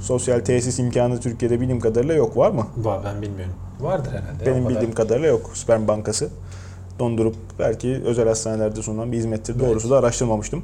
sosyal 0.00 0.40
tesis 0.40 0.78
imkanı 0.78 1.20
Türkiye'de 1.20 1.60
bildiğim 1.60 1.80
kadarıyla 1.80 2.14
yok. 2.14 2.36
Var 2.36 2.50
mı? 2.50 2.66
Va 2.76 3.02
ben 3.04 3.22
bilmiyorum. 3.22 3.54
Vardır 3.80 4.10
herhalde. 4.12 4.46
Benim 4.46 4.62
kadar- 4.62 4.74
bildiğim 4.74 4.94
kadarıyla 4.94 5.28
yok. 5.28 5.50
Sperm 5.54 5.88
bankası 5.88 6.28
dondurup 6.98 7.34
belki 7.58 8.00
özel 8.04 8.28
hastanelerde 8.28 8.82
sunulan 8.82 9.12
bir 9.12 9.16
hizmettir. 9.16 9.60
Doğrusu 9.60 9.90
da 9.90 9.98
araştırmamıştım. 9.98 10.62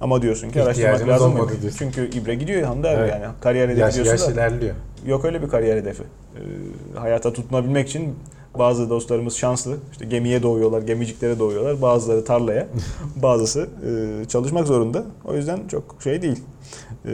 Ama 0.00 0.22
diyorsun 0.22 0.50
ki 0.50 0.62
araştırmak 0.62 1.08
lazım. 1.08 1.32
olmadı 1.32 1.52
diyorsun. 1.62 1.78
Çünkü 1.78 2.10
ibre 2.10 2.34
gidiyor 2.34 2.70
abi 2.76 2.86
Evet. 2.86 3.12
yani. 3.12 3.26
Kariyer 3.40 3.64
hedefi 3.68 3.80
yaş, 3.80 3.94
diyorsun 3.94 4.12
yaş 4.12 4.26
da 4.28 4.32
ilerliyor. 4.32 4.74
yok 5.06 5.24
öyle 5.24 5.42
bir 5.42 5.48
kariyer 5.48 5.76
hedefi. 5.76 6.02
Ee, 6.02 6.98
hayata 6.98 7.32
tutunabilmek 7.32 7.88
için 7.88 8.14
bazı 8.58 8.90
dostlarımız 8.90 9.36
şanslı. 9.36 9.76
İşte 9.92 10.04
gemiye 10.04 10.42
doğuyorlar, 10.42 10.82
gemiciklere 10.82 11.38
doğuyorlar. 11.38 11.82
Bazıları 11.82 12.24
tarlaya, 12.24 12.66
bazısı 13.22 13.68
e, 13.86 14.24
çalışmak 14.28 14.66
zorunda. 14.66 15.04
O 15.24 15.34
yüzden 15.34 15.60
çok 15.68 15.96
şey 16.04 16.22
değil. 16.22 16.42
E, 17.06 17.12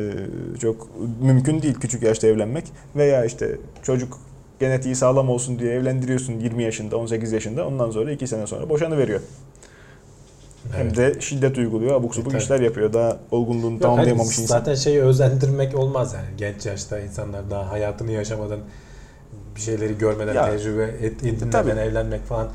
çok 0.61 0.89
mümkün 1.23 1.63
değil 1.63 1.75
küçük 1.75 2.03
yaşta 2.03 2.27
evlenmek. 2.27 2.65
Veya 2.97 3.25
işte 3.25 3.59
çocuk 3.83 4.19
genetiği 4.61 4.95
sağlam 4.95 5.29
olsun 5.31 5.59
diye 5.59 5.75
evlendiriyorsun 5.75 6.33
20 6.41 6.63
yaşında, 6.63 6.97
18 6.97 7.33
yaşında. 7.33 7.67
Ondan 7.67 7.91
sonra 7.91 8.13
2 8.13 8.27
sene 8.27 8.47
sonra 8.47 8.69
boşanı 8.69 8.99
veriyor. 8.99 9.21
Hem 10.73 10.87
Evet. 10.87 10.97
de 10.97 11.21
şiddet 11.21 11.59
uyguluyor, 11.59 11.95
abuk 11.95 12.15
subuk 12.15 12.33
tabii. 12.33 12.43
işler 12.43 12.61
yapıyor. 12.61 12.93
Daha 12.93 13.17
olgunluğunu 13.31 13.81
tamamlayamamış 13.81 14.37
hani 14.37 14.43
insan. 14.43 14.59
Zaten 14.59 14.75
şeyi 14.75 15.01
özendirmek 15.01 15.79
olmaz 15.79 16.15
yani. 16.15 16.27
Genç 16.37 16.67
yaşta 16.67 17.01
insanlar 17.01 17.51
daha 17.51 17.71
hayatını 17.71 18.13
yaşamadan 18.13 18.59
bir 19.57 19.61
şeyleri 19.61 19.99
görmeden, 19.99 20.35
Ya, 20.35 20.51
tecrübe 20.51 20.83
edinmeden 21.03 21.51
tabii. 21.51 21.71
evlenmek 21.71 22.25
falan. 22.27 22.49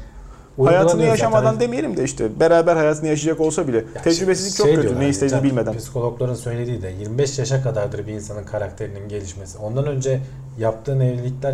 Hayatını 0.66 1.04
yaşamadan 1.04 1.44
zaten. 1.46 1.60
demeyelim 1.60 1.98
de 1.98 2.04
işte 2.04 2.40
beraber 2.40 2.76
hayatını 2.76 3.08
yaşayacak 3.10 3.40
olsa 3.40 3.68
bile 3.68 3.78
Ya 3.78 4.02
tecrübesizlik 4.04 4.56
şey- 4.58 4.66
çok 4.66 4.76
kötü. 4.76 4.82
diyorlar 4.82 5.02
Ne 5.02 5.10
istediğini 5.10 5.44
bilmeden. 5.44 5.78
Psikologların 5.78 6.34
söylediği 6.36 6.82
de 6.82 6.90
25 7.00 7.40
yaşa 7.40 7.64
kadardır 7.64 8.08
bir 8.08 8.14
insanın 8.14 8.44
karakterinin 8.44 9.10
gelişmesi. 9.10 9.58
Ondan 9.58 9.88
önce 9.88 10.22
yaptığın 10.60 11.00
evlilikler 11.00 11.54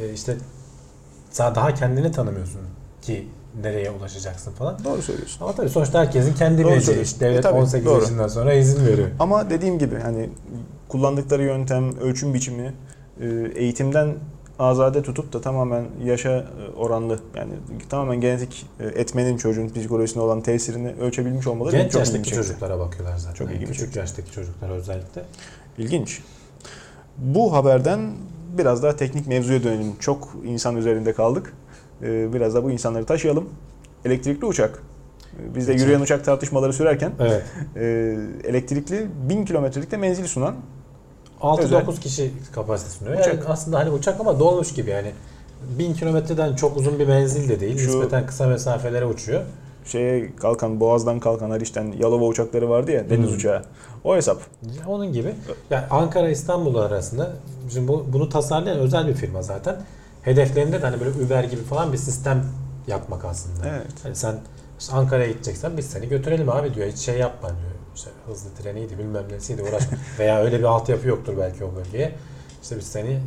e, 0.00 0.12
işte 0.14 0.36
daha 1.38 1.74
kendini 1.74 2.12
tanımıyorsun 2.12 2.60
ki 3.02 3.26
nereye 3.62 3.90
ulaşacaksın 3.90 4.52
falan. 4.52 4.84
Doğru 4.84 5.02
söylüyorsun. 5.02 5.44
Ama 5.44 5.54
tabii 5.54 5.68
sonuçta 5.68 6.00
herkesin 6.00 6.34
kendi 6.34 6.58
bileceği 6.64 6.80
söylüyorsun. 6.80 7.14
iş. 7.14 7.20
Devlet 7.20 7.38
E 7.38 7.40
tabii, 7.40 7.58
18 7.58 7.86
doğru. 7.86 8.00
yaşından 8.00 8.28
sonra 8.28 8.52
izin 8.54 8.86
veriyor. 8.86 9.08
Ama 9.18 9.50
dediğim 9.50 9.78
gibi 9.78 9.96
hani 9.98 10.30
kullandıkları 10.88 11.42
yöntem, 11.42 11.98
ölçüm 11.98 12.34
biçimi 12.34 12.72
e, 13.20 13.26
eğitimden 13.54 14.14
azade 14.60 15.02
tutup 15.02 15.32
da 15.32 15.40
tamamen 15.40 15.84
yaşa 16.04 16.30
e, 16.30 16.44
oranlı 16.76 17.18
yani 17.36 17.52
tamamen 17.88 18.20
genetik 18.20 18.66
e, 18.80 18.86
etmenin 18.86 19.36
çocuğun 19.36 19.68
psikolojisine 19.68 20.22
olan 20.22 20.40
tesirini 20.40 20.92
ölçebilmiş 21.00 21.46
olmaları 21.46 21.76
Genç 21.76 21.92
çok 21.92 21.98
yaştaki 21.98 22.30
çocuklara 22.30 22.78
bakıyorlar 22.78 23.16
zaten. 23.16 23.34
Çok 23.34 23.50
ilgimi 23.50 23.66
Küçük 23.66 23.84
çekti. 23.84 23.98
yaştaki 23.98 24.32
çocuklar 24.32 24.70
özellikle. 24.70 25.22
İlginç. 25.78 26.20
Bu 27.18 27.52
haberden 27.52 28.00
biraz 28.58 28.82
daha 28.82 28.96
teknik 28.96 29.26
mevzuya 29.26 29.62
dönelim. 29.62 29.92
Çok 30.00 30.28
insan 30.44 30.76
üzerinde 30.76 31.12
kaldık. 31.12 31.52
E, 32.02 32.32
Biraz 32.32 32.54
da 32.54 32.64
bu 32.64 32.70
insanları 32.70 33.04
taşıyalım. 33.04 33.48
Elektrikli 34.04 34.44
uçak. 34.44 34.82
E, 35.42 35.54
Biz 35.54 35.68
de 35.68 35.72
Uçak. 35.72 35.82
yürüyen 35.82 36.00
uçak 36.00 36.24
tartışmaları 36.24 36.72
sürerken 36.72 37.12
Evet. 37.20 37.42
elektrikli 38.44 39.06
1000 39.28 39.44
kilometrelikte 39.44 39.96
menzil 39.96 40.24
sunan 40.26 40.54
6-9 41.40 41.60
Özel. 41.64 41.86
kişi 42.02 42.32
kapasite 42.52 42.90
sunuyor. 42.90 43.16
Uçak. 43.20 43.34
Yani 43.34 43.44
aslında 43.48 43.78
hani 43.78 43.90
uçak 43.90 44.20
ama 44.20 44.38
dolmuş 44.40 44.74
gibi 44.74 44.90
yani. 44.90 45.12
1000 45.78 45.94
kilometreden 45.94 46.54
çok 46.56 46.76
uzun 46.76 46.98
bir 46.98 47.06
menzil 47.06 47.48
de 47.48 47.60
değil. 47.60 47.78
Şu- 47.78 47.86
Nispeten 48.00 48.26
kısa 48.26 48.46
mesafelere 48.46 49.06
uçuyor. 49.06 49.42
şeye 49.84 50.36
kalkan, 50.36 50.80
Boğaz'dan 50.80 51.20
kalkan 51.20 51.50
Haliç'ten 51.50 51.92
Yalova 51.98 52.24
uçakları 52.24 52.70
vardı 52.70 52.90
ya 52.90 53.10
deniz 53.10 53.28
Hmm. 53.28 53.36
uçağı. 53.36 53.62
O 54.04 54.16
hesap. 54.16 54.40
Ya 54.62 54.88
Onun 54.88 55.12
gibi. 55.12 55.34
Yani 55.70 55.84
Ankara 55.90 56.28
İstanbul 56.30 56.74
arasında 56.74 57.30
şimdi 57.72 57.88
bu, 57.88 58.06
bunu 58.12 58.28
tasarlayan 58.28 58.78
özel 58.78 59.08
bir 59.08 59.14
firma 59.14 59.42
zaten. 59.42 59.76
Hedeflerinde 60.22 60.82
de 60.82 60.86
hani 60.86 61.00
böyle 61.00 61.24
Uber 61.26 61.44
gibi 61.44 61.62
falan 61.62 61.92
bir 61.92 61.98
sistem 61.98 62.44
yapmak 62.86 63.24
aslında. 63.24 63.68
Evet. 63.68 63.86
Hani 64.02 64.16
sen 64.16 64.34
işte 64.80 64.92
Ankara'ya 64.92 65.30
gideceksen 65.30 65.76
biz 65.76 65.86
seni 65.86 66.08
götürelim 66.08 66.48
abi 66.48 66.74
diyor. 66.74 66.88
Hiç 66.88 66.98
şey 66.98 67.18
yapma 67.18 67.48
diyor. 67.48 67.70
İşte 67.94 68.10
hızlı 68.26 68.50
treniydi 68.54 68.98
bilmem 68.98 69.24
nesiydi 69.30 69.62
uğraşma. 69.62 69.98
Veya 70.18 70.40
öyle 70.40 70.58
bir 70.58 70.64
altyapı 70.64 71.08
yoktur 71.08 71.34
belki 71.38 71.64
o 71.64 71.74
bölgeye. 71.76 72.12
İşte 72.62 72.76
biz 72.76 72.86
seni 72.86 73.20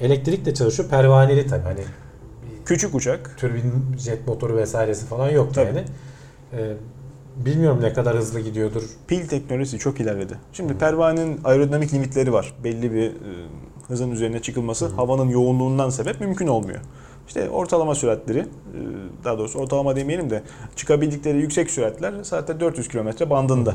elektrikle 0.00 0.54
çalışıyor. 0.54 0.88
Pervaneli 0.88 1.46
tabii 1.46 1.62
hani 1.64 1.84
Küçük 2.64 2.94
uçak. 2.94 3.38
türbin 3.38 3.72
jet 3.98 4.26
motoru 4.28 4.56
vesairesi 4.56 5.06
falan 5.06 5.30
yok 5.30 5.54
Tabii. 5.54 5.66
yani. 5.66 5.84
Ee, 6.52 6.76
bilmiyorum 7.36 7.78
ne 7.82 7.92
kadar 7.92 8.16
hızlı 8.16 8.40
gidiyordur. 8.40 8.82
Pil 9.08 9.28
teknolojisi 9.28 9.78
çok 9.78 10.00
ilerledi. 10.00 10.34
Şimdi 10.52 10.78
pervanenin 10.78 11.40
aerodinamik 11.44 11.94
limitleri 11.94 12.32
var. 12.32 12.54
Belli 12.64 12.92
bir 12.92 13.06
e, 13.06 13.12
hızın 13.88 14.10
üzerine 14.10 14.42
çıkılması 14.42 14.86
havanın 14.86 15.28
yoğunluğundan 15.28 15.90
sebep 15.90 16.20
mümkün 16.20 16.46
olmuyor. 16.46 16.80
İşte 17.30 17.50
ortalama 17.50 17.94
süratleri, 17.94 18.38
e, 18.38 18.46
daha 19.24 19.38
doğrusu 19.38 19.58
ortalama 19.58 19.96
demeyelim 19.96 20.30
de 20.30 20.42
çıkabildikleri 20.76 21.38
yüksek 21.38 21.70
süratler 21.70 22.24
saatte 22.24 22.60
400 22.60 22.88
km 22.88 23.30
bandında. 23.30 23.74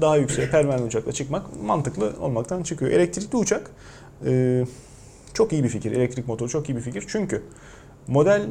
Daha 0.00 0.16
yüksek 0.16 0.50
pervane 0.50 0.82
uçakla 0.82 1.12
çıkmak 1.12 1.62
mantıklı 1.62 2.12
olmaktan 2.20 2.62
çıkıyor. 2.62 2.90
Elektrikli 2.90 3.36
uçak 3.36 3.70
e, 4.26 4.64
çok 5.34 5.52
iyi 5.52 5.64
bir 5.64 5.68
fikir. 5.68 5.92
Elektrik 5.92 6.28
motoru 6.28 6.48
çok 6.48 6.68
iyi 6.68 6.76
bir 6.76 6.80
fikir. 6.80 7.04
Çünkü 7.08 7.42
model 8.08 8.42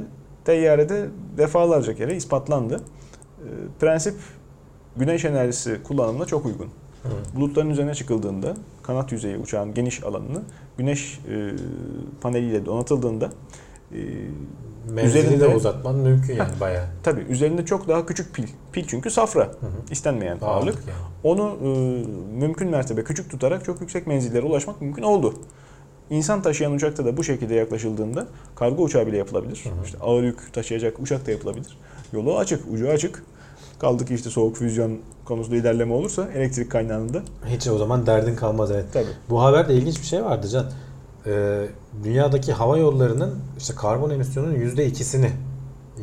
teyyarede 0.46 1.08
defalarca 1.38 1.96
kere 1.96 2.16
ispatlandı. 2.16 2.76
E, 2.76 3.48
prensip 3.80 4.16
güneş 4.98 5.26
enerjisi 5.26 5.84
kullanımına 5.84 6.26
çok 6.26 6.46
uygun. 6.46 6.68
Bulutların 7.36 7.70
üzerine 7.70 7.96
çıkıldığında 7.96 8.54
kanat 8.84 9.12
yüzeyi 9.12 9.38
uçağın 9.38 9.74
geniş 9.74 10.04
alanını 10.04 10.42
güneş 10.78 11.20
e, 11.30 11.52
paneliyle 12.22 12.66
donatıldığında 12.66 13.30
e, 13.96 14.00
Menzili 14.94 15.24
de 15.30 15.36
Üzerinde- 15.36 15.56
uzatman 15.56 15.96
mümkün 15.96 16.36
yani 16.36 16.52
bayağı. 16.60 16.86
tabi 17.04 17.22
üzerinde 17.22 17.66
çok 17.66 17.88
daha 17.88 18.06
küçük 18.06 18.34
pil. 18.36 18.48
Pil 18.72 18.86
çünkü 18.88 19.10
safra. 19.12 19.52
istenmeyen 19.92 20.38
ağırlık. 20.42 20.44
Ağırlık 20.50 20.76
yani. 20.88 21.00
Onu 21.24 21.56
e, 21.64 21.68
mümkün 22.40 22.70
mertebe 22.70 23.04
küçük 23.04 23.30
tutarak 23.32 23.66
çok 23.66 23.82
yüksek 23.82 24.08
menzillere 24.08 24.46
ulaşmak 24.46 24.82
mümkün 24.82 25.04
oldu. 25.04 25.34
İnsan 26.10 26.42
taşıyan 26.42 26.74
uçakta 26.74 27.06
da 27.06 27.18
bu 27.18 27.24
şekilde 27.24 27.56
yaklaşıldığında 27.56 28.28
kargo 28.56 28.84
uçağı 28.84 29.08
bile 29.08 29.18
yapılabilir. 29.18 29.64
İşte 29.86 29.98
ağır 30.02 30.24
yük 30.24 30.54
taşıyacak 30.54 31.00
uçak 31.00 31.28
da 31.28 31.32
yapılabilir. 31.32 31.78
Yolu 32.14 32.38
açık, 32.38 32.72
ucu 32.74 32.90
açık. 32.90 33.24
Kaldı 33.80 34.06
ki 34.06 34.14
işte 34.16 34.30
soğuk 34.30 34.58
füzyon 34.58 34.98
konusunda 35.26 35.56
ilerleme 35.58 35.94
olursa 35.94 36.28
elektrik 36.36 36.72
kaynağında 36.72 37.22
Hiç 37.48 37.68
o 37.68 37.78
zaman 37.78 38.06
derdin 38.06 38.36
kalmaz 38.36 38.72
evet. 38.72 38.86
tabii. 38.94 39.06
Bu 39.30 39.42
haberde 39.44 39.74
ilginç 39.74 40.00
bir 40.02 40.06
şey 40.06 40.24
vardı 40.24 40.48
Can. 40.50 40.66
Ee, 41.26 41.66
dünyadaki 42.04 42.54
hava 42.54 42.78
yollarının 42.78 43.40
işte 43.58 43.76
karbon 43.76 44.10
emisyonunun 44.10 44.56
yüzde 44.56 44.86
ikisini 44.86 45.32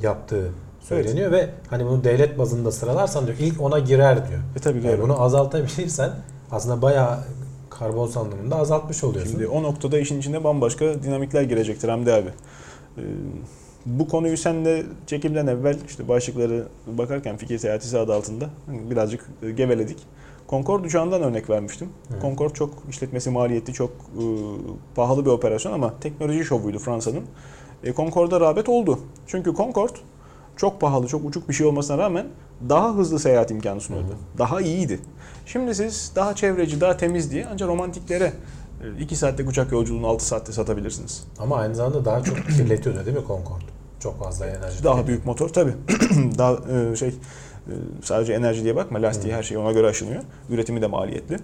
yaptığı 0.02 0.50
söyleniyor 0.80 1.32
ve 1.32 1.50
hani 1.70 1.86
bunu 1.86 2.04
devlet 2.04 2.38
bazında 2.38 2.72
sıralarsan 2.72 3.26
diyor 3.26 3.38
ilk 3.40 3.60
ona 3.60 3.78
girer 3.78 4.28
diyor. 4.28 4.40
E 4.56 4.58
tabii 4.60 4.78
Yani 4.78 4.88
doğru. 4.98 5.02
bunu 5.02 5.22
azaltabilirsen 5.22 6.10
aslında 6.50 6.82
bayağı 6.82 7.18
karbon 7.70 8.06
salınımını 8.06 8.50
da 8.50 8.56
azaltmış 8.56 9.04
oluyorsun. 9.04 9.32
Şimdi 9.32 9.46
o 9.46 9.62
noktada 9.62 9.98
işin 9.98 10.18
içine 10.18 10.44
bambaşka 10.44 11.02
dinamikler 11.02 11.42
girecektir 11.42 11.88
Hamdi 11.88 12.12
abi. 12.12 12.28
Ee, 12.98 13.02
bu 13.86 14.08
konuyu 14.08 14.36
senle 14.36 14.82
çekimden 15.06 15.46
evvel 15.46 15.78
işte 15.88 16.08
başlıkları 16.08 16.66
bakarken 16.86 17.36
fikir 17.36 17.58
seyahati 17.58 17.98
adı 17.98 18.14
altında 18.14 18.44
hani 18.66 18.90
birazcık 18.90 19.26
e, 19.42 19.50
geveledik. 19.50 19.98
Concorde 20.48 20.86
uçağından 20.86 21.22
örnek 21.22 21.50
vermiştim. 21.50 21.88
Hı. 22.08 22.20
Concorde 22.20 22.54
çok 22.54 22.70
işletmesi 22.90 23.30
maliyetli, 23.30 23.72
çok 23.72 23.90
e, 23.90 24.22
pahalı 24.94 25.24
bir 25.24 25.30
operasyon 25.30 25.72
ama 25.72 25.94
teknoloji 26.00 26.44
şovuydu 26.44 26.78
Fransa'nın. 26.78 27.22
E, 27.84 27.94
Concorde'a 27.94 28.40
rağbet 28.40 28.68
oldu. 28.68 28.98
Çünkü 29.26 29.54
Concorde 29.54 29.98
çok 30.56 30.80
pahalı, 30.80 31.06
çok 31.06 31.24
uçuk 31.24 31.48
bir 31.48 31.54
şey 31.54 31.66
olmasına 31.66 31.98
rağmen 31.98 32.26
daha 32.68 32.94
hızlı 32.94 33.18
seyahat 33.18 33.50
imkanı 33.50 33.80
sunuyordu. 33.80 34.16
Daha 34.38 34.60
iyiydi. 34.60 35.00
Şimdi 35.46 35.74
siz 35.74 36.12
daha 36.16 36.34
çevreci, 36.34 36.80
daha 36.80 36.96
temiz 36.96 37.30
diye 37.30 37.46
ancak 37.52 37.68
romantiklere 37.68 38.32
2 39.00 39.16
saatlik 39.16 39.48
uçak 39.48 39.72
yolculuğunu 39.72 40.06
6 40.06 40.26
saatte 40.26 40.52
satabilirsiniz. 40.52 41.24
Ama 41.38 41.56
aynı 41.56 41.74
zamanda 41.74 42.04
daha 42.04 42.22
çok 42.22 42.36
kirletiyordu 42.36 43.06
değil 43.06 43.16
mi 43.16 43.24
Concorde? 43.26 43.64
Çok 44.00 44.18
fazla 44.18 44.46
enerji. 44.46 44.84
Daha 44.84 45.06
büyük 45.06 45.26
motor 45.26 45.48
tabii. 45.48 45.72
daha 46.38 46.52
e, 46.52 46.96
şey 46.96 47.08
e, 47.08 47.12
sadece 48.02 48.32
enerji 48.32 48.64
diye 48.64 48.76
bakma 48.76 49.02
lastiği 49.02 49.34
her 49.34 49.42
şey 49.42 49.56
ona 49.56 49.72
göre 49.72 49.86
aşınıyor. 49.86 50.22
Üretimi 50.50 50.82
de 50.82 50.86
maliyetli. 50.86 51.36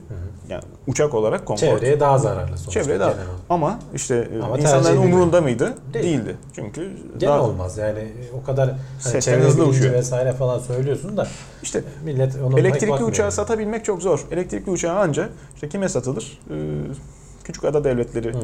Yani 0.48 0.62
uçak 0.86 1.14
olarak 1.14 1.46
Concorde 1.46 1.70
Çevreye 1.70 2.00
daha 2.00 2.18
zararlı 2.18 2.58
sonuçta. 2.58 2.70
çevreye 2.70 3.00
daha 3.00 3.10
genel 3.12 3.24
ama 3.50 3.78
işte 3.94 4.28
e, 4.38 4.42
Ama 4.42 4.58
insanların 4.58 4.96
umurunda 4.96 5.40
mıydı? 5.40 5.74
Değil. 5.94 6.04
Değildi. 6.04 6.36
Çünkü 6.54 6.90
Gene 7.18 7.30
daha 7.30 7.42
olmaz 7.42 7.78
yani 7.78 8.08
o 8.42 8.46
kadar 8.46 8.70
hani 9.04 9.20
çevre 9.22 9.42
hızlı 9.44 9.64
uçuyor. 9.66 9.92
vesaire 9.94 10.32
falan 10.32 10.58
söylüyorsun 10.58 11.16
da 11.16 11.26
işte 11.62 11.84
millet 12.04 12.36
ona 12.44 12.58
Elektrikli 12.60 13.04
uçağı 13.04 13.24
yani. 13.26 13.32
satabilmek 13.32 13.84
çok 13.84 14.02
zor. 14.02 14.24
Elektrikli 14.30 14.70
uçağı 14.70 14.98
anca 14.98 15.28
işte 15.54 15.68
kime 15.68 15.88
satılır? 15.88 16.38
Ee, 16.50 16.54
küçük 17.44 17.64
ada 17.64 17.84
devletleri 17.84 18.34
Hı. 18.34 18.38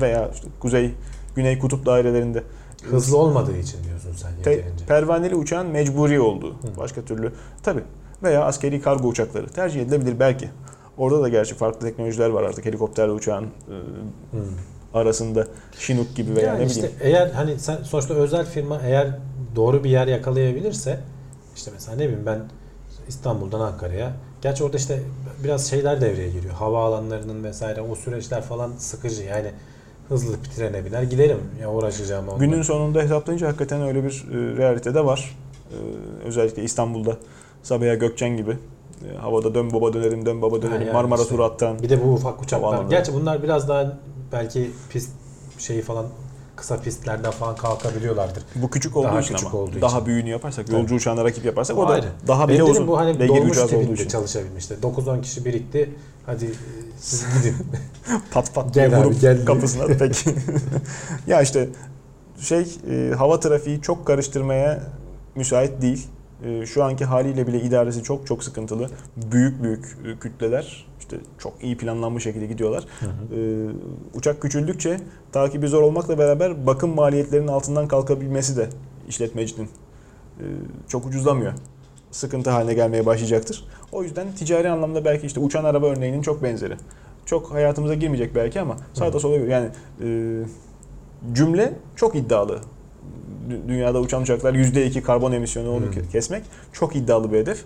veya 0.00 0.30
işte 0.34 0.46
kuzey, 0.60 0.90
güney 1.36 1.58
kutup 1.58 1.86
dairelerinde 1.86 2.42
Hızlı 2.90 3.16
olmadığı 3.16 3.56
için 3.56 3.84
diyorsun 3.84 4.12
sen 4.16 4.30
te- 4.42 4.50
yeterince. 4.50 4.86
pervaneli 4.86 5.34
uçağın 5.34 5.66
mecburi 5.66 6.20
olduğu. 6.20 6.50
Hı. 6.52 6.76
Başka 6.78 7.02
türlü 7.02 7.32
tabi 7.62 7.80
veya 8.22 8.44
askeri 8.44 8.80
kargo 8.82 9.08
uçakları 9.08 9.48
tercih 9.48 9.82
edilebilir 9.82 10.20
belki. 10.20 10.50
Orada 10.98 11.22
da 11.22 11.28
gerçi 11.28 11.54
farklı 11.54 11.80
teknolojiler 11.86 12.28
var 12.30 12.42
artık 12.42 12.64
helikopterle 12.66 13.12
uçağın 13.12 13.44
e, 13.44 13.48
arasında 14.94 15.46
Chinook 15.78 16.16
gibi 16.16 16.36
veya 16.36 16.46
yani 16.46 16.60
ne 16.60 16.66
işte 16.66 16.78
bileyim. 16.80 16.96
eğer 17.00 17.30
hani 17.30 17.58
sen 17.58 17.76
sonuçta 17.82 18.14
özel 18.14 18.46
firma 18.46 18.80
eğer 18.84 19.18
doğru 19.56 19.84
bir 19.84 19.90
yer 19.90 20.06
yakalayabilirse 20.06 21.00
işte 21.56 21.70
mesela 21.74 21.96
ne 21.96 22.04
bileyim 22.04 22.26
ben 22.26 22.40
İstanbul'dan 23.08 23.60
Ankara'ya 23.60 24.12
gerçi 24.42 24.64
orada 24.64 24.76
işte 24.76 25.02
biraz 25.44 25.70
şeyler 25.70 26.00
devreye 26.00 26.28
giriyor. 26.30 26.54
Hava 26.54 26.84
alanlarının 26.84 27.44
vesaire 27.44 27.80
o 27.80 27.94
süreçler 27.94 28.42
falan 28.42 28.72
sıkıcı 28.78 29.22
yani 29.22 29.50
hızlı 30.08 30.36
trene 30.56 30.84
biner 30.84 31.02
giderim 31.02 31.38
ya 31.60 31.72
uğraşacağım 31.72 32.28
onunla. 32.28 32.44
Günün 32.44 32.62
sonunda 32.62 33.02
hesaplayınca 33.02 33.48
hakikaten 33.48 33.82
öyle 33.82 34.04
bir 34.04 34.24
e, 34.32 34.56
realite 34.56 34.94
de 34.94 35.04
var. 35.04 35.36
E, 35.70 35.76
özellikle 36.26 36.62
İstanbul'da 36.62 37.16
Sabiha 37.62 37.94
Gökçen 37.94 38.36
gibi 38.36 38.56
e, 39.12 39.16
havada 39.16 39.54
dön 39.54 39.72
baba 39.72 39.92
dönerim 39.92 40.26
dön 40.26 40.42
baba 40.42 40.62
dönerim 40.62 40.82
yani 40.86 40.92
Marmara 40.92 41.20
işte. 41.22 41.32
turu 41.34 41.44
attan. 41.44 41.82
Bir 41.82 41.88
de 41.90 42.04
bu 42.04 42.12
ufak 42.12 42.42
uçaklar. 42.42 42.84
Gerçi 42.90 43.14
bunlar 43.14 43.42
biraz 43.42 43.68
daha 43.68 43.98
belki 44.32 44.70
pist 44.90 45.10
şeyi 45.58 45.82
falan 45.82 46.06
kısa 46.56 46.80
pistlerden 46.80 47.30
falan 47.30 47.56
kalkabiliyorlardır. 47.56 48.42
Bu 48.54 48.70
küçük 48.70 48.96
olduğu 48.96 49.06
Daha 49.08 49.20
için 49.20 49.34
küçük 49.34 49.48
ama 49.54 49.58
olduğu 49.62 49.80
daha 49.80 49.96
için. 49.96 50.06
büyüğünü 50.06 50.28
yaparsak 50.28 50.66
Tabii. 50.66 50.76
yolcu 50.76 50.94
uçağına 50.94 51.24
rakip 51.24 51.44
yaparsak 51.44 51.78
o, 51.78 51.82
O 51.84 51.88
da 51.88 51.92
ayrı. 51.92 52.06
daha 52.26 52.38
Benim 52.38 52.48
bile 52.48 52.58
dediğim 52.58 52.72
uzun. 52.76 52.88
bu 52.88 52.98
hani 52.98 53.28
dolmuş 53.28 53.58
tipinde 53.58 54.08
çalışabilmişti. 54.08 54.74
9-10 54.82 55.20
kişi 55.22 55.44
birikti. 55.44 55.90
Hadi 56.26 56.50
siz 56.98 57.26
gidin. 57.38 57.54
Pat 58.32 58.54
pat 58.54 58.74
diye 58.74 58.86
Gel 58.88 58.98
abi, 58.98 59.06
vurup 59.06 59.20
gel 59.20 59.36
diye. 59.36 59.44
kapısına 59.44 59.86
peki. 59.98 60.30
ya 61.26 61.42
işte 61.42 61.68
şey 62.40 62.76
e, 62.90 63.12
hava 63.18 63.40
trafiği 63.40 63.80
çok 63.80 64.06
karıştırmaya 64.06 64.82
müsait 65.34 65.82
değil. 65.82 66.06
E, 66.44 66.66
şu 66.66 66.84
anki 66.84 67.04
haliyle 67.04 67.46
bile 67.46 67.60
idaresi 67.60 68.02
çok 68.02 68.26
çok 68.26 68.44
sıkıntılı. 68.44 68.90
Büyük 69.32 69.62
büyük 69.62 69.84
e, 70.06 70.18
kütleler 70.18 70.86
işte 71.00 71.16
çok 71.38 71.52
iyi 71.62 71.76
planlanmış 71.76 72.24
şekilde 72.24 72.46
gidiyorlar. 72.46 72.84
E, 73.02 73.38
uçak 74.14 74.42
küçüldükçe 74.42 75.00
takibi 75.32 75.68
zor 75.68 75.82
olmakla 75.82 76.18
beraber 76.18 76.66
bakım 76.66 76.94
maliyetlerinin 76.94 77.48
altından 77.48 77.88
kalkabilmesi 77.88 78.56
de 78.56 78.68
işletmecinin 79.08 79.68
e, 80.40 80.44
çok 80.88 81.06
ucuzlamıyor. 81.06 81.52
Sıkıntı 82.14 82.50
haline 82.50 82.74
gelmeye 82.74 83.06
başlayacaktır. 83.06 83.64
O 83.92 84.02
yüzden 84.02 84.32
ticari 84.32 84.70
anlamda 84.70 85.04
belki 85.04 85.26
işte 85.26 85.40
uçan 85.40 85.64
araba 85.64 85.86
örneğinin 85.86 86.22
çok 86.22 86.42
benzeri. 86.42 86.74
Çok 87.26 87.52
hayatımıza 87.52 87.94
girmeyecek 87.94 88.34
belki 88.34 88.60
ama 88.60 88.76
sağda 88.92 89.20
sola 89.20 89.36
yani 89.36 89.68
e, 90.04 90.06
cümle 91.32 91.72
çok 91.96 92.14
iddialı. 92.14 92.60
Dü- 93.50 93.68
Dünyada 93.68 94.00
uçan 94.00 94.22
uçaklar 94.22 94.54
%2 94.54 95.02
karbon 95.02 95.32
emisyonu 95.32 95.70
onu 95.70 95.80
Hmm. 95.86 95.92
ke- 95.92 96.08
kesmek 96.12 96.42
çok 96.72 96.96
iddialı 96.96 97.32
bir 97.32 97.38
hedef. 97.38 97.64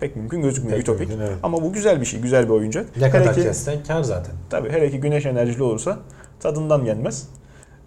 Pek 0.00 0.16
mümkün 0.16 0.42
gözükmüyor, 0.42 0.76
Pek 0.76 0.82
ütopik. 0.88 1.08
mümkün, 1.08 1.24
evet. 1.26 1.36
Ama 1.42 1.62
bu 1.62 1.72
güzel 1.72 2.00
bir 2.00 2.06
şey, 2.06 2.20
güzel 2.20 2.44
bir 2.44 2.50
oyuncak. 2.50 2.96
Ne 2.96 3.02
Hele 3.02 3.10
kadar 3.10 3.34
ki- 3.34 3.42
kessen 3.42 3.82
kar 3.84 4.02
zaten. 4.02 4.34
Tabii 4.50 4.70
hele 4.70 4.90
ki 4.90 5.00
güneş 5.00 5.26
enerjili 5.26 5.62
olursa 5.62 5.98
tadından 6.40 6.84
yenmez. 6.84 7.28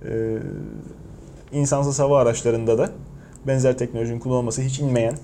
Ee, 0.06 0.38
insansız 1.52 2.00
hava 2.00 2.20
araçlarında 2.22 2.78
da 2.78 2.90
benzer 3.48 3.78
teknolojinin 3.78 4.20
kullanılması 4.20 4.62
hiç 4.62 4.80
inmeyen 4.80 5.16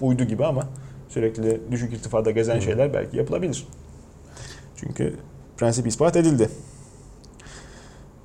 uydu 0.00 0.24
gibi 0.24 0.44
ama 0.44 0.68
sürekli 1.08 1.60
düşük 1.70 1.92
irtifada 1.92 2.30
gezen 2.30 2.56
Hı. 2.56 2.62
şeyler 2.62 2.94
belki 2.94 3.16
yapılabilir. 3.16 3.66
Çünkü 4.76 5.14
prensip 5.56 5.86
ispat 5.86 6.16
edildi. 6.16 6.48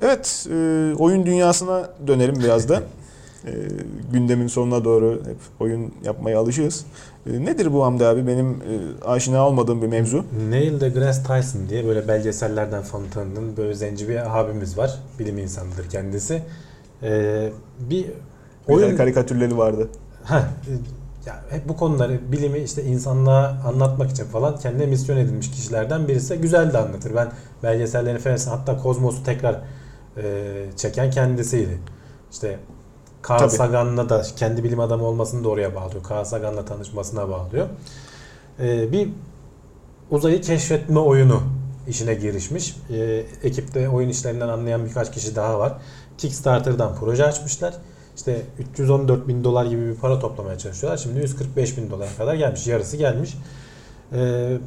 Evet, 0.02 0.48
e, 0.52 0.56
oyun 1.00 1.26
dünyasına 1.26 1.90
dönelim 2.08 2.36
biraz 2.36 2.70
da. 2.70 2.84
e, 3.46 3.52
gündemin 4.14 4.48
sonuna 4.48 4.86
doğru 4.86 5.22
hep 5.26 5.38
oyun 5.60 5.94
yapmaya 6.04 6.40
alışığız. 6.40 6.86
E, 7.28 7.46
nedir 7.46 7.74
bu 7.74 7.86
Hamdi 7.86 8.06
abi? 8.06 8.28
Benim 8.28 8.50
e, 8.50 9.06
aşina 9.06 9.48
olmadığım 9.48 9.82
bir 9.82 9.88
mevzu. 9.88 10.26
Neil 10.50 10.80
deGrasse 10.82 11.24
Tyson 11.24 11.70
diye 11.70 11.86
böyle 11.86 12.08
belgesellerden 12.08 12.82
falan 12.82 13.10
tanıdığım 13.10 13.58
böyle 13.58 13.74
zenci 13.74 14.10
bir 14.10 14.40
abimiz 14.40 14.78
var. 14.78 15.00
Bilim 15.20 15.38
insanıdır 15.38 15.90
kendisi. 15.90 16.42
Ee, 17.04 17.50
bir 17.80 18.02
Güzel 18.02 18.14
oyun 18.68 18.98
karikatürleri 18.98 19.58
vardı. 19.58 19.90
Heh, 20.24 20.44
e, 21.26 21.30
ya 21.30 21.44
hep 21.50 21.70
bu 21.70 21.78
konuları 21.78 22.32
bilimi 22.32 22.60
işte 22.60 22.84
insanlığa 22.84 23.62
anlatmak 23.66 24.12
için 24.12 24.26
falan 24.26 24.60
kendine 24.60 24.86
misyon 24.86 25.18
edilmiş 25.18 25.52
kişilerden 25.52 26.08
birisi 26.08 26.38
güzel 26.38 26.74
de 26.74 26.78
anlatır. 26.78 27.16
Ben 27.16 27.32
belgesellerini 27.64 28.20
falan 28.20 28.38
hatta 28.50 28.78
Kozmos'u 28.78 29.24
tekrar 29.24 29.62
e, 30.18 30.66
çeken 30.78 31.12
kendisiydi. 31.12 31.80
İşte 32.32 32.60
Carl 33.30 33.40
Tabii. 33.40 33.52
Sagan'la 33.52 34.10
da 34.10 34.24
kendi 34.36 34.64
bilim 34.64 34.80
adamı 34.80 35.04
olmasını 35.04 35.44
da 35.44 35.50
oraya 35.50 35.76
bağlıyor. 35.76 36.04
Carl 36.10 36.24
Sagan'la 36.24 36.66
tanışmasına 36.66 37.30
bağlıyor. 37.30 37.68
E, 38.60 38.92
bir 38.92 39.10
uzayı 40.12 40.42
keşfetme 40.42 41.00
oyunu 41.00 41.44
işine 41.88 42.14
girişmiş. 42.14 42.76
E, 42.90 43.26
ekipte 43.44 43.90
oyun 43.90 44.10
işlerinden 44.10 44.48
anlayan 44.48 44.86
birkaç 44.86 45.12
kişi 45.12 45.36
daha 45.36 45.60
var. 45.60 45.74
Kickstarter'dan 46.18 46.96
proje 47.00 47.26
açmışlar. 47.26 47.74
İşte 48.16 48.42
314 48.60 49.28
bin 49.28 49.44
dolar 49.44 49.66
gibi 49.66 49.88
bir 49.90 49.96
para 49.96 50.20
toplamaya 50.20 50.58
çalışıyorlar. 50.58 50.98
Şimdi 50.98 51.20
145 51.20 51.78
bin 51.78 51.90
dolara 51.90 52.10
kadar 52.18 52.36
gelmiş. 52.36 52.68
Yarısı 52.68 52.98
gelmiş. 52.98 53.38
Ee, 54.14 54.58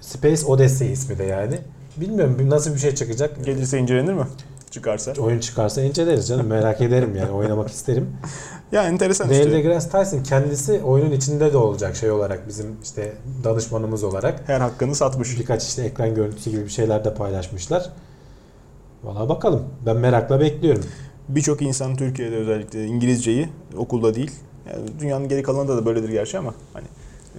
Space 0.00 0.46
Odyssey 0.46 0.92
ismi 0.92 1.18
de 1.18 1.24
yani. 1.24 1.58
Bilmiyorum 1.96 2.50
nasıl 2.50 2.74
bir 2.74 2.78
şey 2.78 2.94
çıkacak. 2.94 3.44
Gelirse 3.44 3.78
incelenir 3.78 4.12
mi? 4.12 4.26
Çıkarsa. 4.70 5.12
Oyun 5.18 5.40
çıkarsa 5.40 5.82
inceleriz 5.82 6.28
canım. 6.28 6.46
Merak 6.46 6.80
ederim 6.80 7.16
yani. 7.16 7.30
Oynamak 7.30 7.68
isterim. 7.70 8.16
Ya 8.72 8.84
enteresan 8.84 9.28
Neil 9.28 9.38
işte. 9.40 9.52
deGrasse 9.52 9.90
Tyson 9.90 10.22
kendisi 10.22 10.80
oyunun 10.84 11.10
içinde 11.10 11.52
de 11.52 11.56
olacak 11.56 11.96
şey 11.96 12.10
olarak 12.10 12.48
bizim 12.48 12.76
işte 12.82 13.12
danışmanımız 13.44 14.04
olarak. 14.04 14.42
Her 14.46 14.60
hakkını 14.60 14.94
satmış. 14.94 15.38
Birkaç 15.38 15.64
işte 15.64 15.82
ekran 15.82 16.14
görüntüsü 16.14 16.50
gibi 16.50 16.64
bir 16.64 16.70
şeyler 16.70 17.04
de 17.04 17.14
paylaşmışlar. 17.14 17.90
Valla 19.04 19.28
bakalım. 19.28 19.64
Ben 19.86 19.96
merakla 19.96 20.40
bekliyorum. 20.40 20.84
Birçok 21.34 21.62
insan 21.62 21.96
Türkiye'de 21.96 22.36
özellikle 22.36 22.86
İngilizceyi 22.86 23.48
okulda 23.76 24.14
değil. 24.14 24.30
Yani 24.70 24.82
dünyanın 25.00 25.28
geri 25.28 25.42
kalanında 25.42 25.76
da 25.76 25.86
böyledir 25.86 26.08
gerçi 26.08 26.38
ama 26.38 26.54
hani 26.72 26.84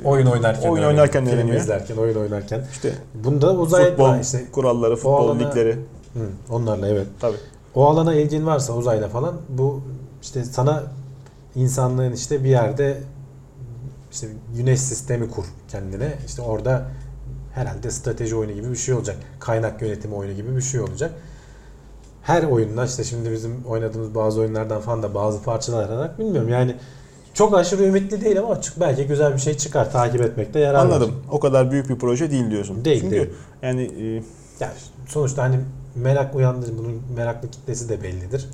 Oyun 0.05 0.25
oynarken 0.25 0.61
Oyun 0.61 0.73
öğreniyor. 0.73 0.89
oynarken 0.91 1.25
Film 1.25 1.37
öğreniyor. 1.37 1.57
izlerken, 1.57 1.97
oyun 1.97 2.15
oynarken. 2.15 2.65
işte 2.71 2.93
Bunda 3.23 3.55
uzay 3.55 3.89
futbol 3.89 4.19
işte 4.19 4.45
kuralları, 4.51 4.95
futbol 4.95 5.29
alana- 5.29 5.49
ligleri 5.49 5.73
Hı, 6.13 6.19
onlarla 6.49 6.87
evet. 6.87 7.07
tabii. 7.19 7.37
O 7.75 7.85
alana 7.89 8.15
ilgin 8.15 8.45
varsa 8.45 8.73
uzayla 8.73 9.09
falan 9.09 9.35
bu 9.49 9.81
işte 10.21 10.43
sana 10.43 10.83
insanlığın 11.55 12.11
işte 12.13 12.43
bir 12.43 12.49
yerde 12.49 12.97
işte 14.11 14.27
güneş 14.57 14.79
sistemi 14.81 15.29
kur 15.29 15.45
kendine. 15.67 16.13
İşte 16.27 16.41
orada 16.41 16.85
herhalde 17.53 17.91
strateji 17.91 18.35
oyunu 18.35 18.53
gibi 18.53 18.71
bir 18.71 18.75
şey 18.75 18.93
olacak. 18.93 19.17
Kaynak 19.39 19.81
yönetimi 19.81 20.15
oyunu 20.15 20.33
gibi 20.35 20.55
bir 20.55 20.61
şey 20.61 20.79
olacak. 20.81 21.11
Her 22.23 22.43
oyundan 22.43 22.87
işte 22.87 23.03
şimdi 23.03 23.31
bizim 23.31 23.65
oynadığımız 23.65 24.15
bazı 24.15 24.41
oyunlardan 24.41 24.81
falan 24.81 25.03
da 25.03 25.13
bazı 25.15 25.43
parçalar 25.43 25.89
alarak 25.89 26.19
bilmiyorum 26.19 26.49
yani 26.49 26.75
çok 27.33 27.57
aşırı 27.57 27.83
ümitli 27.83 28.21
değil 28.21 28.39
ama 28.39 28.61
çık 28.61 28.79
belki 28.79 29.07
güzel 29.07 29.33
bir 29.33 29.39
şey 29.39 29.53
çıkar. 29.57 29.91
Takip 29.91 30.21
etmekte 30.21 30.59
yarar 30.59 30.79
var. 30.79 30.85
Anladım. 30.85 31.11
O 31.31 31.39
kadar 31.39 31.71
büyük 31.71 31.89
bir 31.89 31.95
proje 31.99 32.31
değil 32.31 32.51
diyorsun. 32.51 32.85
Değil, 32.85 33.01
Çünkü 33.01 33.15
değil. 33.15 33.29
yani 33.61 33.81
e, 33.81 34.23
Yani 34.59 34.73
sonuçta 35.07 35.43
hani 35.43 35.59
merak 35.95 36.35
uyandırır. 36.35 36.77
Bunun 36.77 37.01
meraklı 37.15 37.51
kitlesi 37.51 37.89
de 37.89 38.03
bellidir. 38.03 38.47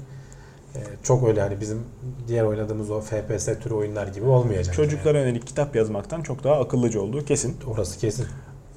Ee, 0.76 0.80
çok 1.04 1.28
öyle 1.28 1.42
hani 1.42 1.62
bizim 1.62 1.82
diğer 2.28 2.44
oynadığımız 2.44 2.92
o 2.92 3.02
FPS 3.02 3.46
türü 3.46 3.74
oyunlar 3.74 4.08
gibi 4.08 4.26
olmayacak. 4.26 4.76
çocuklara 4.76 5.20
yönelik 5.20 5.48
kitap 5.48 5.76
yazmaktan 5.76 6.22
çok 6.22 6.44
daha 6.44 6.62
akıllıca 6.62 7.00
olduğu 7.02 7.26
kesin. 7.26 7.50
yani. 7.62 7.74
Orası 7.74 8.00
kesin. 8.00 8.26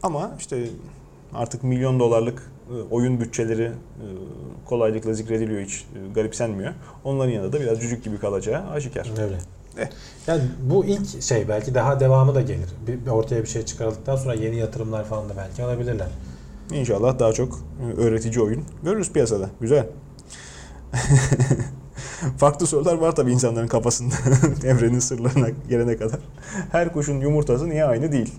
Ama 0.03 0.31
işte 0.39 0.65
artık 1.35 1.63
milyon 1.65 2.01
dolarlık 2.01 2.51
oyun 2.91 3.21
bütçeleri 3.21 3.63
e, 3.65 4.07
kolaylıkla 4.67 5.15
zikrediliyor 5.15 5.61
hiç 5.61 5.85
e, 5.95 6.13
garipsenmiyor. 6.13 6.73
Onların 7.05 7.33
yanında 7.33 7.53
da 7.53 7.61
biraz 7.61 7.81
cücük 7.81 8.05
gibi 8.05 8.19
kalacağı 8.19 8.71
aşikar. 8.71 9.11
Öyle. 9.23 9.39
Eh. 9.79 9.89
Yani 10.27 10.43
bu 10.63 10.85
ilk 10.85 11.23
şey 11.23 11.49
belki 11.49 11.75
daha 11.75 12.01
devamı 12.01 12.35
da 12.35 12.41
gelir. 12.41 12.69
Bir, 12.87 13.11
ortaya 13.11 13.43
bir 13.43 13.49
şey 13.49 13.65
çıkarıldıktan 13.65 14.17
sonra 14.17 14.35
yeni 14.35 14.57
yatırımlar 14.57 15.05
falan 15.05 15.29
da 15.29 15.33
belki 15.37 15.63
alabilirler. 15.65 16.09
İnşallah 16.73 17.19
daha 17.19 17.33
çok 17.33 17.59
e, 17.83 18.01
öğretici 18.01 18.45
oyun 18.45 18.65
görürüz 18.83 19.13
piyasada. 19.13 19.51
Güzel. 19.61 19.87
Farklı 22.39 22.67
sorular 22.67 22.95
var 22.95 23.17
tabii 23.17 23.33
insanların 23.33 23.69
kafasında 23.69 24.15
evrenin 24.65 24.99
sırlarına 24.99 25.49
gelene 25.69 25.97
kadar. 25.97 26.21
Her 26.73 26.93
kuşun 26.93 27.21
yumurtası 27.21 27.69
niye 27.69 27.85
aynı 27.85 28.13
değil? 28.13 28.35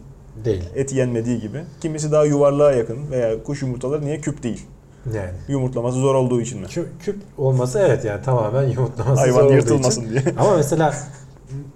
Değil. 0.46 0.64
Et 0.76 0.94
yenmediği 0.94 1.40
gibi. 1.42 1.64
Kimisi 1.82 2.12
daha 2.12 2.26
yuvarlığa 2.26 2.72
yakın 2.72 3.12
veya 3.12 3.44
kuş 3.44 3.62
yumurtaları 3.62 4.06
niye 4.06 4.22
küp 4.22 4.44
değil? 4.44 4.66
Yani. 5.14 5.32
Yumurtlaması 5.48 5.98
zor 5.98 6.16
olduğu 6.16 6.42
için 6.42 6.60
mi? 6.62 6.68
Küp, 6.68 6.88
küp 7.04 7.16
olması 7.38 7.80
evet 7.80 8.06
yani 8.06 8.22
tamamen 8.24 8.64
yumurtlaması 8.64 9.16
zor 9.16 9.22
Hayvan 9.22 9.46
olduğu 9.46 9.54
yırtılmasın 9.54 10.02
için. 10.02 10.12
diye. 10.12 10.24
Ama 10.40 10.58
mesela 10.58 10.94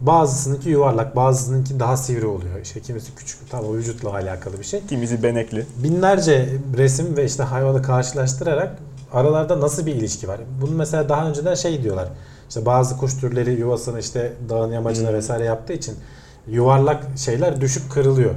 bazısınınki 0.02 0.70
yuvarlak, 0.70 1.16
bazısınınki 1.16 1.80
daha 1.80 1.98
sivri 1.98 2.26
oluyor. 2.26 2.60
İşte 2.64 2.80
kimisi 2.80 3.16
küçük, 3.16 3.50
tam 3.52 3.66
o 3.66 3.74
vücutla 3.74 4.14
alakalı 4.14 4.60
bir 4.60 4.64
şey. 4.64 4.82
Kimisi 4.90 5.24
benekli. 5.24 5.66
Binlerce 5.84 6.50
resim 6.78 7.18
ve 7.18 7.26
işte 7.26 7.44
hayvanı 7.44 7.82
karşılaştırarak 7.82 8.78
aralarda 9.14 9.60
nasıl 9.62 9.86
bir 9.86 9.96
ilişki 9.96 10.28
var? 10.28 10.40
Bunu 10.62 10.72
mesela 10.72 11.10
daha 11.10 11.30
önceden 11.30 11.56
şey 11.56 11.84
diyorlar. 11.84 12.08
İşte 12.50 12.66
bazı 12.66 12.98
kuş 12.98 13.14
türleri 13.18 13.52
yuvasını 13.52 14.00
işte 14.00 14.34
dağın 14.50 14.72
yamacına 14.72 15.08
Hmm. 15.10 15.16
vesaire 15.16 15.44
yaptığı 15.44 15.74
için 15.74 15.96
yuvarlak 16.48 17.04
şeyler 17.18 17.62
düşüp 17.62 17.92
kırılıyor. 17.92 18.32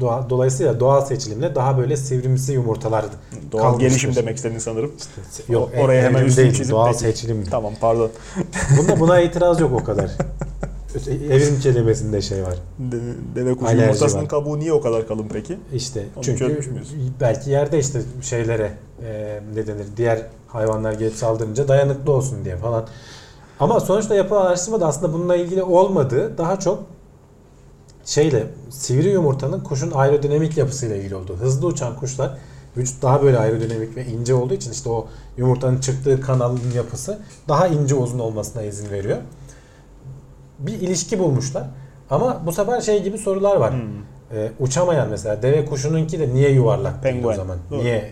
Doğa- 0.00 0.30
Dolayısıyla 0.30 0.80
doğal 0.80 1.04
seçilimle 1.04 1.54
daha 1.54 1.78
böyle 1.78 1.96
sivrimsi 1.96 2.52
yumurtalar 2.52 3.04
Doğal 3.52 3.62
kalmıştır. 3.62 3.88
gelişim 3.88 4.14
demek 4.14 4.36
istedin 4.36 4.58
sanırım. 4.58 4.92
Yok, 5.48 5.70
O- 5.76 5.80
oraya 5.80 6.02
hemen 6.02 6.18
evrim 6.18 6.28
üstünü 6.28 6.44
değil, 6.44 6.56
çizip 6.56 6.72
doğal 6.72 6.86
peki. 6.86 6.98
seçilim. 6.98 7.44
Tamam 7.50 7.72
pardon. 7.80 8.10
Bunda 8.78 9.00
buna 9.00 9.20
itiraz 9.20 9.60
yok 9.60 9.72
o 9.80 9.84
kadar. 9.84 10.10
Evrim 11.30 11.60
kelimesinde 11.60 12.22
şey 12.22 12.42
var. 12.42 12.54
De- 12.78 12.96
Deve 13.34 13.54
kuşu 13.54 13.66
Alerji 13.66 13.82
yumurtasının 13.82 14.22
var. 14.22 14.28
kabuğu 14.28 14.58
niye 14.58 14.72
o 14.72 14.80
kadar 14.80 15.08
kalın 15.08 15.26
peki? 15.32 15.58
İşte 15.74 16.04
Onu 16.16 16.24
çünkü 16.24 16.60
belki 17.20 17.50
yerde 17.50 17.78
işte 17.78 18.02
şeylere 18.22 18.72
e, 19.06 19.40
ne 19.54 19.66
denir 19.66 19.86
diğer 19.96 20.22
hayvanlar 20.48 20.92
gelip 20.92 21.14
saldırınca 21.14 21.68
dayanıklı 21.68 22.12
olsun 22.12 22.44
diye 22.44 22.56
falan. 22.56 22.86
Ama 23.60 23.80
sonuçta 23.80 24.14
yapılan 24.14 24.46
araştırma 24.46 24.80
da 24.80 24.86
aslında 24.86 25.12
bununla 25.12 25.36
ilgili 25.36 25.62
olmadığı 25.62 26.38
daha 26.38 26.58
çok 26.60 26.82
şeyle 28.04 28.46
sivri 28.70 29.08
yumurtanın 29.08 29.60
kuşun 29.60 29.90
aerodinamik 29.90 30.56
yapısıyla 30.56 30.96
ilgili 30.96 31.14
olduğu. 31.14 31.36
Hızlı 31.36 31.66
uçan 31.66 31.96
kuşlar 31.96 32.38
vücut 32.76 33.02
daha 33.02 33.22
böyle 33.22 33.38
aerodinamik 33.38 33.96
ve 33.96 34.06
ince 34.06 34.34
olduğu 34.34 34.54
için 34.54 34.72
işte 34.72 34.88
o 34.88 35.06
yumurtanın 35.36 35.80
çıktığı 35.80 36.20
kanalın 36.20 36.60
yapısı 36.74 37.18
daha 37.48 37.66
ince 37.66 37.94
uzun 37.94 38.18
olmasına 38.18 38.62
izin 38.62 38.90
veriyor. 38.90 39.18
Bir 40.58 40.72
ilişki 40.72 41.18
bulmuşlar. 41.18 41.64
Ama 42.10 42.42
bu 42.46 42.52
sefer 42.52 42.80
şey 42.80 43.02
gibi 43.02 43.18
sorular 43.18 43.56
var. 43.56 43.72
Hmm. 43.72 43.80
Ee, 44.32 44.50
uçamayan 44.60 45.08
mesela 45.08 45.42
deve 45.42 45.64
kuşununki 45.64 46.18
de 46.18 46.34
niye 46.34 46.50
yuvarlak 46.50 46.94
o 47.24 47.32
zaman? 47.32 47.58
Doğru. 47.70 47.78
Niye 47.78 48.10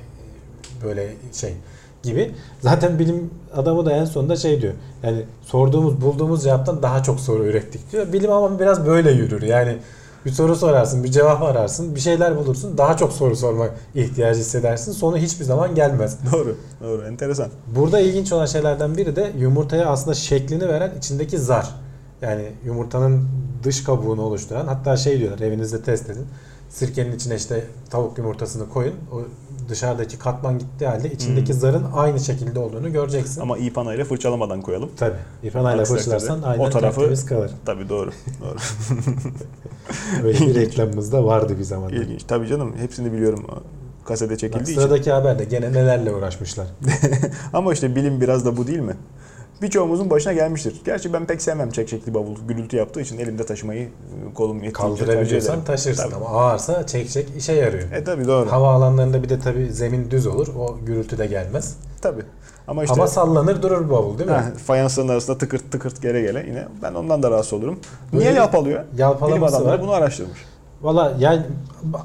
böyle 0.85 1.13
şey 1.33 1.55
gibi. 2.03 2.35
Zaten 2.61 2.99
bilim 2.99 3.31
adamı 3.55 3.87
da 3.87 3.93
en 3.93 4.05
sonunda 4.05 4.37
şey 4.37 4.63
diyor. 4.63 4.75
Yani 5.03 5.23
sorduğumuz 5.43 6.01
bulduğumuz 6.01 6.45
cevaptan 6.45 6.83
daha 6.83 7.03
çok 7.03 7.21
soru 7.21 7.45
ürettik 7.45 7.93
diyor. 7.93 8.13
Bilim 8.13 8.33
ama 8.33 8.59
biraz 8.59 8.87
böyle 8.87 9.11
yürür. 9.11 9.43
Yani 9.43 9.77
bir 10.27 10.31
soru 10.31 10.57
sorarsın, 10.57 11.05
bir 11.05 11.11
cevap 11.11 11.43
ararsın, 11.43 11.95
bir 11.95 12.01
şeyler 12.01 12.37
bulursun, 12.37 12.79
daha 12.79 12.97
çok 12.97 13.13
soru 13.13 13.37
sorma 13.37 13.69
ihtiyacı 13.95 14.41
hissedersin. 14.41 14.93
Sonu 14.93 15.17
hiçbir 15.17 15.45
zaman 15.45 15.75
gelmez. 15.75 16.19
Doğru. 16.33 16.57
Doğru. 16.83 17.03
Enteresan. 17.03 17.49
Burada 17.77 18.01
ilginç 18.01 18.33
olan 18.33 18.47
şeylerden 18.47 18.97
biri 18.97 19.17
de 19.17 19.33
yumurtaya 19.39 19.87
aslında 19.87 20.15
şeklini 20.15 20.69
veren 20.69 20.93
içindeki 20.99 21.39
zar. 21.39 21.75
Yani 22.23 22.45
yumurtanın 22.65 23.29
dış 23.63 23.85
kabuğunu 23.85 24.23
oluşturan 24.23 24.67
hatta 24.67 24.97
şey 24.97 25.19
diyorlar 25.19 25.39
evinizde 25.39 25.83
test 25.83 26.11
edin. 26.11 26.27
Sirkenin 26.71 27.17
içine 27.17 27.35
işte 27.35 27.65
tavuk 27.91 28.19
yumurtasını 28.19 28.69
koyun. 28.69 28.95
O 29.13 29.21
dışarıdaki 29.69 30.19
katman 30.19 30.59
gittiği 30.59 30.87
halde 30.87 31.11
içindeki 31.13 31.53
Hmm. 31.53 31.61
zarın 31.61 31.85
aynı 31.95 32.21
şekilde 32.21 32.59
olduğunu 32.59 32.93
göreceksin. 32.93 33.41
Ama 33.41 33.59
iyi 33.59 33.73
panayla 33.73 34.05
fırçalamadan 34.05 34.61
koyalım. 34.63 34.91
Tabii. 34.97 35.17
İpanayla 35.43 35.81
Aksi 35.83 35.95
fırçalarsan 35.95 36.43
aynen 36.43 36.65
o 36.65 36.71
tarafı- 36.71 37.27
kalır. 37.27 37.51
Tabii 37.67 37.89
doğru. 37.89 38.11
Doğru. 38.41 38.57
Öyle 40.25 40.41
bir 40.41 40.55
reklamımız 40.55 41.13
da 41.13 41.25
vardı 41.25 41.57
bir 41.59 41.65
zamanlar. 41.65 41.93
İlginç. 41.97 42.23
Tabii 42.25 42.47
canım. 42.49 42.75
Hepsini 42.77 43.13
biliyorum. 43.13 43.47
Kasete 44.05 44.33
Bak, 44.33 44.39
çekildiği 44.41 44.73
için. 44.73 44.81
sıradaki 44.83 45.13
haberde 45.13 45.45
gene 45.45 45.73
nelerle 45.73 46.15
uğraşmışlar. 46.15 46.67
Ama 47.53 47.73
işte 47.73 47.97
bilim 47.97 48.21
biraz 48.21 48.45
da 48.47 48.57
bu 48.57 48.67
değil 48.67 48.79
mi? 48.81 48.97
Birçoğumuzun 49.63 50.11
başına 50.11 50.33
gelmiştir. 50.33 50.83
Gerçi 50.85 51.13
ben 51.13 51.27
pek 51.27 51.43
sevmem 51.43 51.71
çekçekli 51.71 52.15
bavul. 52.15 52.37
Gürültü 52.49 52.77
yaptığı 52.77 53.01
için 53.01 53.19
elimde 53.19 53.47
taşımayı 53.47 53.89
kolum 54.35 54.63
yettiğince 54.63 54.73
Kaldırabiliyorsan 54.73 55.65
taşırsın 55.65 56.03
Tabii. 56.03 56.15
ama 56.15 56.27
ağırsa 56.29 56.87
çek 56.87 57.11
çek 57.11 57.29
işe 57.37 57.53
yarıyor. 57.53 57.93
E 57.93 58.05
tabii 58.05 58.27
doğru. 58.27 58.53
Hava 58.53 58.73
alanlarında 58.73 59.23
bir 59.23 59.29
de 59.29 59.41
tabii 59.41 59.73
zemin 59.73 60.11
düz 60.11 60.27
olur. 60.27 60.49
O 60.59 60.79
gürültü 60.87 61.19
de 61.19 61.27
gelmez. 61.27 61.77
Tabii. 62.01 62.23
Ama 62.69 62.85
işte 62.85 62.95
Ama 62.95 63.07
sallanır 63.07 63.63
durur 63.63 63.91
bavul 63.91 64.19
değil 64.19 64.31
mi? 64.31 64.53
fayansların 64.67 65.09
arasında 65.09 65.39
tıkırt 65.39 65.73
tıkırt 65.73 66.03
gele 66.03 66.21
gele 66.21 66.45
yine 66.49 66.69
ben 66.83 66.95
ondan 66.95 67.23
da 67.23 67.31
rahatsız 67.31 67.53
olurum. 67.53 67.79
Böyle 68.13 68.25
Niye 68.25 68.35
yalpalıyor? 68.35 68.85
Bilim 68.93 69.43
adamları 69.45 69.65
var. 69.65 69.83
bunu 69.83 69.93
araştırmış. 69.93 70.39
Valla 70.83 71.13
yani 71.19 71.43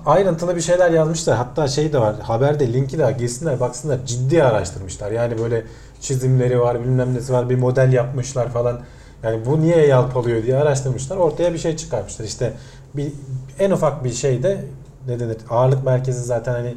ayrıntılı 0.05 0.55
bir 0.55 0.61
şeyler 0.61 0.91
yazmışlar. 0.91 1.37
Hatta 1.37 1.67
şey 1.67 1.93
de 1.93 1.99
var. 1.99 2.15
Haberde 2.21 2.73
linki 2.73 2.97
de 2.97 3.03
var. 3.03 3.11
Girsinler 3.11 3.59
baksınlar. 3.59 3.99
Ciddi 4.05 4.43
araştırmışlar. 4.43 5.11
Yani 5.11 5.37
böyle 5.39 5.63
çizimleri 6.01 6.59
var, 6.59 6.83
bilmem 6.83 7.13
nesi 7.13 7.33
var. 7.33 7.49
Bir 7.49 7.55
model 7.55 7.93
yapmışlar 7.93 8.49
falan. 8.49 8.79
Yani 9.23 9.45
bu 9.45 9.61
niye 9.61 9.87
yalpalıyor 9.87 10.43
diye 10.43 10.57
araştırmışlar. 10.57 11.17
Ortaya 11.17 11.53
bir 11.53 11.57
şey 11.57 11.77
çıkarmışlar. 11.77 12.25
İşte 12.25 12.53
bir 12.93 13.11
en 13.59 13.71
ufak 13.71 14.03
bir 14.03 14.13
şeyde 14.13 14.65
ne 15.07 15.19
denir? 15.19 15.37
Ağırlık 15.49 15.85
merkezi 15.85 16.23
zaten 16.23 16.53
hani 16.53 16.75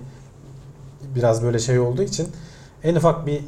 biraz 1.14 1.42
böyle 1.42 1.58
şey 1.58 1.78
olduğu 1.78 2.02
için 2.02 2.28
en 2.84 2.94
ufak 2.94 3.26
bir 3.26 3.44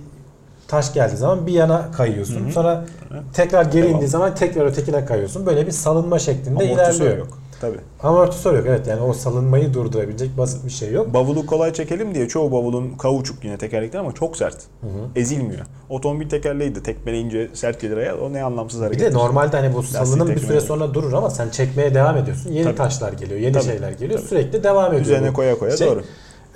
taş 0.69 0.93
geldiği 0.95 1.17
zaman 1.17 1.47
bir 1.47 1.53
yana 1.53 1.91
kayıyorsun. 1.93 2.45
Hı 2.45 2.49
hı. 2.49 2.53
Sonra 2.53 2.85
tekrar 3.33 3.65
geri 3.65 3.83
Devam. 3.83 3.95
indiği 3.97 4.09
zaman 4.09 4.35
tekrar 4.35 4.67
ötekine 4.67 5.05
kayıyorsun. 5.05 5.47
Böyle 5.47 5.67
bir 5.67 5.73
salınma 5.73 6.19
şeklinde 6.19 6.65
Amortisör 6.65 7.05
ilerliyor. 7.05 7.19
yok. 7.19 7.39
Tabii. 7.63 7.79
Amortisör 8.03 8.55
yok 8.55 8.65
evet 8.69 8.87
yani 8.87 9.01
o 9.01 9.13
salınmayı 9.13 9.75
durdurabilecek 9.75 10.39
basit 10.39 10.65
bir 10.67 10.71
şey 10.71 10.93
yok. 10.93 11.15
Bavulu 11.15 11.47
kolay 11.47 11.73
çekelim 11.73 12.15
diye 12.15 12.29
çoğu 12.29 12.53
bavulun 12.53 12.91
kauçuk 12.91 13.45
yine 13.45 13.59
tekerlekli 13.59 13.99
ama 13.99 14.13
çok 14.13 14.37
sert. 14.37 14.57
Hı 14.81 14.87
hı. 14.87 14.91
Ezilmiyor. 15.17 15.61
Otomobil 15.89 16.29
tekerleği 16.29 16.75
de 16.75 16.83
tekmeleyince 16.83 17.51
sert 17.53 17.81
gelir 17.81 17.97
ayağa. 17.97 18.17
O 18.17 18.33
ne 18.33 18.43
anlamsız 18.43 18.81
Bir 18.81 18.87
hareket. 18.87 19.13
de 19.13 19.15
normalde 19.15 19.57
hani 19.57 19.75
bu 19.75 19.83
salınım 19.83 20.29
bir 20.29 20.39
süre 20.39 20.61
sonra 20.61 20.95
durur 20.95 21.13
ama 21.13 21.31
sen 21.31 21.49
çekmeye 21.51 21.95
devam 21.95 22.17
ediyorsun. 22.17 22.53
Yeni 22.53 22.65
Tabii. 22.65 22.75
taşlar 22.77 23.13
geliyor, 23.13 23.41
yeni 23.41 23.53
Tabii. 23.53 23.65
şeyler 23.65 23.93
geliyor. 23.93 24.19
Tabii. 24.21 24.29
Sürekli 24.29 24.65
devam 24.65 24.87
ediyor. 24.87 25.03
Üzerine 25.03 25.33
koya 25.33 25.59
koya 25.59 25.77
şey. 25.77 25.87
doğru. 25.89 26.03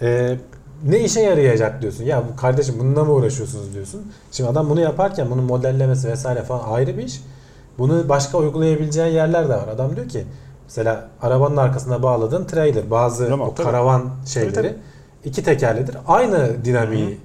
Ee, 0.02 0.36
ne 0.84 1.00
işe 1.00 1.20
yarayacak 1.20 1.82
diyorsun. 1.82 2.04
Ya 2.04 2.22
bu 2.32 2.36
kardeşim 2.36 2.74
bununla 2.78 3.04
mı 3.04 3.12
uğraşıyorsunuz 3.12 3.74
diyorsun. 3.74 4.12
Şimdi 4.32 4.50
adam 4.50 4.70
bunu 4.70 4.80
yaparken 4.80 5.30
bunun 5.30 5.44
modellemesi 5.44 6.08
vesaire 6.08 6.42
falan 6.42 6.72
ayrı 6.72 6.98
bir 6.98 7.02
iş. 7.02 7.20
Bunu 7.78 8.08
başka 8.08 8.38
uygulayabileceğin 8.38 9.14
yerler 9.14 9.44
de 9.48 9.54
var. 9.54 9.68
Adam 9.74 9.96
diyor 9.96 10.08
ki 10.08 10.24
mesela 10.66 11.08
arabanın 11.22 11.56
arkasına 11.56 12.02
bağladığın 12.02 12.44
trailer 12.44 12.90
bazı 12.90 13.28
Tamam, 13.28 13.48
o 13.48 13.54
tabii. 13.54 13.66
karavan 13.66 14.10
şeyleri 14.26 14.54
Tabii, 14.54 14.74
iki 15.24 15.42
tekerlidir. 15.44 15.96
Aynı 16.06 16.64
dinamiği 16.64 17.18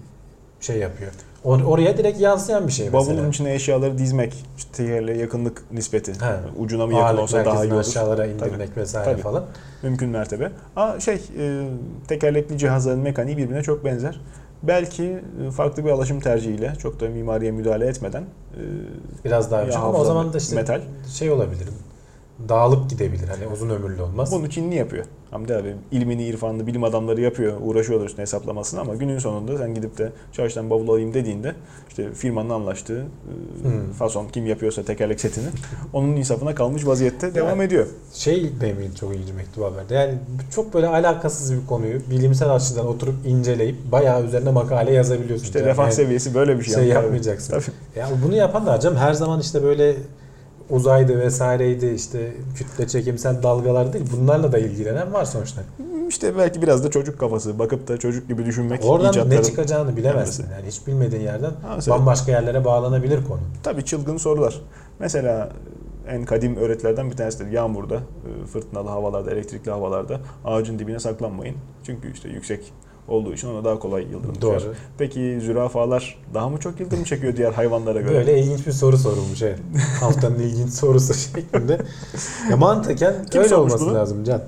şey 0.61 0.77
yapıyor. 0.77 1.11
Or- 1.45 1.63
oraya 1.63 1.97
direkt 1.97 2.19
yansıyan 2.19 2.67
bir 2.67 2.71
şey 2.71 2.89
mesela. 2.89 3.03
Bavulun 3.03 3.29
içine 3.29 3.53
eşyaları 3.53 3.97
dizmek, 3.97 4.45
işte 4.57 4.71
tekerleğe 4.73 5.17
yakınlık 5.17 5.63
nispeti. 5.71 6.11
He. 6.11 6.33
Ucuna 6.59 6.85
mı 6.87 6.93
yakın 6.93 7.05
Ağırlık 7.05 7.21
olsa 7.23 7.45
daha 7.45 7.65
iyi 7.65 7.73
olur. 7.73 7.79
aşağılara 7.81 8.25
indirmek 8.25 8.77
vesaire 8.77 9.11
Tabii. 9.11 9.21
falan. 9.21 9.43
Mümkün 9.83 10.09
mertebe. 10.09 10.51
Ama 10.75 10.99
şey, 10.99 11.15
e, 11.39 11.67
tekerlekli 12.07 12.57
cihazların 12.57 12.99
mekaniği 12.99 13.37
birbirine 13.37 13.63
çok 13.63 13.85
benzer. 13.85 14.21
Belki 14.63 15.19
e, 15.47 15.51
farklı 15.51 15.85
bir 15.85 15.89
alaşım 15.89 16.19
tercihiyle, 16.19 16.73
çok 16.81 16.99
da 16.99 17.09
mimariye 17.09 17.51
müdahale 17.51 17.87
etmeden 17.87 18.21
e, 18.21 18.61
Biraz 19.25 19.51
daha 19.51 19.59
Ya 19.59 19.65
yüksek 19.65 19.83
ama 19.83 19.97
o 19.97 20.05
zaman 20.05 20.33
da 20.33 20.37
işte 20.37 20.55
metal. 20.55 20.81
şey 21.13 21.31
olabilir. 21.31 21.67
Dağılıp 22.49 22.89
gidebilir. 22.89 23.27
Hani 23.27 23.47
uzun 23.53 23.69
ömürlü 23.69 24.01
olmaz. 24.01 24.31
Bunu 24.31 24.49
Çinli 24.49 24.75
yapıyor. 24.75 25.05
Hamdi 25.31 25.55
abi 25.55 25.75
ilmini, 25.91 26.23
irfanını, 26.25 26.67
bilim 26.67 26.83
adamları 26.83 27.21
yapıyor, 27.21 27.53
uğraşıyorlar 27.61 28.05
üstüne 28.05 28.21
hesaplamasını 28.21 28.79
ama 28.81 28.95
günün 28.95 29.19
sonunda 29.19 29.57
sen 29.57 29.73
gidip 29.75 29.97
de 29.97 30.11
çarşıdan 30.33 30.69
bavul 30.69 30.87
alayım 30.89 31.13
dediğinde 31.13 31.55
işte 31.89 32.13
firmanın 32.13 32.49
anlaştığı 32.49 32.99
e, 32.99 33.63
Hmm. 33.63 33.91
fason 33.99 34.27
kim 34.27 34.45
yapıyorsa 34.45 34.83
tekerlek 34.83 35.21
setini 35.21 35.45
onun 35.93 36.15
insafına 36.15 36.55
kalmış 36.55 36.85
vaziyette 36.87 37.35
devam 37.35 37.49
Yani 37.49 37.63
ediyor. 37.63 37.87
Şey 38.13 38.51
benim 38.61 38.93
çok 38.99 39.15
ilginci 39.15 39.33
mektup 39.33 39.63
haberde. 39.63 39.93
Yani 39.95 40.13
çok 40.55 40.73
böyle 40.73 40.87
alakasız 40.87 41.53
bir 41.53 41.67
konuyu 41.67 41.99
bilimsel 42.09 42.49
açıdan 42.55 42.87
oturup 42.87 43.15
inceleyip 43.25 43.75
bayağı 43.91 44.23
üzerine 44.25 44.51
makale 44.51 44.93
yazabiliyorsun. 44.93 45.45
İşte 45.45 45.65
refah 45.65 45.83
yani 45.83 45.93
seviyesi 45.93 46.35
böyle 46.35 46.59
bir 46.59 46.63
şey. 46.63 46.73
şey 46.73 46.85
yapmayacaksın. 46.85 47.51
Tabii. 47.53 47.99
Ya 47.99 48.09
bunu 48.25 48.35
yapan 48.35 48.65
da 48.65 48.79
canım 48.79 48.97
her 48.97 49.13
zaman 49.13 49.39
işte 49.39 49.63
böyle 49.63 49.95
uzaydı 50.69 51.19
vesaireydi 51.19 51.85
işte 51.85 52.33
kütle 52.55 52.87
çekimsel 52.87 53.43
dalgalar 53.43 53.93
değil. 53.93 54.05
Bunlarla 54.17 54.51
da 54.51 54.57
ilgilenen 54.57 55.13
var 55.13 55.25
sonuçta. 55.25 55.61
İşte 56.09 56.37
belki 56.37 56.61
biraz 56.61 56.83
da 56.83 56.91
çocuk 56.91 57.19
kafası. 57.19 57.59
Bakıp 57.59 57.87
da 57.87 57.97
çocuk 57.97 58.27
gibi 58.27 58.45
düşünmek. 58.45 58.85
Oradan 58.85 59.29
ne 59.29 59.43
çıkacağını 59.43 59.97
bilemezsin. 59.97 60.45
Yani 60.51 60.67
hiç 60.67 60.87
bilmediğin 60.87 61.21
yerden 61.23 61.49
Ha, 61.49 61.73
mesela- 61.75 61.97
bambaşka 61.99 62.31
yerlere 62.31 62.65
bağlanabilir 62.65 63.25
konu. 63.25 63.39
Tabii 63.63 63.85
çılgın 63.85 64.17
sorular. 64.17 64.61
Mesela 64.99 65.49
en 66.09 66.25
kadim 66.25 66.55
öğretilerden 66.55 67.11
bir 67.11 67.15
tanesidir. 67.17 67.51
Yağmurda, 67.51 67.95
e, 67.95 68.45
fırtınalı 68.45 68.89
havalarda, 68.89 69.31
elektrikli 69.31 69.69
havalarda 69.71 70.19
ağacın 70.45 70.79
dibine 70.79 70.99
saklanmayın. 70.99 71.55
Çünkü 71.83 72.13
işte 72.13 72.29
yüksek 72.29 72.73
olduğu 73.11 73.33
için 73.33 73.47
ona 73.47 73.65
daha 73.65 73.79
kolay 73.79 74.03
yıldırım 74.03 74.41
Doğru. 74.41 74.57
düşer. 74.57 74.71
Peki 74.97 75.39
zürafalar 75.41 76.17
daha 76.33 76.49
mı 76.49 76.57
çok 76.59 76.79
yıldırım 76.79 77.03
çekiyor 77.03 77.35
diğer 77.37 77.51
hayvanlara 77.51 78.01
göre? 78.01 78.13
Böyle 78.13 78.39
ilginç 78.39 78.67
bir 78.67 78.71
soru 78.71 78.97
sorulmuş 78.97 79.41
evet. 79.41 79.59
Haftanın 79.99 80.39
ilginç 80.39 80.69
sorusu 80.73 81.13
şeklinde. 81.13 81.77
Ya 82.49 82.57
mantıken 82.57 83.15
Kim 83.31 83.41
öyle 83.41 83.55
olması 83.55 83.85
bunu? 83.85 83.93
lazım 83.93 84.23
Can. 84.23 84.41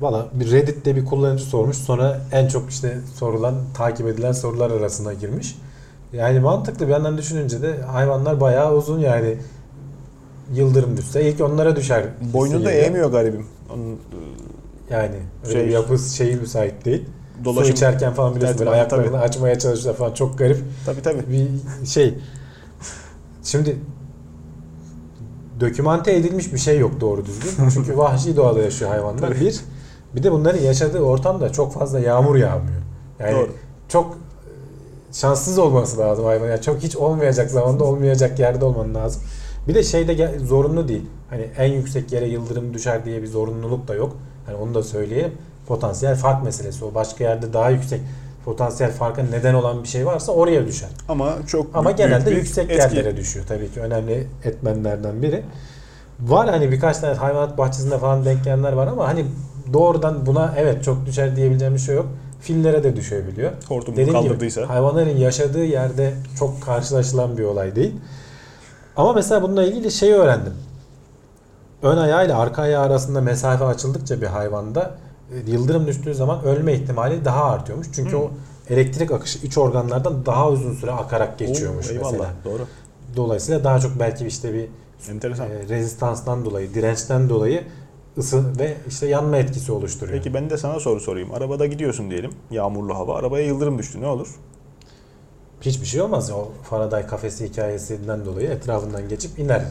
Valla 0.00 0.26
bir 0.32 0.52
Reddit'te 0.52 0.96
bir 0.96 1.04
kullanıcı 1.04 1.44
sormuş. 1.44 1.76
Sonra 1.76 2.20
en 2.32 2.48
çok 2.48 2.70
işte 2.70 2.98
sorulan, 3.14 3.54
takip 3.74 4.06
edilen 4.06 4.32
sorular 4.32 4.70
arasına 4.70 5.12
girmiş. 5.12 5.58
Yani 6.12 6.40
mantıklı 6.40 6.86
bir 6.86 6.92
yandan 6.92 7.18
düşününce 7.18 7.62
de 7.62 7.82
hayvanlar 7.82 8.40
bayağı 8.40 8.74
uzun 8.76 8.98
yani 8.98 9.36
yıldırım 10.54 10.96
düşse 10.96 11.28
ilk 11.28 11.40
onlara 11.40 11.76
düşer. 11.76 12.04
Boynunu 12.32 12.64
da 12.64 12.72
eğmiyor 12.72 13.10
garibim. 13.12 13.46
Onun 13.74 13.92
e, 13.92 13.96
Yani 14.94 15.14
Şey- 15.52 15.68
yapısı 15.68 16.16
şeyi 16.16 16.36
müsait 16.36 16.84
değil. 16.84 17.04
Su 17.44 17.44
dolaşım... 17.44 17.72
içerken 17.72 18.12
falan 18.12 18.36
biliyorsun 18.36 18.58
böyle 18.58 18.70
ayaklarını 18.70 19.06
tabii. 19.06 19.16
açmaya 19.16 19.58
çalışıyor 19.58 19.94
falan 19.94 20.14
çok 20.14 20.38
garip. 20.38 20.58
Tabii 20.86 21.02
tabii. 21.02 21.22
bir 21.28 21.86
şey. 21.86 22.14
Şimdi 23.42 23.76
dokümante 25.60 26.16
edilmiş 26.16 26.52
bir 26.52 26.58
şey 26.58 26.78
yok 26.78 27.00
doğru 27.00 27.26
düzgün. 27.26 27.68
Çünkü 27.74 27.98
vahşi 27.98 28.36
doğada 28.36 28.60
yaşıyor 28.60 28.90
hayvanlar. 28.90 29.28
Tabii. 29.28 29.40
Bir. 29.40 29.60
Bir 30.16 30.22
de 30.22 30.32
bunların 30.32 30.60
yaşadığı 30.60 31.00
ortamda 31.00 31.52
çok 31.52 31.72
fazla 31.72 32.00
yağmur 32.00 32.36
yağmıyor. 32.36 32.82
Yani 33.18 33.32
Doğru. 33.32 33.50
çok 33.88 34.14
e, 34.14 35.12
şanssız 35.12 35.58
olması 35.58 35.98
lazım 35.98 36.24
hayvan. 36.24 36.48
Yani 36.48 36.62
çok 36.62 36.82
hiç 36.82 36.96
olmayacak 36.96 37.50
zamanda 37.50 37.84
olmayacak 37.84 38.38
yerde 38.38 38.64
olman 38.64 38.94
lazım. 38.94 39.22
Bir 39.68 39.74
de 39.74 39.82
şey 39.82 40.08
de 40.08 40.38
zorunlu 40.38 40.88
değil. 40.88 41.06
Hani 41.30 41.42
en 41.58 41.72
yüksek 41.72 42.12
yere 42.12 42.28
yıldırım 42.28 42.74
düşer 42.74 43.04
diye 43.04 43.22
bir 43.22 43.26
zorunluluk 43.26 43.88
da 43.88 43.94
yok. 43.94 44.16
Hani 44.46 44.56
onu 44.56 44.74
da 44.74 44.82
söyleyeyim. 44.82 45.32
Potansiyel 45.66 46.16
fark 46.16 46.44
meselesi 46.44 46.84
o. 46.84 46.94
Başka 46.94 47.24
yerde 47.24 47.52
daha 47.52 47.70
yüksek 47.70 48.00
potansiyel 48.44 48.92
farka 48.92 49.22
neden 49.22 49.54
olan 49.54 49.82
bir 49.82 49.88
şey 49.88 50.06
varsa 50.06 50.32
oraya 50.32 50.66
düşer. 50.66 50.88
Ama 51.08 51.32
çok 51.46 51.66
Ama 51.76 51.84
büyük 51.84 51.98
genelde 51.98 52.30
bir 52.30 52.36
yüksek 52.36 52.70
etki. 52.70 52.78
yerlere 52.96 53.16
düşüyor 53.16 53.46
tabii 53.48 53.70
ki. 53.72 53.80
Önemli 53.80 54.26
etmenlerden 54.44 55.22
biri. 55.22 55.42
Var 56.20 56.48
hani 56.50 56.72
birkaç 56.72 56.98
tane 56.98 57.14
hayvanat 57.14 57.58
bahçesinde 57.58 57.98
falan 57.98 58.24
denk 58.24 58.44
gelenler 58.44 58.72
var 58.72 58.86
ama 58.86 59.08
hani 59.08 59.26
doğrudan 59.72 60.26
buna 60.26 60.54
evet 60.56 60.84
çok 60.84 61.06
düşer 61.06 61.36
diyebileceğim 61.36 61.74
bir 61.74 61.78
şey 61.78 61.94
yok. 61.96 62.06
Fillere 62.40 62.84
de 62.84 62.96
düşebiliyor. 62.96 63.52
Hortumu 63.68 63.96
Dediğim 63.96 64.18
gibi 64.20 64.28
kaldırdıysa. 64.28 64.68
hayvanların 64.68 65.16
yaşadığı 65.16 65.64
yerde 65.64 66.14
çok 66.38 66.62
karşılaşılan 66.62 67.38
bir 67.38 67.44
olay 67.44 67.76
değil. 67.76 67.94
Ama 68.96 69.12
mesela 69.12 69.42
bununla 69.42 69.64
ilgili 69.64 69.90
şeyi 69.90 70.14
öğrendim. 70.14 70.52
Ön 71.82 71.96
ayağıyla 71.96 72.38
arka 72.38 72.62
ayağı 72.62 72.82
arasında 72.84 73.20
mesafe 73.20 73.64
açıldıkça 73.64 74.20
bir 74.20 74.26
hayvanda 74.26 74.90
yıldırım 75.46 75.86
düştüğü 75.86 76.14
zaman 76.14 76.44
ölme 76.44 76.72
ihtimali 76.74 77.24
daha 77.24 77.44
artıyormuş. 77.44 77.86
Çünkü 77.94 78.12
Hı. 78.12 78.16
o 78.18 78.30
elektrik 78.70 79.10
akışı 79.12 79.46
iç 79.46 79.58
organlardan 79.58 80.26
daha 80.26 80.48
uzun 80.50 80.74
süre 80.74 80.90
akarak 80.90 81.38
geçiyormuş 81.38 81.90
Oo, 81.90 81.92
eyvallah. 81.92 82.12
mesela. 82.12 82.30
Doğru. 82.44 82.62
Dolayısıyla 83.16 83.64
daha 83.64 83.80
çok 83.80 83.98
belki 84.00 84.26
işte 84.26 84.54
bir 84.54 84.66
Enteresan. 85.10 85.46
e, 85.50 85.68
rezistanstan 85.68 86.44
dolayı, 86.44 86.74
dirençten 86.74 87.28
dolayı 87.28 87.62
ısı 88.18 88.58
ve 88.58 88.74
işte 88.88 89.06
yanma 89.06 89.36
etkisi 89.36 89.72
oluşturuyor. 89.72 90.18
Peki 90.18 90.34
ben 90.34 90.50
de 90.50 90.56
sana 90.56 90.80
soru 90.80 91.00
sorayım. 91.00 91.32
Arabada 91.34 91.66
gidiyorsun 91.66 92.10
diyelim. 92.10 92.30
Yağmurlu 92.50 92.94
hava. 92.94 93.16
Arabaya 93.18 93.46
yıldırım 93.46 93.78
düştü. 93.78 94.00
Ne 94.00 94.06
olur? 94.06 94.28
Hiçbir 95.60 95.86
şey 95.86 96.00
olmaz. 96.02 96.30
O 96.30 96.48
Faraday 96.62 97.06
kafesi 97.06 97.48
hikayesinden 97.48 98.24
dolayı 98.26 98.48
etrafından 98.48 99.08
geçip 99.08 99.38
iner 99.38 99.62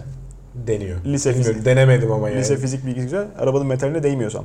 deniyor. 0.55 0.97
Lise 1.05 1.29
Bilmiyorum, 1.29 1.53
fizik. 1.53 1.65
denemedim 1.65 2.11
ama 2.11 2.29
yani. 2.29 2.39
Lise 2.39 2.57
fizik 2.57 2.85
bilgisi 2.85 3.01
güzel. 3.03 3.27
Arabanın 3.39 3.67
metaline 3.67 4.03
değmiyorsan. 4.03 4.43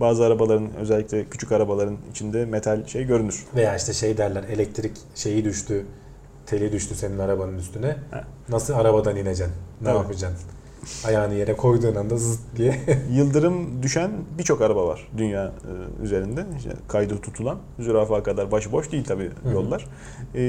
Bazı 0.00 0.24
arabaların 0.24 0.68
özellikle 0.76 1.24
küçük 1.24 1.52
arabaların 1.52 1.96
içinde 2.10 2.44
metal 2.44 2.86
şey 2.86 3.04
görünür. 3.04 3.44
Veya 3.56 3.76
işte 3.76 3.92
şey 3.92 4.16
derler 4.18 4.44
elektrik 4.44 4.92
şeyi 5.14 5.44
düştü, 5.44 5.86
teli 6.46 6.72
düştü 6.72 6.94
senin 6.94 7.18
arabanın 7.18 7.58
üstüne. 7.58 7.86
He. 7.86 8.20
Nasıl 8.48 8.74
arabadan 8.74 9.16
ineceksin? 9.16 9.54
Ne 9.80 9.86
Tabii. 9.86 9.96
yapacaksın? 9.98 10.48
Ayağını 11.06 11.34
yere 11.34 11.56
koyduğun 11.56 11.94
anda 11.94 12.16
zıt 12.16 12.40
diye. 12.56 12.80
Yıldırım 13.12 13.82
düşen 13.82 14.10
birçok 14.38 14.60
araba 14.60 14.86
var 14.86 15.08
dünya 15.18 15.46
e, 15.46 16.02
üzerinde. 16.02 16.44
İşte 16.58 16.70
kaydı 16.88 17.18
tutulan. 17.18 17.58
Zürafa 17.78 18.22
kadar 18.22 18.52
başıboş 18.52 18.92
değil 18.92 19.04
tabii 19.04 19.30
hı. 19.44 19.50
yollar. 19.52 19.86
E, 20.34 20.40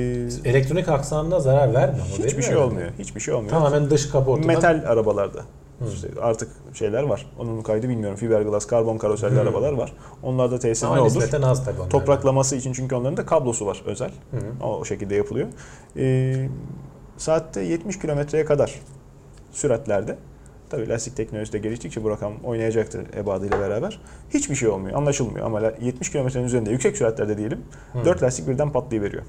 Elektronik 0.45 0.90
aksamına 0.90 1.40
zarar 1.40 1.73
vermiyor. 1.73 2.06
mu? 2.06 2.26
hiçbir 2.26 2.44
şey 2.44 2.53
yani. 2.53 2.64
olmuyor. 2.64 2.90
Hiçbir 2.99 3.22
şey 3.22 3.34
olmuyor. 3.34 3.52
Tamamen 3.52 3.90
dış 3.90 4.10
kapı 4.10 4.32
ortadan. 4.32 4.48
Metal 4.48 4.84
arabalarda. 4.88 5.41
İşte 5.94 6.08
artık 6.22 6.49
şeyler 6.74 7.03
var. 7.03 7.32
Onun 7.40 7.62
kaydı 7.62 7.90
bilmiyorum. 7.90 8.18
Fiberglass, 8.18 8.68
karbon 8.68 8.98
karoserli 8.98 9.36
Hı. 9.36 9.41
arabalar 9.41 9.74
var. 9.74 9.94
Onlarda 10.24 10.60
tesir 10.60 10.86
Ama 10.86 10.95
ne 10.95 11.02
olur? 11.02 11.10
nispeten 11.10 11.41
az 11.41 11.66
tabii 11.66 11.80
onlar. 11.82 11.90
Topraklaması 11.90 12.56
için 12.56 12.74
çünkü 12.74 12.95
onların 12.95 13.18
da 13.18 13.26
kablosu 13.26 13.66
var 13.66 13.82
özel. 13.86 14.12
Hı. 14.32 14.38
O, 14.64 14.78
o 14.78 14.86
şekilde 14.86 15.16
yapılıyor. 15.16 15.48
Ee, 15.98 16.49
saatte 17.18 17.62
70 17.62 17.99
kilometreye 17.99 18.45
kadar 18.45 18.80
süratlerde 19.52 20.18
tabii 20.70 20.90
lastik 20.90 21.16
teknolojisi 21.18 21.53
de 21.53 21.58
geliştikçe 21.58 22.03
bu 22.03 22.10
rakam 22.10 22.34
oynayacaktır 22.44 23.14
ebadıyla 23.18 23.60
beraber. 23.60 24.02
Hiçbir 24.30 24.56
şey 24.56 24.70
olmuyor, 24.70 24.98
anlaşılmıyor 24.98 25.45
ama 25.45 25.62
la- 25.64 25.74
70 25.82 26.12
kilometrenin 26.12 26.45
üzerinde 26.45 26.72
yüksek 26.72 26.98
süratlerde 26.98 27.38
diyelim 27.38 27.60
Hı. 27.94 28.06
4 28.06 28.24
lastik 28.24 28.48
birden 28.48 28.72
patlayıveriyor. 28.72 29.24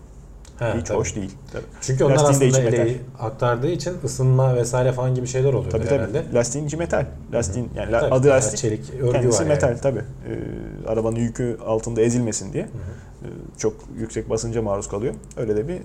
Ha, 0.59 0.74
Hiç 0.81 0.87
tabii. 0.87 0.99
hoş 0.99 1.16
değil. 1.16 1.31
Tabii. 1.53 1.62
Çünkü 1.81 2.05
onlar 2.05 2.15
Lastiğin 2.15 2.53
aslında 2.53 2.69
eleği 2.69 2.99
aktardığı 3.20 3.70
için 3.70 3.95
ısınma 4.05 4.57
vesaire 4.57 4.93
falan 4.93 5.15
gibi 5.15 5.27
şeyler 5.27 5.53
oluyor 5.53 5.70
Tabii 5.70 5.87
herhalde. 5.87 6.23
tabii. 6.24 6.35
Lastiğin 6.35 6.66
içi 6.66 6.77
metal. 6.77 7.07
Lastiğin 7.33 7.70
yani 7.77 7.91
Tabii, 7.91 8.15
adı 8.15 8.29
lastik. 8.29 8.59
Çelik 8.59 8.91
örgü 9.01 9.12
Kendisi 9.12 9.41
var 9.43 9.47
metal 9.47 9.69
yani. 9.69 9.81
tabii. 9.81 9.99
Ee, 9.99 10.89
arabanın 10.89 11.16
yükü 11.16 11.57
altında 11.66 12.01
ezilmesin 12.01 12.53
diye 12.53 12.62
Hı 12.65 12.69
hı. 12.69 13.29
e, 13.29 13.59
çok 13.59 13.74
yüksek 13.99 14.31
basınca 14.31 14.62
maruz 14.62 14.89
kalıyor. 14.89 15.15
Öyle 15.37 15.57
de 15.57 15.69
bir 15.69 15.79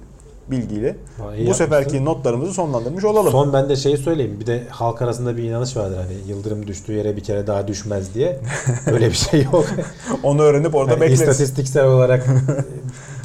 bilgiyle 0.52 0.88
iyi 0.90 1.22
bu 1.22 1.24
yapmışsın. 1.32 1.53
seferki 1.53 2.06
notlarımızı 2.06 2.53
sonlandırmış 2.53 3.03
olalım. 3.03 3.32
Son 3.32 3.53
ben 3.53 3.69
de 3.69 3.76
şeyi 3.76 3.98
söyleyeyim. 3.98 4.38
Bir 4.40 4.45
de 4.48 4.64
halk 4.69 5.02
arasında 5.02 5.38
bir 5.38 5.44
inanış 5.44 5.78
vardır 5.78 5.98
hani 5.98 6.14
yıldırım 6.30 6.68
düştüğü 6.68 6.94
yere 6.94 7.15
bir 7.15 7.24
kere 7.24 7.48
daha 7.48 7.68
düşmez 7.68 8.14
diye. 8.14 8.40
Öyle 8.91 9.07
bir 9.10 9.15
şey 9.15 9.44
yok. 9.44 9.65
Onu 10.24 10.41
öğrenip 10.41 10.76
orada 10.76 10.91
Yani 10.91 11.02
bekleriz. 11.02 11.19
istatistiksel 11.22 11.86
olarak 11.86 12.28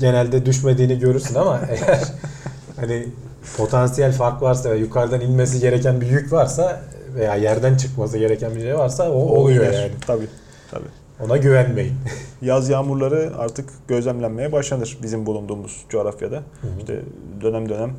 genelde 0.01 0.47
düşmediğini 0.47 0.99
görürsün 0.99 1.35
ama 1.35 1.61
eğer 1.70 2.01
hani 2.77 3.09
potansiyel 3.57 4.12
fark 4.12 4.43
varsa 4.43 4.70
ve 4.70 4.77
yukarıdan 4.78 5.20
inmesi 5.20 5.61
gereken 5.61 6.01
bir 6.01 6.07
yük 6.07 6.32
varsa 6.32 6.82
veya 7.15 7.35
yerden 7.35 7.77
çıkması 7.77 8.19
gereken 8.19 8.55
bir 8.57 8.61
şey 8.61 8.78
varsa 8.78 9.11
o 9.11 9.15
oluyor 9.15 9.65
yani. 9.65 9.90
Tabii. 10.07 10.27
Tabii. 10.70 11.01
Ona 11.27 11.36
güvenmeyin. 11.36 11.94
Yaz 12.43 12.69
yağmurları 12.69 13.32
artık 13.39 13.70
gözlemlenmeye 13.89 14.53
başlanır 14.53 14.99
bizim 15.03 15.27
bulunduğumuz 15.27 15.85
coğrafyada. 15.89 16.36
hı. 16.36 16.69
İşte 16.78 17.01
dönem 17.40 17.69
dönem 17.69 17.90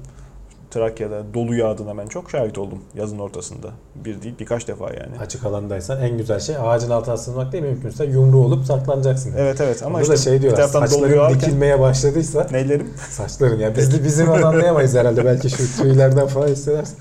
Trakya'da 0.74 1.24
dolu 1.34 1.56
yağdığına 1.56 1.98
ben 1.98 2.08
çok 2.08 2.32
şahit 2.32 2.58
oldum 2.58 2.80
yazın 2.95 3.20
ortasında. 3.20 3.68
Bir 3.95 4.22
değil 4.22 4.36
birkaç 4.40 4.68
defa 4.68 4.86
yani. 4.86 5.20
Açık 5.20 5.45
alandaysan 5.45 6.02
en 6.02 6.18
güzel 6.18 6.40
şey 6.40 6.56
ağacın 6.58 6.90
altına 6.90 7.18
sığınmak 7.18 7.52
değil 7.52 7.64
mümkünse 7.64 8.06
yumru 8.06 8.38
olup 8.38 8.66
saklanacaksın. 8.66 9.34
Evet 9.38 9.62
evet 9.62 9.84
ama 9.84 9.90
Ama 9.90 10.02
işte 10.02 10.14
da 10.14 10.18
şey 10.18 10.41
diyorlar 10.41 10.68
saçların 10.68 11.16
yağarken 11.16 11.40
dikilmeye 11.40 11.80
başladıysa 11.80 12.48
neylerim? 12.52 12.94
saçların 13.10 13.60
ya 13.60 13.76
biz 13.76 14.04
bizim 14.04 14.30
onu 14.30 14.45
anlayamayız 14.45 14.95
herhalde 14.95 15.26
belki 15.26 15.50
şu 15.50 15.82
tüylerden 15.82 16.28
falan 16.28 16.48
hissedersin. 16.48 16.98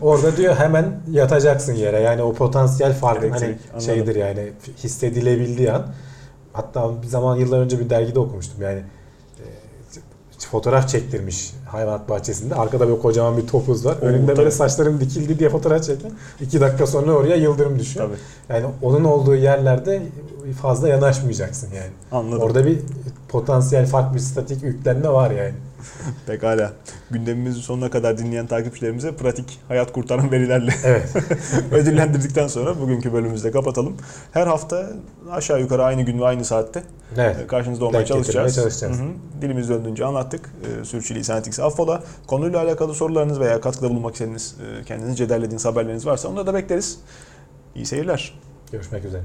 Orada 0.00 0.36
diyor 0.36 0.56
hemen 0.56 1.00
yatacaksın 1.10 1.72
yere. 1.74 2.00
Yani 2.00 2.22
o 2.22 2.32
potansiyel 2.32 2.94
farkın 2.94 3.30
hani 3.30 3.44
anladım. 3.44 3.80
şeydir 3.80 4.16
yani 4.16 4.52
hissedilebildiği 4.84 5.72
an. 5.72 5.86
Hatta 6.52 7.02
bir 7.02 7.06
zaman 7.06 7.36
yıllar 7.36 7.60
önce 7.60 7.80
bir 7.80 7.90
dergide 7.90 8.18
okumuştum 8.18 8.62
yani 8.62 8.82
e, 9.38 9.44
fotoğraf 10.50 10.88
çektirmiş 10.88 11.52
hayvanat 11.68 12.08
bahçesinde. 12.08 12.54
Arkada 12.54 12.88
böyle 12.88 13.00
kocaman 13.00 13.36
bir 13.36 13.46
topuz 13.46 13.86
var. 13.86 13.96
Oo, 14.02 14.06
Önünde 14.06 14.26
tabii. 14.26 14.38
böyle 14.38 14.50
saçlarım 14.50 15.00
dikildi 15.00 15.38
diye 15.38 15.48
fotoğraf 15.50 15.84
çekti. 15.84 16.08
İki 16.40 16.60
dakika 16.60 16.86
sonra 16.86 17.12
oraya 17.12 17.36
yıldırım 17.36 17.78
düşüyor. 17.78 18.06
Tabii. 18.06 18.18
Yani 18.58 18.74
onun 18.82 19.04
olduğu 19.04 19.34
yerlerde 19.34 20.02
fazla 20.62 20.88
yanaşmayacaksın 20.88 21.68
yani. 21.76 21.90
Anladım. 22.12 22.42
Orada 22.42 22.66
bir 22.66 22.78
potansiyel 23.28 23.86
fark 23.86 24.14
bir 24.14 24.18
statik 24.18 24.62
yüklenme 24.62 25.08
var 25.08 25.30
yani. 25.30 25.54
Pekala. 26.26 26.72
Gündemimizin 27.10 27.60
sonuna 27.60 27.90
kadar 27.90 28.18
dinleyen 28.18 28.46
takipçilerimize 28.46 29.12
pratik 29.16 29.60
hayat 29.68 29.92
kurtaran 29.92 30.30
verilerle 30.32 30.74
Evet. 30.84 31.12
ödüllendirdikten 31.72 32.46
sonra 32.46 32.80
bugünkü 32.80 33.12
bölümümüzü 33.12 33.44
de 33.44 33.50
kapatalım. 33.50 33.96
Her 34.32 34.46
hafta 34.46 34.90
aşağı 35.30 35.60
yukarı 35.60 35.84
aynı 35.84 36.02
gün 36.02 36.20
ve 36.20 36.24
aynı 36.24 36.44
saatte 36.44 36.82
Evet. 37.16 37.46
karşınızda 37.46 37.84
olmaya 37.84 37.98
Denk 37.98 38.08
çalışacağız. 38.08 38.54
çalışacağız. 38.54 38.98
Hı 38.98 39.02
hı. 39.02 39.08
Dilimiz 39.42 39.68
döndüğünce 39.68 40.04
anlattık. 40.04 40.50
Ee, 40.80 40.84
Sürçülisan 40.84 41.38
ettikse 41.38 41.62
affola. 41.62 42.02
Konuyla 42.26 42.62
alakalı 42.62 42.94
sorularınız 42.94 43.40
veya 43.40 43.60
katkıda 43.60 43.90
bulunmak 43.90 44.12
istediğiniz, 44.14 44.56
e, 44.80 44.84
kendinizce 44.84 45.28
derlediğiniz 45.28 45.64
haberleriniz 45.64 46.06
varsa 46.06 46.28
onları 46.28 46.46
da 46.46 46.54
bekleriz. 46.54 46.98
İyi 47.74 47.86
seyirler. 47.86 48.38
Görüşmek 48.72 49.04
üzere. 49.04 49.22